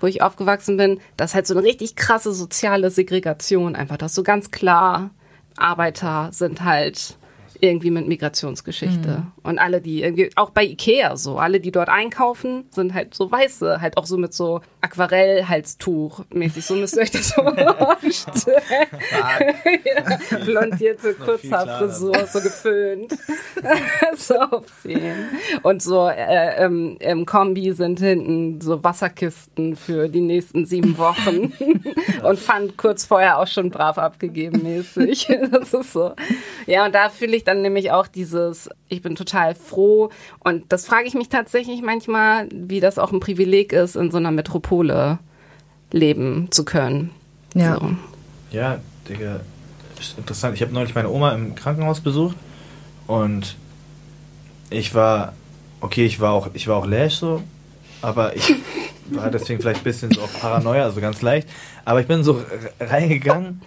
wo 0.00 0.08
ich 0.08 0.22
aufgewachsen 0.22 0.76
bin. 0.76 1.00
Das 1.16 1.30
ist 1.30 1.34
halt 1.36 1.46
so 1.46 1.54
eine 1.54 1.62
richtig 1.62 1.94
krasse 1.94 2.32
soziale 2.32 2.90
Segregation 2.90 3.76
einfach. 3.76 3.96
Das 3.96 4.10
ist 4.10 4.16
so 4.16 4.24
ganz 4.24 4.50
klar, 4.50 5.10
Arbeiter 5.60 6.30
sind 6.32 6.64
halt 6.64 7.16
irgendwie 7.62 7.90
mit 7.90 8.06
Migrationsgeschichte. 8.06 9.26
Und 9.42 9.58
alle, 9.58 9.80
die 9.80 10.02
irgendwie, 10.02 10.30
auch 10.36 10.50
bei 10.50 10.64
Ikea 10.64 11.16
so, 11.16 11.38
alle, 11.38 11.60
die 11.60 11.70
dort 11.72 11.88
einkaufen, 11.88 12.64
sind 12.70 12.94
halt 12.94 13.14
so 13.14 13.30
weiße, 13.30 13.80
halt 13.80 13.96
auch 13.96 14.06
so 14.06 14.16
mit 14.16 14.34
so 14.34 14.60
Aquarell-Halstuch 14.80 16.24
mäßig. 16.32 16.64
So 16.64 16.74
müsst 16.74 16.96
ihr 16.96 17.02
euch 17.02 17.10
das 17.10 17.28
so 17.28 17.42
vorstellen. 17.42 18.60
ja, 20.30 20.38
blondierte 20.44 21.14
Kurzhaarfrisur, 21.14 22.26
so 22.26 22.40
geföhnt. 22.40 23.12
so 24.16 24.34
aufziehen. 24.36 25.28
Und 25.62 25.82
so 25.82 26.08
äh, 26.08 26.64
im, 26.64 26.96
im 26.98 27.26
Kombi 27.26 27.72
sind 27.72 28.00
hinten 28.00 28.60
so 28.60 28.82
Wasserkisten 28.82 29.76
für 29.76 30.08
die 30.08 30.20
nächsten 30.20 30.66
sieben 30.66 30.96
Wochen. 30.98 31.52
und 32.22 32.38
fand 32.38 32.76
kurz 32.76 33.04
vorher 33.04 33.38
auch 33.38 33.46
schon 33.46 33.70
brav 33.70 33.98
abgegeben 33.98 34.62
mäßig. 34.62 35.28
das 35.50 35.74
ist 35.74 35.92
so. 35.92 36.12
Ja, 36.66 36.86
und 36.86 36.94
da 36.94 37.08
fühle 37.08 37.36
ich 37.36 37.44
dann 37.50 37.62
nämlich 37.62 37.90
auch 37.90 38.06
dieses, 38.06 38.70
ich 38.88 39.02
bin 39.02 39.16
total 39.16 39.54
froh. 39.54 40.10
Und 40.38 40.72
das 40.72 40.86
frage 40.86 41.06
ich 41.06 41.14
mich 41.14 41.28
tatsächlich 41.28 41.82
manchmal, 41.82 42.48
wie 42.52 42.80
das 42.80 42.98
auch 42.98 43.12
ein 43.12 43.20
Privileg 43.20 43.72
ist, 43.72 43.96
in 43.96 44.10
so 44.10 44.18
einer 44.18 44.30
Metropole 44.30 45.18
leben 45.90 46.48
zu 46.50 46.64
können. 46.64 47.10
Ja. 47.54 47.74
So. 47.74 47.90
Ja, 48.52 48.78
Digga, 49.08 49.40
ist 49.98 50.16
interessant. 50.16 50.54
Ich 50.54 50.62
habe 50.62 50.72
neulich 50.72 50.94
meine 50.94 51.10
Oma 51.10 51.32
im 51.32 51.54
Krankenhaus 51.54 52.00
besucht 52.00 52.36
und 53.06 53.56
ich 54.70 54.94
war, 54.94 55.34
okay, 55.80 56.06
ich 56.06 56.20
war 56.20 56.32
auch, 56.32 56.50
ich 56.54 56.68
war 56.68 56.76
auch 56.76 56.86
läsch 56.86 57.16
so, 57.16 57.42
aber 58.00 58.36
ich 58.36 58.54
war 59.10 59.30
deswegen 59.30 59.60
vielleicht 59.60 59.80
ein 59.80 59.84
bisschen 59.84 60.12
so 60.12 60.22
auf 60.22 60.40
Paranoia, 60.40 60.84
also 60.84 61.00
ganz 61.00 61.20
leicht. 61.22 61.48
Aber 61.84 62.00
ich 62.00 62.06
bin 62.06 62.22
so 62.22 62.40
reingegangen 62.78 63.60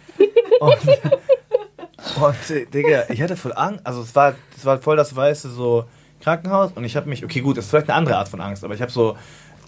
und, 0.61 0.77
und 2.15 2.73
Digga, 2.73 3.03
ich 3.09 3.21
hatte 3.21 3.35
voll 3.35 3.53
Angst. 3.55 3.85
Also 3.85 4.01
es 4.01 4.15
war, 4.15 4.35
es 4.55 4.65
war 4.65 4.79
voll 4.79 4.97
das 4.97 5.15
weiße 5.15 5.49
so 5.49 5.85
Krankenhaus 6.21 6.71
und 6.73 6.83
ich 6.83 6.95
habe 6.95 7.09
mich, 7.09 7.23
okay, 7.23 7.41
gut, 7.41 7.57
das 7.57 7.65
ist 7.65 7.69
vielleicht 7.71 7.89
eine 7.89 7.97
andere 7.97 8.17
Art 8.17 8.29
von 8.29 8.41
Angst, 8.41 8.63
aber 8.63 8.73
ich 8.73 8.81
habe 8.81 8.91
so, 8.91 9.17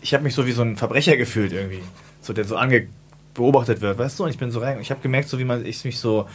ich 0.02 0.14
habe 0.14 0.24
mich 0.24 0.34
so 0.34 0.46
wie 0.46 0.52
so 0.52 0.62
ein 0.62 0.78
Verbrecher 0.78 1.18
gefühlt 1.18 1.52
irgendwie, 1.52 1.82
so 2.22 2.34
der 2.34 2.46
so 2.46 2.56
ange 2.56 2.88
beobachtet 3.34 3.82
wird, 3.82 3.98
weißt 3.98 4.20
du? 4.20 4.24
Und 4.24 4.30
ich 4.30 4.38
bin 4.38 4.52
so 4.52 4.60
rein, 4.60 4.80
ich 4.80 4.90
habe 4.90 5.02
gemerkt, 5.02 5.28
so 5.28 5.38
wie 5.40 5.44
man 5.44 5.66
ich 5.66 5.84
mich 5.84 6.00
so, 6.00 6.28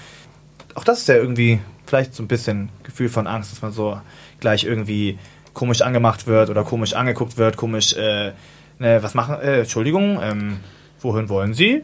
auch 0.75 0.85
das 0.85 1.01
ist 1.01 1.09
ja 1.09 1.17
irgendwie 1.17 1.61
vielleicht 1.87 2.15
so 2.15 2.23
ein 2.23 2.29
bisschen 2.29 2.69
Gefühl 2.83 3.09
von 3.09 3.27
Angst, 3.27 3.53
dass 3.53 3.63
man 3.63 3.73
so 3.73 4.01
gleich 4.39 4.65
irgendwie 4.65 5.19
komisch 5.55 5.83
angemacht 5.83 6.27
wird 6.27 6.51
oder 6.51 6.65
komisch 6.65 6.93
angeguckt 6.95 7.39
wird, 7.39 7.57
komisch, 7.57 7.95
äh, 7.95 8.33
ne, 8.79 9.03
was 9.03 9.15
machen, 9.15 9.41
äh, 9.41 9.61
Entschuldigung, 9.61 10.21
ähm, 10.23 10.61
wohin 11.01 11.29
wollen 11.29 11.55
Sie? 11.55 11.83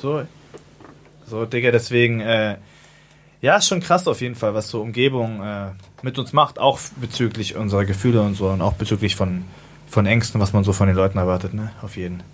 So, 0.00 0.22
so, 1.26 1.46
Digga, 1.46 1.70
deswegen, 1.70 2.20
äh, 2.20 2.56
ja, 3.46 3.58
ist 3.58 3.68
schon 3.68 3.78
krass 3.78 4.08
auf 4.08 4.20
jeden 4.22 4.34
Fall, 4.34 4.54
was 4.54 4.68
so 4.68 4.80
Umgebung 4.80 5.40
äh, 5.40 5.66
mit 6.02 6.18
uns 6.18 6.32
macht, 6.32 6.58
auch 6.58 6.80
bezüglich 7.00 7.54
unserer 7.54 7.84
Gefühle 7.84 8.20
und 8.22 8.34
so 8.34 8.48
und 8.48 8.60
auch 8.60 8.72
bezüglich 8.72 9.14
von, 9.14 9.44
von 9.86 10.04
Ängsten, 10.04 10.40
was 10.40 10.52
man 10.52 10.64
so 10.64 10.72
von 10.72 10.88
den 10.88 10.96
Leuten 10.96 11.16
erwartet, 11.16 11.54
ne, 11.54 11.70
auf 11.80 11.96
jeden. 11.96 12.24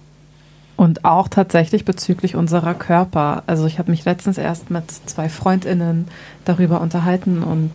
Und 0.74 1.04
auch 1.04 1.28
tatsächlich 1.28 1.84
bezüglich 1.84 2.34
unserer 2.34 2.72
Körper. 2.72 3.42
Also 3.46 3.66
ich 3.66 3.78
habe 3.78 3.90
mich 3.90 4.06
letztens 4.06 4.38
erst 4.38 4.70
mit 4.70 4.90
zwei 4.90 5.28
Freundinnen 5.28 6.08
darüber 6.46 6.80
unterhalten 6.80 7.42
und 7.42 7.72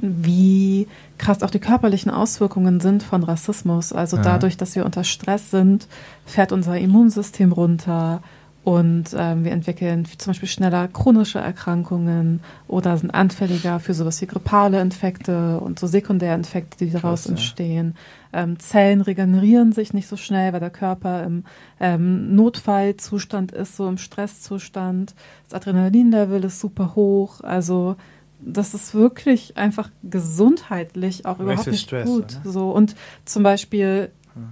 wie 0.00 0.88
krass 1.18 1.40
auch 1.44 1.50
die 1.50 1.60
körperlichen 1.60 2.10
Auswirkungen 2.10 2.80
sind 2.80 3.04
von 3.04 3.22
Rassismus. 3.22 3.92
Also 3.92 4.16
dadurch, 4.16 4.56
dass 4.56 4.74
wir 4.74 4.84
unter 4.84 5.04
Stress 5.04 5.52
sind, 5.52 5.86
fährt 6.26 6.50
unser 6.50 6.76
Immunsystem 6.76 7.52
runter 7.52 8.22
und 8.64 9.14
ähm, 9.14 9.44
wir 9.44 9.52
entwickeln 9.52 10.06
zum 10.06 10.30
Beispiel 10.30 10.48
schneller 10.48 10.88
chronische 10.88 11.38
Erkrankungen 11.38 12.40
oder 12.66 12.96
sind 12.96 13.10
anfälliger 13.10 13.78
für 13.78 13.92
sowas 13.92 14.22
wie 14.22 14.26
grippale 14.26 14.80
Infekte 14.80 15.60
und 15.60 15.78
so 15.78 15.86
Sekundärinfekte, 15.86 16.86
die 16.86 16.90
daraus 16.90 17.20
Krass, 17.20 17.24
ja. 17.26 17.30
entstehen. 17.32 17.94
Ähm, 18.32 18.58
Zellen 18.58 19.02
regenerieren 19.02 19.72
sich 19.72 19.92
nicht 19.92 20.08
so 20.08 20.16
schnell, 20.16 20.54
weil 20.54 20.60
der 20.60 20.70
Körper 20.70 21.24
im 21.24 21.44
ähm, 21.78 22.34
Notfallzustand 22.34 23.52
ist, 23.52 23.76
so 23.76 23.86
im 23.86 23.98
Stresszustand. 23.98 25.14
Das 25.50 25.60
Adrenalinlevel 25.60 26.42
ist 26.44 26.58
super 26.58 26.94
hoch. 26.94 27.42
Also 27.42 27.96
das 28.40 28.72
ist 28.72 28.94
wirklich 28.94 29.58
einfach 29.58 29.90
gesundheitlich 30.02 31.26
auch 31.26 31.38
überhaupt 31.38 31.66
nicht 31.66 31.82
Stress, 31.82 32.06
gut. 32.06 32.40
So 32.44 32.70
und 32.70 32.96
zum 33.26 33.42
Beispiel 33.42 34.10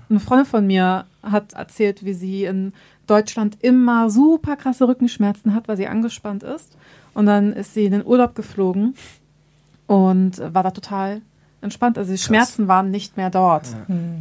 eine 0.09 0.21
Freundin 0.21 0.47
von 0.47 0.67
mir 0.67 1.07
hat 1.23 1.55
erzählt, 1.55 2.05
wie 2.05 2.15
sie 2.15 2.45
in 2.45 2.73
Deutschland 3.07 3.59
immer 3.63 4.11
super 4.11 4.57
krasse 4.57 4.87
Rückenschmerzen 4.89 5.55
hat, 5.55 5.69
weil 5.69 5.77
sie 5.77 5.87
angespannt 5.89 6.43
ist. 6.43 6.73
Und 7.15 7.27
dann 7.27 7.53
ist 7.53 7.75
sie 7.75 7.85
in 7.85 7.93
den 7.93 8.07
Urlaub 8.07 8.35
geflogen 8.35 8.95
und 9.87 10.39
war 10.55 10.63
da 10.63 10.71
total 10.71 11.21
entspannt. 11.61 11.99
Also 11.99 12.11
die 12.13 12.19
Schmerzen 12.19 12.67
waren 12.69 12.91
nicht 12.91 13.17
mehr 13.17 13.31
dort. 13.31 13.67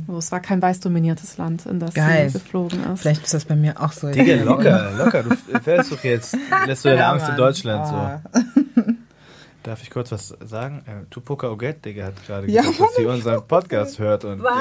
Also 0.08 0.20
es 0.20 0.32
war 0.32 0.40
kein 0.42 0.62
weiß 0.62 0.80
dominiertes 0.82 1.38
Land, 1.38 1.66
in 1.66 1.80
das 1.80 1.94
Geil. 1.94 2.30
sie 2.30 2.34
geflogen 2.40 2.84
ist. 2.94 3.02
Vielleicht 3.02 3.24
ist 3.24 3.34
das 3.34 3.46
bei 3.46 3.56
mir 3.56 3.82
auch 3.82 3.92
so. 3.94 4.12
Digga, 4.12 4.44
locker, 4.44 4.92
locker. 4.98 5.24
Du 5.24 5.36
fährst 5.60 5.92
doch 5.92 6.04
jetzt, 6.04 6.38
lässt 6.68 6.84
du 6.86 6.90
deine 6.90 7.02
Ja, 7.02 7.12
Angst 7.14 7.30
in. 7.30 7.36
Deutschland 7.38 7.88
Oh. 7.88 8.40
so. 8.40 8.42
Darf 9.64 9.84
ich 9.84 9.92
kurz 9.92 10.12
was 10.12 10.30
sagen? 10.44 10.84
Äh, 10.88 11.06
Tupoka 11.12 11.48
Oget, 11.48 11.86
Digga, 11.86 12.06
hat 12.06 12.14
gerade 12.26 12.48
Ja, 12.48 12.62
gesagt, 12.64 12.80
dass 12.80 12.96
sie 12.96 13.06
unseren 13.06 13.48
Podcast 13.48 14.00
hört 14.00 14.26
und 14.26 14.42
Was? 14.42 14.52
ihn 14.54 14.60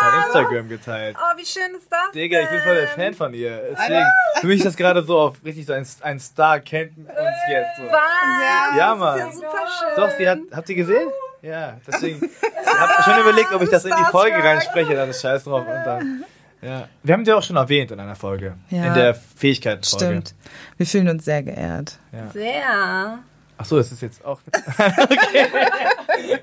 bei 0.00 0.24
Instagram 0.26 0.68
geteilt. 0.70 1.16
Oh, 1.20 1.36
wie 1.38 1.44
schön 1.44 1.74
ist 1.76 1.90
das? 1.92 2.10
Digga, 2.14 2.40
ich 2.40 2.48
bin 2.48 2.60
voll 2.60 2.74
der 2.74 2.88
Fan 2.88 3.12
von 3.12 3.34
ihr. 3.34 3.60
Deswegen, 3.72 4.06
für 4.40 4.46
mich 4.46 4.56
ist 4.60 4.64
das 4.66 4.76
gerade 4.76 5.02
so 5.02 5.18
auf 5.18 5.36
richtig 5.44 5.66
so 5.66 5.74
ein, 5.74 5.86
ein 6.00 6.18
Star 6.18 6.58
kennt 6.60 6.96
uns 6.96 7.08
jetzt. 7.50 7.76
So. 7.76 7.82
Ja, 7.84 8.76
Ja, 8.78 8.90
das 8.92 8.98
Mann. 8.98 9.18
Ist 9.18 9.24
ja 9.26 9.32
super 9.32 9.58
schön. 9.78 9.96
Doch, 10.04 10.10
sie 10.16 10.28
hat, 10.28 10.38
habt 10.52 10.68
ihr 10.70 10.76
gesehen? 10.76 11.08
Ja, 11.42 11.76
deswegen. 11.86 12.24
Ich 12.24 12.66
hab 12.80 13.04
schon 13.04 13.20
überlegt, 13.20 13.52
ob 13.52 13.60
ich 13.62 13.68
das 13.70 13.84
in 13.84 13.94
die 13.94 14.10
Folge 14.10 14.42
reinspreche, 14.42 14.94
dann 14.94 15.10
ist 15.10 15.20
scheiß 15.20 15.44
drauf. 15.44 15.66
Und 15.66 15.84
dann, 15.84 16.24
ja. 16.62 16.88
Wir 17.02 17.12
haben 17.14 17.24
die 17.24 17.32
auch 17.32 17.42
schon 17.42 17.56
erwähnt 17.56 17.90
in 17.90 18.00
einer 18.00 18.16
Folge. 18.16 18.56
Ja. 18.70 18.86
In 18.86 18.94
der 18.94 19.14
Fähigkeitsfolge. 19.14 20.06
Stimmt. 20.06 20.34
Wir 20.78 20.86
fühlen 20.86 21.08
uns 21.10 21.24
sehr 21.26 21.42
geehrt. 21.42 21.98
Ja. 22.12 22.30
Sehr. 22.32 23.18
Achso, 23.60 23.76
das 23.76 23.92
ist 23.92 24.00
jetzt 24.00 24.24
auch. 24.24 24.40
okay. 24.54 25.46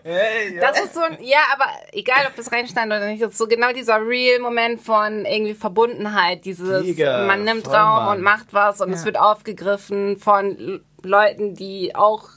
Hey, 0.03 0.55
ja. 0.55 0.61
Das 0.61 0.79
ist 0.81 0.93
so 0.93 1.01
ein, 1.01 1.17
ja, 1.21 1.39
aber 1.53 1.65
egal, 1.91 2.25
ob 2.27 2.35
das 2.35 2.51
reinstand 2.51 2.87
oder 2.87 3.07
nicht, 3.07 3.23
das 3.23 3.31
ist 3.31 3.37
so 3.37 3.47
genau 3.47 3.71
dieser 3.73 3.97
Real-Moment 4.05 4.81
von 4.81 5.25
irgendwie 5.25 5.53
Verbundenheit. 5.55 6.45
Dieses, 6.45 6.83
Digga, 6.83 7.25
man 7.25 7.43
nimmt 7.43 7.65
voll, 7.65 7.75
Raum 7.75 8.05
Mann. 8.05 8.17
und 8.17 8.23
macht 8.23 8.53
was 8.53 8.81
und 8.81 8.89
Ja. 8.89 8.95
es 8.95 9.05
wird 9.05 9.17
aufgegriffen 9.19 10.17
von 10.17 10.81
Leuten, 11.01 11.55
die 11.55 11.95
auch 11.95 12.29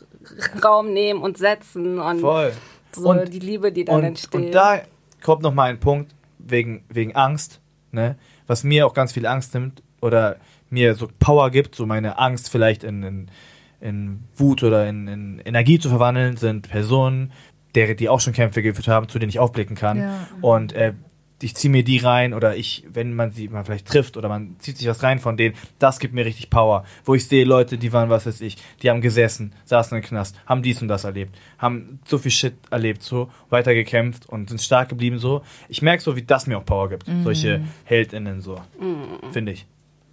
Raum 0.64 0.92
nehmen 0.92 1.22
und 1.22 1.36
setzen 1.38 1.98
und 1.98 2.20
Voll. 2.20 2.52
so 2.92 3.10
Und- 3.10 3.32
die 3.32 3.38
Liebe, 3.38 3.72
die 3.72 3.84
dann 3.84 3.96
Und, 3.96 4.04
entsteht. 4.04 4.34
und 4.34 4.50
da 4.52 4.80
kommt 5.22 5.42
noch 5.42 5.52
mal 5.54 5.68
ein 5.70 5.78
Punkt 5.80 6.14
wegen, 6.38 6.84
wegen 6.88 7.14
Angst, 7.16 7.60
ne? 7.92 8.16
was 8.46 8.64
mir 8.64 8.86
auch 8.86 8.94
ganz 8.94 9.12
viel 9.12 9.26
Angst 9.26 9.52
nimmt 9.54 9.82
oder 10.00 10.36
mir 10.70 10.94
so 10.94 11.08
Power 11.18 11.50
gibt, 11.50 11.74
so 11.74 11.84
meine 11.86 12.18
Angst 12.18 12.48
vielleicht 12.50 12.82
in, 12.84 13.02
in, 13.02 13.30
in 13.80 14.24
Wut 14.36 14.62
oder 14.62 14.88
in, 14.88 15.08
in 15.08 15.38
Energie 15.44 15.78
zu 15.78 15.88
verwandeln, 15.88 16.36
sind 16.36 16.68
Personen, 16.68 17.32
der, 17.74 17.94
die 17.94 18.08
auch 18.08 18.20
schon 18.20 18.32
Kämpfe 18.32 18.62
geführt 18.62 18.88
haben, 18.88 19.08
zu 19.08 19.18
denen 19.18 19.30
ich 19.30 19.38
aufblicken 19.38 19.76
kann. 19.76 19.98
Ja. 19.98 20.28
Und 20.40 20.72
äh, 20.72 20.94
ich 21.42 21.54
ziehe 21.54 21.70
mir 21.70 21.82
die 21.82 21.98
rein 21.98 22.34
oder 22.34 22.56
ich, 22.56 22.84
wenn 22.92 23.14
man 23.14 23.32
sie 23.32 23.48
mal 23.48 23.64
vielleicht 23.64 23.86
trifft 23.86 24.16
oder 24.16 24.28
man 24.28 24.56
zieht 24.58 24.76
sich 24.76 24.86
was 24.88 25.02
rein 25.02 25.18
von 25.18 25.36
denen, 25.36 25.54
das 25.78 25.98
gibt 25.98 26.12
mir 26.12 26.24
richtig 26.24 26.50
Power. 26.50 26.84
Wo 27.04 27.14
ich 27.14 27.26
sehe 27.26 27.44
Leute, 27.44 27.78
die 27.78 27.92
waren, 27.92 28.10
was 28.10 28.26
weiß 28.26 28.40
ich, 28.42 28.56
die 28.82 28.90
haben 28.90 29.00
gesessen, 29.00 29.54
saßen 29.64 29.96
im 29.96 30.04
Knast, 30.04 30.36
haben 30.46 30.62
dies 30.62 30.82
und 30.82 30.88
das 30.88 31.04
erlebt, 31.04 31.38
haben 31.58 32.00
so 32.04 32.18
viel 32.18 32.30
Shit 32.30 32.54
erlebt, 32.70 33.02
so, 33.02 33.30
weitergekämpft 33.48 34.28
und 34.28 34.50
sind 34.50 34.60
stark 34.60 34.88
geblieben, 34.88 35.18
so. 35.18 35.42
Ich 35.68 35.82
merke 35.82 36.02
so, 36.02 36.16
wie 36.16 36.22
das 36.22 36.46
mir 36.46 36.58
auch 36.58 36.64
Power 36.64 36.90
gibt. 36.90 37.06
Solche 37.24 37.62
HeldInnen, 37.84 38.40
so. 38.40 38.60
Finde 39.32 39.52
ich. 39.52 39.66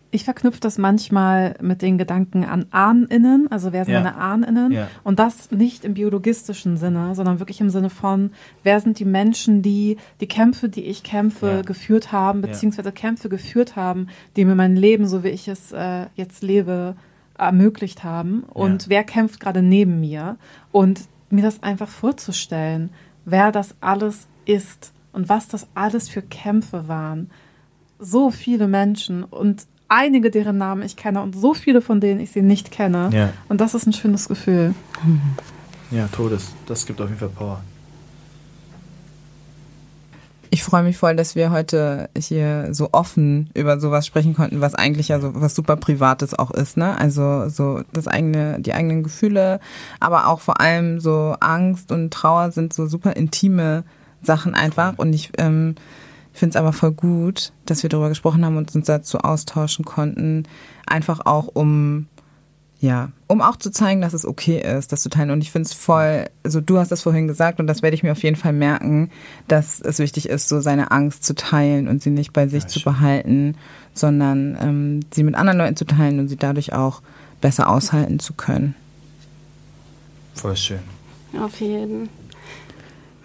Ich 0.09 0.23
verknüpfe 0.23 0.61
das 0.61 0.77
manchmal 0.77 1.55
mit 1.61 1.81
den 1.81 1.97
Gedanken 1.97 2.45
an 2.45 2.65
AhnInnen, 2.71 3.51
also 3.51 3.73
wer 3.73 3.83
sind 3.83 3.93
Ja. 3.93 4.01
meine 4.01 4.15
AhnInnen? 4.15 4.71
Ja. 4.71 4.87
Und 5.03 5.19
das 5.19 5.51
nicht 5.51 5.83
im 5.83 5.95
biologistischen 5.95 6.77
Sinne, 6.77 7.13
sondern 7.13 7.39
wirklich 7.39 7.59
im 7.59 7.69
Sinne 7.69 7.89
von, 7.89 8.31
wer 8.63 8.79
sind 8.79 8.99
die 8.99 9.05
Menschen, 9.05 9.61
die 9.61 9.97
die 10.21 10.27
Kämpfe, 10.27 10.69
die 10.69 10.83
ich 10.85 11.03
kämpfe, 11.03 11.47
Ja. 11.47 11.61
geführt 11.61 12.11
haben, 12.13 12.41
beziehungsweise 12.41 12.91
Kämpfe 12.93 13.27
geführt 13.27 13.75
haben, 13.75 14.07
die 14.37 14.45
mir 14.45 14.55
mein 14.55 14.77
Leben, 14.77 15.07
so 15.07 15.23
wie 15.23 15.29
ich 15.29 15.47
es 15.49 15.71
äh, 15.73 16.05
jetzt 16.15 16.41
lebe, 16.41 16.95
ermöglicht 17.37 18.03
haben. 18.03 18.43
Und 18.43 18.89
wer 18.89 19.03
kämpft 19.03 19.39
gerade 19.39 19.61
neben 19.61 19.99
mir? 19.99 20.37
Und 20.71 21.01
mir 21.29 21.43
das 21.43 21.61
einfach 21.61 21.89
vorzustellen, 21.89 22.89
wer 23.25 23.51
das 23.51 23.75
alles 23.81 24.27
ist 24.45 24.93
und 25.11 25.27
was 25.27 25.47
das 25.49 25.67
alles 25.75 26.07
für 26.07 26.21
Kämpfe 26.21 26.87
waren 26.87 27.29
so 27.99 28.29
viele 28.29 28.67
Menschen 28.67 29.23
und 29.23 29.65
einige 29.89 30.31
deren 30.31 30.57
Namen 30.57 30.81
ich 30.83 30.95
kenne 30.95 31.21
und 31.21 31.35
so 31.35 31.53
viele 31.53 31.81
von 31.81 31.99
denen 31.99 32.19
ich 32.19 32.31
sie 32.31 32.41
nicht 32.41 32.71
kenne. 32.71 33.09
Ja. 33.13 33.29
Und 33.49 33.61
das 33.61 33.73
ist 33.73 33.85
ein 33.85 33.93
schönes 33.93 34.27
Gefühl. 34.27 34.73
Ja, 35.91 36.07
Todes. 36.07 36.53
Das 36.65 36.85
gibt 36.85 37.01
auf 37.01 37.07
jeden 37.07 37.19
Fall 37.19 37.29
Power. 37.29 37.61
Ich 40.49 40.63
freue 40.63 40.83
mich 40.83 40.97
voll, 40.97 41.15
dass 41.15 41.35
wir 41.35 41.51
heute 41.51 42.09
hier 42.17 42.69
so 42.71 42.89
offen 42.93 43.49
über 43.53 43.79
sowas 43.79 44.07
sprechen 44.07 44.33
konnten, 44.33 44.61
was 44.61 44.75
eigentlich 44.75 45.09
ja 45.09 45.19
so 45.19 45.31
was 45.35 45.53
super 45.55 45.75
Privates 45.75 46.33
auch 46.33 46.51
ist, 46.51 46.77
ne? 46.77 46.97
Also 46.97 47.49
so 47.49 47.81
das 47.91 48.07
eigene, 48.07 48.59
die 48.59 48.73
eigenen 48.73 49.03
Gefühle, 49.03 49.59
aber 49.99 50.27
auch 50.27 50.39
vor 50.39 50.61
allem 50.61 50.99
so 51.01 51.35
Angst 51.41 51.91
und 51.91 52.13
Trauer 52.13 52.51
sind 52.51 52.73
so 52.73 52.87
super 52.87 53.15
intime 53.17 53.83
Sachen 54.23 54.53
einfach. 54.55 54.93
Und 54.97 55.13
ich 55.13 55.31
ähm, 55.37 55.75
finde 56.39 56.51
es 56.51 56.55
aber 56.55 56.73
voll 56.73 56.91
gut, 56.91 57.51
dass 57.65 57.83
wir 57.83 57.89
darüber 57.89 58.09
gesprochen 58.09 58.45
haben 58.45 58.57
und 58.57 58.73
uns 58.75 58.85
dazu 58.85 59.19
austauschen 59.19 59.85
konnten, 59.85 60.43
einfach 60.85 61.25
auch 61.25 61.47
um 61.53 62.07
ja, 62.79 63.11
um 63.25 63.41
auch 63.41 63.55
zu 63.55 63.71
zeigen, 63.71 64.01
dass 64.01 64.13
es 64.13 64.25
okay 64.25 64.61
ist, 64.61 64.91
das 64.91 65.01
zu 65.01 65.09
teilen. 65.09 65.31
Und 65.31 65.41
ich 65.41 65.51
finde 65.51 65.65
es 65.67 65.73
voll, 65.73 66.27
also 66.43 66.61
du 66.61 66.77
hast 66.77 66.91
das 66.91 67.01
vorhin 67.01 67.27
gesagt 67.27 67.59
und 67.59 67.65
das 67.65 67.81
werde 67.81 67.95
ich 67.95 68.03
mir 68.03 68.11
auf 68.11 68.21
jeden 68.21 68.35
Fall 68.35 68.53
merken, 68.53 69.09
dass 69.47 69.81
es 69.81 69.97
wichtig 69.97 70.29
ist, 70.29 70.47
so 70.47 70.61
seine 70.61 70.91
Angst 70.91 71.23
zu 71.23 71.33
teilen 71.33 71.87
und 71.87 72.03
sie 72.03 72.11
nicht 72.11 72.33
bei 72.33 72.47
sich 72.47 72.63
Ja, 72.63 72.69
zu 72.69 72.83
behalten, 72.83 73.55
sondern 73.95 74.57
ähm, 74.61 74.99
sie 75.11 75.23
mit 75.23 75.33
anderen 75.33 75.57
Leuten 75.57 75.75
zu 75.75 75.85
teilen 75.85 76.19
und 76.19 76.27
sie 76.27 76.37
dadurch 76.37 76.73
auch 76.73 77.01
besser 77.41 77.67
aushalten 77.67 78.19
zu 78.19 78.33
können. 78.33 78.75
Voll 80.35 80.55
schön. 80.55 80.79
Auf 81.41 81.59
jeden. 81.59 82.09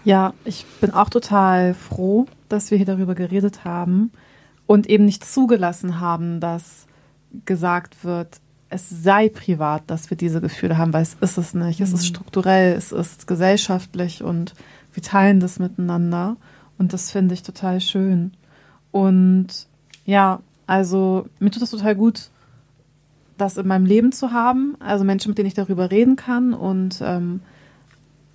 Ja, 0.05 0.35
ich 0.45 0.67
bin 0.81 0.91
auch 0.91 1.09
total 1.09 1.75
froh, 1.75 2.27
dass 2.49 2.71
wir 2.71 2.77
hier 2.77 2.87
darüber 2.87 3.15
geredet 3.15 3.65
haben 3.65 4.11
und 4.67 4.89
eben 4.89 5.05
nicht 5.05 5.25
zugelassen 5.25 6.01
haben, 6.01 6.41
dass 6.41 6.87
gesagt 7.45 8.05
wird, 8.05 8.41
es 8.69 8.89
sei 8.89 9.29
privat, 9.29 9.83
dass 9.87 10.11
wir 10.11 10.17
diese 10.17 10.41
Gefühle 10.41 10.79
haben, 10.79 10.93
weil 10.93 11.03
es 11.03 11.15
ist 11.21 11.37
es 11.39 11.55
nicht. 11.55 11.81
Es 11.81 11.93
ist 11.93 12.07
strukturell, 12.07 12.75
es 12.75 12.91
ist 12.91 13.27
gesellschaftlich 13.27 14.23
und 14.23 14.55
wir 14.95 15.03
teilen 15.03 15.41
das 15.41 15.59
miteinander 15.59 16.37
und 16.79 16.93
das 16.93 17.11
finde 17.11 17.35
ich 17.35 17.43
total 17.43 17.81
schön. 17.81 18.33
Und 18.91 19.69
ja, 20.05 20.41
also 20.67 21.27
mir 21.39 21.51
tut 21.51 21.63
es 21.63 21.71
total 21.71 21.95
gut, 21.95 22.31
das 23.37 23.57
in 23.57 23.67
meinem 23.67 23.87
Leben 23.87 24.13
zu 24.13 24.33
haben, 24.33 24.77
also 24.81 25.05
Menschen, 25.05 25.31
mit 25.31 25.39
denen 25.39 25.49
ich 25.49 25.55
darüber 25.55 25.91
reden 25.91 26.17
kann 26.17 26.55
und 26.55 27.01
ähm, 27.03 27.41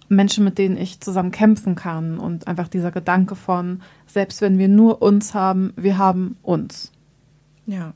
Menschen, 0.09 0.43
mit 0.43 0.57
denen 0.57 0.77
ich 0.77 0.99
zusammen 0.99 1.31
kämpfen 1.31 1.75
kann 1.75 2.19
und 2.19 2.47
einfach 2.47 2.67
dieser 2.67 2.91
Gedanke 2.91 3.35
von, 3.35 3.81
selbst 4.05 4.41
wenn 4.41 4.57
wir 4.57 4.67
nur 4.67 5.01
uns 5.01 5.33
haben, 5.33 5.73
wir 5.75 5.97
haben 5.97 6.37
uns. 6.41 6.91
Ja. 7.65 7.93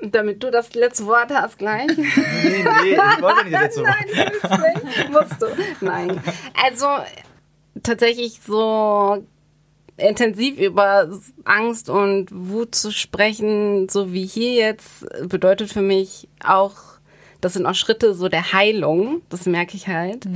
Damit 0.00 0.42
du 0.42 0.50
das 0.50 0.74
letzte 0.74 1.06
Wort 1.06 1.30
hast 1.30 1.58
gleich. 1.58 1.86
Nee, 1.96 2.04
nee, 2.82 2.92
ich 2.92 3.22
wollte 3.22 3.44
nicht 3.44 3.54
das 3.54 3.76
letzte 3.76 3.80
Wort. 3.82 4.50
Nein, 4.50 4.80
nicht. 4.84 5.10
Musst 5.10 5.42
du. 5.42 5.46
Nein. 5.80 6.20
Also 6.64 6.86
tatsächlich 7.82 8.40
so 8.44 9.24
intensiv 9.96 10.58
über 10.58 11.08
Angst 11.44 11.88
und 11.88 12.28
Wut 12.32 12.74
zu 12.74 12.90
sprechen, 12.90 13.88
so 13.88 14.12
wie 14.12 14.26
hier 14.26 14.54
jetzt, 14.54 15.06
bedeutet 15.28 15.72
für 15.72 15.82
mich 15.82 16.28
auch, 16.44 16.74
das 17.42 17.52
sind 17.54 17.66
auch 17.66 17.74
Schritte 17.74 18.14
so 18.14 18.28
der 18.28 18.54
Heilung. 18.54 19.20
Das 19.28 19.44
merke 19.44 19.76
ich 19.76 19.88
halt. 19.88 20.26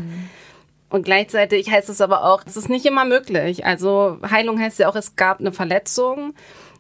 Und 0.91 1.05
gleichzeitig 1.05 1.71
heißt 1.71 1.89
es 1.89 2.01
aber 2.01 2.25
auch, 2.25 2.43
es 2.45 2.57
ist 2.57 2.69
nicht 2.69 2.85
immer 2.85 3.05
möglich. 3.05 3.65
Also 3.65 4.19
Heilung 4.29 4.61
heißt 4.61 4.81
ja 4.81 4.89
auch, 4.89 4.97
es 4.97 5.17
gab 5.17 5.41
eine 5.41 5.53
Verletzung. 5.53 6.35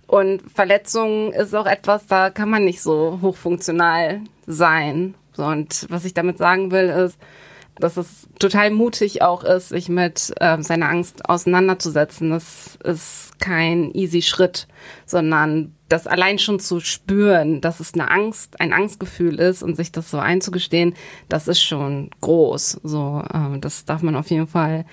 Und 0.09 0.43
Verletzung 0.53 1.33
ist 1.33 1.55
auch 1.55 1.67
etwas, 1.67 2.07
da 2.07 2.31
kann 2.31 2.51
man 2.51 2.65
nicht 2.65 2.83
so 2.83 3.21
hochfunktional 3.23 4.21
sein. 4.47 5.15
Und 5.37 5.87
was 5.91 6.05
ich 6.05 6.13
damit 6.13 6.39
sagen 6.39 6.73
will, 6.73 6.89
ist, 6.89 7.19
dass 7.79 7.97
es 7.97 8.29
total 8.39 8.71
mutig 8.71 9.23
auch 9.23 9.45
ist, 9.45 9.69
sich 9.69 9.89
mit 9.89 10.33
äh, 10.41 10.61
seiner 10.61 10.89
Angst 10.89 11.29
auseinanderzusetzen. 11.29 12.31
Das 12.31 12.79
ist 12.83 13.39
kein 13.39 13.93
easy 13.93 14.23
Schritt, 14.23 14.67
sondern 15.05 15.76
das 15.89 16.07
allein 16.07 16.39
schon 16.39 16.59
zu 16.59 16.81
spüren, 16.81 17.61
dass 17.61 17.81
es 17.81 17.95
eine 17.95 18.11
Angst, 18.11 18.61
ein 18.61 18.73
Angstgefühl 18.73 19.39
ist 19.39 19.63
und 19.63 19.77
sich 19.77 19.93
das 19.93 20.11
so 20.11 20.19
einzugestehen, 20.19 20.95
das 21.29 21.49
ist 21.49 21.63
schon 21.63 22.11
groß. 22.21 22.81
So, 22.83 23.23
ähm, 23.33 23.61
das 23.61 23.85
darf 23.85 24.03
man 24.03 24.17
auf 24.17 24.31
jeden 24.31 24.49
Fall 24.49 24.85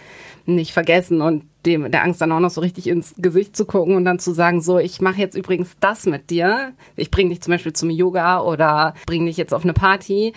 nicht 0.45 0.73
vergessen 0.73 1.21
und 1.21 1.45
dem 1.65 1.89
der 1.89 2.03
Angst 2.03 2.19
dann 2.19 2.31
auch 2.33 2.41
noch 2.41 2.49
so 2.49 2.59
richtig 2.59 2.87
ins 2.87 3.15
Gesicht 3.17 3.55
zu 3.55 3.65
gucken 3.65 3.95
und 3.95 4.03
dann 4.03 4.19
zu 4.19 4.33
sagen, 4.33 4.61
so, 4.61 4.79
ich 4.79 4.99
mache 4.99 5.19
jetzt 5.19 5.35
übrigens 5.35 5.77
das 5.79 6.05
mit 6.05 6.29
dir. 6.29 6.73
Ich 6.97 7.09
bringe 7.09 7.29
dich 7.29 7.41
zum 7.41 7.51
Beispiel 7.51 7.73
zum 7.73 7.89
Yoga 7.89 8.41
oder 8.41 8.93
bringe 9.05 9.27
dich 9.27 9.37
jetzt 9.37 9.53
auf 9.53 9.63
eine 9.63 9.73
Party 9.73 10.33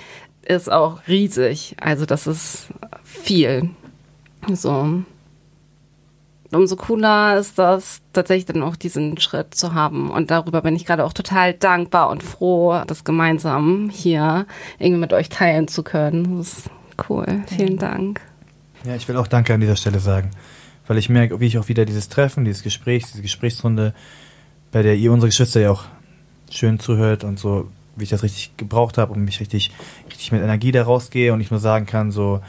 ist 0.47 0.71
auch 0.71 1.01
riesig. 1.09 1.77
Also 1.81 2.07
das 2.07 2.27
ist 2.27 2.69
viel. 3.03 3.71
So. 4.53 5.03
Umso 6.53 6.77
cooler 6.77 7.39
ist 7.39 7.59
das 7.59 8.03
tatsächlich 8.13 8.47
dann 8.47 8.63
auch 8.63 8.77
diesen 8.77 9.19
Schritt 9.19 9.55
zu 9.55 9.75
haben. 9.75 10.11
Und 10.11 10.31
darüber 10.31 10.63
bin 10.63 10.77
ich 10.77 10.85
gerade 10.85 11.05
auch 11.05 11.13
total 11.13 11.55
dankbar 11.55 12.11
und 12.11 12.23
froh, 12.23 12.83
das 12.87 13.05
gemeinsam 13.05 13.91
hier 13.91 14.47
irgendwie 14.79 15.01
mit 15.01 15.13
euch 15.13 15.29
teilen 15.29 15.69
zu 15.69 15.83
können. 15.83 16.39
Das 16.39 16.59
ist 16.59 16.71
cool. 17.09 17.43
Vielen 17.47 17.79
Dank. 17.79 18.21
Ja, 18.85 18.95
ich 18.95 19.09
will 19.09 19.17
auch 19.17 19.27
Danke 19.27 19.55
an 19.55 19.61
dieser 19.61 19.77
Stelle 19.77 19.99
sagen, 19.99 20.31
weil 20.87 20.99
ich 20.99 21.09
merke, 21.09 21.41
wie 21.41 21.47
ich 21.47 21.59
auch 21.59 21.69
wieder 21.69 21.85
dieses 21.85 22.09
Treffen, 22.09 22.45
dieses 22.45 22.63
Gespräch, 22.63 23.05
diese 23.07 23.23
Gesprächsrunde, 23.23 23.95
bei 24.71 24.83
der 24.83 24.95
ihr 24.95 25.13
unsere 25.13 25.29
Geschwister 25.29 25.61
ja 25.61 25.73
auch 25.73 25.85
schön 26.51 26.79
zuhört 26.79 27.25
und 27.25 27.39
so 27.39 27.69
wie 27.97 28.05
ich 28.05 28.11
das 28.11 28.23
richtig 28.23 28.57
gebraucht 28.57 28.99
habe 28.99 29.13
und 29.13 29.25
mich 29.25 29.41
richtig, 29.41 29.73
richtig 30.07 30.31
mit 30.31 30.43
Energie 30.43 30.71
da 30.71 30.85
rausgehe 30.85 31.33
und 31.33 31.41
ich 31.41 31.51
nur 31.51 31.61
sagen 31.61 31.87
kann, 31.87 32.13
so, 32.13 32.41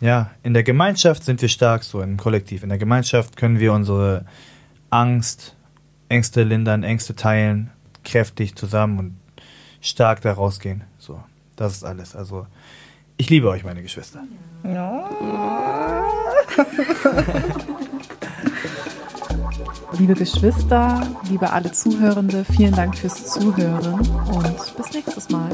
ja, 0.00 0.30
in 0.42 0.54
der 0.54 0.62
Gemeinschaft 0.62 1.24
sind 1.24 1.42
wir 1.42 1.48
stark, 1.48 1.82
so 1.84 2.00
im 2.00 2.16
Kollektiv. 2.16 2.62
In 2.62 2.68
der 2.68 2.78
Gemeinschaft 2.78 3.36
können 3.36 3.58
wir 3.58 3.72
unsere 3.72 4.24
Angst, 4.90 5.56
Ängste 6.08 6.44
lindern, 6.44 6.84
Ängste 6.84 7.16
teilen, 7.16 7.70
kräftig 8.04 8.54
zusammen 8.56 8.98
und 8.98 9.18
stark 9.80 10.20
da 10.22 10.32
rausgehen. 10.32 10.84
So, 10.98 11.22
das 11.56 11.72
ist 11.72 11.84
alles. 11.84 12.14
Also, 12.16 12.46
ich 13.16 13.28
liebe 13.28 13.48
euch, 13.48 13.64
meine 13.64 13.82
Geschwister. 13.82 14.22
Ja. 14.64 15.10
liebe 19.98 20.14
Geschwister, 20.14 21.02
liebe 21.28 21.50
alle 21.50 21.72
Zuhörende, 21.72 22.44
vielen 22.44 22.74
Dank 22.74 22.96
fürs 22.96 23.32
Zuhören 23.32 24.00
und 24.00 24.76
bis 24.76 24.92
nächstes 24.92 25.28
Mal. 25.28 25.50